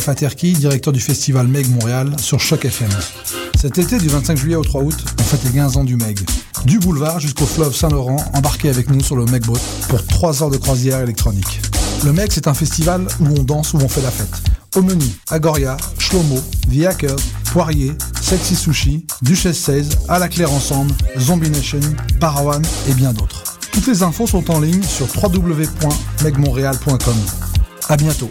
Ici 0.00 0.08
Moustapha 0.08 0.18
Terki, 0.18 0.52
directeur 0.54 0.94
du 0.94 1.00
festival 1.00 1.46
Meg 1.46 1.68
Montréal 1.68 2.16
sur 2.18 2.40
Choc 2.40 2.64
FM. 2.64 2.88
Cet 3.60 3.76
été, 3.76 3.98
du 3.98 4.08
25 4.08 4.38
juillet 4.38 4.56
au 4.56 4.64
3 4.64 4.80
août, 4.80 4.96
on 5.18 5.22
fête 5.22 5.44
les 5.44 5.50
15 5.50 5.76
ans 5.76 5.84
du 5.84 5.96
Meg. 5.96 6.18
Du 6.64 6.78
boulevard 6.78 7.20
jusqu'au 7.20 7.44
fleuve 7.44 7.76
Saint-Laurent, 7.76 8.16
embarquez 8.32 8.70
avec 8.70 8.88
nous 8.88 9.02
sur 9.02 9.14
le 9.14 9.26
Meg 9.26 9.44
Boat 9.44 9.60
pour 9.90 10.02
3 10.06 10.42
heures 10.42 10.48
de 10.48 10.56
croisière 10.56 11.00
électronique. 11.00 11.60
Le 12.02 12.14
Meg, 12.14 12.30
c'est 12.32 12.48
un 12.48 12.54
festival 12.54 13.06
où 13.20 13.26
on 13.26 13.42
danse, 13.42 13.74
où 13.74 13.76
on 13.76 13.88
fait 13.90 14.00
la 14.00 14.10
fête. 14.10 14.32
Au 14.74 14.80
menu, 14.80 15.04
Agoria, 15.28 15.76
Shlomo, 15.98 16.40
The 16.72 16.86
Hackers, 16.86 17.20
Poirier, 17.52 17.92
Sexy 18.22 18.56
Sushi, 18.56 19.04
Duchesse 19.20 19.58
16, 19.58 19.98
À 20.08 20.18
la 20.18 20.28
Claire 20.28 20.50
Ensemble, 20.50 20.94
Zombie 21.18 21.50
Nation, 21.50 21.80
Parawan 22.20 22.62
et 22.88 22.94
bien 22.94 23.12
d'autres. 23.12 23.44
Toutes 23.70 23.86
les 23.86 24.02
infos 24.02 24.26
sont 24.26 24.50
en 24.50 24.60
ligne 24.60 24.82
sur 24.82 25.06
www.megmontréal.com. 25.22 27.16
À 27.90 27.98
bientôt. 27.98 28.30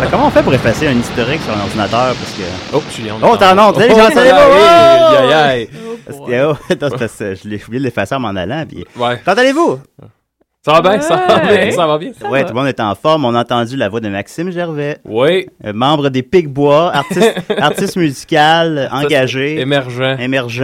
Ben, 0.00 0.08
comment 0.10 0.26
on 0.26 0.30
fait 0.30 0.42
pour 0.42 0.54
effacer 0.54 0.88
un 0.88 0.98
historique 0.98 1.40
sur 1.42 1.52
un 1.54 1.60
ordinateur 1.60 2.14
parce 2.14 2.32
que 2.32 2.42
Oh, 2.76 2.82
Julien. 2.94 3.14
Oh, 3.22 3.36
t'en 3.36 3.56
as, 3.56 3.74
salut, 3.74 3.94
j'en 3.96 4.10
savais 4.10 4.30
pas. 4.30 4.46
Aïe, 4.46 5.16
aïe, 5.16 5.32
aïe. 5.32 5.68
Oh, 6.10 6.56
je 6.70 7.48
l'ai 7.48 7.62
oublié 7.64 7.78
de 7.78 7.84
l'effacer 7.84 8.14
en 8.14 8.20
m'en 8.20 8.28
allant. 8.30 8.64
Puis... 8.68 8.84
Ouais. 8.96 9.20
Quand 9.24 9.36
allez-vous? 9.38 9.78
Ça 10.62 10.72
va 10.74 10.82
bien, 10.82 11.00
ça 11.00 11.16
va 11.16 11.38
bien, 11.38 11.50
Ouais. 11.54 11.70
ça 11.70 11.86
va 11.86 11.96
bien. 11.96 12.10
ouais, 12.30 12.42
tout 12.42 12.48
le 12.50 12.54
monde 12.54 12.66
est 12.66 12.80
en 12.80 12.94
forme. 12.94 13.24
On 13.24 13.34
a 13.34 13.40
entendu 13.40 13.78
la 13.78 13.88
voix 13.88 14.00
de 14.00 14.10
Maxime 14.10 14.50
Gervais, 14.50 14.98
Oui, 15.06 15.46
euh, 15.64 15.72
membre 15.72 16.10
des 16.10 16.22
Picbois, 16.22 16.94
artiste, 16.94 17.34
artiste 17.58 17.96
musical, 17.96 18.90
engagé, 18.92 19.58
émergent. 19.58 20.18
émergent. 20.20 20.60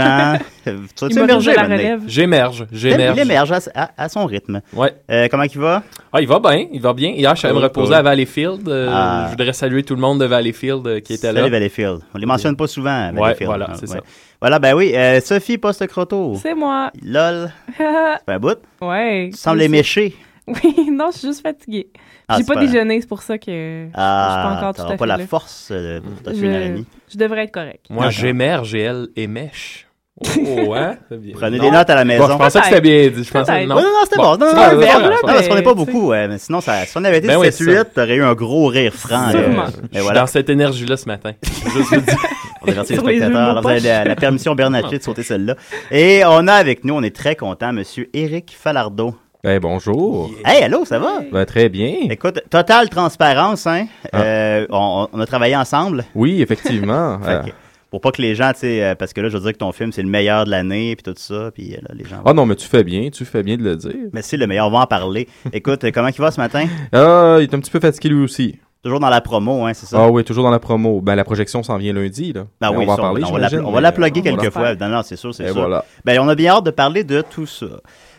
Euh, 0.67 0.77
Tu 0.95 1.15
maintenant? 1.19 1.39
relève. 1.39 2.01
J'émerge, 2.07 2.67
Il 2.73 2.77
j'émerge. 2.79 3.19
émerge 3.19 3.53
à, 3.53 3.59
à- 3.75 3.91
à 3.97 4.09
son 4.11 4.27
rythme. 4.27 4.61
Ouais. 4.75 4.93
Euh, 5.11 5.29
comment 5.31 5.45
il 5.45 5.59
va? 5.59 5.83
Ah, 6.13 6.21
il 6.21 6.28
va 6.28 6.41
bien, 6.41 6.67
il 6.71 6.81
va 6.83 6.93
bien. 6.93 7.11
Hier, 7.13 7.31
je 7.34 7.39
suis 7.39 7.49
allé 7.49 7.57
me 7.57 7.63
reposer 7.63 7.95
à 7.95 8.03
Valleyfield. 8.03 8.69
euh, 8.69 8.91
Ah. 8.93 9.25
Je 9.27 9.31
voudrais 9.31 9.55
saluer 9.55 9.83
tout 9.83 9.95
le 9.95 10.01
monde 10.03 10.21
de 10.21 10.27
Valleyfield 10.27 10.87
euh, 10.87 11.01
qui 11.01 11.15
était 11.15 11.33
là. 11.33 11.41
Salut 11.41 11.51
Valleyfield. 11.53 12.01
On 12.15 12.19
les 12.19 12.27
mentionne 12.27 12.55
pas 12.55 12.67
souvent, 12.67 13.07
Ouais, 13.13 13.13
Valleyfield. 13.19 13.47
voilà, 13.49 13.69
Ah, 13.71 13.75
c'est 13.77 13.89
ouais. 13.89 13.97
ça. 13.97 14.03
Voilà, 14.41 14.59
ben 14.59 14.75
oui. 14.75 14.93
euh, 14.95 15.21
Sophie 15.21 15.59
Poste-Croto. 15.59 16.37
C'est 16.43 16.55
moi. 16.55 16.91
Lol. 17.03 17.53
Ça 17.79 18.21
fait 18.25 18.33
un 18.33 18.39
bout. 18.39 18.59
ouais. 18.83 19.31
Tu 19.33 19.39
sembles 19.39 19.63
éméché. 19.63 20.15
Oui, 20.47 20.91
non, 20.93 21.11
je 21.13 21.19
suis 21.19 21.29
juste 21.29 21.43
fatiguée. 21.43 21.89
Ah, 22.29 22.37
J'ai 22.39 22.45
c'est 22.45 22.55
pas 22.55 22.61
déjeuné, 22.61 23.01
c'est 23.01 23.09
pour 23.09 23.23
ça 23.23 23.37
que 23.39 23.51
je 23.51 23.89
Ah, 23.95 24.29
suis 24.31 24.49
pas 24.49 24.57
encore 24.57 24.75
tout 24.75 24.83
à 24.93 24.97
pas 24.97 24.99
fait 24.99 25.07
la 25.07 25.17
là. 25.17 25.27
force 25.27 25.69
euh, 25.73 26.01
pour 26.01 26.23
te 26.23 26.37
je, 26.37 26.47
la 26.47 26.69
nuit. 26.69 26.87
je 27.13 27.17
devrais 27.19 27.45
être 27.45 27.53
correct. 27.53 27.87
Moi, 27.91 28.11
j'émerge 28.11 28.75
et 28.75 28.81
elle 28.83 29.09
émèche. 29.17 29.86
Oh, 30.19 30.72
hein? 30.75 30.97
Prenez 31.34 31.59
Non. 31.59 31.65
des 31.65 31.71
notes 31.71 31.91
à 31.91 31.94
la 31.94 32.04
maison. 32.06 32.27
Bon, 32.27 32.32
je 32.32 32.38
pensais 32.38 32.59
que 32.60 32.65
c'était 32.65 32.81
bien 32.81 33.09
dit. 33.09 33.22
Je 33.22 33.31
pensais, 33.31 33.66
non. 33.66 33.75
Non, 33.75 33.82
non, 33.82 33.88
c'était 34.04 34.16
Bon. 34.16 34.22
bon. 34.22 34.38
Non, 34.38 34.47
non, 34.47 34.53
non, 34.54 34.72
non, 34.72 34.81
grave, 34.81 35.03
non, 35.03 35.10
parce 35.22 35.49
qu'on 35.49 35.54
n'est 35.56 35.62
pas 35.62 35.75
mais, 35.75 35.84
beaucoup. 35.84 36.06
ouais, 36.09 36.27
mais 36.27 36.38
sinon, 36.38 36.60
ça, 36.62 36.87
si 36.87 36.97
on 36.97 37.04
avait 37.04 37.19
été 37.19 37.27
Ben 37.27 37.37
oui, 37.38 37.49
7-8, 37.49 37.84
t'aurais 37.94 38.15
eu 38.16 38.22
un 38.25 38.32
gros 38.34 38.66
rire 38.69 38.94
franc. 38.94 39.27
Là. 39.32 39.66
Je 39.93 39.99
suis 39.99 40.04
voilà, 40.04 40.21
dans 40.21 40.27
cette 40.27 40.49
énergie-là 40.49 40.97
ce 40.97 41.06
matin. 41.06 41.32
Je 41.43 41.69
vous 41.81 42.00
dis. 42.00 42.12
on 42.62 42.66
divertit 42.66 42.93
les 42.94 42.99
spectateurs. 42.99 43.37
Alors, 43.50 43.62
vous 43.62 43.69
avez 43.69 43.81
la, 43.81 44.04
la 44.04 44.16
permission 44.16 44.54
Bernatchez 44.54 44.99
de 44.99 45.03
sauter 45.03 45.22
celle-là. 45.22 45.54
Et 45.91 46.22
on 46.25 46.48
a 46.48 46.54
avec 46.54 46.84
nous, 46.84 46.94
on 46.94 47.03
est 47.03 47.15
très 47.15 47.37
content, 47.37 47.75
monsieur 47.75 48.09
Éric 48.15 48.56
Falardeau. 48.59 49.15
Ben 49.44 49.60
bonjour. 49.60 50.31
Hey, 50.44 50.65
allô, 50.65 50.84
ça 50.87 50.98
va? 50.98 51.21
Ben, 51.31 51.44
très 51.44 51.69
bien. 51.69 51.94
Écoute, 52.10 52.41
totale 52.50 52.88
transparence, 52.88 53.66
hein? 53.66 53.87
Ah. 54.12 54.22
Euh, 54.22 54.66
on, 54.71 55.06
on 55.12 55.21
a 55.21 55.27
travaillé 55.27 55.54
ensemble. 55.54 56.04
Oui, 56.15 56.41
effectivement. 56.43 57.21
Euh, 57.27 57.43
que, 57.43 57.50
pour 57.91 58.01
pas 58.01 58.11
que 58.11 58.21
les 58.21 58.35
gens, 58.35 58.53
tu 58.53 58.61
sais, 58.61 58.83
euh, 58.85 58.95
parce 58.95 59.13
que 59.13 59.21
là, 59.21 59.29
je 59.29 59.37
veux 59.37 59.43
dire 59.43 59.53
que 59.53 59.59
ton 59.59 59.73
film, 59.73 59.93
c'est 59.93 60.03
le 60.03 60.09
meilleur 60.09 60.45
de 60.45 60.51
l'année, 60.51 60.97
puis 60.97 61.05
tout 61.13 61.19
ça, 61.21 61.51
puis 61.53 61.75
euh, 61.75 61.79
là, 61.83 61.95
les 61.95 62.05
gens... 62.05 62.21
Ah 62.25 62.33
non, 62.33 62.45
mais 62.47 62.57
tu 62.57 62.67
fais 62.67 62.85
bien, 62.85 63.11
tu 63.11 63.25
fais 63.25 63.43
bien 63.43 63.57
de 63.57 63.63
le 63.63 63.77
dire. 63.77 63.95
Mais 64.13 64.23
c'est 64.23 64.37
le 64.37 64.47
meilleur, 64.47 64.67
on 64.67 64.71
va 64.71 64.79
en 64.81 64.87
parler. 64.87 65.29
Écoute, 65.53 65.85
euh, 65.85 65.91
comment 65.93 66.09
il 66.09 66.15
va 66.17 66.31
ce 66.31 66.41
matin? 66.41 66.67
Ah, 66.93 67.37
il 67.39 67.45
est 67.45 67.55
un 67.55 67.61
petit 67.61 67.71
peu 67.71 67.81
fatigué 67.81 68.09
lui 68.11 68.23
aussi. 68.25 68.57
Toujours 68.83 69.01
dans 69.01 69.09
la 69.09 69.21
promo, 69.21 69.65
hein, 69.67 69.73
c'est 69.75 69.87
ça? 69.87 69.97
Ah 70.05 70.09
oui, 70.11 70.23
toujours 70.23 70.45
dans 70.45 70.51
la 70.51 70.61
promo. 70.61 71.01
Ben 71.01 71.17
la 71.17 71.25
projection 71.25 71.63
s'en 71.65 71.77
vient 71.77 71.93
lundi 71.93 72.33
là. 72.33 72.47
Ben 72.61 72.71
oui, 72.71 72.85
on 72.85 72.87
va 72.87 72.93
en 72.93 72.97
parler. 72.97 73.23
on 73.25 73.33
va 73.33 73.39
la, 73.41 73.65
on 73.67 73.73
va 73.73 73.81
la 73.81 73.91
plugger 73.91 74.23
quelques 74.23 74.51
fois. 74.51 74.77
Non, 74.77 74.89
non, 74.89 75.03
c'est 75.03 75.17
sûr, 75.17 75.35
c'est 75.35 75.47
sûr. 75.47 75.55
voilà. 75.57 75.85
Ben, 76.05 76.21
on 76.21 76.29
a 76.29 76.35
bien 76.37 76.53
hâte 76.53 76.65
de 76.67 76.71
parler 76.71 77.03
de 77.03 77.21
tout 77.23 77.47
ça. 77.47 77.67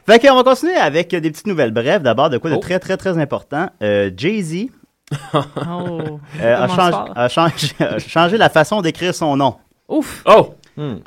Fait 0.06 0.20
qu'on 0.20 0.36
va 0.36 0.44
continuer 0.44 0.76
avec 0.76 1.10
des 1.16 1.32
petites 1.32 1.48
nouvelles 1.48 1.72
brèves. 1.72 2.02
D'abord, 2.02 2.30
de 2.30 2.38
quoi 2.38 2.50
de 2.50 2.56
Oh. 2.56 2.60
très, 2.60 2.80
très, 2.80 2.98
très 2.98 3.18
important. 3.18 3.70
Euh, 3.82 4.10
Jay-Z 4.16 4.68
Oh. 5.34 6.20
euh, 6.42 6.56
a, 6.56 6.68
Commence 6.68 6.76
changé, 6.76 6.92
fort. 6.92 7.12
a 7.16 7.28
changé- 7.30 7.74
a 7.80 8.00
changé 8.00 8.38
la 8.38 8.50
façon 8.50 8.82
d'écrire 8.82 9.14
son 9.16 9.36
nom. 9.38 9.56
Ouf. 9.88 10.24
Oh! 10.26 10.54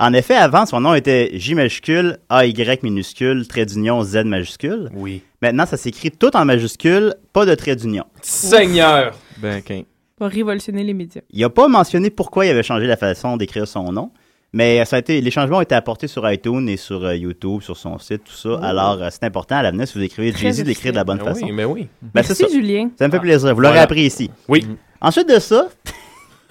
En 0.00 0.12
effet, 0.14 0.34
avant, 0.34 0.66
son 0.66 0.80
nom 0.80 0.94
était 0.94 1.30
J 1.34 1.54
majuscule, 1.54 2.18
AY 2.28 2.78
minuscule, 2.82 3.46
trait 3.46 3.66
d'union, 3.66 4.02
Z 4.02 4.24
majuscule. 4.24 4.88
Oui. 4.94 5.22
Maintenant, 5.40 5.64
ça 5.64 5.76
s'écrit 5.76 6.10
tout 6.10 6.34
en 6.36 6.44
majuscule, 6.44 7.14
pas 7.32 7.46
de 7.46 7.54
trait 7.54 7.76
d'union. 7.76 8.04
Seigneur! 8.20 9.12
Ben, 9.38 9.62
qu'un- 9.62 9.82
Va 10.18 10.26
révolutionner 10.28 10.82
les 10.82 10.92
médias. 10.92 11.22
Il 11.30 11.40
n'a 11.40 11.48
pas 11.50 11.68
mentionné 11.68 12.10
pourquoi 12.10 12.46
il 12.46 12.50
avait 12.50 12.62
changé 12.64 12.86
la 12.86 12.96
façon 12.96 13.36
d'écrire 13.36 13.66
son 13.68 13.92
nom, 13.92 14.10
mais 14.52 14.84
ça 14.84 14.96
a 14.96 14.98
été, 14.98 15.20
les 15.20 15.30
changements 15.30 15.58
ont 15.58 15.62
été 15.62 15.74
apportés 15.74 16.08
sur 16.08 16.28
iTunes 16.30 16.68
et 16.68 16.76
sur 16.76 17.04
euh, 17.04 17.14
YouTube, 17.16 17.62
sur 17.62 17.76
son 17.76 17.98
site, 17.98 18.24
tout 18.24 18.32
ça. 18.32 18.58
Alors, 18.62 19.00
euh, 19.02 19.08
c'est 19.10 19.24
important 19.24 19.56
à 19.56 19.62
l'avenir, 19.62 19.86
si 19.86 19.96
vous 19.98 20.04
écrivez 20.04 20.32
Jay-Z, 20.36 20.64
d'écrire 20.64 20.92
de 20.92 20.96
la 20.96 21.04
bonne 21.04 21.18
Ben 21.18 21.24
façon. 21.26 21.46
oui, 21.46 21.52
mais 21.52 21.64
oui. 21.64 21.86
Ben, 22.02 22.22
c'est 22.22 22.30
Merci, 22.40 22.42
ça. 22.44 22.48
Julien. 22.60 22.90
Ça 22.98 23.06
me 23.06 23.12
fait 23.12 23.20
plaisir. 23.20 23.54
Vous 23.54 23.60
l'aurez 23.60 23.72
Voilà. 23.74 23.82
appris 23.82 24.02
ici. 24.02 24.30
Oui. 24.48 24.66
Ensuite 25.00 25.28
de 25.28 25.38
ça, 25.38 25.68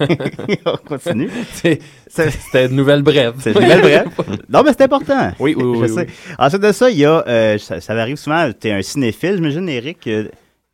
on 0.00 0.76
continue. 0.88 1.28
C'est- 1.52 1.78
C'est 2.08 2.30
C'était 2.30 2.66
une 2.66 2.74
nouvelle 2.76 3.02
brève. 3.02 3.34
c'est 3.38 3.52
une 3.52 3.58
belle 3.60 3.82
brève. 3.82 4.08
Non, 4.48 4.62
mais 4.64 4.70
c'est 4.72 4.82
important. 4.82 5.32
Oui, 5.38 5.54
oui, 5.56 5.62
oui. 5.64 5.76
Je 5.76 5.82
oui, 5.82 5.88
sais. 6.00 6.06
oui. 6.08 6.34
Ensuite 6.38 6.62
de 6.62 6.72
ça, 6.72 6.90
il 6.90 6.98
y 6.98 7.04
a, 7.04 7.22
euh, 7.28 7.58
ça, 7.58 7.80
ça 7.80 7.92
arrive 7.92 8.16
souvent, 8.16 8.50
tu 8.58 8.68
es 8.68 8.72
un 8.72 8.82
cinéphile, 8.82 9.36
j'imagine, 9.36 9.68
Eric. 9.68 10.06
euh, 10.06 10.24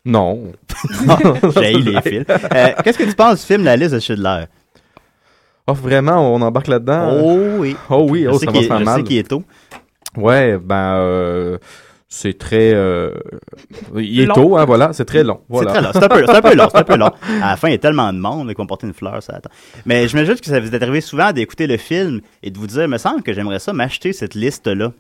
Non. 0.05 0.53
J'ai 1.61 1.73
les 1.75 2.01
fils. 2.03 2.25
Euh, 2.55 2.69
Qu'est-ce 2.85 2.99
que 2.99 3.05
tu 3.05 3.15
penses 3.15 3.41
du 3.41 3.47
film 3.47 3.65
La 3.65 3.77
liste 3.77 3.95
de 3.95 3.99
Schindler? 4.01 4.45
Oh, 5.69 5.73
vraiment, 5.75 6.33
on 6.35 6.41
embarque 6.43 6.69
là-dedans? 6.69 7.21
Oh 7.23 7.39
oui. 7.59 7.77
Oh 7.91 8.07
oui, 8.09 8.23
Je 8.25 8.29
oh, 8.29 8.39
sais 8.39 8.47
ça 8.47 8.53
qu'il 8.53 8.61
va 8.61 8.65
est- 8.65 8.69
faire 8.69 8.79
je 8.79 8.85
sais 8.85 8.91
mal. 8.91 9.05
qu'il 9.05 9.17
est 9.19 9.29
tôt. 9.29 9.43
Ouais, 10.17 10.59
ben, 10.59 10.95
euh, 10.99 11.59
c'est 12.09 12.39
très. 12.39 12.73
euh, 12.73 13.11
il 13.97 14.21
est 14.21 14.27
Long. 14.27 14.35
tôt, 14.35 14.57
hein, 14.57 14.65
voilà, 14.65 14.93
c'est 14.93 15.05
très 15.05 15.25
long. 15.25 15.41
Voilà. 15.49 15.73
C'est 15.73 15.79
très 15.79 15.83
long. 15.83 15.93
C'est 15.93 16.05
un, 16.05 16.09
peu- 16.09 16.25
c'est 16.27 16.37
un 16.37 16.43
peu 16.43 16.55
long. 16.55 16.69
C'est 16.71 16.79
un 16.79 16.85
peu 16.85 16.97
long. 16.97 17.11
À 17.43 17.51
la 17.51 17.57
fin, 17.57 17.69
il 17.69 17.73
y 17.73 17.75
a 17.75 17.79
tellement 17.79 18.13
de 18.13 18.19
monde 18.19 18.55
qu'on 18.55 18.67
porter 18.67 18.87
une 18.87 18.95
fleur, 18.95 19.23
ça 19.23 19.35
attend. 19.35 19.51
Mais 19.85 20.07
je 20.09 20.17
me 20.17 20.25
juste 20.25 20.41
que 20.41 20.47
ça 20.47 20.61
vous 20.61 20.73
est 20.75 20.83
arrivé 20.83 21.01
souvent 21.01 21.33
d'écouter 21.33 21.67
le 21.67 21.77
film 21.77 22.21
et 22.43 22.51
de 22.51 22.59
vous 22.59 22.67
dire, 22.69 22.83
il 22.83 22.89
me 22.89 22.99
semble 22.99 23.23
que 23.23 23.33
j'aimerais 23.33 23.59
ça 23.59 23.73
m'acheter 23.73 24.13
cette 24.13 24.35
liste-là. 24.35 24.93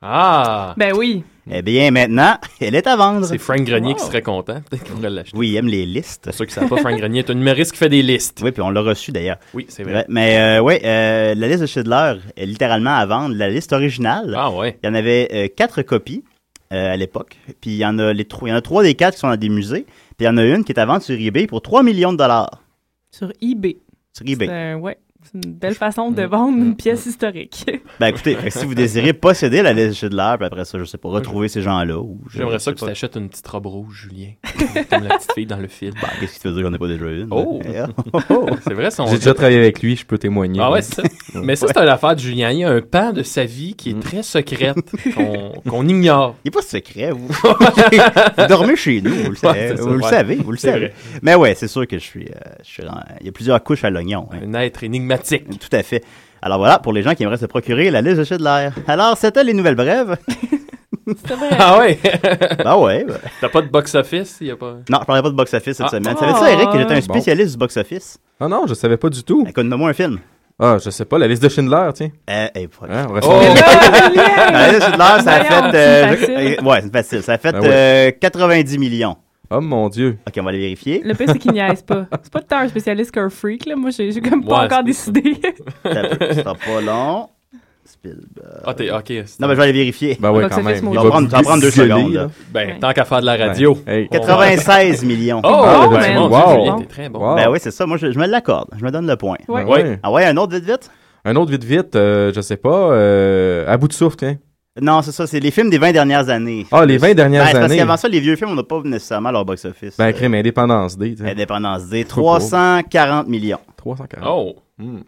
Ah! 0.00 0.74
Ben 0.76 0.94
oui. 0.96 1.24
Eh 1.50 1.62
bien, 1.62 1.90
maintenant, 1.90 2.36
elle 2.60 2.74
est 2.74 2.86
à 2.86 2.96
vendre. 2.96 3.26
C'est 3.26 3.38
Frank 3.38 3.62
Grenier 3.62 3.94
qui 3.94 4.00
serait 4.04 4.22
content. 4.22 4.60
Peut-être 4.68 4.84
qu'il 4.84 4.94
pourrait 4.94 5.10
l'acheter. 5.10 5.36
Oui, 5.36 5.48
il 5.50 5.56
aime 5.56 5.66
les 5.68 5.86
listes. 5.86 6.24
Pour 6.24 6.34
ceux 6.34 6.44
qui 6.44 6.50
ne 6.50 6.60
savent 6.60 6.68
pas, 6.68 6.76
Frank 6.78 6.98
Grenier 6.98 7.20
est 7.20 7.30
un 7.30 7.34
humoriste 7.38 7.72
qui 7.72 7.78
fait 7.78 7.88
des 7.88 8.02
listes. 8.02 8.40
Oui, 8.42 8.52
puis 8.52 8.62
on 8.62 8.70
l'a 8.70 8.80
reçu 8.82 9.12
d'ailleurs. 9.12 9.38
Oui, 9.54 9.66
c'est 9.68 9.82
vrai. 9.82 10.04
mais 10.08 10.38
euh, 10.38 10.60
oui, 10.62 10.74
euh, 10.84 11.34
la 11.34 11.48
liste 11.48 11.60
de 11.62 11.66
Schindler 11.66 12.14
est 12.36 12.46
littéralement 12.46 12.94
à 12.96 13.06
vendre. 13.06 13.34
La 13.34 13.48
liste 13.48 13.72
originale, 13.72 14.34
Ah 14.36 14.50
ouais. 14.50 14.78
il 14.82 14.86
y 14.86 14.90
en 14.90 14.94
avait 14.94 15.28
euh, 15.32 15.48
quatre 15.54 15.82
copies 15.82 16.24
euh, 16.72 16.92
à 16.92 16.96
l'époque. 16.96 17.36
Puis 17.60 17.70
il 17.70 17.76
y, 17.76 17.86
en 17.86 17.98
a 17.98 18.12
les 18.12 18.24
trois- 18.26 18.48
il 18.48 18.50
y 18.50 18.54
en 18.54 18.56
a 18.56 18.60
trois 18.62 18.82
des 18.82 18.94
quatre 18.94 19.14
qui 19.14 19.20
sont 19.20 19.28
dans 19.28 19.36
des 19.36 19.48
musées. 19.48 19.86
Puis 20.16 20.24
il 20.24 20.24
y 20.26 20.28
en 20.28 20.36
a 20.36 20.44
une 20.44 20.64
qui 20.64 20.72
est 20.72 20.78
à 20.80 20.84
vendre 20.84 21.02
sur 21.02 21.18
eBay 21.18 21.46
pour 21.46 21.62
3 21.62 21.82
millions 21.82 22.12
de 22.12 22.18
dollars. 22.18 22.62
Sur 23.10 23.32
eBay. 23.40 23.76
Sur 24.12 24.26
eBay. 24.28 24.46
C'est 24.46 24.52
un- 24.52 24.76
ouais. 24.76 24.98
C'est 25.32 25.44
une 25.44 25.52
belle 25.54 25.74
façon 25.74 26.10
de 26.10 26.22
vendre 26.22 26.56
une 26.58 26.74
pièce 26.76 27.06
historique. 27.06 27.66
Ben 28.00 28.06
écoutez, 28.08 28.36
si 28.50 28.64
vous 28.64 28.74
désirez 28.76 29.12
posséder 29.12 29.60
la 29.60 29.72
liste 29.72 29.94
Schindler, 30.00 30.34
puis 30.36 30.46
après 30.46 30.64
ça, 30.64 30.78
je 30.78 30.84
sais 30.84 30.98
pas, 30.98 31.08
retrouver 31.08 31.48
ces 31.48 31.62
gens-là. 31.62 31.98
ou 31.98 32.20
J'aimerais 32.32 32.58
ça 32.60 32.72
que 32.72 32.78
tu 32.78 32.84
t'achètes 32.84 33.16
une 33.16 33.28
petite 33.28 33.46
robe 33.48 33.66
rouge, 33.66 34.06
Julien. 34.08 34.30
Comme 34.90 35.02
la 35.04 35.16
petite 35.16 35.32
fille 35.32 35.46
dans 35.46 35.56
le 35.58 35.66
film. 35.66 35.94
Ben, 36.00 36.08
Qu'est-ce 36.20 36.34
qui 36.34 36.40
te 36.40 36.48
veut 36.48 36.54
dire 36.54 36.64
qu'on 36.64 36.70
n'a 36.70 36.78
pas 36.78 36.86
déjà 36.86 37.06
une? 37.06 37.28
Oh! 37.32 37.60
Eh, 37.64 37.82
C'est 38.62 38.74
vrai, 38.74 38.90
son. 38.92 39.06
J'ai 39.08 39.16
déjà 39.16 39.34
travaillé 39.34 39.58
avec 39.58 39.82
lui, 39.82 39.96
je 39.96 40.06
peux 40.06 40.18
témoigner. 40.18 40.60
Ah 40.62 40.70
ouais, 40.70 40.82
c'est 40.82 40.94
ça. 41.02 41.02
Mais 41.42 41.56
ça, 41.56 41.66
c'est 41.66 41.78
une 41.78 41.88
affaire 41.88 42.14
de 42.14 42.20
Julien. 42.20 42.50
Il 42.52 42.58
y 42.60 42.64
a 42.64 42.70
un 42.70 42.80
pan 42.80 43.12
de 43.12 43.22
sa 43.24 43.44
vie 43.44 43.74
qui 43.74 43.90
est 43.90 43.94
Mm. 43.94 44.00
très 44.00 44.22
secrète, 44.22 44.76
qu'on 45.68 45.88
ignore. 45.88 46.36
Il 46.44 46.48
n'est 46.48 46.52
pas 46.52 46.62
secret, 46.62 47.10
vous. 47.10 47.26
vous 47.28 48.46
dormez 48.48 48.76
chez 48.76 49.00
nous, 49.00 49.10
vous 49.14 49.30
le, 49.30 49.36
savez, 49.36 49.58
Ouais, 49.60 49.68
c'est 49.70 49.76
ça, 49.76 49.82
vous 49.82 49.88
le 49.94 50.02
ouais. 50.04 50.10
savez, 50.10 50.34
vous 50.36 50.52
le 50.52 50.56
savez. 50.58 50.78
vrai. 50.86 50.94
Mais 51.22 51.34
ouais, 51.34 51.54
c'est 51.56 51.68
sûr 51.68 51.86
que 51.86 51.98
je 51.98 52.04
suis, 52.04 52.26
euh, 52.26 52.50
je 52.62 52.68
suis 52.68 52.82
dans- 52.84 53.00
Il 53.20 53.26
y 53.26 53.28
a 53.28 53.32
plusieurs 53.32 53.62
couches 53.62 53.84
à 53.84 53.90
l'oignon. 53.90 54.28
hein. 54.32 54.38
Un 54.46 54.54
être 54.54 54.84
énigmatique. 54.84 55.17
Tout 55.22 55.68
à 55.76 55.82
fait. 55.82 56.02
Alors 56.40 56.58
voilà, 56.58 56.78
pour 56.78 56.92
les 56.92 57.02
gens 57.02 57.14
qui 57.14 57.22
aimeraient 57.24 57.36
se 57.38 57.46
procurer 57.46 57.90
la 57.90 58.00
liste 58.00 58.18
de 58.18 58.24
Schindler. 58.24 58.68
Alors, 58.86 59.16
c'était 59.16 59.42
les 59.44 59.52
nouvelles 59.54 59.74
brèves. 59.74 60.16
Vrai. 61.06 61.48
Ah 61.58 61.78
ouais? 61.78 61.98
bah 62.64 62.76
ouais. 62.78 63.04
ben. 63.04 63.16
T'as 63.40 63.48
pas 63.48 63.62
de 63.62 63.68
box-office? 63.68 64.36
Il 64.42 64.48
y 64.48 64.50
a 64.50 64.56
pas... 64.56 64.74
Non, 64.90 64.98
je 65.00 65.04
parlais 65.06 65.22
pas 65.22 65.30
de 65.30 65.34
box-office 65.34 65.76
cette 65.78 65.86
Ah. 65.86 65.90
semaine. 65.90 66.14
Oh. 66.16 66.20
Savais-tu, 66.20 66.52
Eric, 66.52 66.70
que 66.70 66.78
j'étais 66.78 66.92
un 66.92 66.96
Bon. 66.96 67.02
spécialiste 67.14 67.52
du 67.52 67.58
box-office? 67.58 68.18
Ah 68.38 68.46
non, 68.46 68.66
je 68.68 68.74
savais 68.74 68.98
pas 68.98 69.08
du 69.08 69.22
tout. 69.24 69.44
Écoute, 69.48 69.64
moi 69.66 69.88
un 69.88 69.92
film. 69.94 70.18
Ah, 70.60 70.76
je 70.84 70.90
sais 70.90 71.04
pas, 71.06 71.16
la 71.18 71.26
liste 71.28 71.42
de 71.42 71.48
Schindler, 71.48 71.88
tiens. 71.94 72.10
Euh, 72.28 72.48
eh, 72.54 72.68
pas- 72.68 72.86
Hein, 72.90 73.06
on 73.08 73.12
va 73.14 73.20
Oh! 73.24 73.40
La 73.40 74.58
Ah, 74.58 74.68
liste 74.68 74.80
de 74.80 74.84
Schindler, 74.90 75.22
ça 75.24 75.32
a 75.32 75.44
fait... 75.44 75.76
euh, 75.76 76.16
c'est 76.18 76.26
je- 76.26 76.26
facile. 76.34 76.66
ouais, 76.66 76.80
c'est 76.82 76.92
facile. 76.92 77.22
Ça 77.22 77.32
a 77.32 77.38
fait 77.38 77.52
Ben 77.52 77.60
ouais. 77.62 77.68
euh, 77.70 78.10
90 78.20 78.78
millions. 78.78 79.16
Oh 79.50 79.60
mon 79.60 79.88
dieu. 79.88 80.18
Ok, 80.26 80.34
on 80.38 80.42
va 80.42 80.50
aller 80.50 80.58
vérifier. 80.58 81.00
Le 81.04 81.14
pire, 81.14 81.28
c'est 81.32 81.38
qu'il 81.38 81.52
niaise 81.52 81.82
pas. 81.82 82.06
C'est 82.22 82.32
pas 82.32 82.42
tant 82.42 82.58
un 82.58 82.68
spécialiste 82.68 83.10
qu'un 83.12 83.30
freak, 83.30 83.64
là. 83.66 83.76
Moi, 83.76 83.90
j'ai 83.90 84.12
comme 84.20 84.44
pas 84.44 84.60
Ouais, 84.60 84.64
encore 84.66 84.84
décidé. 84.84 85.40
Ça 85.84 86.54
pas 86.54 86.80
long. 86.84 87.28
Spielberg. 87.84 88.62
Ah, 88.66 88.74
t'es... 88.74 88.90
OK. 88.90 89.10
Non, 89.40 89.48
mais 89.48 89.54
je 89.54 89.56
vais 89.56 89.62
aller 89.62 89.72
vérifier. 89.72 90.18
Ben 90.20 90.30
ouais, 90.30 90.42
Box 90.42 90.54
quand 90.56 90.62
même. 90.62 90.84
mon 90.84 90.92
Il 90.92 90.96
Ça 90.96 91.00
Dieu. 91.00 91.08
va 91.10 91.16
prendre, 91.16 91.42
prendre 91.42 91.62
deux 91.62 91.70
secondes. 91.70 92.12
là. 92.12 92.28
Ben, 92.52 92.68
Ouais. 92.68 92.78
tant 92.78 92.92
qu'à 92.92 93.04
faire 93.06 93.20
de 93.20 93.26
la 93.26 93.36
radio. 93.36 93.78
Ben, 93.86 93.92
hey. 94.00 94.08
va- 94.12 94.18
96 94.18 95.04
millions. 95.06 95.40
Oh, 95.42 95.48
Ah, 95.50 95.84
oh, 95.86 95.90
ben, 95.90 95.98
man, 96.14 96.18
wow. 96.30 96.50
Julien, 96.60 96.76
t'es 96.80 96.84
très 96.84 97.08
bon. 97.08 97.20
Wow. 97.20 97.36
Ben 97.36 97.50
oui, 97.50 97.58
c'est 97.62 97.70
ça. 97.70 97.86
Moi, 97.86 97.96
je, 97.96 98.12
je 98.12 98.18
me 98.18 98.26
l'accorde. 98.26 98.68
Je 98.78 98.84
me 98.84 98.90
donne 98.90 99.06
le 99.06 99.16
point. 99.16 99.38
Ouais. 99.48 99.64
Ben 99.64 99.70
ouais. 99.70 99.98
Ah 100.02 100.12
ouais, 100.12 100.26
un 100.26 100.36
autre 100.36 100.54
vite 100.54 100.64
vite? 100.66 100.90
Un 101.24 101.34
autre 101.36 101.50
vite 101.50 101.64
vite, 101.64 101.96
euh, 101.96 102.30
je 102.34 102.40
sais 102.42 102.56
pas, 102.58 102.90
euh, 102.92 103.64
à 103.66 103.76
bout 103.78 103.88
de 103.88 103.92
souffle, 103.94 104.16
tiens. 104.16 104.36
Non, 104.80 105.02
c'est 105.02 105.12
ça. 105.12 105.26
C'est 105.26 105.40
les 105.40 105.50
films 105.50 105.70
des 105.70 105.78
20 105.78 105.92
dernières 105.92 106.28
années. 106.28 106.66
Ah, 106.70 106.84
les 106.86 106.98
20 106.98 107.14
dernières 107.14 107.42
Ben, 107.42 107.46
c'est 107.48 107.52
Parce 107.54 107.64
années. 107.66 107.76
qu'avant 107.78 107.96
ça, 107.96 108.08
les 108.08 108.20
vieux 108.20 108.36
films, 108.36 108.50
on 108.50 108.54
n'a 108.54 108.62
pas 108.62 108.80
nécessairement 108.84 109.30
leur 109.30 109.44
box-office. 109.44 109.96
Ben, 109.96 110.06
Euh, 110.08 110.12
crème 110.12 110.34
Indépendance 110.34 110.96
D, 110.96 111.14
tu 111.14 111.22
sais. 111.24 111.30
Indépendance 111.30 111.86
D. 111.88 112.04
340 112.04 113.28
millions. 113.28 113.58
340. 113.76 114.24
Oh! 114.28 114.56
Hmm. 114.78 114.98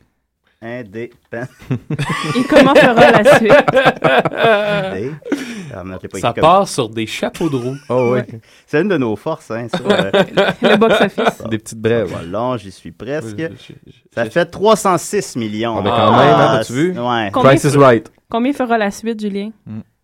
Indépendance 0.62 1.48
Et 2.36 2.42
comment 2.44 2.74
fera 2.74 3.10
la 3.22 3.36
suite? 3.38 3.50
D. 4.94 5.12
Ah, 5.72 5.82
Ça 6.20 6.32
comme- 6.32 6.40
part 6.42 6.68
sur 6.68 6.88
des 6.90 7.06
chapeaux 7.06 7.48
de 7.48 7.56
roue. 7.56 7.76
Oh, 7.88 8.10
ouais. 8.12 8.26
C'est 8.66 8.80
une 8.82 8.88
de 8.88 8.96
nos 8.98 9.16
forces, 9.16 9.50
hein, 9.52 9.68
ça. 9.72 9.78
euh. 9.88 10.10
Le 10.62 10.76
box-office. 10.76 11.42
Des 11.48 11.58
petites 11.58 11.78
brèves. 11.80 12.08
Voilà, 12.10 12.56
j'y 12.58 12.70
suis 12.72 12.90
presque. 12.90 13.38
Je- 13.38 13.44
je- 13.46 13.72
je- 13.86 13.92
Ça 14.14 14.28
fait 14.28 14.44
306 14.46 15.36
millions. 15.36 15.76
Ah, 15.78 15.82
ben, 15.82 15.90
quand 15.90 16.10
même, 16.18 16.28
hein, 16.34 16.36
Ah, 16.50 16.56
as-tu 16.58 16.72
vu? 16.72 16.98
Ouais. 16.98 17.30
Price 17.30 17.64
is 17.64 17.76
right. 17.78 18.10
Combien 18.30 18.52
fera 18.54 18.78
la 18.78 18.90
suite, 18.90 19.20
Julien? 19.20 19.50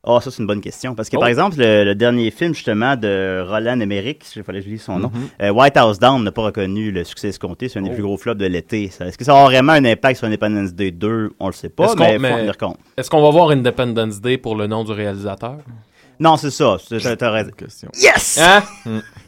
Oh, 0.08 0.20
ça, 0.20 0.31
c'est 0.31 0.40
une 0.40 0.46
bonne 0.46 0.61
question. 0.61 0.94
Parce 0.94 1.08
que, 1.08 1.17
Oh. 1.17 1.20
par 1.20 1.28
exemple, 1.28 1.56
le, 1.58 1.82
le 1.84 1.94
dernier 1.96 2.31
film, 2.31 2.55
justement, 2.55 2.94
de 2.94 3.44
Roland 3.49 3.81
Emmerich, 3.81 4.23
il 4.37 4.44
fallait 4.44 4.61
que 4.61 4.67
je 4.67 4.70
lise 4.70 4.82
son 4.82 5.00
nom, 5.00 5.08
Mm-hmm. 5.08 5.43
euh, 5.46 5.50
White 5.50 5.76
House 5.76 5.99
Down 5.99 6.23
n'a 6.23 6.31
pas 6.31 6.43
reconnu 6.43 6.93
le 6.93 7.02
succès 7.02 7.28
escompté. 7.31 7.69
C'est 7.69 7.81
un 7.81 7.82
des 7.82 7.90
Oh. 7.90 7.94
plus 7.94 8.02
gros 8.05 8.17
flops 8.17 8.38
de 8.38 8.46
l'été. 8.46 8.84
Est-ce 8.84 9.19
que 9.19 9.25
ça 9.25 9.32
aura 9.34 9.46
vraiment 9.46 9.73
un 9.73 9.84
impact 9.84 10.19
sur 10.19 10.28
Independence 10.28 10.75
Day 10.75 10.93
2? 10.93 11.32
On 11.40 11.49
le 11.49 11.52
sait 11.52 11.70
pas, 11.70 11.87
Est-ce 11.87 11.96
qu'on- 11.96 12.05
mais 12.05 12.14
il 12.14 12.20
faut 12.20 12.26
en 12.34 12.38
tenir 12.38 12.56
compte. 12.58 12.76
Est-ce 12.96 13.11
qu'on 13.11 13.23
va 13.23 13.31
voir 13.31 13.50
Independence 13.50 14.20
Day 14.20 14.38
pour 14.38 14.55
le 14.55 14.69
nom 14.69 14.84
du 14.84 14.93
réalisateur? 14.93 15.56
Non, 16.20 16.37
c'est 16.37 16.50
ça. 16.52 16.76
C'est- 16.87 17.00
T'as 17.00 17.17
t'as 17.17 17.31
raison. 17.31 17.50
Question. 17.56 17.90
Yes! 18.00 18.38
Hein? 18.40 18.62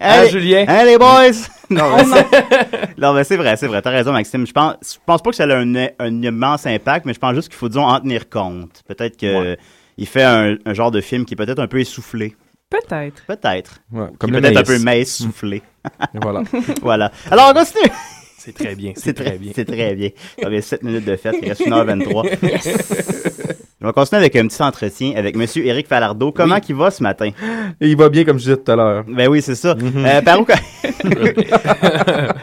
Hein, 0.00 0.22
Hey, 0.22 0.30
Julien? 0.30 0.64
Hein, 0.68 0.84
les 0.84 0.98
boys? 0.98 1.32
non, 1.70 1.96
mais 1.96 2.04
c'est- 2.04 2.98
non, 2.98 3.12
mais 3.14 3.24
c'est 3.24 3.36
vrai, 3.36 3.56
c'est 3.56 3.66
vrai. 3.66 3.82
T'as 3.82 3.90
raison, 3.90 4.12
Maxime. 4.12 4.46
Je 4.46 4.52
pense, 4.52 4.74
je 4.82 4.98
pense 5.04 5.22
pas 5.22 5.30
que 5.30 5.36
ça 5.36 5.44
a 5.44 5.56
un, 5.56 5.74
un 5.98 6.22
immense 6.22 6.66
impact, 6.66 7.06
mais 7.06 7.14
je 7.14 7.18
pense 7.18 7.34
juste 7.34 7.48
qu'il 7.48 7.56
faut, 7.58 7.68
disons, 7.68 7.84
en 7.84 8.00
tenir 8.00 8.28
compte. 8.28 8.82
Peut-être 8.86 9.16
que 9.16 9.56
il 9.96 10.06
fait 10.06 10.22
un, 10.22 10.56
un 10.64 10.74
genre 10.74 10.90
de 10.92 11.00
film 11.00 11.24
qui 11.24 11.34
est 11.34 11.36
peut-être 11.36 11.58
un 11.58 11.66
peu 11.66 11.80
essoufflé. 11.80 12.36
Peut-être. 12.70 13.24
Peut-être. 13.26 13.80
Ouais, 13.92 14.06
Qui 14.10 14.16
comme 14.18 14.30
peut-être 14.32 14.46
un 14.56 14.62
maïs. 14.62 14.68
peu 14.68 14.78
mince 14.78 15.08
soufflé. 15.08 15.62
Et 16.14 16.18
voilà. 16.22 16.42
voilà. 16.82 17.10
Alors, 17.30 17.50
on 17.50 17.54
continue. 17.54 17.90
C'est 18.38 18.54
très 18.54 18.74
bien, 18.76 18.92
C'est 18.94 19.04
c'est 19.06 19.14
très, 19.14 19.24
très 19.24 19.38
bien. 19.38 19.52
C'est 19.54 19.64
très 19.64 19.94
bien. 19.94 20.10
Il 20.46 20.52
y 20.52 20.56
a 20.56 20.62
7 20.62 20.82
minutes 20.82 21.04
de 21.04 21.16
fête, 21.16 21.34
il 21.42 21.48
reste 21.48 21.62
1h23. 21.66 23.56
On 23.80 23.86
va 23.86 23.92
continuer 23.92 24.18
avec 24.18 24.34
un 24.34 24.48
petit 24.48 24.60
entretien 24.60 25.12
avec 25.14 25.36
Monsieur 25.36 25.64
Éric 25.64 25.86
Falardeau. 25.86 26.32
Comment 26.32 26.56
Oui. 26.56 26.60
qu'il 26.60 26.74
va 26.74 26.90
ce 26.90 27.00
matin? 27.00 27.30
Il 27.80 27.96
va 27.96 28.08
bien, 28.08 28.24
comme 28.24 28.36
je 28.36 28.42
disais 28.42 28.56
tout 28.56 28.72
à 28.72 28.74
l'heure. 28.74 29.04
Ben 29.06 29.28
oui, 29.28 29.40
c'est 29.40 29.54
ça. 29.54 29.76
Mhm. 29.76 30.04
Euh, 30.04 30.20
par 30.20 30.40
où... 30.40 30.44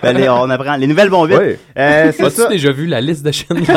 ben, 0.02 0.18
les- 0.18 0.30
on 0.30 0.50
apprend. 0.50 0.78
Les 0.78 0.88
nouvelles 0.88 1.10
vont 1.10 1.26
vite. 1.26 1.38
Ouais. 1.38 1.60
Euh, 1.78 2.14
c'est 2.16 2.24
As-tu 2.24 2.36
ça. 2.42 2.48
déjà 2.48 2.72
vu 2.72 2.86
la 2.86 3.02
liste 3.02 3.26
de 3.26 3.32
Schindler? 3.34 3.66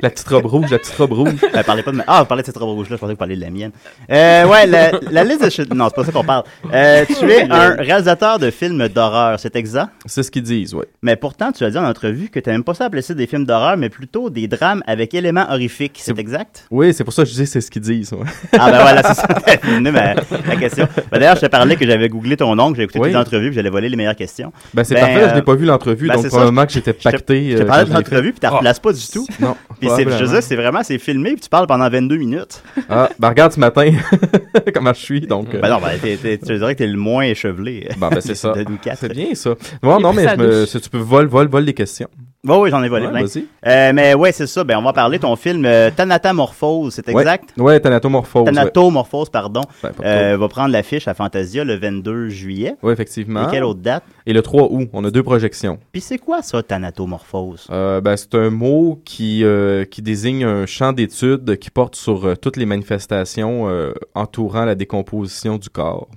La 0.00 0.10
petite 0.10 0.28
robe 0.28 0.46
rouge, 0.46 0.70
la 0.70 0.78
petite 0.78 0.94
robe 0.94 1.12
rouge. 1.12 1.34
Euh, 1.54 1.62
parlez 1.64 1.82
pas 1.82 1.90
de 1.90 1.96
ma... 1.96 2.04
Ah, 2.06 2.20
vous 2.20 2.26
parlez 2.26 2.42
de 2.42 2.46
cette 2.46 2.56
robe 2.56 2.70
rouge-là, 2.70 2.96
je 2.96 3.00
pensais 3.00 3.10
que 3.12 3.14
vous 3.14 3.18
parliez 3.18 3.34
de 3.36 3.40
la 3.40 3.50
mienne. 3.50 3.72
Euh, 4.10 4.46
ouais, 4.46 4.66
la, 4.66 4.92
la 5.10 5.24
liste 5.24 5.44
de... 5.44 5.50
Schindler- 5.50 5.74
Non, 5.76 5.88
c'est 5.88 5.94
pas 5.96 6.04
ça 6.04 6.12
qu'on 6.12 6.24
parle. 6.24 6.44
Euh, 6.72 7.04
tu 7.06 7.28
es 7.30 7.42
un 7.50 7.74
réalisateur 7.74 8.38
de 8.38 8.50
films 8.50 8.88
d'horreur, 8.88 9.38
c'est 9.40 9.54
exact? 9.56 9.90
C'est 10.06 10.22
ce 10.22 10.30
qu'ils 10.30 10.44
disent, 10.44 10.72
ouais. 10.74 10.86
Mais 11.02 11.16
pourtant, 11.16 11.50
tu 11.52 11.64
as 11.64 11.70
dit 11.70 11.78
en 11.78 11.84
entrevue 11.84 12.28
que 12.30 12.38
tu 12.40 12.48
n'aimes 12.48 12.62
pas 12.64 12.74
ça 12.74 12.84
appeler 12.86 13.02
ça 13.02 13.12
des 13.14 13.26
films 13.26 13.44
d'horreur, 13.44 13.76
mais 13.76 13.88
plutôt 13.90 14.30
des 14.30 14.46
drames 14.48 14.82
avec 14.86 15.14
éléments 15.14 15.46
horrifiques. 15.50 15.91
C'est 15.94 16.14
C'est- 16.14 16.20
exact? 16.20 16.66
Oui, 16.70 16.92
c'est 16.94 17.04
pour 17.04 17.12
ça 17.12 17.22
que 17.24 17.28
je 17.28 17.34
dis 17.34 17.46
c'est 17.46 17.60
ce 17.60 17.70
qu'ils 17.70 17.82
disent. 17.82 18.12
ouais. 18.12 18.26
Ah 18.58 18.70
ben 18.70 18.80
voilà, 18.82 19.02
c'est 19.02 19.14
ça, 19.20 19.26
t'as 19.46 19.58
fini 19.58 19.90
ma, 19.90 20.14
ma 20.14 20.56
question. 20.56 20.88
Ben, 21.10 21.18
D'ailleurs, 21.18 21.36
je 21.36 21.40
te 21.42 21.46
parlais 21.46 21.76
que 21.76 21.86
j'avais 21.86 22.08
googlé 22.08 22.36
ton 22.36 22.58
oncle, 22.58 22.76
j'ai 22.76 22.84
écouté 22.84 22.98
Oui. 23.00 23.10
les 23.10 23.16
entrevues, 23.16 23.46
puis 23.48 23.54
j'allais 23.56 23.70
voler 23.70 23.88
les 23.88 23.96
meilleures 23.96 24.16
questions. 24.16 24.52
Ben, 24.74 24.84
c'est 24.84 24.94
Ben, 24.94 25.00
parfait, 25.02 25.20
je 25.20 25.32
euh, 25.32 25.34
n'ai 25.34 25.42
pas 25.42 25.54
vu 25.54 25.64
l'entrevue, 25.66 26.08
ben, 26.08 26.14
donc 26.14 26.22
c'est 26.24 26.30
ça, 26.30 26.36
probablement 26.36 26.66
que 26.66 26.72
j'étais 26.72 26.92
Je 26.92 26.96
te- 26.98 27.02
pacté. 27.10 27.50
Je 27.52 27.56
te 27.58 27.62
euh, 27.62 27.66
parlais 27.66 27.84
de 27.84 27.88
je 27.90 27.94
l'entrevue, 27.94 28.32
puis 28.32 28.40
tu 28.40 28.46
ne 28.46 28.50
replaces 28.52 28.80
pas 28.80 28.92
du 28.92 29.06
tout. 29.12 29.26
Non, 29.40 29.54
Puis 29.80 29.88
c'est, 29.88 29.88
je 29.88 29.88
probablement. 30.02 30.18
veux 30.20 30.28
dire, 30.34 30.42
c'est 30.42 30.56
vraiment, 30.56 30.82
c'est 30.82 30.98
filmé, 30.98 31.32
puis 31.32 31.40
tu 31.42 31.48
parles 31.48 31.66
pendant 31.66 31.88
22 31.88 32.16
minutes. 32.16 32.62
Ah, 32.88 33.08
ben 33.18 33.28
regarde 33.28 33.52
ce 33.52 33.60
matin 33.60 33.90
comment 34.74 34.92
je 34.92 35.00
suis, 35.00 35.20
donc... 35.22 35.54
euh, 35.54 35.60
Ben 35.60 35.68
non, 35.70 35.78
ben, 35.80 35.98
t'es, 36.00 36.16
t'es- 36.16 36.38
tu 36.38 36.56
dirais 36.56 36.74
que 36.74 36.78
t'es 36.78 36.86
le 36.86 36.98
moins 36.98 37.24
échevelé. 37.24 37.88
Ben 37.98 38.10
c'est 38.20 38.34
ça. 38.34 38.52
C'est 38.96 39.12
bien 39.12 39.34
ça. 39.34 39.54
Bon, 39.82 39.98
non, 40.00 40.12
mais 40.12 40.26
je 40.28 40.78
tu 40.78 40.88
peux 40.90 40.98
vol, 40.98 41.26
vol, 41.26 41.48
vol 41.48 41.64
des 41.64 41.74
questions. 41.74 42.08
Bon, 42.44 42.60
oui, 42.60 42.70
j'en 42.70 42.82
ai 42.82 42.88
volé 42.88 43.06
Ouais, 43.06 43.22
plein. 43.24 43.42
Euh, 43.68 43.92
mais 43.94 44.14
ouais, 44.14 44.32
c'est 44.32 44.48
ça. 44.48 44.64
Ben, 44.64 44.76
on 44.76 44.82
va 44.82 44.92
parler 44.92 45.18
de 45.18 45.22
ton 45.22 45.36
film 45.36 45.64
euh, 45.64 45.90
Thanatomorphose, 45.94 46.92
c'est 46.92 47.08
exact? 47.08 47.50
Ouais, 47.56 47.78
Thanatomorphose. 47.78 48.42
Ouais. 48.48 48.52
Thanatomorphose, 48.52 49.28
pardon. 49.30 49.60
Ben, 49.80 49.92
Euh, 50.04 50.36
va 50.36 50.48
prendre 50.48 50.72
l'affiche 50.72 51.06
à 51.06 51.14
Fantasia 51.14 51.62
le 51.62 51.76
22 51.76 52.30
juillet. 52.30 52.74
Ouais, 52.82 52.92
effectivement. 52.92 53.46
Et 53.46 53.50
quelle 53.52 53.62
autre 53.62 53.78
date? 53.78 54.02
Et 54.26 54.32
le 54.32 54.42
3 54.42 54.72
août, 54.72 54.88
on 54.92 55.04
a 55.04 55.12
deux 55.12 55.22
projections. 55.22 55.78
Puis 55.92 56.00
c'est 56.00 56.18
quoi 56.18 56.42
ça, 56.42 56.64
Thanatomorphose? 56.64 57.68
Euh, 57.70 58.00
ben, 58.00 58.16
c'est 58.16 58.34
un 58.34 58.50
mot 58.50 59.00
qui, 59.04 59.44
qui 59.92 60.02
désigne 60.02 60.44
un 60.44 60.66
champ 60.66 60.92
d'étude 60.92 61.56
qui 61.58 61.70
porte 61.70 61.94
sur 61.94 62.36
toutes 62.40 62.56
les 62.56 62.66
manifestations 62.66 63.68
entourant 64.16 64.64
la 64.64 64.74
décomposition 64.74 65.58
du 65.58 65.68
corps. 65.68 66.08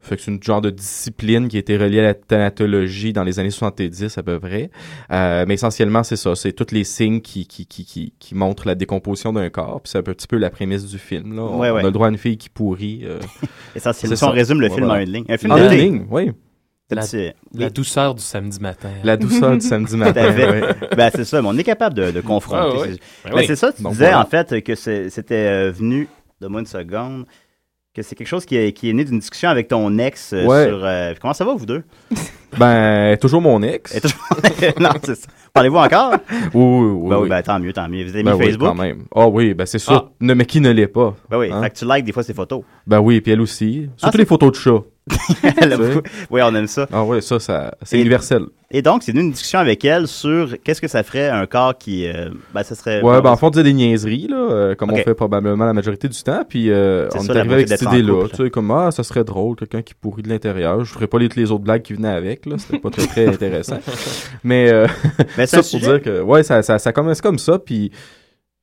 Fait 0.00 0.16
que 0.16 0.22
c'est 0.22 0.30
une 0.30 0.42
genre 0.42 0.60
de 0.60 0.70
discipline 0.70 1.48
qui 1.48 1.56
a 1.56 1.58
été 1.58 1.76
reliée 1.76 1.98
à 1.98 2.02
la 2.04 2.14
thanatologie 2.14 3.12
dans 3.12 3.24
les 3.24 3.40
années 3.40 3.50
70 3.50 4.16
à 4.16 4.22
peu 4.22 4.38
près. 4.38 4.70
Euh, 5.10 5.44
mais 5.46 5.54
essentiellement, 5.54 6.02
c'est 6.04 6.16
ça. 6.16 6.34
C'est 6.36 6.52
tous 6.52 6.72
les 6.72 6.84
signes 6.84 7.20
qui, 7.20 7.46
qui, 7.46 7.66
qui, 7.66 7.84
qui, 7.84 8.14
qui 8.18 8.34
montrent 8.36 8.66
la 8.68 8.76
décomposition 8.76 9.32
d'un 9.32 9.50
corps. 9.50 9.80
Puis 9.82 9.90
c'est 9.90 9.98
un 9.98 10.02
petit 10.02 10.28
peu 10.28 10.36
la 10.36 10.50
prémisse 10.50 10.86
du 10.86 10.98
film. 10.98 11.34
Là. 11.34 11.42
On, 11.42 11.58
Ouais, 11.58 11.70
ouais. 11.70 11.80
on 11.82 11.84
a 11.84 11.88
le 11.88 11.90
droit 11.90 12.06
à 12.06 12.10
une 12.10 12.16
fille 12.18 12.38
qui 12.38 12.48
pourrit. 12.48 13.00
Euh, 13.04 13.18
Essentiellement, 13.74 14.16
si 14.16 14.24
on 14.24 14.30
résume 14.30 14.60
le 14.60 14.68
Ouais, 14.68 14.74
film 14.74 14.86
voilà. 14.86 15.00
en 15.02 15.04
une 15.04 15.12
ligne. 15.12 15.24
Un 15.28 15.36
film 15.36 15.52
en 15.52 15.56
une 15.56 15.68
ligne, 15.70 16.06
oui. 16.10 16.30
La, 17.52 17.68
douceur 17.68 18.14
du 18.14 18.22
samedi 18.22 18.60
matin. 18.60 18.88
La 19.04 19.16
douceur 19.18 19.52
du 19.58 19.60
samedi 19.60 19.94
matin. 19.96 20.32
Ben, 20.96 21.10
c'est 21.14 21.24
ça, 21.24 21.42
mais 21.42 21.48
on 21.48 21.58
est 21.58 21.64
capable 21.64 21.94
de, 21.94 22.12
de 22.12 22.20
confronter. 22.22 22.62
Ah, 22.62 22.80
ouais. 22.80 22.88
C'est- 22.92 23.00
Ben 23.24 23.30
Ben, 23.32 23.36
oui. 23.36 23.44
c'est 23.46 23.56
ça, 23.56 23.72
tu 23.72 23.82
Donc, 23.82 23.92
disais 23.92 24.04
voilà. 24.06 24.22
en 24.22 24.24
fait 24.26 24.62
que 24.62 24.74
c'est- 24.74 25.10
c'était 25.10 25.34
euh, 25.34 25.70
venu, 25.70 26.08
donne-moi 26.40 26.60
une 26.60 26.66
seconde, 26.66 27.26
que 27.98 28.04
c'est 28.04 28.14
quelque 28.14 28.28
chose 28.28 28.44
qui 28.46 28.56
est, 28.56 28.72
qui 28.72 28.88
est 28.90 28.92
né 28.92 29.04
d'une 29.04 29.18
discussion 29.18 29.48
avec 29.48 29.68
ton 29.68 29.98
ex 29.98 30.32
euh, 30.32 30.46
Ouais. 30.46 30.66
sur... 30.68 30.80
euh, 30.84 31.14
comment 31.20 31.34
ça 31.34 31.44
va, 31.44 31.54
vous 31.54 31.66
deux? 31.66 31.82
Ben, 32.58 33.16
toujours 33.18 33.42
mon 33.42 33.62
ex. 33.62 33.94
Et 33.94 34.00
toujours- 34.00 34.18
non, 34.80 34.88
c'est 35.04 35.14
ça. 35.16 35.28
Parlez-vous 35.52 35.76
encore? 35.76 36.14
Oui, 36.30 36.38
oui, 36.54 36.90
oui. 36.94 37.08
ben 37.10 37.16
oui, 37.16 37.22
oui. 37.24 37.28
ben 37.28 37.42
tant 37.42 37.58
mieux, 37.60 37.72
tant 37.74 37.88
mieux. 37.88 38.04
Vous 38.04 38.14
avez 38.14 38.22
Ben 38.22 38.32
mis 38.32 38.38
oui, 38.38 38.44
Facebook? 38.46 38.68
quand 38.68 38.74
même. 38.74 39.02
Ah 39.14 39.28
oui, 39.28 39.52
ben 39.52 39.66
c'est 39.66 39.78
sûr. 39.78 39.92
Ah. 40.08 40.12
Ne, 40.20 40.32
mais 40.32 40.46
qui 40.46 40.60
ne 40.62 40.70
l'est 40.70 40.86
pas? 40.88 41.14
Ben 41.30 41.38
oui, 41.38 41.50
Hein? 41.52 41.62
fait 41.62 41.70
que 41.70 41.76
tu 41.78 41.84
likes 41.84 42.04
des 42.06 42.12
fois 42.12 42.22
ces 42.22 42.32
photos. 42.32 42.62
Ben 42.86 43.00
oui, 43.00 43.20
puis 43.20 43.32
elle 43.32 43.42
aussi. 43.42 43.82
Surtout 43.82 43.92
Ah, 44.02 44.08
c'est- 44.12 44.18
les 44.18 44.24
photos 44.24 44.52
de 44.52 44.56
chat. 44.56 44.82
Elle 45.60 45.72
a 45.72 45.76
beaucoup- 45.76 46.08
oui, 46.30 46.40
on 46.44 46.54
aime 46.54 46.66
ça. 46.66 46.86
Ah 46.92 47.04
ouais, 47.04 47.20
ça, 47.20 47.38
ça 47.40 47.74
c'est 47.82 47.98
universel. 48.00 48.42
Et 48.70 48.82
donc, 48.82 49.02
c'est 49.02 49.12
une 49.12 49.30
discussion 49.30 49.60
avec 49.60 49.82
elle 49.86 50.06
sur 50.06 50.54
qu'est-ce 50.62 50.82
que 50.82 50.88
ça 50.88 51.02
ferait 51.02 51.30
un 51.30 51.46
corps 51.46 51.76
qui. 51.78 52.06
euh, 52.06 52.28
ben, 52.54 52.62
ça 52.62 52.74
serait. 52.74 53.00
Ouais, 53.00 53.22
ben 53.22 53.30
en 53.30 53.36
fond, 53.38 53.46
on 53.46 53.50
disait 53.50 53.62
des 53.62 53.72
niaiseries, 53.72 54.26
là, 54.28 54.36
euh, 54.36 54.74
comme 54.74 54.92
on 54.92 54.96
fait 54.96 55.14
probablement 55.14 55.64
la 55.64 55.72
majorité 55.72 56.06
du 56.06 56.22
temps. 56.22 56.42
Puis 56.46 56.70
euh, 56.70 57.08
on 57.14 57.20
ça, 57.20 57.32
est 57.32 57.36
arrivé 57.38 57.54
avec 57.54 57.68
cette 57.68 57.80
idée-là. 57.82 58.26
Tu 58.28 58.36
sais, 58.44 58.50
comme, 58.50 58.70
ah, 58.70 58.90
ça 58.90 59.02
serait 59.04 59.24
drôle, 59.24 59.56
quelqu'un 59.56 59.80
qui 59.80 59.94
pourrit 59.94 60.22
de 60.22 60.28
l'intérieur. 60.28 60.84
Je 60.84 60.92
ferais 60.92 61.06
pas 61.06 61.18
les, 61.18 61.28
les 61.34 61.50
autres 61.50 61.64
blagues 61.64 61.80
qui 61.80 61.94
venaient 61.94 62.08
avec, 62.08 62.44
là. 62.44 62.56
C'était 62.58 62.78
pas 62.78 62.90
très, 62.90 63.06
très 63.06 63.26
intéressant. 63.34 63.78
Mais, 64.44 64.70
euh, 64.70 64.86
Mais 65.38 65.46
c'est 65.46 65.56
ça 65.56 65.56
pour 65.58 65.64
sujet- 65.66 65.86
dire 65.86 66.02
que, 66.02 66.20
ouais, 66.20 66.42
ça, 66.42 66.60
ça, 66.62 66.78
ça 66.78 66.92
commence 66.92 67.22
comme 67.22 67.38
ça. 67.38 67.58
Puis 67.58 67.90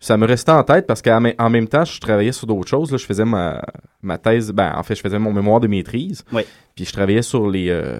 ça 0.05 0.17
me 0.17 0.25
restait 0.27 0.51
en 0.51 0.63
tête 0.63 0.85
parce 0.87 1.01
qu'en 1.01 1.19
mê- 1.21 1.35
en 1.39 1.49
même 1.49 1.67
temps, 1.67 1.83
je 1.85 1.99
travaillais 1.99 2.31
sur 2.31 2.45
d'autres 2.47 2.67
choses. 2.69 2.91
Là. 2.91 2.97
Je 2.97 3.05
faisais 3.05 3.25
ma, 3.25 3.61
ma 4.01 4.17
thèse, 4.17 4.51
ben, 4.51 4.73
en 4.75 4.83
fait, 4.83 4.95
je 4.95 5.01
faisais 5.01 5.17
mon 5.19 5.33
mémoire 5.33 5.59
de 5.59 5.67
maîtrise. 5.67 6.23
Oui. 6.31 6.43
Puis 6.75 6.85
je 6.85 6.91
travaillais 6.93 7.21
sur 7.23 7.49
les, 7.49 7.69
euh, 7.69 7.99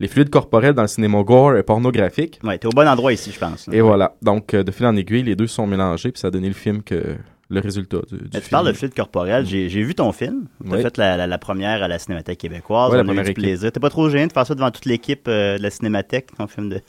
les 0.00 0.08
fluides 0.08 0.30
corporels 0.30 0.72
dans 0.74 0.82
le 0.82 0.88
cinéma 0.88 1.22
gore 1.22 1.56
et 1.56 1.62
pornographique. 1.62 2.40
Ouais, 2.42 2.56
t'es 2.58 2.66
au 2.66 2.70
bon 2.70 2.88
endroit 2.88 3.12
ici, 3.12 3.30
je 3.32 3.38
pense. 3.38 3.66
là. 3.66 3.74
Et 3.74 3.80
voilà. 3.82 4.14
Donc, 4.22 4.54
euh, 4.54 4.62
de 4.64 4.70
fil 4.70 4.86
en 4.86 4.96
aiguille, 4.96 5.22
les 5.24 5.36
deux 5.36 5.46
sont 5.46 5.66
mélangés, 5.66 6.10
puis 6.12 6.20
ça 6.20 6.28
a 6.28 6.30
donné 6.30 6.48
le 6.48 6.54
film 6.54 6.82
que 6.82 7.16
le 7.50 7.60
résultat 7.60 7.98
du, 8.10 8.16
tu 8.16 8.30
film. 8.38 8.42
parles 8.50 8.68
de 8.68 8.72
fluide 8.72 8.94
corporel. 8.94 9.44
J'ai 9.44 9.68
j'ai 9.68 9.82
vu 9.82 9.94
ton 9.94 10.10
film. 10.12 10.46
Tu 10.64 10.72
as 10.72 10.76
Oui. 10.76 10.82
fait 10.82 10.96
la, 10.96 11.18
la- 11.18 11.26
la 11.26 11.36
première 11.38 11.82
à 11.82 11.88
la 11.88 11.98
Cinémathèque 11.98 12.38
québécoise. 12.38 12.90
Ouais, 12.92 12.96
la 12.96 13.04
on 13.04 13.18
a 13.18 13.20
eu 13.20 13.24
du 13.24 13.34
plaisir. 13.34 13.70
T'es 13.70 13.78
pas 13.78 13.90
trop 13.90 14.08
gêné 14.08 14.26
de 14.26 14.32
faire 14.32 14.46
ça 14.46 14.54
devant 14.54 14.70
toute 14.70 14.86
l'équipe 14.86 15.26
euh, 15.28 15.58
de 15.58 15.62
la 15.62 15.68
Cinémathèque, 15.68 16.28
ton 16.34 16.46
film 16.46 16.70
de. 16.70 16.80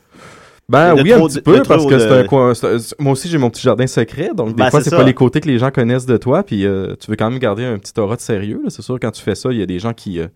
Ben 0.69 0.95
oui, 0.95 1.09
trop- 1.11 1.25
un 1.25 1.27
petit 1.27 1.41
peu, 1.41 1.61
parce 1.63 1.85
que 1.85 1.93
de- 1.93 1.99
c'est 1.99 2.19
un 2.19 2.23
coin. 2.23 2.51
un- 2.53 2.77
Moi 2.99 3.11
aussi, 3.13 3.27
j'ai 3.27 3.37
mon 3.37 3.49
petit 3.49 3.61
jardin 3.61 3.85
secret, 3.85 4.31
donc 4.33 4.49
des 4.49 4.53
Ben, 4.63 4.69
fois, 4.69 4.81
c'est 4.81 4.89
ça. 4.91 4.97
pas 4.97 5.03
les 5.03 5.13
côtés 5.13 5.41
que 5.41 5.47
les 5.47 5.59
gens 5.59 5.71
connaissent 5.71 6.05
de 6.05 6.17
toi, 6.17 6.41
puis 6.43 6.65
euh, 6.65 6.95
tu 6.99 7.09
veux 7.11 7.17
quand 7.17 7.29
même 7.29 7.39
garder 7.39 7.65
un 7.65 7.77
petit 7.77 7.97
aura 7.99 8.15
de 8.15 8.21
sérieux. 8.21 8.61
C'est 8.69 8.81
sûr, 8.81 8.97
quand 8.99 9.11
tu 9.11 9.21
fais 9.21 9.35
ça, 9.35 9.51
il 9.51 9.59
y 9.59 9.61
a 9.61 9.65
des 9.65 9.79
gens 9.79 9.93
qui, 9.93 10.19
euh, 10.19 10.27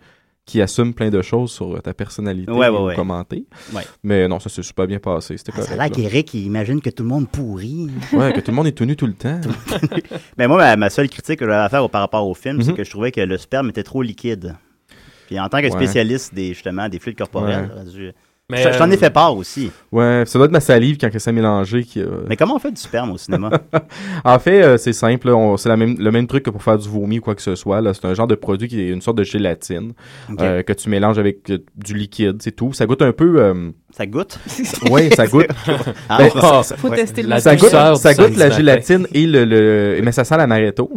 qui 0.46 0.62
assument 0.62 0.94
plein 0.94 1.10
de 1.10 1.22
choses 1.22 1.52
sur 1.52 1.76
euh, 1.76 1.80
ta 1.80 1.94
personnalité 1.94 2.52
Ouais, 2.52 2.68
ouais, 2.68 2.78
ou 2.78 2.86
ouais. 2.88 2.96
commenter. 2.96 3.46
Ouais. 3.74 3.84
Mais 4.04 4.28
non, 4.28 4.40
ça 4.40 4.50
s'est 4.50 4.64
super 4.64 4.86
bien 4.88 5.00
passé. 5.00 5.38
C'était 5.38 5.52
Ah, 5.56 5.62
ça 5.62 5.74
a 5.74 5.76
correct. 5.76 5.98
l'air 5.98 6.06
qu'Éric, 6.10 6.34
il 6.34 6.46
imagine 6.46 6.82
que 6.82 6.90
tout 6.90 7.04
le 7.04 7.10
monde 7.10 7.28
pourrit. 7.30 7.88
Ouais, 8.14 8.32
que 8.34 8.40
tout 8.42 8.52
le 8.52 8.56
monde 8.56 8.68
est 8.68 8.78
tenu 8.78 8.96
tout 8.98 9.08
le 9.08 9.14
temps. 9.14 9.40
Mais 10.38 10.48
moi, 10.48 10.58
ma, 10.58 10.76
ma 10.76 10.90
seule 10.90 11.10
critique 11.10 11.40
que 11.40 11.46
j'avais 11.46 11.58
à 11.58 11.70
faire 11.70 11.90
par 11.90 12.02
rapport 12.02 12.28
au 12.28 12.34
film, 12.34 12.62
c'est 12.62 12.72
Mhm. 12.72 12.78
que 12.78 12.84
je 12.84 12.90
trouvais 12.92 13.12
que 13.12 13.22
le 13.22 13.38
sperme 13.38 13.70
était 13.70 13.84
trop 13.84 14.02
liquide. 14.02 14.56
Puis 15.28 15.40
en 15.40 15.50
tant 15.50 15.60
que 15.60 15.66
Ouais. 15.66 15.72
spécialiste 15.72 16.34
des 16.34 16.50
justement 16.54 16.88
des 16.88 17.00
fluides 17.00 17.18
corporels, 17.18 17.70
Mais, 18.50 18.64
je- 18.64 18.72
je 18.72 18.78
t'en 18.78 18.90
ai 18.90 18.94
euh, 18.94 18.98
fait 18.98 19.10
part 19.10 19.36
aussi. 19.36 19.72
Ouais, 19.92 20.24
ça 20.26 20.40
doit 20.40 20.46
être 20.46 20.54
ma 20.54 20.62
salive 20.62 20.96
quand 20.98 21.10
ça 21.20 21.34
mélangé 21.34 21.84
qui. 21.84 22.00
euh, 22.00 22.22
Mais 22.30 22.38
comment 22.38 22.56
on 22.56 22.60
fait 22.60 22.72
du 22.72 22.80
sperme 22.80 23.12
au 23.12 23.18
cinéma? 23.18 23.50
En 24.24 24.40
fait, 24.40 24.64
euh, 24.64 24.78
c'est 24.78 24.94
simple. 24.94 25.30
C'est 25.58 25.76
même, 25.76 25.98
le 26.00 26.12
même 26.12 26.28
truc 26.28 26.44
que 26.44 26.50
pour 26.50 26.64
faire 26.64 26.78
du 26.78 26.88
vomi 26.88 27.20
ou 27.20 27.22
quoi 27.22 27.36
que 27.36 27.42
ce 27.42 27.56
soit. 27.56 27.82
C'est 27.94 28.06
un 28.06 28.14
genre 28.14 28.26
de 28.28 28.36
produit 28.36 28.70
qui 28.70 28.80
est 28.80 28.88
une 28.90 29.02
sorte 29.02 29.18
de 29.18 29.24
gélatine 29.26 29.92
euh, 30.40 30.64
que 30.64 30.72
tu 30.72 30.90
mélanges 30.90 31.20
avec 31.20 31.50
euh, 31.50 31.58
du 31.76 31.94
liquide, 31.94 32.38
c'est 32.42 32.56
tout. 32.56 32.72
Ça 32.72 32.86
goûte 32.86 33.02
un 33.02 33.12
peu. 33.12 33.42
euh, 33.42 33.72
Ça 33.92 34.06
goûte? 34.06 34.40
Ouais, 34.90 35.10
ça 35.14 35.28
goûte. 35.28 35.48
Ah, 36.08 36.18
Ben, 36.18 36.30
Ah, 36.36 36.62
Faut 36.64 36.88
Ouais. 36.88 36.96
tester 36.96 37.24
le 37.24 37.30
La 37.30 37.40
ça 37.42 37.54
goûte, 37.58 37.68
ça 37.68 38.14
goûte 38.14 38.38
la 38.38 38.50
gélatine 38.50 39.08
et 39.14 39.28
le, 39.28 39.44
le- 39.44 40.00
mais 40.02 40.14
ça 40.14 40.24
sent 40.24 40.38
l'amaretto. 40.38 40.90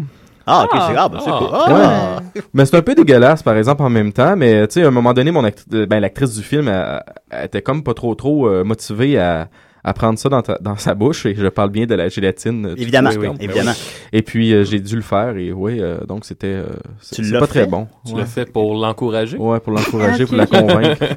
Ah, 0.47 0.65
ok, 0.65 0.71
Ah. 0.73 0.85
c'est 0.89 0.95
grave. 0.95 1.21
c'est 1.25 1.31
Ah. 1.31 1.39
cool. 1.39 1.49
Ah. 1.53 2.19
Mais 2.55 2.65
c'est 2.67 2.77
un 2.77 2.83
peu 2.83 2.95
dégueulasse, 2.95 3.43
par 3.43 3.57
exemple, 3.57 3.83
en 3.83 3.91
même 3.91 4.13
temps. 4.13 4.37
Mais 4.37 4.67
tu 4.69 4.75
sais, 4.75 4.85
à 4.85 4.89
un 4.89 4.91
moment 4.91 5.13
donné, 5.13 5.31
mon 5.31 5.45
act- 5.45 5.67
euh, 5.73 5.87
ben, 5.87 6.01
l'actrice 6.01 6.35
du 6.37 6.43
film, 6.43 6.69
elle, 6.69 7.03
elle 7.31 7.45
était 7.47 7.63
comme 7.63 7.83
pas 7.83 7.95
trop 7.95 8.15
trop 8.15 8.49
euh, 8.49 8.65
motivée 8.65 9.19
à, 9.19 9.49
à 9.85 9.93
prendre 9.95 10.19
ça 10.19 10.29
dans, 10.29 10.43
ta- 10.43 10.59
dans 10.61 10.77
sa 10.77 10.95
bouche. 10.95 11.27
Et 11.27 11.35
je 11.35 11.47
parle 11.49 11.71
bien 11.71 11.87
de 11.87 11.95
la 11.95 12.09
gélatine. 12.09 12.67
euh, 12.67 12.75
Évidemment, 12.77 13.11
sperme. 13.11 13.35
oui, 13.35 13.39
oui. 13.41 13.45
évidemment. 13.47 13.73
Et 14.13 14.23
puis 14.23 14.53
euh, 14.53 14.65
j'ai 14.65 14.81
dû 14.81 14.97
le 14.97 15.03
faire. 15.03 15.37
Et 15.37 15.53
oui, 15.53 15.81
euh, 15.81 15.99
donc 16.07 16.25
c'était. 16.25 16.47
euh, 16.49 16.67
c'est 17.01 17.17
Tu 17.17 17.25
c'est 17.25 17.33
l'as 17.33 17.41
pas 17.41 17.47
fait? 17.47 17.61
très 17.63 17.67
bon. 17.67 17.87
Tu 18.07 18.13
Ouais. 18.13 18.21
l'as 18.21 18.27
fait 18.27 18.51
pour 18.51 18.75
l'encourager? 18.75 19.37
Ouais, 19.37 19.61
pour 19.61 19.73
l'encourager, 19.73 20.25
Ok. 20.25 20.29
pour 20.31 20.39
la 20.39 20.47
convaincre. 20.47 21.05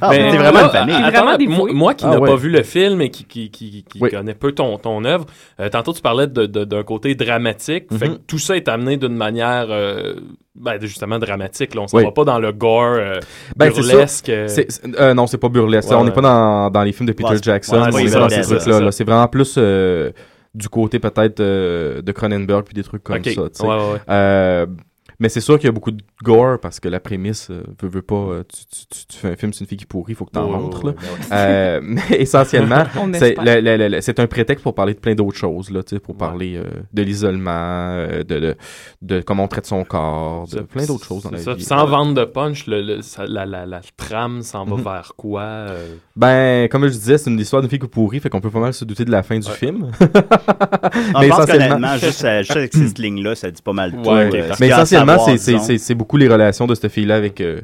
Ah, 0.00 0.08
Mais 0.10 0.30
t'es 0.30 0.36
vraiment 0.36 0.58
là, 0.60 0.64
une 0.64 0.70
famille. 0.70 0.94
attends, 0.96 1.24
Vraiment 1.24 1.72
moi, 1.72 1.94
qui 1.94 2.04
Ah 2.06 2.10
n'ai 2.10 2.16
ouais. 2.18 2.28
pas 2.28 2.36
vu 2.36 2.50
le 2.50 2.62
film 2.62 3.00
et 3.02 3.10
qui, 3.10 3.24
qui, 3.24 3.50
qui, 3.50 3.84
qui 3.88 3.98
Oui. 4.00 4.10
connaît 4.10 4.34
peu 4.34 4.52
ton, 4.52 4.76
ton 4.78 5.04
œuvre, 5.04 5.26
euh, 5.60 5.68
tantôt 5.68 5.92
tu 5.92 6.02
parlais 6.02 6.26
de- 6.26 6.46
de- 6.46 6.64
d'un 6.64 6.82
côté 6.82 7.14
dramatique. 7.14 7.84
Fait 7.96 8.08
que 8.08 8.14
tout 8.26 8.38
ça 8.38 8.56
est 8.56 8.68
amené 8.68 8.96
d'une 8.96 9.14
manière 9.14 9.66
euh, 9.70 10.14
ben, 10.54 10.78
justement 10.80 11.18
dramatique. 11.18 11.74
Là. 11.74 11.82
On 11.82 11.88
s'en 11.88 11.96
Oui. 11.98 12.04
va 12.04 12.12
pas 12.12 12.24
dans 12.24 12.38
le 12.38 12.52
gore 12.52 12.96
euh, 12.98 13.20
Ben, 13.56 13.70
burlesque. 13.70 14.28
euh, 14.28 14.48
C'est- 14.48 14.70
c'est- 14.70 15.00
euh, 15.00 15.14
non, 15.14 15.26
c'est 15.26 15.38
pas 15.38 15.48
burlesque. 15.48 15.88
Ouais, 15.90 15.96
on 15.96 16.04
n'est 16.04 16.10
ouais. 16.10 16.14
pas 16.14 16.20
dans, 16.20 16.70
dans 16.70 16.82
les 16.82 16.92
films 16.92 17.06
de 17.08 17.12
Peter 17.12 17.30
Ouais, 17.30 17.38
Jackson. 17.42 17.72
c'est 17.90 19.02
est 19.02 19.04
vraiment 19.04 19.28
plus 19.28 19.54
euh, 19.58 20.10
du 20.54 20.68
côté 20.68 20.98
peut-être 20.98 21.40
euh, 21.40 22.02
de 22.02 22.12
Cronenberg 22.12 22.64
puis 22.64 22.74
des 22.74 22.82
trucs 22.82 23.02
comme 23.02 23.22
ça. 23.24 23.42
Tu 25.22 25.24
mais 25.24 25.28
c'est 25.28 25.40
sûr 25.40 25.56
qu'il 25.58 25.66
y 25.66 25.68
a 25.68 25.72
beaucoup 25.72 25.90
de 25.92 26.02
gore 26.22 26.58
parce 26.60 26.80
que 26.80 26.88
la 26.88 27.00
prémisse, 27.00 27.48
euh, 27.50 27.62
veut, 27.80 27.88
veut 27.88 28.02
pas, 28.02 28.14
euh, 28.16 28.42
tu, 28.48 28.64
tu- 28.66 28.86
tu- 28.98 29.06
tu 29.06 29.16
fais 29.18 29.28
un 29.32 29.36
film 29.36 29.52
sur 29.52 29.62
une 29.62 29.68
fille 29.68 29.78
qui 29.78 29.86
pourrit, 29.86 30.12
il 30.12 30.16
faut 30.16 30.24
que 30.24 30.36
montres. 30.38 30.84
là. 30.86 30.92
ouais, 30.92 30.96
ouais. 30.98 31.26
Euh, 31.32 31.80
mais 31.84 32.02
essentiellement, 32.18 32.84
c'est 34.00 34.18
un 34.20 34.26
prétexte 34.26 34.62
pour 34.62 34.74
parler 34.74 34.94
de 34.94 34.98
plein 34.98 35.14
d'autres 35.14 35.36
choses, 35.38 35.70
là, 35.70 35.82
tu 35.82 35.94
sais, 35.96 36.00
pour 36.00 36.14
Ouais. 36.14 36.18
parler 36.18 36.56
euh, 36.56 36.64
de 36.92 37.02
l'isolement, 37.02 37.50
euh, 37.52 38.24
de, 38.24 38.38
de, 38.40 38.56
de 39.02 39.20
comment 39.20 39.44
on 39.44 39.48
traite 39.48 39.66
son 39.66 39.84
corps, 39.84 40.46
de 40.48 40.60
plein 40.60 40.84
d'autres 40.86 41.04
choses 41.06 41.22
dans 41.22 41.30
la 41.30 41.38
c'est 41.38 41.44
ça. 41.44 41.54
vie. 41.54 41.64
Sans 41.64 41.86
vendre 41.86 42.14
de 42.14 42.24
punch, 42.24 42.66
le, 42.66 42.82
le- 42.82 43.02
ça- 43.02 43.26
la, 43.26 43.46
la, 43.46 43.64
la 43.66 43.80
trame 43.96 44.42
s'en 44.42 44.64
va 44.64 44.76
Mhm. 44.76 44.82
vers 44.82 45.12
quoi 45.16 45.42
euh, 45.42 45.94
Ben, 46.16 46.68
comme 46.68 46.84
je 46.86 46.92
disais, 46.92 47.18
c'est 47.18 47.30
une 47.30 47.38
histoire 47.38 47.62
d'une 47.62 47.70
fille 47.70 47.78
qui 47.78 47.86
pourrit, 47.88 48.20
fait 48.20 48.28
qu'on 48.28 48.40
peut 48.40 48.50
pas 48.50 48.60
mal 48.60 48.74
se 48.74 48.84
douter 48.84 49.04
de 49.04 49.10
la 49.10 49.22
fin 49.22 49.38
du 49.38 49.46
Ouais. 49.48 49.54
film. 49.54 49.78
Non, 49.78 49.90
mais 50.00 50.00
je 50.00 51.28
pense 51.28 51.38
essentiellement- 51.40 51.68
qu'honnêtement, 51.76 51.96
juste, 51.98 52.26
juste 52.38 52.50
avec 52.56 52.72
cette 52.74 52.98
ligne-là, 52.98 53.34
ça 53.34 53.50
dit 53.50 53.62
pas 53.62 53.72
mal 53.72 53.92
tout. 53.92 54.10
Mais 54.60 54.68
essentiellement, 54.68 55.11
savoir, 55.18 55.38
c'est- 55.78 55.94
beaucoup 55.94 56.16
les 56.16 56.28
relations 56.28 56.66
de 56.66 56.74
cette 56.74 56.90
fille-là 56.90 57.16
avec, 57.16 57.40
euh, 57.40 57.60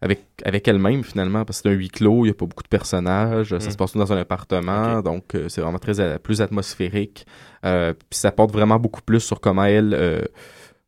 avec, 0.00 0.24
avec 0.44 0.66
elle-même, 0.68 1.04
finalement, 1.04 1.44
parce 1.44 1.60
que 1.62 1.68
c'est 1.68 1.74
un 1.74 1.78
huis 1.78 1.88
clos, 1.88 2.24
il 2.24 2.28
n'y 2.28 2.30
a 2.30 2.34
pas 2.34 2.46
beaucoup 2.46 2.62
de 2.64 2.68
personnages, 2.68 3.50
ça 3.50 3.56
Mm. 3.68 3.70
se 3.70 3.76
passe 3.76 3.92
tout 3.92 3.98
dans 3.98 4.12
un 4.12 4.16
appartement, 4.18 5.00
donc 5.00 5.34
euh, 5.34 5.48
c'est 5.48 5.60
vraiment 5.60 5.78
très 5.78 6.18
plus 6.18 6.40
atmosphérique. 6.40 7.24
Euh, 7.64 7.92
Puis 7.92 8.18
ça 8.18 8.32
porte 8.32 8.50
vraiment 8.52 8.78
beaucoup 8.78 9.02
plus 9.02 9.20
sur 9.20 9.40
comment 9.40 9.64
elle 9.64 9.94
euh, 9.94 10.22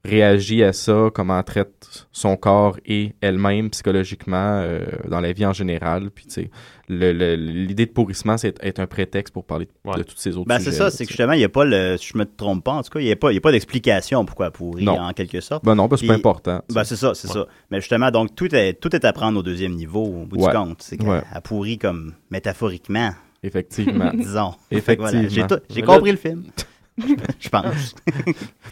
réagit 0.05 0.63
à 0.63 0.73
ça, 0.73 1.09
comment 1.15 1.39
elle 1.39 1.45
traite 1.45 2.07
son 2.13 2.37
corps 2.37 2.77
et 2.85 3.15
elle-même 3.21 3.71
psychologiquement 3.71 4.61
euh, 4.63 4.85
dans 5.09 5.21
la 5.21 5.33
vie 5.33 5.47
en 5.47 5.53
général. 5.53 6.11
Puis 6.11 6.27
tu 6.27 6.33
sais, 6.33 6.51
l'idée 6.89 7.87
de 7.87 7.91
pourrissement, 7.91 8.37
c'est 8.37 8.79
un 8.79 8.87
prétexte 8.87 9.33
pour 9.33 9.45
parler 9.45 9.67
de, 9.67 9.71
Ouais. 9.91 9.97
de 9.99 10.03
tous 10.03 10.17
ces 10.17 10.37
autres 10.37 10.47
Ben, 10.49 10.59
sujets. 10.59 10.71
c'est 10.73 10.77
ça, 10.77 10.91
c'est 10.91 11.05
que 11.05 11.11
justement, 11.11 11.33
il 11.33 11.39
n'y 11.39 11.45
a 11.45 11.49
pas 11.49 11.65
le. 11.65 11.97
Si 11.97 12.11
je 12.13 12.19
me 12.19 12.25
trompe 12.25 12.65
pas, 12.65 12.73
en 12.73 12.83
tout 12.83 12.91
cas, 12.91 13.01
il 13.01 13.07
n'y 13.07 13.13
a 13.13 13.17
pas, 13.17 13.33
il 13.33 13.35
y 13.35 13.39
a 13.39 13.41
pas 13.41 13.53
d'explication 13.53 14.25
pourquoi 14.25 14.47
elle 14.47 14.53
pourrit, 14.53 14.85
Non. 14.85 14.99
en 14.99 15.13
quelque 15.13 15.41
sorte. 15.41 15.65
Ben 15.65 15.75
non, 15.75 15.89
parce 15.89 16.01
que 16.03 16.07
c'est 16.07 16.13
pas 16.13 16.19
important. 16.19 16.63
Ben, 16.73 16.85
c'est 16.85 16.97
ça, 16.97 17.15
c'est 17.15 17.29
Ouais. 17.29 17.35
ça. 17.35 17.47
Mais 17.71 17.81
justement, 17.81 18.11
donc, 18.11 18.35
tout 18.35 18.55
est, 18.55 18.75
tout 18.75 18.95
est 18.95 19.05
à 19.05 19.13
prendre 19.13 19.39
au 19.39 19.43
deuxième 19.43 19.73
niveau, 19.73 20.05
au 20.05 20.27
bout 20.27 20.37
Ouais. 20.37 20.51
du 20.51 20.57
compte. 20.57 20.83
C'est 20.83 20.97
qu'elle 20.97 21.09
Ouais. 21.09 21.23
elle 21.35 21.41
pourrit 21.43 21.79
comme 21.79 22.13
métaphoriquement, 22.31 23.11
Effectivement. 23.43 24.11
disons. 24.15 24.53
Voilà, 24.53 24.55
Effectivement. 24.71 25.57
J'ai 25.71 25.83
compris 25.83 26.11
le 26.13 26.17
film. 26.17 26.45
Je 26.97 27.49
pense. 27.49 27.95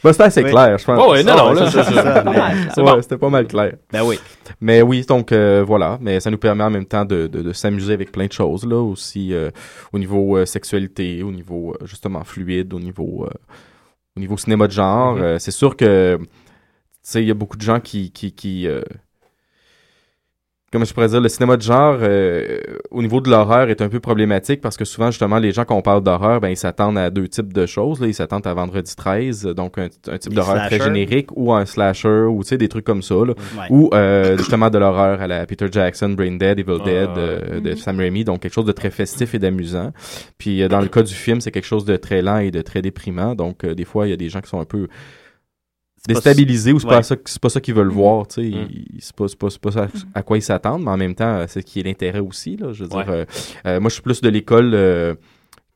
Ben, 0.05 0.13
c'était 0.13 0.23
assez 0.25 0.45
Oui. 0.45 0.51
clair, 0.51 0.79
je 0.79 0.85
pense. 0.85 0.99
Ouais, 0.99 1.11
ouais, 1.11 1.23
non, 1.25 1.37
non, 1.37 1.49
ouais, 1.53 1.61
là, 1.61 1.71
c'est 1.71 1.83
ça. 1.83 2.25
mais- 2.25 2.83
Ouais, 2.83 3.03
c'était 3.03 3.19
pas 3.19 3.29
mal 3.31 3.47
clair. 3.47 3.75
Ben 3.93 4.03
oui. 4.05 4.19
Mais 4.61 4.81
oui, 4.83 5.05
donc 5.07 5.33
euh, 5.33 5.65
voilà, 5.67 5.99
mais 6.01 6.21
ça 6.21 6.31
nous 6.31 6.39
permet 6.39 6.63
en 6.65 6.71
même 6.71 6.85
temps 6.87 7.05
de, 7.05 7.27
de, 7.27 7.43
de 7.43 7.53
s'amuser 7.53 7.93
avec 7.95 8.13
plein 8.13 8.27
de 8.27 8.33
choses 8.33 8.65
là 8.67 8.77
aussi 8.81 9.33
euh, 9.35 9.51
au 9.93 9.99
niveau 9.99 10.37
euh, 10.37 10.47
sexualité, 10.47 11.23
au 11.23 11.33
niveau 11.33 11.73
euh, 11.81 11.87
justement 11.87 12.23
fluide, 12.25 12.73
au 12.75 12.81
niveau 12.81 13.27
euh, 13.29 13.35
au 14.17 14.21
niveau 14.21 14.37
cinéma 14.37 14.67
de 14.69 14.73
genre. 14.73 15.15
Mhm. 15.17 15.23
Euh, 15.23 15.39
c'est 15.39 15.51
sûr 15.51 15.77
que 15.77 16.19
tu 16.21 16.27
sais 17.03 17.23
il 17.23 17.29
y 17.29 17.31
a 17.33 17.35
beaucoup 17.35 17.57
de 17.57 17.63
gens 17.63 17.81
qui 17.81 18.13
qui 18.13 18.33
qui 18.33 18.69
comment 20.73 20.85
je 20.87 20.95
pourrais 20.95 21.09
dire, 21.09 21.21
le 21.21 21.29
cinéma 21.29 21.57
de 21.57 21.63
genre, 21.63 21.99
euh, 22.01 22.59
au 22.91 23.03
niveau 23.03 23.21
de 23.21 23.29
l'horreur, 23.31 23.69
est 23.69 23.83
un 23.83 23.89
peu 23.89 24.01
problématique 24.01 24.61
parce 24.61 24.77
que 24.77 24.85
souvent, 24.85 25.11
justement, 25.11 25.39
les 25.39 25.53
gens, 25.53 25.65
quand 25.65 25.77
on 25.77 25.83
parle 25.83 26.03
d'horreur, 26.03 26.41
ben, 26.41 26.49
ils 26.49 26.57
s'attendent 26.57 26.97
à 26.99 27.11
deux 27.11 27.29
types 27.29 27.53
de 27.53 27.67
choses. 27.67 28.01
Là. 28.01 28.07
Ils 28.07 28.15
s'attendent 28.15 28.47
à 28.47 28.55
Vendredi 28.55 28.97
13, 28.97 29.45
donc 29.55 29.77
un, 29.79 29.89
un 30.09 30.19
type 30.19 30.33
d'horreur 30.35 30.67
très 30.67 30.81
générique, 30.81 31.29
ou 31.37 31.53
un 31.53 31.67
slasher, 31.67 32.25
ou 32.29 32.43
tu 32.43 32.49
sais, 32.49 32.59
des 32.59 32.69
trucs 32.69 32.85
comme 32.87 33.03
ça. 33.03 33.15
Là. 33.15 33.35
Ouais. 33.59 33.67
Ou 33.71 33.91
euh, 33.93 34.37
justement 34.39 34.71
de 34.71 34.79
l'horreur 34.79 35.21
à 35.21 35.27
la 35.27 35.45
Peter 35.47 35.67
Jackson, 35.71 36.09
Brain 36.11 36.37
Dead, 36.37 36.59
Evil 36.59 36.79
Ah, 36.81 36.85
Dead, 36.85 37.11
euh, 37.19 37.61
de 37.61 37.71
Mhm. 37.71 37.77
Sam 37.77 37.99
Raimi, 37.99 38.25
donc 38.25 38.41
quelque 38.41 38.55
chose 38.55 38.65
de 38.65 38.73
très 38.73 38.91
festif 38.91 39.35
et 39.35 39.39
d'amusant. 39.39 39.93
Puis 40.39 40.63
euh, 40.63 40.69
dans 40.69 40.81
le 40.81 40.89
cas 40.89 41.03
du 41.03 41.15
film, 41.15 41.41
c'est 41.41 41.51
quelque 41.51 41.67
chose 41.67 41.85
de 41.85 41.97
très 41.97 42.23
lent 42.23 42.39
et 42.39 42.51
de 42.51 42.63
très 42.63 42.83
déprimant, 42.83 43.35
donc 43.35 43.65
euh, 43.65 43.75
des 43.75 43.85
fois 43.85 44.07
il 44.07 44.11
y 44.11 44.13
a 44.13 44.17
des 44.17 44.29
gens 44.29 44.41
qui 44.41 44.49
sont 44.49 44.61
un 44.61 44.65
peu 44.65 44.89
déstabilisés 46.09 46.73
ou 46.73 46.81
c'est 46.81 46.87
ouais. 46.87 46.97
pas 46.97 47.03
ça 47.03 47.17
c'est 47.25 47.41
pas 47.41 47.49
ça 47.49 47.61
qu'ils 47.61 47.75
veulent 47.75 47.89
voir, 47.91 48.27
tu 48.27 48.35
sais, 48.51 48.57
Mhm. 48.57 48.69
C'est 48.99 49.15
pas 49.15 49.29
c'est 49.29 49.39
pas, 49.39 49.51
c'est 49.51 49.61
pas 49.61 49.71
ça 49.73 49.87
à 50.15 50.23
quoi 50.23 50.37
ils 50.39 50.43
s'attendent, 50.43 50.83
mais 50.85 50.91
en 50.91 50.97
même 50.97 51.15
temps 51.15 51.45
c'est 51.49 51.61
ce 51.61 51.67
qui 51.67 51.81
est 51.81 51.85
l'intérêt 51.85 52.19
aussi 52.21 52.57
là, 52.57 52.73
je 52.73 52.85
veux 52.85 52.93
Ouais. 52.95 53.05
dire 53.05 53.13
euh, 53.13 53.25
euh, 53.67 53.81
moi 53.81 53.89
je 53.89 53.95
suis 53.95 54.03
plus 54.03 54.21
de 54.21 54.29
l'école 54.29 54.73
euh, 54.75 55.15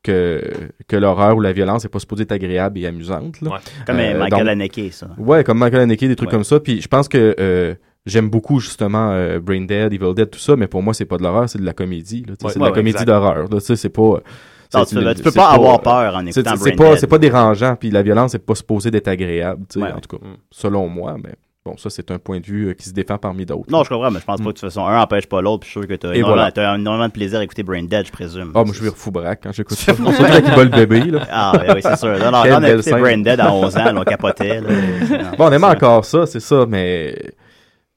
que, 0.03 0.41
que 0.87 0.95
l'horreur 0.95 1.35
ou 1.35 1.41
la 1.41 1.51
violence 1.53 1.83
n'est 1.83 1.89
pas 1.89 1.99
supposée 1.99 2.23
être 2.23 2.31
agréable 2.31 2.79
et 2.79 2.85
amusante. 2.85 3.41
Là. 3.41 3.51
Ouais. 3.51 3.57
Comme 3.85 3.97
Michael 3.97 4.49
Haneke, 4.49 4.93
ça. 4.93 5.09
Ouais, 5.17 5.43
comme 5.43 5.57
Michael 5.59 5.81
Haneke, 5.81 5.99
des 6.01 6.15
trucs 6.15 6.29
Ouais. 6.29 6.35
comme 6.35 6.43
ça. 6.45 6.59
Puis 6.61 6.81
je 6.81 6.87
pense 6.87 7.09
que 7.09 7.35
euh, 7.39 7.75
j'aime 8.05 8.29
beaucoup 8.29 8.59
justement 8.61 9.11
euh, 9.11 9.39
Brain 9.39 9.61
Dead, 9.65 9.91
Evil 9.91 10.13
Dead, 10.15 10.29
tout 10.29 10.39
ça, 10.39 10.55
mais 10.55 10.67
pour 10.67 10.81
moi 10.81 10.93
c'est 10.93 11.05
pas 11.05 11.17
de 11.17 11.23
l'horreur, 11.23 11.49
c'est 11.49 11.59
de 11.59 11.65
la 11.65 11.73
comédie. 11.73 12.23
c'est 12.27 12.55
de 12.57 12.59
ouais, 12.61 12.69
la 12.69 12.75
comédie 12.75 13.03
d'horreur. 13.05 13.49
là, 13.49 13.59
Tu 13.59 13.59
sais, 13.59 13.75
c'est 13.75 13.89
pas. 13.89 14.21
Non, 14.73 14.85
tu, 14.85 14.95
une- 14.95 15.13
tu 15.15 15.23
peux 15.23 15.31
pas 15.31 15.49
avoir 15.51 15.81
peur 15.81 16.15
en 16.15 16.25
écoutant 16.25 16.53
c'est 16.57 16.75
pas, 16.75 16.95
pas 17.07 17.17
dérangeant, 17.17 17.75
puis 17.75 17.89
la 17.91 18.01
violence 18.01 18.33
n'est 18.33 18.39
pas 18.39 18.55
supposée 18.55 18.91
d'être 18.91 19.07
agréable, 19.07 19.65
tu 19.71 19.79
Ouais. 19.79 19.91
en 19.91 19.99
tout 19.99 20.17
cas, 20.17 20.25
Mm. 20.25 20.35
selon 20.51 20.87
moi, 20.89 21.15
mais 21.23 21.33
bon, 21.65 21.75
ça, 21.77 21.89
c'est 21.89 22.11
un 22.11 22.17
point 22.19 22.39
de 22.39 22.45
vue 22.45 22.69
euh, 22.69 22.73
qui 22.73 22.85
se 22.87 22.93
défend 22.93 23.17
parmi 23.17 23.45
d'autres. 23.45 23.69
Non, 23.69 23.83
je 23.83 23.89
comprends, 23.89 24.09
mais 24.11 24.19
je 24.19 24.25
pense 24.25 24.37
pas 24.37 24.43
que 24.43 24.47
de 24.49 24.53
toute 24.53 24.59
façon, 24.61 24.85
un 24.85 25.01
empêche 25.01 25.27
pas 25.27 25.41
l'autre, 25.41 25.61
puis 25.61 25.67
je 25.67 25.71
suis 25.79 25.81
sûr 25.81 25.87
que 25.87 25.93
Et 26.07 26.17
énormément, 26.17 26.27
voilà. 26.35 26.51
t'as 26.51 26.75
énormément 26.75 27.07
de 27.07 27.11
plaisir 27.13 27.39
à 27.39 27.43
écouter 27.43 27.63
Brain 27.63 27.83
Dead, 27.83 28.05
je 28.05 28.11
présume. 28.11 28.51
Ah, 28.55 28.63
moi, 28.63 28.73
je 28.73 28.81
vais 28.83 28.89
fou 28.93 29.11
braque 29.11 29.41
quand 29.43 29.51
j'écoute 29.53 29.77
ça. 29.77 29.93
Surtout 29.93 30.11
bat 30.11 30.63
le 30.63 30.69
bébé, 30.69 30.99
là. 31.11 31.27
Ah, 31.31 31.53
ben 31.57 31.73
oui, 31.75 31.81
c'est 31.81 31.97
sûr. 31.97 32.17
Non, 32.19 32.31
non, 32.31 32.41
on 32.45 32.63
a 32.63 32.69
écouté. 32.71 32.91
Brain 32.91 33.17
Dead 33.19 33.39
à 33.39 33.53
11 33.53 33.75
ans, 33.77 33.83
là, 33.85 33.93
on 33.97 34.03
capotait. 34.05 34.61
Là. 34.61 34.69
Bon, 35.37 35.49
on 35.53 35.63
encore 35.63 36.05
ça, 36.05 36.25
c'est 36.25 36.39
ça, 36.39 36.65
mais 36.67 37.33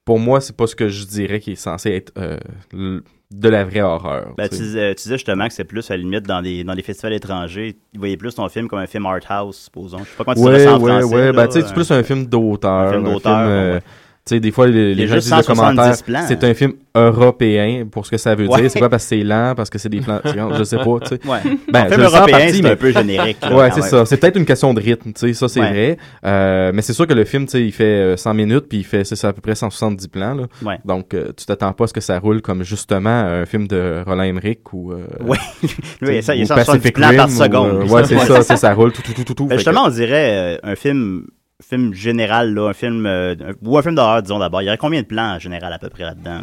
pour 0.03 0.19
moi, 0.19 0.41
c'est 0.41 0.55
pas 0.55 0.67
ce 0.67 0.75
que 0.75 0.89
je 0.89 1.05
dirais 1.05 1.39
qui 1.39 1.51
est 1.51 1.55
censé 1.55 1.91
être 1.91 2.11
euh, 2.17 2.99
de 3.31 3.49
la 3.49 3.63
vraie 3.63 3.81
horreur. 3.81 4.33
Ben, 4.37 4.43
tu 4.49 4.49
tu, 4.49 4.55
sais. 4.57 4.61
disais, 4.63 4.95
tu 4.95 5.03
disais 5.03 5.15
justement 5.15 5.47
que 5.47 5.53
c'est 5.53 5.63
plus 5.63 5.89
à 5.89 5.95
la 5.95 6.03
limite 6.03 6.23
dans 6.27 6.41
des, 6.41 6.63
dans 6.63 6.75
des 6.75 6.81
festivals 6.81 7.13
étrangers. 7.13 7.77
Ils 7.93 7.99
voyaient 7.99 8.17
plus 8.17 8.35
ton 8.35 8.47
film 8.49 8.67
comme 8.67 8.79
un 8.79 8.87
film 8.87 9.05
art 9.05 9.19
house, 9.29 9.57
supposons. 9.57 9.99
Je 9.99 10.03
sais 10.03 10.09
pas 10.17 10.23
comment 10.25 10.35
tu 10.35 10.41
Ouais, 10.41 10.59
ça 10.65 10.75
en 10.75 10.79
ouais, 10.81 10.99
français. 10.99 11.15
ouais. 11.15 11.25
là, 11.27 11.31
Ben, 11.33 11.47
tu 11.47 11.53
sais, 11.61 11.67
c'est 11.67 11.73
plus 11.73 11.89
un 11.91 12.03
film 12.03 12.25
d'auteur. 12.25 12.71
un 12.71 12.91
film 12.91 13.03
d'auteur, 13.05 13.81
sais, 14.25 14.39
des 14.39 14.51
fois, 14.51 14.67
les, 14.67 14.95
gens 15.07 15.15
disent 15.15 15.31
le 15.31 15.41
170 15.41 15.45
commentaire, 15.47 15.95
c'est 16.27 16.43
un 16.43 16.53
film 16.53 16.73
européen, 16.95 17.85
pour 17.89 18.05
ce 18.05 18.11
que 18.11 18.17
ça 18.17 18.35
veut 18.35 18.47
Ouais. 18.47 18.61
dire. 18.61 18.71
C'est 18.71 18.79
quoi, 18.79 18.89
parce 18.89 19.03
que 19.03 19.09
c'est 19.09 19.23
lent, 19.23 19.53
parce 19.55 19.69
que 19.69 19.77
c'est 19.77 19.89
des 19.89 20.01
plans, 20.01 20.19
je 20.25 20.63
sais 20.63 20.77
pas, 20.77 20.83
tu 21.01 21.07
sais. 21.15 21.19
Ouais. 21.27 21.39
Ben, 21.71 21.85
Un 21.85 21.89
film 21.89 22.01
européen, 22.01 22.47
c'est 22.51 22.61
mais- 22.61 22.69
un 22.71 22.75
peu 22.75 22.91
générique. 22.91 23.37
là, 23.41 23.55
Ouais, 23.55 23.71
c'est 23.71 23.81
ça. 23.81 24.05
C'est 24.05 24.17
peut-être 24.17 24.37
une 24.37 24.45
question 24.45 24.73
de 24.73 24.81
rythme, 24.81 25.11
tu 25.13 25.27
sais, 25.27 25.33
ça 25.33 25.47
c'est 25.47 25.59
Ouais. 25.61 25.69
vrai. 25.69 25.97
Euh, 26.25 26.71
mais 26.73 26.81
c'est 26.81 26.93
sûr 26.93 27.07
que 27.07 27.13
le 27.13 27.23
film, 27.25 27.45
tu 27.45 27.51
sais, 27.51 27.63
il 27.63 27.71
fait 27.71 27.83
euh, 27.83 28.17
100 28.17 28.33
minutes, 28.33 28.65
puis 28.69 28.79
il 28.79 28.83
fait, 28.83 29.03
c'est 29.03 29.15
ça, 29.15 29.29
à 29.29 29.33
peu 29.33 29.41
près 29.41 29.55
170 29.55 30.07
plans, 30.07 30.35
là. 30.35 30.43
Ouais. 30.63 30.77
Donc, 30.85 31.13
euh, 31.13 31.31
tu 31.35 31.45
t'attends 31.45 31.73
pas 31.73 31.85
à 31.85 31.87
ce 31.87 31.93
que 31.93 32.01
ça 32.01 32.19
roule 32.19 32.41
comme 32.41 32.63
justement 32.63 33.09
un 33.09 33.45
film 33.45 33.67
de 33.67 34.03
Roland 34.05 34.23
Emmerich 34.23 34.59
ou... 34.73 34.91
euh. 34.91 35.05
Lui, 36.01 36.09
il 36.09 36.15
y 36.15 36.17
a 36.17 36.21
ça- 36.21 36.35
il 36.35 36.39
y 36.39 36.41
a 36.41 36.45
ou 36.45 36.47
170 36.47 36.65
Pacific 36.65 36.95
plans 36.95 37.15
par 37.15 37.29
seconde. 37.29 37.71
euh, 37.71 37.87
ouais, 37.87 38.03
c'est 38.05 38.43
ça, 38.43 38.57
ça 38.57 38.73
roule 38.73 38.91
tout, 38.91 39.01
tout, 39.01 39.13
tout, 39.23 39.33
tout. 39.33 39.45
Ben, 39.45 39.55
justement, 39.57 39.85
on 39.85 39.89
dirait 39.89 40.55
euh, 40.55 40.57
un 40.63 40.75
film 40.75 41.25
film 41.61 41.93
général, 41.93 42.53
là, 42.53 42.69
un 42.69 42.73
film 42.73 43.05
euh, 43.05 43.35
ou 43.63 43.77
un 43.77 43.81
film 43.81 43.95
d'horreur, 43.95 44.21
disons 44.21 44.39
d'abord. 44.39 44.61
Il 44.61 44.65
y 44.65 44.67
aurait 44.69 44.77
combien 44.77 45.01
de 45.01 45.07
plans 45.07 45.35
en 45.35 45.39
général 45.39 45.71
à 45.73 45.79
peu 45.79 45.89
près 45.89 46.03
là-dedans? 46.03 46.41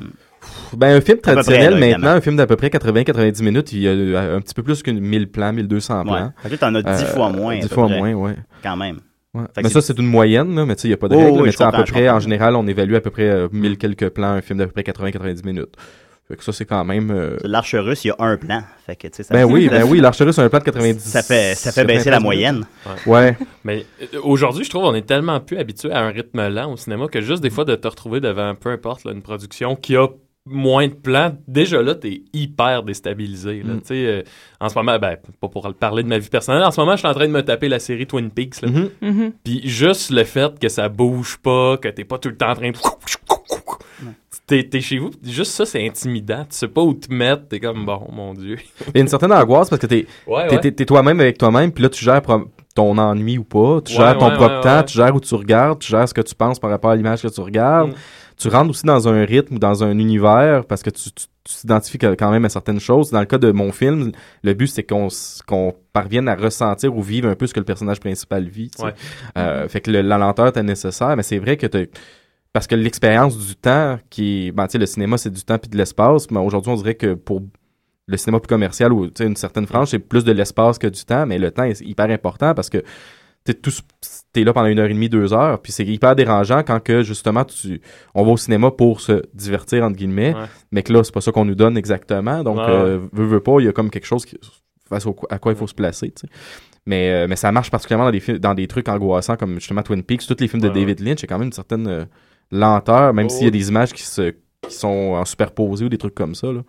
Ben, 0.77 0.97
un 0.97 1.01
film 1.01 1.19
près, 1.19 1.33
traditionnel, 1.33 1.75
là, 1.75 1.79
maintenant, 1.81 2.11
un 2.11 2.21
film 2.21 2.37
d'à 2.37 2.47
peu 2.47 2.57
près 2.57 2.69
80-90 2.69 3.43
minutes, 3.43 3.73
il 3.73 3.81
y 3.81 3.89
a 3.89 3.91
euh, 3.91 4.37
un 4.37 4.41
petit 4.41 4.55
peu 4.55 4.63
plus 4.63 4.83
que 4.83 4.91
1000 4.91 5.31
plans, 5.31 5.53
1200 5.53 5.99
Ouais. 5.99 6.05
plans. 6.05 6.33
Fait 6.43 6.49
que 6.49 6.55
là, 6.55 6.59
t'en 6.59 6.75
as 6.77 6.83
10 6.83 7.03
Euh, 7.03 7.07
fois 7.07 7.31
moins. 7.31 7.57
à 7.57 7.61
10 7.61 7.69
peu 7.69 7.75
fois 7.75 7.87
près, 7.89 7.99
moins, 7.99 8.13
ouais. 8.15 8.37
Quand 8.63 8.77
même. 8.77 8.99
Ouais. 9.35 9.43
Fait 9.55 9.63
Mais 9.63 9.69
ça, 9.69 9.81
c'est- 9.83 9.99
une 9.99 10.07
moyenne, 10.07 10.55
là, 10.55 10.65
mais 10.65 10.75
tu 10.77 10.83
sais, 10.83 10.89
il 10.89 10.91
n'y 10.93 10.95
a 10.95 10.97
pas 10.97 11.09
de 11.09 11.15
Oh, 11.17 11.19
règle. 11.19 11.43
oui, 11.43 11.51
mais 11.59 11.63
à 11.65 11.73
peu 11.73 11.85
près, 11.85 12.09
en 12.09 12.21
général, 12.21 12.57
on 12.57 12.67
évalue 12.67 12.95
à 12.95 13.01
peu 13.01 13.11
près 13.11 13.29
euh, 13.29 13.49
1000 13.53 13.77
quelques 13.77 14.09
plans, 14.11 14.29
un 14.33 14.41
film 14.41 14.59
d'à 14.59 14.67
peu 14.67 14.73
près 14.73 14.83
80-90 14.85 15.45
minutes. 15.45 15.75
Fait 16.29 16.37
que 16.37 16.45
ça, 16.45 16.53
c'est 16.53 16.67
quand 16.67 16.85
même... 16.85 17.11
euh, 17.11 17.39
L'Arche 17.43 17.75
russe, 17.75 18.05
il 18.05 18.09
y 18.09 18.11
a 18.11 18.17
un 18.19 18.37
plan. 18.37 18.63
Fait 18.87 18.97
que, 18.97 19.09
ça 19.11 19.33
Ben 19.33 19.45
oui, 19.45 19.69
ben 19.71 19.85
oui, 19.85 19.99
l'archerie 20.01 20.33
sur 20.35 20.43
un 20.43 20.51
plan 20.51 20.59
de 20.59 20.65
90. 20.65 21.01
Ça 21.01 21.23
fait, 21.23 21.55
ça 21.55 21.73
fait 21.73 21.87
baisser 21.87 22.11
la 22.11 22.19
93 22.19 22.23
moyenne. 22.23 22.67
Ouais. 23.07 23.35
Mais 23.65 23.87
euh, 24.03 24.21
aujourd'hui, 24.23 24.65
je 24.65 24.71
trouve 24.71 24.85
on 24.85 24.95
est 24.95 25.07
tellement 25.07 25.41
plus 25.41 25.57
habitué 25.57 25.91
à 25.91 26.01
un 26.01 26.11
rythme 26.11 26.49
lent 26.49 26.73
au 26.73 26.77
cinéma 26.77 27.09
que 27.09 27.23
juste 27.23 27.43
des 27.43 27.49
fois 27.51 27.65
de 27.65 27.75
te 27.77 27.89
retrouver 27.89 28.21
devant 28.21 28.55
peu 28.55 28.71
importe 28.71 29.05
là, 29.05 29.13
une 29.13 29.23
production 29.23 29.75
qui 29.75 29.97
a 29.97 30.07
moins 30.51 30.89
de 30.89 30.95
plans, 30.95 31.37
déjà 31.47 31.83
là, 31.83 31.95
t'es 31.95 32.23
hyper 32.33 32.83
déstabilisé. 32.83 33.63
Là. 33.63 33.75
Mm. 33.75 33.81
Tu 33.81 33.87
sais, 33.89 34.07
euh, 34.07 34.23
en 34.61 34.69
ce 34.69 34.75
moment, 34.77 34.99
ben, 34.99 35.17
pas 35.41 35.49
pour 35.49 35.75
parler 35.75 36.03
de 36.03 36.09
ma 36.09 36.19
vie 36.19 36.29
personnelle, 36.29 36.63
en 36.63 36.71
ce 36.71 36.81
moment, 36.81 36.93
je 36.93 36.99
suis 36.99 37.07
en 37.09 37.15
train 37.15 37.27
de 37.27 37.33
me 37.33 37.43
taper 37.43 37.69
la 37.69 37.79
série 37.79 38.07
Twin 38.07 38.31
Peaks. 38.31 38.63
Là. 38.63 38.69
Mhm. 38.71 38.91
Mhm. 39.03 39.33
Puis 39.45 39.61
juste 39.69 40.11
le 40.11 40.25
fait 40.25 40.59
que 40.59 40.69
ça 40.69 40.89
bouge 40.89 41.39
pas, 41.39 41.77
que 41.77 41.89
t'es 41.89 42.05
pas 42.05 42.19
tout 42.19 42.29
le 42.31 42.37
temps 42.37 42.51
en 42.51 42.55
train 42.55 42.71
de... 42.71 42.77
T'es, 44.49 44.65
t'es 44.65 44.81
chez 44.81 44.99
vous, 44.99 45.11
juste 45.23 45.53
ça, 45.53 45.65
c'est 45.67 45.87
intimidant. 45.87 46.41
Tu 46.49 46.57
sais 46.57 46.69
pas 46.69 46.81
où 46.83 46.95
te 46.95 47.13
mettre, 47.13 47.47
t'es 47.49 47.61
comme, 47.61 47.85
bon, 47.85 48.01
mon 48.11 48.33
Dieu. 48.35 48.57
Il 48.89 48.93
y 48.95 48.99
a 48.99 49.01
une 49.03 49.09
certaine 49.09 49.33
angoisse 49.33 49.69
parce 49.69 49.81
que 49.81 49.87
t'es 49.87 50.07
Ouais, 50.27 50.49
t'es- 50.49 50.59
t'es- 50.59 50.73
t'es 50.73 50.87
toi-même 50.87 51.21
avec 51.21 51.37
toi-même, 51.39 51.71
puis 51.71 51.83
là, 51.83 51.91
tu 51.91 52.03
gères 52.05 52.23
ton 52.75 52.97
ennui 52.99 53.39
ou 53.39 53.45
pas, 53.45 53.81
tu 53.85 53.93
Ouais, 53.93 53.99
gères 53.99 54.19
ton 54.19 54.29
ouais, 54.31 54.37
propre 54.37 54.57
ouais, 54.57 54.61
temps, 54.63 54.77
ouais. 54.79 54.85
tu 54.87 54.97
gères 54.97 55.15
où 55.15 55.21
tu 55.21 55.35
regardes, 55.35 55.79
tu 55.81 55.89
gères 55.91 56.09
ce 56.09 56.15
que 56.15 56.21
tu 56.23 56.35
penses 56.35 56.59
par 56.59 56.71
rapport 56.71 56.91
à 56.91 56.97
l'image 56.97 57.23
que 57.23 57.29
tu 57.29 57.41
regardes. 57.41 57.91
Mm. 57.91 57.95
Tu 58.39 58.49
rentres 58.49 58.71
aussi 58.71 58.87
dans 58.87 59.09
un 59.09 59.25
rythme 59.25 59.57
ou 59.57 59.59
dans 59.59 59.83
un 59.85 59.99
univers 59.99 60.65
parce 60.65 60.83
que 60.83 60.91
tu 60.91 61.11
tu- 61.11 61.27
tu 61.45 61.55
t'identifies 61.63 61.99
quand 61.99 62.31
même 62.31 62.45
à 62.45 62.49
certaines 62.51 62.79
choses. 62.79 63.11
Dans 63.11 63.21
le 63.21 63.27
cas 63.27 63.39
de 63.39 63.51
mon 63.53 63.73
film, 63.73 64.13
le 64.45 64.53
but, 64.55 64.67
c'est 64.69 64.83
qu'on 64.85 65.09
qu'on 65.47 65.75
parvienne 65.93 66.29
à 66.29 66.37
ressentir 66.37 66.95
ou 66.97 67.03
vivre 67.03 67.29
un 67.29 67.35
peu 67.35 67.47
ce 67.47 67.55
que 67.55 67.59
le 67.59 67.65
personnage 67.65 68.01
principal 68.01 68.45
vit. 68.49 68.71
tu 68.71 68.79
sais. 68.79 68.85
Ouais. 68.85 68.95
Euh, 69.39 69.67
fait 69.69 69.81
que 69.81 69.91
le- 69.91 70.03
la 70.03 70.19
lenteur 70.19 70.55
est 70.57 70.63
nécessaire, 70.63 71.17
mais 71.17 71.23
c'est 71.23 71.39
vrai 71.39 71.57
que 71.57 71.67
t'as- 71.67 71.87
parce 72.53 72.67
que 72.67 72.75
l'expérience 72.75 73.37
du 73.39 73.55
temps 73.57 73.99
qui 74.11 74.51
ben, 74.53 74.67
tu 74.67 74.73
sais, 74.73 74.79
le 74.79 74.87
cinéma 74.87 75.19
c'est 75.19 75.31
du 75.31 75.43
temps 75.43 75.59
puis 75.59 75.71
de 75.71 75.77
l'espace, 75.77 76.31
mais 76.31 76.39
aujourd'hui 76.41 76.73
on 76.73 76.77
dirait 76.77 76.95
que 76.95 77.15
pour 77.15 77.43
le 78.07 78.17
cinéma 78.17 78.41
plus 78.41 78.49
commercial 78.49 78.93
ou 78.93 79.07
tu 79.07 79.13
sais, 79.19 79.27
une 79.27 79.37
certaine 79.37 79.67
frange, 79.67 79.89
c'est 79.89 79.99
plus 79.99 80.25
de 80.25 80.33
l'espace 80.33 80.79
que 80.79 80.87
du 80.87 81.05
temps, 81.05 81.27
mais 81.27 81.39
le 81.39 81.51
temps 81.51 81.65
est 81.65 81.81
hyper 81.83 82.11
important 82.11 82.55
parce 82.55 82.71
que 82.71 82.83
t'es 83.45 83.55
tous 83.55 83.83
t'es 84.33 84.45
là 84.45 84.53
pendant 84.53 84.67
une 84.69 84.79
heure 84.79 84.91
et 84.91 84.95
demie, 84.95 85.09
deux 85.09 85.33
heures, 85.33 85.61
puis 85.61 85.73
c'est 85.73 85.85
hyper 85.85 86.15
dérangeant 86.17 86.63
quand 86.63 86.81
que 86.81 87.03
justement 87.03 87.45
tu 87.45 87.81
on 88.15 88.25
va 88.25 88.33
au 88.33 88.37
cinéma 88.37 88.71
pour 88.71 89.01
se 89.01 89.23
divertir 89.35 89.85
entre 89.85 89.97
guillemets, 89.97 90.35
Ouais. 90.35 90.47
mais 90.73 90.83
que 90.83 90.93
là 90.93 91.05
c'est 91.05 91.13
pas 91.15 91.21
ça 91.21 91.33
qu'on 91.33 91.45
nous 91.45 91.55
donne 91.55 91.77
exactement, 91.79 92.43
donc 92.43 92.59
Ouais, 92.59 92.65
euh, 92.69 92.99
veut, 93.13 93.27
veut 93.27 93.41
pas, 93.41 93.57
il 93.61 93.67
y 93.67 93.69
a 93.69 93.73
comme 93.73 93.91
quelque 93.91 94.07
chose 94.07 94.25
qui, 94.25 94.39
face 94.89 95.07
au, 95.07 95.15
à 95.31 95.39
quoi 95.39 95.53
il 95.53 95.59
faut 95.59 95.67
se 95.67 95.75
placer, 95.75 96.11
tu. 96.11 96.27
Mais, 96.87 97.11
euh, 97.13 97.27
mais 97.29 97.37
ça 97.37 97.53
marche 97.53 97.71
particulièrement 97.71 98.11
dans 98.11 98.19
des, 98.19 98.39
dans 98.39 98.55
des 98.55 98.67
trucs 98.67 98.89
angoissants 98.89 99.37
comme 99.37 99.55
justement 99.57 99.83
Twin 99.83 100.03
Peaks, 100.03 100.27
tous 100.27 100.37
les 100.41 100.49
films 100.49 100.63
de 100.63 100.69
David 100.71 101.01
Lynch, 101.01 101.21
il 101.21 101.23
y 101.23 101.25
a 101.25 101.29
quand 101.29 101.39
même 101.39 101.49
une 101.49 101.53
certaine 101.53 101.87
euh, 101.87 102.05
lenteur, 102.51 103.13
même 103.15 103.27
Oh, 103.27 103.33
s'il 103.33 103.43
y 103.43 103.45
a 103.45 103.53
oui. 103.53 103.59
des 103.59 103.69
images 103.69 103.93
qui, 103.93 104.03
se, 104.03 104.31
qui 104.63 104.75
sont 104.75 105.15
en 105.17 105.25
superposées 105.25 105.85
ou 105.85 105.89
des 105.89 105.99
trucs 105.99 106.15
comme 106.15 106.35
ça. 106.35 106.49
Là. 106.49 106.61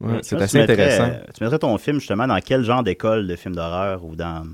Ouais, 0.00 0.12
Ouais, 0.14 0.18
c'est 0.22 0.36
assez 0.36 0.58
tu 0.58 0.66
mettrais- 0.66 0.72
intéressant. 0.84 1.20
Tu 1.36 1.42
mettrais 1.44 1.58
ton 1.58 1.78
film 1.78 1.98
justement 2.00 2.26
dans 2.26 2.38
quel 2.44 2.62
genre 2.64 2.82
d'école 2.82 3.26
de 3.26 3.36
film 3.36 3.54
d'horreur 3.54 4.04
ou 4.04 4.16
dans. 4.16 4.44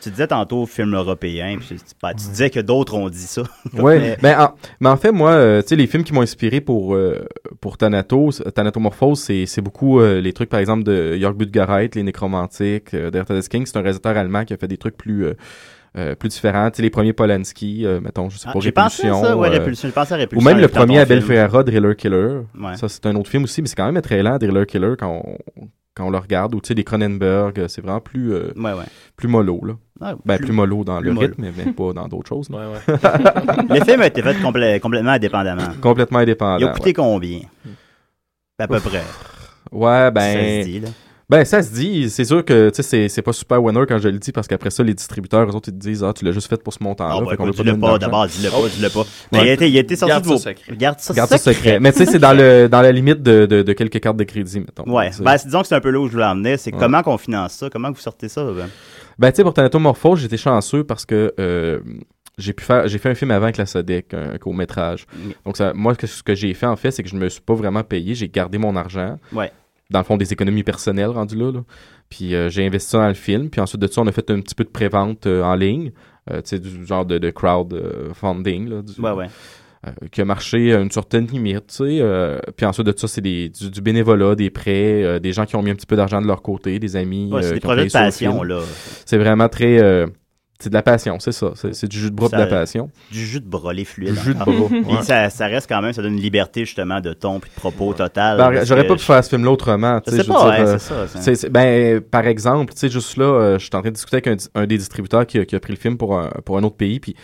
Tu 0.00 0.08
disais 0.10 0.26
tantôt 0.26 0.64
film 0.66 0.94
européen, 0.94 1.56
puis 1.58 1.76
tu, 1.76 1.84
ben, 2.02 2.10
tu 2.10 2.26
disais 2.28 2.48
que 2.48 2.60
d'autres 2.60 2.94
ont 2.94 3.08
dit 3.10 3.18
ça. 3.18 3.42
Ouais, 3.74 3.98
Mais- 3.98 4.16
ben, 4.22 4.40
en, 4.40 4.54
mais 4.80 4.88
en 4.88 4.96
fait, 4.96 5.12
moi, 5.12 5.30
euh, 5.32 5.60
tu 5.62 5.68
sais, 5.68 5.76
les 5.76 5.86
films 5.86 6.04
qui 6.04 6.12
m'ont 6.14 6.22
inspiré 6.22 6.60
pour, 6.62 6.94
euh, 6.94 7.26
pour 7.60 7.76
Thanatos, 7.76 8.42
Thanatomorphose, 8.54 9.20
c'est, 9.20 9.44
c'est 9.46 9.60
beaucoup 9.60 10.00
euh, 10.00 10.20
les 10.22 10.32
trucs, 10.32 10.48
par 10.48 10.60
exemple, 10.60 10.84
de 10.84 11.16
Jörg 11.18 11.36
Budgaret, 11.36 11.90
Les 11.94 12.02
Nécromantiques, 12.02 12.94
euh, 12.94 13.10
King. 13.50 13.66
C'est 13.66 13.76
un 13.76 13.82
réalisateur 13.82 14.16
allemand 14.16 14.44
qui 14.46 14.54
a 14.54 14.56
fait 14.56 14.68
des 14.68 14.78
trucs 14.78 14.96
plus, 14.96 15.26
euh, 15.96 16.14
plus 16.14 16.28
différents. 16.28 16.70
Tu 16.70 16.76
sais, 16.76 16.82
les 16.82 16.90
premiers 16.90 17.12
Polanski, 17.12 17.86
euh, 17.86 18.00
mettons, 18.00 18.28
je 18.30 18.38
sais 18.38 18.46
Ah, 18.48 18.52
pas, 18.52 18.60
J'ai 18.60 18.72
pensé 18.72 19.06
à 19.06 19.12
Répulsion. 19.14 19.24
ça, 19.30 19.36
ouais, 19.36 19.48
euh, 19.48 19.50
Répulsion. 19.52 19.90
Pensé 19.90 20.14
à 20.14 20.18
ou 20.34 20.40
même 20.40 20.58
le 20.58 20.68
premier 20.68 20.98
Abel 20.98 21.18
film. 21.22 21.32
Ferrara, 21.32 21.62
Driller 21.62 21.94
Killer. 21.96 22.40
Ouais. 22.60 22.76
Ça, 22.76 22.88
c'est 22.88 23.06
un 23.06 23.14
autre 23.16 23.30
film 23.30 23.44
aussi, 23.44 23.62
mais 23.62 23.68
c'est 23.68 23.76
quand 23.76 23.90
même 23.90 24.02
très 24.02 24.22
lent, 24.22 24.38
Driller 24.38 24.66
Killer, 24.66 24.94
quand 24.98 25.22
on, 25.24 25.38
quand 25.94 26.06
on 26.06 26.10
le 26.10 26.18
regarde. 26.18 26.54
Ou, 26.54 26.60
tu 26.60 26.68
sais, 26.68 26.74
des 26.74 26.82
Cronenberg, 26.84 27.66
c'est 27.68 27.80
vraiment 27.80 28.00
plus, 28.00 28.32
euh, 28.34 28.52
Ouais, 28.56 28.72
ouais. 28.72 28.84
plus 29.16 29.28
mollo, 29.28 29.60
là. 29.64 29.74
Ah, 30.00 30.14
Ben, 30.24 30.36
plus- 30.38 30.46
plus 30.46 30.52
mollo 30.54 30.82
dans 30.82 30.98
plus 30.98 31.06
le 31.08 31.14
mollo. 31.14 31.28
rythme, 31.28 31.46
mais 31.56 31.72
pas 31.72 31.92
dans 31.92 32.08
d'autres 32.08 32.28
choses. 32.28 32.50
là. 32.50 32.58
Ouais, 32.58 32.66
ouais. 32.88 32.98
Le 33.78 33.84
film 33.84 34.00
a 34.00 34.06
été 34.08 34.20
fait 34.22 34.34
complè- 34.34 34.80
complètement 34.80 35.12
indépendamment. 35.12 35.68
Complètement 35.80 36.18
indépendant. 36.18 36.58
Il 36.58 36.64
a 36.64 36.72
coûté 36.72 36.86
ouais. 36.86 36.92
combien? 36.94 37.40
À 38.58 38.66
peu 38.66 38.80
près. 38.80 39.02
Ouais, 39.70 39.88
Ça 39.88 40.10
ben. 40.10 40.62
se 40.62 40.68
dit, 40.68 40.80
là. 40.80 40.88
Ben, 41.34 41.44
ça 41.44 41.62
se 41.62 41.72
dit. 41.74 42.08
C'est 42.10 42.24
sûr 42.24 42.44
que, 42.44 42.70
tu 42.70 42.76
sais, 42.76 42.82
c'est- 42.82 43.08
c'est 43.08 43.22
pas 43.22 43.32
super 43.32 43.62
winner 43.62 43.80
quand 43.88 43.98
je 43.98 44.08
le 44.08 44.18
dis 44.18 44.30
parce 44.30 44.46
qu'après 44.46 44.70
ça, 44.70 44.82
les 44.84 44.94
distributeurs, 44.94 45.48
eux 45.50 45.54
autres, 45.56 45.68
ils 45.68 45.72
te 45.74 45.78
disent, 45.78 46.04
ah, 46.04 46.12
tu 46.12 46.24
l'as 46.24 46.30
juste 46.32 46.48
fait 46.48 46.62
pour 46.62 46.72
ce 46.72 46.78
montant-là. 46.82 47.14
Ah, 47.16 47.24
bah, 47.24 47.36
qu'on 47.36 47.44
veut 47.44 47.50
écoute, 47.50 47.56
pas 47.56 47.62
dis-le 47.64 47.98
d'abord, 47.98 48.26
dis-le 48.28 48.50
pas, 48.50 48.68
dis-le 48.68 48.88
pas. 48.90 49.00
Ouais. 49.00 49.06
Mais 49.32 49.38
il 49.44 49.48
a 49.48 49.52
été, 49.54 49.68
il 49.70 49.76
a 49.76 49.80
été 49.80 49.96
sorti 49.96 50.10
Garde 50.12 50.22
de 50.24 50.28
vos... 50.28 50.36
ça 50.36 50.50
secret. 50.50 50.76
Garde 50.76 51.00
ça 51.00 51.14
Garde 51.14 51.36
secret. 51.36 51.80
Mais 51.80 51.92
tu 51.92 51.98
sais, 51.98 52.06
c'est 52.06 52.18
dans 52.20 52.32
le, 52.32 52.68
dans 52.70 52.80
la 52.82 52.92
limite 52.92 53.20
de, 53.22 53.46
de, 53.46 53.62
de 53.62 53.72
quelques 53.72 53.98
cartes 54.00 54.16
de 54.16 54.24
crédit, 54.24 54.60
mettons. 54.60 54.84
Ouais, 54.90 55.10
ben, 55.20 55.36
c'est- 55.36 55.46
disons 55.46 55.62
que 55.62 55.66
c'est 55.66 55.74
un 55.74 55.80
peu 55.80 55.90
là 55.90 55.98
où 56.00 56.06
je 56.06 56.12
voulais 56.12 56.24
emmener. 56.24 56.56
C'est 56.56 56.72
Ouais. 56.72 56.78
comment 56.80 57.02
qu'on 57.02 57.18
finance 57.18 57.54
ça? 57.54 57.68
Comment 57.70 57.90
vous 57.90 58.00
sortez 58.00 58.28
ça? 58.28 58.44
Ben? 58.44 58.68
Ben, 59.18 59.30
tu 59.32 59.36
sais, 59.38 59.42
pour 59.42 59.54
Thanatomorphose, 59.54 60.20
j'étais 60.20 60.36
chanceux 60.36 60.84
parce 60.84 61.04
que 61.04 61.32
euh, 61.40 61.80
j'ai 62.38 62.52
pu 62.52 62.64
faire, 62.64 62.86
j'ai 62.88 62.98
fait 62.98 63.10
un 63.10 63.14
film 63.14 63.30
avant 63.32 63.44
avec 63.44 63.56
la 63.56 63.66
Sodec, 63.66 64.14
un 64.14 64.38
court 64.38 64.54
métrage. 64.54 65.06
Mm. 65.14 65.30
Donc, 65.46 65.56
ça, 65.56 65.72
moi, 65.74 65.94
que- 65.96 66.06
ce 66.06 66.22
que 66.22 66.34
j'ai 66.34 66.54
fait, 66.54 66.66
en 66.66 66.76
fait, 66.76 66.90
c'est 66.92 67.02
que 67.02 67.08
je 67.08 67.16
me 67.16 67.28
suis 67.28 67.40
pas 67.40 67.54
vraiment 67.54 67.82
payé. 67.82 68.14
J'ai 68.14 68.28
gardé 68.28 68.58
mon 68.58 68.76
argent. 68.76 69.18
Ouais. 69.32 69.50
Dans 69.94 70.00
le 70.00 70.04
fond, 70.04 70.16
des 70.18 70.32
économies 70.32 70.64
personnelles 70.64 71.08
rendues 71.10 71.36
là. 71.36 71.52
là. 71.52 71.60
Puis, 72.10 72.34
euh, 72.34 72.50
j'ai 72.50 72.66
investi 72.66 72.90
ça 72.90 72.98
dans 72.98 73.08
le 73.08 73.14
film. 73.14 73.48
Puis, 73.48 73.60
ensuite 73.60 73.80
de 73.80 73.86
ça, 73.86 74.02
on 74.02 74.06
a 74.06 74.12
fait 74.12 74.28
un 74.30 74.40
petit 74.40 74.54
peu 74.54 74.64
de 74.64 74.68
pré-vente 74.68 75.26
euh, 75.26 75.42
en 75.42 75.54
ligne. 75.54 75.92
Euh, 76.30 76.36
tu 76.42 76.50
sais, 76.50 76.58
du 76.58 76.84
genre 76.84 77.06
de, 77.06 77.18
de 77.18 77.30
crowdfunding, 77.30 78.68
là. 78.68 78.82
du- 78.82 79.00
Ouais, 79.00 79.12
ouais. 79.12 79.26
qui 80.10 80.20
a 80.20 80.24
marché 80.24 80.74
à 80.74 80.80
une 80.80 80.90
certaine 80.90 81.26
limite, 81.26 81.66
tu 81.68 81.74
sais. 82.00 82.40
puis 82.56 82.64
ensuite 82.66 82.86
de 82.86 82.94
ça, 82.96 83.06
c'est 83.06 83.20
du, 83.20 83.50
du 83.50 83.80
bénévolat, 83.82 84.34
des 84.34 84.48
prêts, 84.50 85.20
des 85.20 85.32
gens 85.32 85.44
qui 85.44 85.56
ont 85.56 85.62
mis 85.62 85.70
un 85.70 85.74
petit 85.74 85.84
peu 85.86 85.96
d'argent 85.96 86.22
de 86.22 86.26
leur 86.26 86.40
côté, 86.42 86.78
des 86.78 86.96
amis. 86.96 87.30
Ouais, 87.30 87.42
c'est 87.42 87.54
des 87.54 87.60
projets 87.60 87.84
de 87.86 87.92
passion, 87.92 88.42
là. 88.42 88.60
C'est 89.04 89.18
vraiment 89.18 89.48
très... 89.48 90.06
c'est 90.64 90.70
de 90.70 90.74
la 90.74 90.82
passion, 90.82 91.18
c'est 91.20 91.32
ça. 91.32 91.52
C'est, 91.72 91.86
du 91.86 91.98
jus 91.98 92.10
de 92.10 92.16
bras 92.16 92.28
Ça- 92.28 92.36
de 92.36 92.42
la 92.42 92.48
passion. 92.48 92.90
Du 93.12 93.24
jus 93.24 93.40
de 93.40 93.46
bras, 93.48 93.72
les 93.72 93.82
Du 93.82 93.88
fluides. 93.88 94.14
jus 94.24 94.34
de 94.34 94.38
bras. 94.38 94.50
Ouais. 94.52 95.02
ça, 95.02 95.30
ça 95.30 95.46
reste 95.46 95.68
quand 95.68 95.80
même, 95.80 95.92
ça 95.92 96.02
donne 96.02 96.14
une 96.14 96.20
liberté 96.20 96.64
justement 96.64 97.00
de 97.00 97.12
ton 97.12 97.38
puis 97.40 97.50
de 97.54 97.60
propos 97.60 97.92
total. 97.94 98.36
Ben, 98.38 98.64
j'aurais 98.64 98.86
pas 98.86 98.94
pu 98.96 99.02
faire 99.04 99.22
ce 99.22 99.28
film-là 99.30 99.50
autrement. 99.52 100.00
Je 100.06 100.10
sais, 100.16 100.24
pas, 100.24 100.48
ouais, 100.48 100.60
euh, 100.60 100.78
c'est 101.20 101.34
ça. 101.36 101.48
ben, 101.48 102.00
par 102.00 102.26
exemple, 102.26 102.72
tu 102.74 102.80
sais, 102.80 102.88
juste 102.88 103.16
là, 103.16 103.24
euh, 103.24 103.58
je 103.58 103.64
suis 103.64 103.70
en 103.76 103.80
train 103.80 103.90
de 103.90 103.94
discuter 103.94 104.16
avec 104.16 104.26
un, 104.54 104.60
un 104.62 104.66
des 104.66 104.78
distributeurs 104.78 105.26
qui, 105.26 105.38
a- 105.38 105.44
qui 105.44 105.54
a 105.54 105.60
pris 105.60 105.72
le 105.72 105.78
film 105.78 105.96
pour 105.96 106.18
un, 106.18 106.30
pour 106.44 106.58
un 106.58 106.62
autre 106.64 106.76
pays, 106.76 106.98
puis 107.00 107.14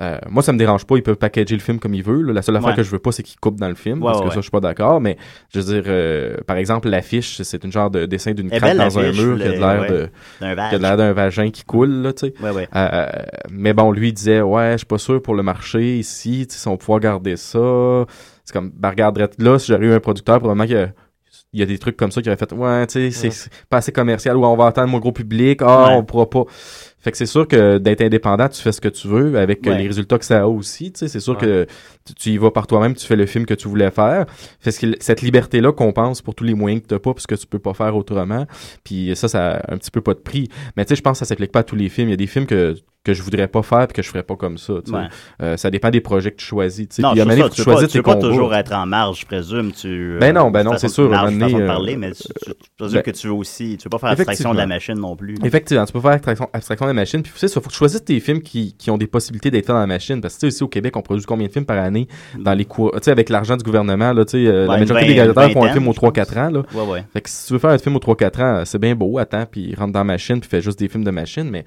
Euh, 0.00 0.18
moi, 0.30 0.42
ça 0.42 0.52
me 0.52 0.58
dérange 0.58 0.86
pas. 0.86 0.96
Ils 0.96 1.02
peuvent 1.02 1.16
packager 1.16 1.54
le 1.54 1.60
film 1.60 1.78
comme 1.78 1.92
ils 1.94 2.02
veulent. 2.02 2.26
là. 2.28 2.32
La 2.32 2.42
seule 2.42 2.56
affaire 2.56 2.70
Ouais. 2.70 2.76
que 2.76 2.82
je 2.82 2.90
veux 2.90 2.98
pas, 2.98 3.12
c'est 3.12 3.22
qu'ils 3.22 3.38
coupent 3.38 3.60
dans 3.60 3.68
le 3.68 3.74
film. 3.74 3.98
Ouais, 4.02 4.06
parce 4.06 4.20
que 4.20 4.24
ouais. 4.24 4.30
ça, 4.30 4.36
je 4.36 4.42
suis 4.42 4.50
pas 4.50 4.60
d'accord. 4.60 5.00
Mais 5.00 5.18
je 5.52 5.60
veux 5.60 5.74
dire, 5.74 5.84
euh, 5.88 6.36
par 6.46 6.56
exemple, 6.56 6.88
l'affiche, 6.88 7.42
c'est 7.42 7.64
une 7.64 7.72
genre 7.72 7.90
de 7.90 8.06
dessin 8.06 8.32
d'une 8.32 8.50
craque 8.50 8.76
dans 8.76 8.98
un 8.98 9.12
mur 9.12 9.36
qui 9.36 9.42
a 9.42 9.48
l'air 9.50 9.90
de- 9.90 10.08
D'un 10.40 10.54
qui 10.54 10.74
a 10.74 10.78
l'air 10.78 10.96
d'un 10.96 11.12
vagin 11.12 11.50
qui 11.50 11.64
coule, 11.64 11.90
là. 11.90 12.12
Euh, 12.74 13.06
mais 13.50 13.72
bon, 13.74 13.92
lui, 13.92 14.08
il 14.08 14.12
disait, 14.14 14.40
ouais, 14.40 14.72
je 14.72 14.76
suis 14.78 14.86
pas 14.86 14.98
sûr 14.98 15.20
pour 15.20 15.34
le 15.34 15.42
marché 15.42 15.98
ici, 15.98 16.46
si 16.48 16.68
on 16.68 16.76
pouvoir 16.76 17.00
garder 17.00 17.36
ça. 17.36 18.06
C'est 18.44 18.52
comme, 18.54 18.70
ben, 18.74 18.90
regarde, 18.90 19.28
là, 19.38 19.58
si 19.58 19.70
j'aurais 19.70 19.84
eu 19.86 19.92
un 19.92 20.00
producteur, 20.00 20.38
probablement 20.38 20.64
qu'il 20.66 20.76
y 20.76 20.80
a, 20.80 20.88
il 21.52 21.60
y 21.60 21.62
a 21.62 21.66
des 21.66 21.78
trucs 21.78 21.96
comme 21.96 22.10
ça 22.12 22.22
qui 22.22 22.28
auraient 22.28 22.36
fait, 22.38 22.52
ouais, 22.52 22.86
tu 22.86 23.10
sais, 23.10 23.10
c'est 23.10 23.28
Ouais. 23.28 23.56
pas 23.68 23.78
assez 23.78 23.92
commercial, 23.92 24.36
ou 24.36 24.44
on 24.44 24.56
va 24.56 24.66
attendre 24.66 24.88
mon 24.88 24.98
gros 24.98 25.12
public, 25.12 25.60
ah, 25.62 25.88
Ouais. 25.88 25.94
on 25.96 26.04
pourra 26.04 26.28
pas. 26.30 26.44
Fait 27.00 27.10
que 27.10 27.16
c'est 27.16 27.26
sûr 27.26 27.48
que 27.48 27.78
d'être 27.78 28.02
indépendant, 28.02 28.48
tu 28.48 28.60
fais 28.60 28.72
ce 28.72 28.80
que 28.80 28.88
tu 28.88 29.08
veux 29.08 29.38
avec 29.38 29.66
euh, 29.66 29.70
Ouais. 29.70 29.78
les 29.78 29.86
résultats 29.86 30.18
que 30.18 30.24
ça 30.24 30.42
a 30.42 30.46
aussi, 30.46 30.92
tu 30.92 30.98
sais, 31.00 31.08
c'est 31.08 31.20
sûr 31.20 31.34
Ouais. 31.34 31.40
que 31.40 31.66
tu, 32.04 32.14
tu 32.14 32.30
y 32.30 32.38
vas 32.38 32.50
par 32.50 32.66
toi-même, 32.66 32.94
tu 32.94 33.06
fais 33.06 33.16
le 33.16 33.26
film 33.26 33.46
que 33.46 33.54
tu 33.54 33.68
voulais 33.68 33.90
faire. 33.90 34.26
Fait 34.60 34.70
que 34.72 34.96
cette 35.00 35.22
liberté-là 35.22 35.72
compense 35.72 36.20
pour 36.22 36.34
tous 36.34 36.44
les 36.44 36.54
moyens 36.54 36.82
que 36.82 36.86
t'as 36.88 36.98
pas, 36.98 37.14
parce 37.14 37.26
que 37.26 37.34
tu 37.34 37.46
peux 37.46 37.58
pas 37.58 37.72
faire 37.74 37.96
autrement. 37.96 38.46
Puis 38.84 39.12
ça, 39.16 39.28
ça 39.28 39.52
a 39.56 39.72
un 39.74 39.78
petit 39.78 39.90
peu 39.90 40.00
pas 40.02 40.14
de 40.14 40.18
prix. 40.20 40.48
Mais 40.76 40.84
tu 40.84 40.90
sais, 40.90 40.96
je 40.96 41.02
pense 41.02 41.12
que 41.18 41.24
ça 41.24 41.28
s'applique 41.28 41.52
pas 41.52 41.60
à 41.60 41.64
tous 41.64 41.76
les 41.76 41.88
films. 41.88 42.08
Il 42.08 42.12
y 42.12 42.14
a 42.14 42.16
des 42.18 42.26
films 42.26 42.46
que, 42.46 42.74
que 43.02 43.14
je 43.14 43.22
voudrais 43.22 43.48
pas 43.48 43.62
faire 43.62 43.86
puis 43.88 43.94
que 43.96 44.02
je 44.02 44.08
ferais 44.08 44.22
pas 44.22 44.36
comme 44.36 44.58
ça. 44.58 44.74
Ouais. 44.74 45.06
Euh, 45.42 45.56
ça 45.56 45.70
dépend 45.70 45.88
des 45.90 46.02
projets 46.02 46.32
que 46.32 46.36
tu 46.36 46.44
choisis. 46.44 46.86
Non, 46.98 47.12
Puis 47.12 47.16
il 47.16 47.18
y 47.18 47.20
a 47.20 47.24
c'est 47.24 47.28
manière 47.28 47.44
ça, 47.46 47.50
que 47.50 47.54
tu 47.54 47.60
peux 47.62 47.70
pas, 47.70 47.72
choisis 47.78 47.88
tu 47.92 47.98
peux 47.98 48.02
pas 48.02 48.16
toujours 48.16 48.54
être 48.54 48.72
en 48.74 48.84
marge, 48.84 49.20
je 49.20 49.26
présume. 49.26 49.72
Tu, 49.72 50.18
Ben 50.20 50.34
non, 50.34 50.50
ben 50.50 50.60
euh, 50.60 50.64
non, 50.64 50.76
c'est 50.76 50.88
sûr, 50.88 51.06
à 51.06 51.08
Marge, 51.08 51.34
façon 51.34 51.46
de 51.46 51.52
donné, 51.52 51.66
parler, 51.66 51.94
euh, 51.94 51.98
mais 51.98 52.12
tu, 52.12 52.22
tu- 52.24 52.50
tu 52.50 52.54
présumes 52.76 52.96
ben- 52.98 53.02
que 53.02 53.10
tu 53.12 53.26
veux 53.26 53.32
aussi. 53.32 53.76
Tu 53.78 53.84
veux 53.84 53.90
pas 53.90 53.98
faire 53.98 54.10
abstraction 54.10 54.52
de 54.52 54.58
la 54.58 54.66
machine 54.66 54.98
non 54.98 55.16
plus. 55.16 55.34
Effectivement, 55.42 55.84
tu 55.86 55.92
peux 55.94 56.00
faire 56.00 56.12
abstraction, 56.12 56.48
de 56.52 56.90
la 56.90 56.92
machine. 56.92 57.22
Puis, 57.22 57.32
tu 57.32 57.38
sais, 57.38 57.46
il 57.46 57.52
faut 57.52 57.60
que 57.60 57.68
tu 57.68 57.74
choisisses 57.78 58.04
tes 58.04 58.20
films 58.20 58.42
qui, 58.42 58.74
qui 58.76 58.90
ont 58.90 58.98
des 58.98 59.06
possibilités 59.06 59.50
d'être 59.50 59.68
dans 59.68 59.78
la 59.78 59.86
machine. 59.86 60.20
Parce 60.20 60.34
que, 60.34 60.40
tu 60.40 60.50
sais, 60.50 60.54
ici, 60.56 60.62
au 60.62 60.68
Québec, 60.68 60.94
on 60.96 61.02
produit 61.02 61.24
combien 61.24 61.46
de 61.46 61.52
films 61.52 61.64
par 61.66 61.78
année 61.78 62.06
dans 62.38 62.52
les 62.54 62.66
cours, 62.66 62.92
tu 62.92 62.98
sais, 63.04 63.10
avec 63.10 63.30
l'argent 63.30 63.56
du 63.56 63.64
gouvernement, 63.64 64.12
là, 64.12 64.24
euh, 64.34 64.66
la 64.66 64.76
majorité 64.78 65.06
des 65.06 65.12
réalisateurs 65.14 65.50
font 65.52 65.64
un 65.64 65.72
film 65.72 65.88
aux 65.88 65.92
je 65.94 65.98
3-4 66.00 66.38
ans, 66.38 66.50
là. 66.50 66.62
Ouais, 66.74 66.86
ouais. 66.86 67.04
Fait 67.12 67.20
que 67.22 67.30
si 67.30 67.46
tu 67.46 67.52
veux 67.54 67.58
faire 67.58 67.70
un 67.70 67.78
film 67.78 67.96
aux 67.96 68.00
3-4 68.00 68.42
ans, 68.42 68.62
c'est 68.66 68.78
bien 68.78 68.94
beau, 68.94 69.18
attends, 69.18 69.46
puis 69.50 69.74
rentre 69.74 69.92
dans 69.92 70.00
la 70.00 70.04
machine, 70.04 70.38
puis 70.40 70.48
fais 70.50 70.60
juste 70.60 70.78
des 70.78 70.88
films 70.88 71.04
de 71.04 71.10
machine, 71.10 71.48
mais 71.50 71.60
euh, 71.60 71.62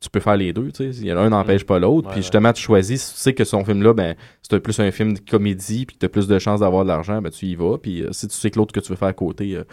tu 0.00 0.10
peux 0.10 0.20
faire 0.20 0.36
les 0.36 0.52
deux, 0.52 0.70
tu 0.72 0.92
sais. 0.92 1.00
Il 1.00 1.06
y 1.06 1.12
en 1.12 1.16
a 1.16 1.20
un 1.20 1.30
n'empêche 1.30 1.64
pas 1.64 1.78
l'autre, 1.78 2.08
Ouais, 2.08 2.12
puis 2.12 2.18
ouais. 2.18 2.22
justement, 2.22 2.52
tu 2.52 2.62
choisis, 2.62 3.02
si 3.02 3.14
tu 3.14 3.20
sais 3.20 3.34
que 3.34 3.44
son 3.44 3.64
film-là, 3.64 3.92
ben, 3.92 4.14
c'est 4.42 4.60
plus 4.60 4.78
un 4.80 4.90
film 4.90 5.14
de 5.14 5.20
comédie, 5.20 5.86
puis 5.86 5.96
tu 5.98 6.06
as 6.06 6.08
plus 6.08 6.26
de 6.26 6.38
chances 6.38 6.60
d'avoir 6.60 6.84
de 6.84 6.88
l'argent, 6.88 7.20
ben, 7.22 7.30
tu 7.30 7.46
y 7.46 7.54
vas, 7.54 7.78
puis 7.78 8.02
euh, 8.02 8.08
si 8.12 8.28
tu 8.28 8.34
sais 8.34 8.50
que 8.50 8.58
l'autre 8.58 8.72
que 8.72 8.80
tu 8.80 8.88
veux 8.90 8.96
faire 8.96 9.08
à 9.08 9.12
côté, 9.12 9.54
euh, 9.56 9.64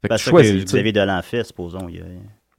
fait 0.00 0.08
que 0.08 0.08
Parce 0.08 0.22
tu 0.22 0.26
que 0.26 0.30
choisis, 0.30 0.52
tu 0.52 0.60
sais. 0.60 0.76
Xavier 0.78 0.92
Dolan 0.92 1.20
fait, 1.22 1.44
supposons. 1.44 1.88
Il 1.88 2.00
a, 2.00 2.04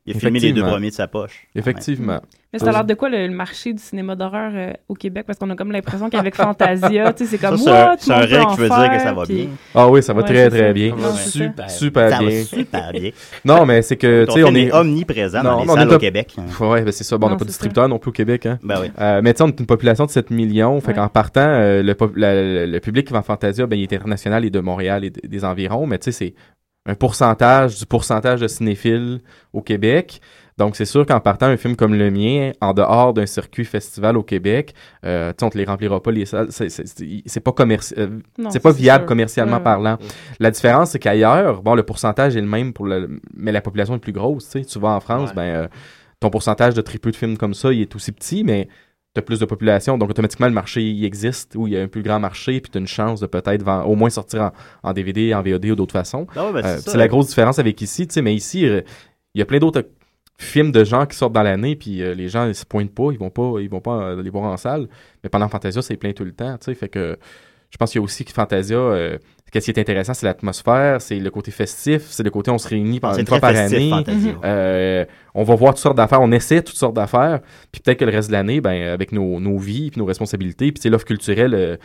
il 0.05 0.15
a 0.15 0.19
filmé 0.19 0.39
les 0.39 0.47
deux 0.47 0.47
Effectivement. 0.61 0.71
premiers 0.71 0.89
de 0.89 0.93
sa 0.95 1.07
poche. 1.07 1.47
Effectivement. 1.55 2.19
Mais 2.53 2.59
ça 2.59 2.67
a 2.69 2.71
l'air 2.73 2.83
de 2.83 2.93
quoi 2.95 3.07
le, 3.07 3.27
le 3.27 3.33
marché 3.33 3.71
du 3.71 3.81
cinéma 3.81 4.13
d'horreur 4.15 4.51
euh, 4.53 4.73
au 4.89 4.93
Québec? 4.93 5.23
Parce 5.25 5.39
qu'on 5.39 5.49
a 5.51 5.55
comme 5.55 5.71
l'impression 5.71 6.09
qu'avec 6.09 6.35
Fantasia, 6.35 7.13
tu 7.13 7.23
sais, 7.23 7.29
c'est 7.29 7.37
Ça, 7.37 7.47
comme 7.47 7.57
c'est 7.57 7.69
un, 8.11 8.15
un 8.15 8.19
règle 8.19 8.47
qui 8.51 8.57
veut 8.57 8.67
dire 8.67 8.91
que 8.91 8.99
ça 8.99 9.13
va 9.13 9.23
bien. 9.25 9.45
Ah 9.73 9.87
oui, 9.87 10.03
ça 10.03 10.11
va 10.13 10.21
Ouais, 10.21 10.27
très 10.27 10.49
très 10.49 10.59
ça. 10.67 10.73
bien. 10.73 10.89
Non, 10.95 11.11
ça. 11.13 11.29
Super. 11.29 11.69
Super 11.69 12.09
Ça 12.09 12.17
va 12.17 12.25
bien. 12.27 12.43
super 12.43 12.91
bien. 12.91 13.11
Non, 13.45 13.65
mais 13.65 13.81
c'est 13.83 13.95
que, 13.95 14.25
tu 14.25 14.33
sais, 14.33 14.43
on 14.43 14.53
est. 14.53 14.71
omniprésent 14.73 15.43
Non, 15.43 15.51
dans 15.51 15.63
les 15.63 15.69
on 15.69 15.75
salles 15.75 15.91
est 15.91 15.95
au 15.95 15.99
Québec. 15.99 16.35
hein. 16.37 16.65
Ouais, 16.65 16.81
ben 16.81 16.91
c'est 16.91 17.03
ça. 17.05 17.17
Bon, 17.17 17.27
on 17.27 17.29
n'a 17.29 17.35
pas 17.37 17.45
de 17.45 17.49
ça. 17.49 17.53
distributeur 17.53 17.87
non 17.87 17.97
plus 17.99 18.09
au 18.09 18.13
Québec, 18.13 18.45
hein. 18.47 18.59
Ben 18.63 18.79
oui. 18.81 18.91
Euh, 18.99 19.21
mais 19.23 19.33
tu 19.33 19.37
sais, 19.37 19.43
on 19.43 19.47
est 19.47 19.59
une 19.59 19.65
population 19.65 20.05
de 20.05 20.11
7 20.11 20.29
millions. 20.31 20.81
Fait 20.81 20.93
qu'en 20.93 21.07
partant, 21.07 21.39
euh, 21.41 21.81
le, 21.83 21.95
la- 22.17 22.65
le- 22.65 22.79
public 22.81 23.07
qui 23.07 23.13
va 23.13 23.19
en 23.19 23.23
Fantasia, 23.23 23.65
ben, 23.65 23.77
il 23.79 23.83
est 23.83 23.93
international 23.93 24.43
et 24.43 24.49
de 24.49 24.59
Montréal 24.59 25.05
et 25.05 25.09
de- 25.09 25.21
des 25.25 25.45
environs. 25.45 25.87
Mais 25.87 25.99
tu 25.99 26.11
sais, 26.11 26.11
c'est 26.11 26.33
un 26.85 26.95
pourcentage 26.95 27.77
du 27.77 27.85
pourcentage 27.85 28.41
de 28.41 28.47
cinéphiles 28.47 29.19
au 29.53 29.61
Québec. 29.61 30.19
Donc, 30.57 30.75
c'est 30.75 30.85
sûr 30.85 31.05
qu'en 31.05 31.19
partant 31.19 31.45
un 31.47 31.57
film 31.57 31.75
comme 31.75 31.93
le 31.95 32.11
mien, 32.11 32.51
en 32.61 32.73
dehors 32.73 33.13
d'un 33.13 33.25
circuit 33.25 33.65
festival 33.65 34.17
au 34.17 34.23
Québec, 34.23 34.73
euh, 35.05 35.29
tu 35.31 35.35
sais, 35.39 35.45
on 35.45 35.49
te 35.49 35.57
les 35.57 35.63
remplira 35.65 36.01
pas 36.01 36.11
les 36.11 36.25
salles. 36.25 36.47
C'est- 36.51 36.69
C'est 36.69 36.87
c'est- 36.87 37.23
c'est 37.25 37.39
pas 37.39 37.51
commerci- 37.51 37.93
euh, 37.97 38.19
Non, 38.37 38.49
c'est 38.49 38.59
pas 38.59 38.71
viable 38.71 39.03
sûr. 39.03 39.07
commercialement 39.07 39.53
Ouais, 39.53 39.57
ouais. 39.59 39.63
parlant. 39.63 39.97
La 40.39 40.51
différence, 40.51 40.91
c'est 40.91 40.99
qu'ailleurs, 40.99 41.61
bon, 41.63 41.73
le 41.75 41.83
pourcentage 41.83 42.35
est 42.35 42.41
le 42.41 42.47
même 42.47 42.73
pour 42.73 42.85
le, 42.85 43.19
mais 43.35 43.51
la 43.51 43.61
population 43.61 43.95
est 43.95 43.99
plus 43.99 44.11
grosse. 44.11 44.49
Tu 44.49 44.59
sais, 44.59 44.65
tu 44.65 44.79
vas 44.79 44.89
en 44.89 44.99
France, 44.99 45.29
Ouais. 45.29 45.35
ben, 45.35 45.41
euh, 45.43 45.67
ton 46.19 46.29
pourcentage 46.29 46.73
de 46.75 46.81
très 46.81 46.97
peu 46.99 47.09
de 47.11 47.15
films 47.15 47.37
comme 47.37 47.53
ça, 47.55 47.71
il 47.73 47.81
est 47.81 47.95
aussi 47.95 48.11
petit, 48.11 48.43
mais 48.43 48.67
t'as 49.13 49.21
plus 49.21 49.39
de 49.39 49.45
population, 49.45 49.97
donc 49.97 50.09
automatiquement 50.09 50.47
le 50.47 50.53
marché 50.53 50.81
il 50.81 51.03
existe, 51.03 51.55
où 51.55 51.67
il 51.67 51.73
y 51.73 51.77
a 51.77 51.81
un 51.81 51.87
plus 51.87 52.01
grand 52.01 52.19
marché, 52.19 52.61
puis 52.61 52.71
t'as 52.71 52.79
une 52.79 52.87
chance 52.87 53.19
de 53.19 53.27
peut-être 53.27 53.67
au 53.85 53.95
moins 53.95 54.09
sortir 54.09 54.41
en, 54.83 54.89
en 54.89 54.93
DVD, 54.93 55.33
en 55.33 55.41
VOD 55.41 55.65
ou 55.65 55.75
d'autres 55.75 55.91
façons. 55.93 56.27
Ah 56.35 56.51
ben, 56.53 56.65
Euh, 56.65 56.77
c'est 56.79 56.97
la 56.97 57.07
grosse 57.07 57.27
différence 57.27 57.59
avec 57.59 57.81
ici, 57.81 58.07
tu 58.07 58.13
sais, 58.13 58.21
mais 58.21 58.33
ici, 58.33 58.65
euh, 58.65 58.81
il 59.33 59.39
y 59.39 59.41
a 59.41 59.45
plein 59.45 59.59
d'autres 59.59 59.85
films 60.37 60.71
de 60.71 60.83
gens 60.83 61.05
qui 61.05 61.15
sortent 61.15 61.33
dans 61.33 61.43
l'année, 61.43 61.75
puis 61.75 62.01
euh, 62.01 62.13
les 62.13 62.29
gens 62.29 62.47
ils 62.47 62.55
se 62.55 62.65
pointent 62.65 62.93
pas, 62.93 63.11
ils 63.11 63.19
vont 63.19 63.29
pas, 63.29 63.59
ils 63.59 63.69
vont 63.69 63.81
pas 63.81 64.01
euh, 64.01 64.23
les 64.23 64.29
voir 64.29 64.45
en 64.45 64.57
salle. 64.57 64.87
Mais 65.23 65.29
pendant 65.29 65.47
Fantasia, 65.49 65.81
c'est 65.81 65.97
plein 65.97 66.13
tout 66.13 66.25
le 66.25 66.31
temps, 66.33 66.57
tu 66.57 66.65
sais, 66.65 66.75
fait 66.75 66.89
que 66.89 67.17
je 67.69 67.77
pense 67.77 67.91
qu'il 67.91 67.99
y 67.99 68.01
a 68.01 68.03
aussi 68.03 68.25
que 68.25 68.31
Fantasia, 68.31 69.19
qu'est-ce 69.51 69.65
qui 69.65 69.71
est 69.71 69.79
intéressant, 69.81 70.13
c'est 70.13 70.25
l'atmosphère, 70.25 71.01
c'est 71.01 71.19
le 71.19 71.29
côté 71.29 71.51
festif, 71.51 72.03
c'est 72.09 72.23
le 72.23 72.29
côté 72.31 72.49
on 72.51 72.57
se 72.57 72.67
réunit 72.67 72.99
par- 72.99 73.13
C'est 73.15 73.21
une 73.21 73.27
fois 73.27 73.39
par 73.39 73.51
festif, 73.51 73.77
année. 73.77 73.89
Fantasia. 73.89 74.31
Euh, 74.43 75.05
on 75.35 75.43
va 75.43 75.55
voir 75.55 75.73
toutes 75.73 75.83
sortes 75.83 75.97
d'affaires, 75.97 76.21
on 76.21 76.31
essaie 76.31 76.61
toutes 76.61 76.77
sortes 76.77 76.95
d'affaires, 76.95 77.41
puis 77.71 77.81
peut-être 77.81 77.99
que 77.99 78.05
le 78.05 78.11
reste 78.11 78.29
de 78.29 78.33
l'année, 78.33 78.61
ben, 78.61 78.87
avec 78.89 79.11
nos, 79.11 79.39
nos 79.39 79.57
vies, 79.57 79.91
puis 79.91 79.99
nos 79.99 80.05
responsabilités, 80.05 80.71
puis 80.71 80.89
l'offre 80.89 81.05
culturelle, 81.05 81.53
euh, 81.53 81.77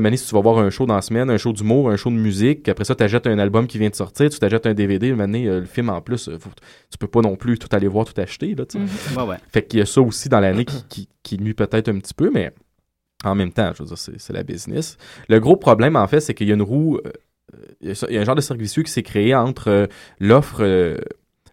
Mané, 0.00 0.16
si 0.16 0.26
tu 0.26 0.34
vas 0.34 0.40
voir 0.40 0.58
un 0.58 0.70
show 0.70 0.86
dans 0.86 0.94
la 0.94 1.02
semaine, 1.02 1.28
un 1.28 1.36
show 1.36 1.52
d'humour, 1.52 1.90
un 1.90 1.96
show 1.98 2.08
de 2.08 2.14
musique, 2.14 2.66
après 2.66 2.84
ça, 2.84 2.94
tu 2.94 3.04
achètes 3.04 3.26
un 3.26 3.38
album 3.38 3.66
qui 3.66 3.76
vient 3.76 3.90
de 3.90 3.94
sortir, 3.94 4.30
tu 4.30 4.38
t'achètes 4.38 4.64
un 4.64 4.72
DVD, 4.72 5.12
Mané, 5.12 5.46
euh, 5.46 5.60
le 5.60 5.66
film 5.66 5.90
en 5.90 6.00
plus, 6.00 6.28
euh, 6.30 6.38
faut- 6.38 6.48
tu 6.90 6.96
peux 6.96 7.08
pas 7.08 7.20
non 7.20 7.36
plus 7.36 7.58
tout 7.58 7.68
aller 7.72 7.88
voir, 7.88 8.06
tout 8.06 8.18
acheter, 8.18 8.54
là. 8.54 8.64
Mhm. 8.74 8.86
Ouais, 9.18 9.22
ouais. 9.32 9.36
Fait 9.52 9.62
qu'il 9.62 9.80
y 9.80 9.82
a 9.82 9.86
ça 9.86 10.00
aussi 10.00 10.30
dans 10.30 10.40
l'année 10.40 10.64
qui, 10.64 10.82
qui, 10.88 11.08
qui 11.22 11.38
nuit 11.38 11.52
peut-être 11.52 11.90
un 11.90 11.98
petit 11.98 12.14
peu, 12.14 12.30
mais 12.32 12.52
en 13.24 13.34
même 13.34 13.52
temps, 13.52 13.72
je 13.74 13.82
veux 13.82 13.88
dire, 13.88 13.98
c'est, 13.98 14.32
la 14.32 14.42
business. 14.42 14.96
Le 15.28 15.40
gros 15.40 15.56
problème, 15.56 15.96
en 15.96 16.06
fait, 16.06 16.20
c'est 16.20 16.34
qu'il 16.34 16.48
y 16.48 16.50
a 16.50 16.54
une 16.54 16.62
roue, 16.62 16.98
euh, 17.04 17.94
il 18.08 18.14
y 18.14 18.18
a 18.18 18.20
un 18.20 18.24
genre 18.24 18.34
de 18.34 18.40
cercle 18.40 18.62
vicieux 18.62 18.82
qui 18.82 18.90
s'est 18.90 19.02
créé 19.02 19.34
entre 19.34 19.68
euh, 19.68 19.86
l'offre, 20.20 20.62
euh, 20.62 20.96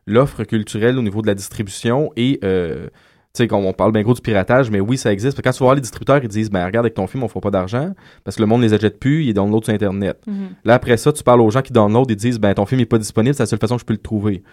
l'offre 0.07 0.43
culturelle 0.43 0.97
au 0.97 1.01
niveau 1.01 1.21
de 1.21 1.27
la 1.27 1.35
distribution 1.35 2.11
et, 2.15 2.39
tu 2.41 3.45
sais, 3.45 3.53
on 3.53 3.73
parle 3.73 3.91
bien 3.91 4.01
gros 4.01 4.15
du 4.15 4.21
piratage, 4.21 4.71
mais 4.71 4.79
oui, 4.79 4.97
ça 4.97 5.13
existe. 5.13 5.39
Quand 5.43 5.51
tu 5.51 5.59
vas 5.59 5.65
voir 5.65 5.75
les 5.75 5.81
distributeurs, 5.81 6.19
ils 6.23 6.27
disent, 6.27 6.49
ben 6.49 6.65
regarde, 6.65 6.85
avec 6.85 6.95
ton 6.95 7.05
film, 7.05 7.23
on 7.23 7.27
fera 7.27 7.41
pas 7.41 7.51
d'argent 7.51 7.93
parce 8.23 8.37
que 8.37 8.41
le 8.41 8.47
monde 8.47 8.61
les 8.61 8.73
achète 8.73 8.99
plus, 8.99 9.25
ils 9.25 9.33
download 9.35 9.63
sur 9.63 9.73
Internet. 9.73 10.19
Mhm. 10.25 10.49
Là, 10.65 10.73
après 10.73 10.97
ça, 10.97 11.13
tu 11.13 11.23
parles 11.23 11.41
aux 11.41 11.51
gens 11.51 11.61
qui 11.61 11.71
download 11.71 12.09
et 12.09 12.15
disent, 12.15 12.39
ben 12.39 12.53
ton 12.55 12.65
film 12.65 12.81
est 12.81 12.85
pas 12.85 12.97
disponible, 12.97 13.35
c'est 13.35 13.43
la 13.43 13.47
seule 13.47 13.59
façon 13.59 13.75
que 13.75 13.81
je 13.81 13.85
peux 13.85 13.93
le 13.93 13.99
trouver. 13.99 14.43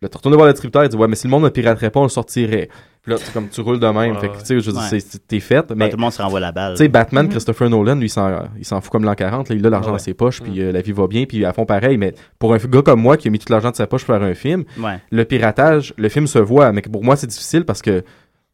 Là, 0.00 0.08
tu 0.08 0.16
retournes 0.16 0.34
voir 0.34 0.46
le 0.46 0.52
distributeur 0.52 0.84
et 0.84 0.88
dis, 0.88 0.96
ouais, 0.96 1.08
mais 1.08 1.16
si 1.16 1.26
le 1.26 1.30
monde 1.32 1.42
ne 1.42 1.48
piraterait 1.48 1.90
pas, 1.90 1.98
on 2.00 2.04
le 2.04 2.08
sortirait. 2.08 2.68
Puis 3.02 3.10
là, 3.12 3.18
c'est 3.20 3.32
comme 3.32 3.48
tu 3.48 3.60
roules 3.62 3.80
de 3.80 3.86
même. 3.86 4.14
Ouais, 4.14 4.20
fait 4.20 4.28
que, 4.28 4.38
tu 4.38 4.44
sais, 4.44 4.60
je 4.60 4.70
veux 4.70 4.76
Ouais. 4.76 5.00
t'es 5.26 5.40
fait. 5.40 5.66
Ben, 5.68 5.74
Mais, 5.76 5.90
tout 5.90 5.96
le 5.96 6.00
monde 6.02 6.12
se 6.12 6.22
renvoie 6.22 6.38
la 6.38 6.52
balle. 6.52 6.74
tu 6.74 6.78
sais, 6.78 6.88
Batman, 6.88 7.24
Mhm. 7.26 7.30
Christopher 7.32 7.68
Nolan, 7.68 7.96
lui, 7.96 8.06
il 8.06 8.10
s'en, 8.10 8.42
il 8.56 8.64
s'en 8.64 8.80
fout 8.80 8.92
comme 8.92 9.04
l'an 9.04 9.14
40. 9.14 9.48
Là, 9.48 9.56
il 9.56 9.66
a 9.66 9.70
l'argent 9.70 9.88
Ouais. 9.88 9.94
dans 9.94 9.98
ses 9.98 10.14
poches, 10.14 10.40
puis 10.40 10.52
Mhm. 10.52 10.58
euh, 10.60 10.72
la 10.72 10.82
vie 10.82 10.92
va 10.92 11.06
bien, 11.08 11.24
puis 11.24 11.44
à 11.44 11.52
fond 11.52 11.64
pareil. 11.66 11.96
Mais 11.98 12.14
pour 12.38 12.54
un 12.54 12.58
gars 12.58 12.82
comme 12.82 13.00
moi 13.00 13.16
qui 13.16 13.26
a 13.26 13.30
mis 13.32 13.38
tout 13.40 13.50
l'argent 13.52 13.70
de 13.70 13.76
sa 13.76 13.86
poche 13.88 14.04
pour 14.04 14.14
faire 14.14 14.22
un 14.24 14.34
film, 14.34 14.64
Ouais. 14.78 14.98
le 15.10 15.24
piratage, 15.24 15.94
le 15.96 16.08
film 16.08 16.26
se 16.28 16.38
voit. 16.38 16.70
Mais 16.72 16.82
pour 16.82 17.02
moi, 17.02 17.16
c'est 17.16 17.26
difficile 17.26 17.64
parce 17.64 17.82
que 17.82 18.04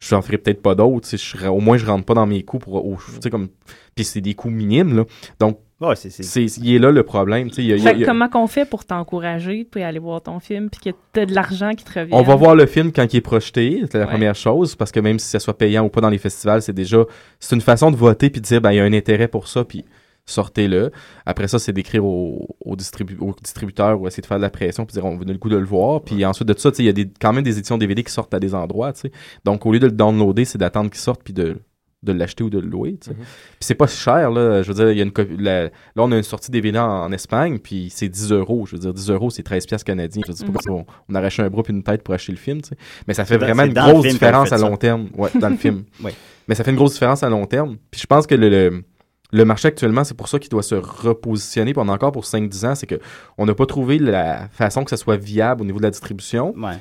je 0.00 0.14
n'en 0.14 0.22
ferai 0.22 0.38
peut-être 0.38 0.62
pas 0.62 0.74
d'autres. 0.74 1.02
tu 1.08 1.16
sais, 1.16 1.22
je 1.22 1.36
serais- 1.36 1.48
Au 1.48 1.60
moins, 1.60 1.76
je 1.76 1.84
rentre 1.86 2.04
pas 2.06 2.14
dans 2.14 2.26
mes 2.26 2.42
coûts 2.42 2.58
pour. 2.58 2.74
au- 2.86 2.96
tu 2.96 3.20
sais, 3.22 3.30
comme. 3.30 3.48
Puis 3.94 4.04
c'est 4.04 4.20
des 4.20 4.34
coûts 4.34 4.50
minimes, 4.50 4.96
là. 4.96 5.04
Donc, 5.40 5.58
Ouais, 5.88 5.96
c'est, 5.96 6.10
c'est- 6.10 6.22
c'est, 6.22 6.44
il 6.44 6.74
est 6.74 6.78
là 6.78 6.90
le 6.90 7.02
problème. 7.02 7.48
tu 7.48 7.56
sais, 7.56 7.62
il 7.62 7.68
y 7.68 7.72
a- 7.72 7.76
il 7.76 7.82
y 7.82 7.86
a- 7.86 7.90
Fait 7.90 7.90
il 7.92 7.94
que 7.96 8.00
y 8.00 8.04
a- 8.04 8.06
comment 8.06 8.28
qu'on 8.28 8.46
fait 8.46 8.64
pour 8.64 8.84
t'encourager, 8.84 9.64
puis 9.70 9.82
aller 9.82 9.98
voir 9.98 10.22
ton 10.22 10.40
film, 10.40 10.70
puis 10.70 10.80
que 10.92 10.96
t'as 11.12 11.26
de 11.26 11.34
l'argent 11.34 11.70
qui 11.72 11.84
te 11.84 11.98
revient? 11.98 12.12
On 12.14 12.22
va 12.22 12.34
voir 12.36 12.54
le 12.54 12.66
film 12.66 12.92
quand 12.92 13.12
il 13.12 13.16
est 13.16 13.20
projeté, 13.20 13.82
c'est 13.90 13.98
la 13.98 14.04
Ouais. 14.04 14.10
première 14.10 14.34
chose, 14.34 14.74
parce 14.74 14.90
que 14.92 15.00
même 15.00 15.18
si 15.18 15.28
ça 15.28 15.38
soit 15.40 15.56
payant 15.58 15.84
ou 15.84 15.88
pas 15.88 16.00
dans 16.00 16.10
les 16.10 16.18
festivals, 16.18 16.62
c'est 16.62 16.72
déjà 16.72 17.04
c'est 17.40 17.54
une 17.54 17.60
façon 17.62 17.90
de 17.90 17.96
voter 17.96 18.30
puis 18.30 18.40
de 18.40 18.46
dire 18.46 18.60
ben 18.60 18.72
il 18.72 18.76
y 18.76 18.80
a 18.80 18.84
un 18.84 18.92
intérêt 18.92 19.28
pour 19.28 19.48
ça 19.48 19.64
puis 19.64 19.84
sortez-le. 20.26 20.90
Après 21.26 21.48
ça, 21.48 21.58
c'est 21.58 21.72
d'écrire 21.72 22.04
au, 22.04 22.48
au, 22.64 22.76
distribu- 22.76 23.18
au 23.20 23.34
distributeur 23.42 24.00
ou 24.00 24.06
essayer 24.06 24.22
de 24.22 24.26
faire 24.26 24.38
de 24.38 24.42
la 24.42 24.50
pression 24.50 24.86
puis 24.86 24.94
dire 24.94 25.04
on 25.04 25.16
veut 25.18 25.24
le 25.26 25.34
goût 25.36 25.50
de 25.50 25.56
le 25.56 25.66
voir. 25.66 26.00
Puis 26.02 26.24
ensuite 26.24 26.48
de 26.48 26.58
ça, 26.58 26.70
tu 26.70 26.78
sais, 26.78 26.82
il 26.82 26.86
y 26.86 26.88
a 26.88 26.92
des, 26.92 27.10
quand 27.20 27.32
même 27.34 27.44
des 27.44 27.58
éditions 27.58 27.76
DVD 27.76 28.02
qui 28.02 28.10
sortent 28.12 28.32
à 28.32 28.40
des 28.40 28.54
endroits, 28.54 28.92
tu 28.94 29.00
sais. 29.00 29.12
Donc 29.44 29.66
au 29.66 29.72
lieu 29.72 29.78
de 29.80 29.86
le 29.86 29.92
downloader, 29.92 30.44
c'est 30.46 30.56
d'attendre 30.58 30.90
qu'il 30.90 31.00
sorte 31.00 31.22
puis 31.22 31.34
de 31.34 31.58
de 32.04 32.12
l'acheter 32.12 32.44
ou 32.44 32.50
de 32.50 32.58
le 32.58 32.66
louer, 32.68 32.96
tu 33.00 33.08
sais. 33.08 33.10
Mhm. 33.12 33.16
Puis 33.22 33.58
c'est 33.60 33.74
pas 33.74 33.86
si 33.86 33.96
cher, 33.98 34.30
là. 34.30 34.62
Je 34.62 34.68
veux 34.68 34.74
dire, 34.74 34.90
il 34.90 34.96
y 34.98 35.00
a 35.00 35.04
une 35.04 35.10
copie- 35.12 35.36
la- 35.38 35.64
là, 35.64 35.70
on 35.96 36.12
a 36.12 36.16
une 36.16 36.22
sortie 36.22 36.50
DVD 36.50 36.78
en, 36.78 36.84
en 37.04 37.12
Espagne, 37.12 37.58
puis 37.58 37.88
c'est 37.90 38.08
10 38.08 38.30
euros. 38.32 38.66
Je 38.66 38.72
veux 38.76 38.80
dire, 38.80 38.92
10 38.94 39.10
euros, 39.10 39.30
c'est 39.30 39.42
13 39.42 39.66
piastres 39.66 39.84
canadiens. 39.86 40.22
Je 40.26 40.32
dis 40.32 40.44
pas 40.44 40.52
Mhm. 40.52 40.58
qu'on 40.66 40.86
on 41.08 41.14
arrache 41.14 41.40
un 41.40 41.48
bras 41.50 41.62
puis 41.62 41.72
une 41.72 41.82
tête 41.82 42.02
pour 42.02 42.14
acheter 42.14 42.32
le 42.32 42.38
film, 42.38 42.62
tu 42.62 42.68
sais. 42.70 42.76
Mais 43.08 43.14
ça 43.14 43.24
fait 43.24 43.38
vraiment 43.38 43.64
une 43.64 43.72
grosse 43.72 43.92
qu'on 44.06 44.12
différence 44.12 44.52
à 44.52 44.58
long 44.58 44.76
terme. 44.76 45.08
Ouais, 45.16 45.30
dans 45.40 45.48
le 45.48 45.56
film. 45.56 45.84
Mais 46.48 46.54
ça 46.54 46.62
fait 46.64 46.70
une 46.70 46.76
grosse 46.76 46.92
différence 46.92 47.22
à 47.22 47.28
long 47.30 47.46
terme. 47.46 47.76
Puis 47.90 48.00
je 48.02 48.06
pense 48.06 48.26
que 48.26 48.34
le, 48.34 48.48
le, 48.50 48.84
le 49.32 49.44
marché 49.46 49.68
actuellement, 49.68 50.04
c'est 50.04 50.16
pour 50.16 50.28
ça 50.28 50.38
qu'il 50.38 50.50
doit 50.50 50.62
se 50.62 50.74
repositionner 50.74 51.72
pendant 51.72 51.94
encore 51.94 52.12
pour 52.12 52.24
5-10 52.24 52.66
ans. 52.66 52.74
C'est 52.74 52.86
que 52.86 52.96
on 53.38 53.46
n'a 53.46 53.54
pas 53.54 53.66
trouvé 53.66 53.98
la 53.98 54.48
façon 54.50 54.84
que 54.84 54.90
ça 54.90 54.96
soit 54.96 55.16
viable 55.16 55.62
au 55.62 55.64
niveau 55.64 55.78
de 55.78 55.84
la 55.84 55.90
distribution. 55.90 56.54
ouais. 56.56 56.74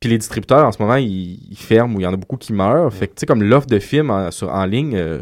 Puis 0.00 0.08
les 0.08 0.18
distributeurs, 0.18 0.66
en 0.66 0.72
ce 0.72 0.80
moment, 0.80 0.96
ils, 0.96 1.38
ils 1.50 1.58
ferment 1.58 1.96
ou 1.96 2.00
il 2.00 2.04
y 2.04 2.06
en 2.06 2.12
a 2.14 2.16
beaucoup 2.16 2.38
qui 2.38 2.54
meurent. 2.54 2.92
Fait 2.92 3.06
que, 3.06 3.14
tu 3.14 3.20
sais, 3.20 3.26
comme 3.26 3.42
l'offre 3.42 3.66
de 3.66 3.78
films 3.78 4.10
en, 4.10 4.30
sur, 4.30 4.48
en 4.48 4.64
ligne, 4.64 4.96
euh, 4.96 5.20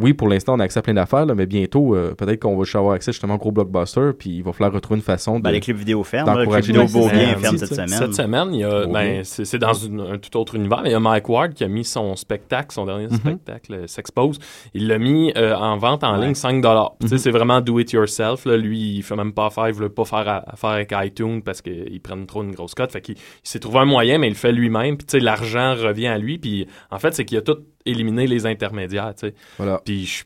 oui, 0.00 0.14
pour 0.14 0.26
l'instant, 0.28 0.54
on 0.54 0.60
a 0.60 0.64
accès 0.64 0.78
à 0.78 0.82
plein 0.82 0.94
d'affaires, 0.94 1.26
mais 1.26 1.44
bientôt, 1.44 1.94
euh, 1.94 2.14
peut-être 2.14 2.40
qu'on 2.40 2.56
va 2.56 2.64
juste 2.64 2.76
avoir 2.76 2.94
accès 2.94 3.12
justement 3.12 3.34
au 3.34 3.38
gros 3.38 3.52
blockbuster, 3.52 4.12
puis 4.18 4.30
il 4.36 4.42
va 4.42 4.52
falloir 4.52 4.72
retrouver 4.72 4.96
une 4.96 5.02
façon 5.04 5.38
de. 5.38 5.42
Ben, 5.44 5.50
les 5.50 5.60
clubs 5.60 5.76
vidéo 5.76 6.02
ferment. 6.02 6.32
clubs 6.32 6.38
d'encourager 6.44 6.72
vidéo 6.72 6.82
les 6.82 6.88
Beaubien 6.92 7.10
cinémas. 7.10 7.38
ferment 7.40 7.58
Cette 7.58 7.68
semaine. 7.74 7.88
Cette 7.88 8.14
semaine, 8.14 8.48
il 8.54 8.60
y 8.60 8.64
a, 8.64 8.86
Beau 8.86 8.92
ben, 8.92 9.12
bien. 9.12 9.20
c'est 9.24 9.44
c'est 9.44 9.58
dans 9.58 9.74
une- 9.74 10.00
un 10.00 10.16
tout 10.18 10.34
autre 10.38 10.54
univers, 10.54 10.80
mais 10.82 10.88
il 10.88 10.92
y 10.92 10.94
a 10.94 11.00
Mike 11.00 11.28
Ward 11.28 11.52
qui 11.52 11.62
a 11.64 11.68
mis 11.68 11.84
son 11.84 12.16
spectacle, 12.16 12.72
son 12.72 12.86
dernier 12.86 13.08
Mhm. 13.08 13.16
spectacle, 13.16 13.74
euh, 13.74 13.86
S'expose. 13.86 14.38
Il 14.72 14.88
l'a 14.88 14.98
mis 14.98 15.30
euh, 15.36 15.54
en 15.54 15.76
vente 15.76 16.04
en 16.04 16.18
Ouais. 16.18 16.24
ligne 16.26 16.34
5 16.34 16.62
dollars. 16.62 16.94
Mhm. 17.02 17.18
C'est 17.18 17.30
vraiment 17.30 17.60
do 17.60 17.78
it 17.78 17.92
yourself. 17.92 18.46
Là. 18.46 18.56
Lui, 18.56 18.96
il 18.96 19.02
fait 19.02 19.16
même 19.16 19.34
pas 19.34 19.46
affaire, 19.46 19.68
il 19.68 19.74
veut 19.74 19.90
pas 19.90 20.06
faire 20.06 20.42
affaire 20.46 20.70
avec 20.70 20.94
iTunes 20.94 21.42
parce 21.42 21.60
qu'ils 21.60 22.00
prennent 22.00 22.24
trop 22.26 22.42
une 22.42 22.52
grosse 22.54 22.74
cote. 22.74 22.90
Fait 22.92 23.02
qu'il 23.02 23.16
il 23.16 23.20
s'est 23.48 23.60
trouvé 23.60 23.80
un 23.80 23.84
moyen, 23.84 24.16
mais 24.16 24.28
il 24.28 24.30
le 24.30 24.36
fait 24.36 24.52
lui-même. 24.52 24.96
Puis 24.96 25.06
tu 25.06 25.18
sais, 25.18 25.20
l'argent 25.20 25.74
revient 25.74 26.06
à 26.06 26.16
lui. 26.16 26.38
Puis 26.38 26.66
en 26.90 26.98
fait, 26.98 27.12
c'est 27.12 27.26
qu'il 27.26 27.36
a 27.36 27.42
tout 27.42 27.58
éliminé 27.86 28.26
les 28.26 28.46
intermédiaires. 28.46 29.12
tu 29.14 29.28
sais. 29.28 29.34
Voilà. 29.58 29.80
Puis 29.84 30.06
je, 30.06 30.24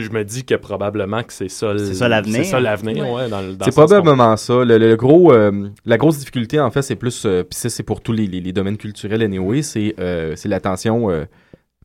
je 0.00 0.10
me 0.10 0.24
dis 0.24 0.44
que 0.44 0.54
probablement 0.54 1.22
que 1.22 1.32
c'est 1.32 1.48
ça, 1.48 1.72
le- 1.72 1.78
C'est 1.78 1.94
ça 1.94 2.08
l'avenir. 2.08 2.36
C'est 2.44 2.50
ça 2.50 2.60
l'avenir, 2.60 3.04
Ouais. 3.08 3.12
ouais. 3.24 3.28
dans 3.28 3.40
le- 3.42 3.54
dans 3.56 3.64
C'est 3.64 3.72
probablement 3.72 4.36
ça. 4.36 4.64
Le, 4.64 4.78
le 4.78 4.96
gros, 4.96 5.32
euh, 5.32 5.68
la 5.84 5.98
grosse 5.98 6.18
difficulté, 6.18 6.60
en 6.60 6.70
fait, 6.70 6.82
c'est 6.82 6.96
plus, 6.96 7.24
euh, 7.26 7.42
puis 7.42 7.58
ça, 7.58 7.68
c'est 7.68 7.82
pour 7.82 8.00
tous 8.00 8.12
les, 8.12 8.26
les- 8.26 8.40
les 8.40 8.52
domaines 8.52 8.76
culturels 8.76 9.22
anyway, 9.22 9.62
c'est 9.62 9.94
euh, 9.98 10.34
c'est 10.36 10.48
l'attention. 10.48 11.10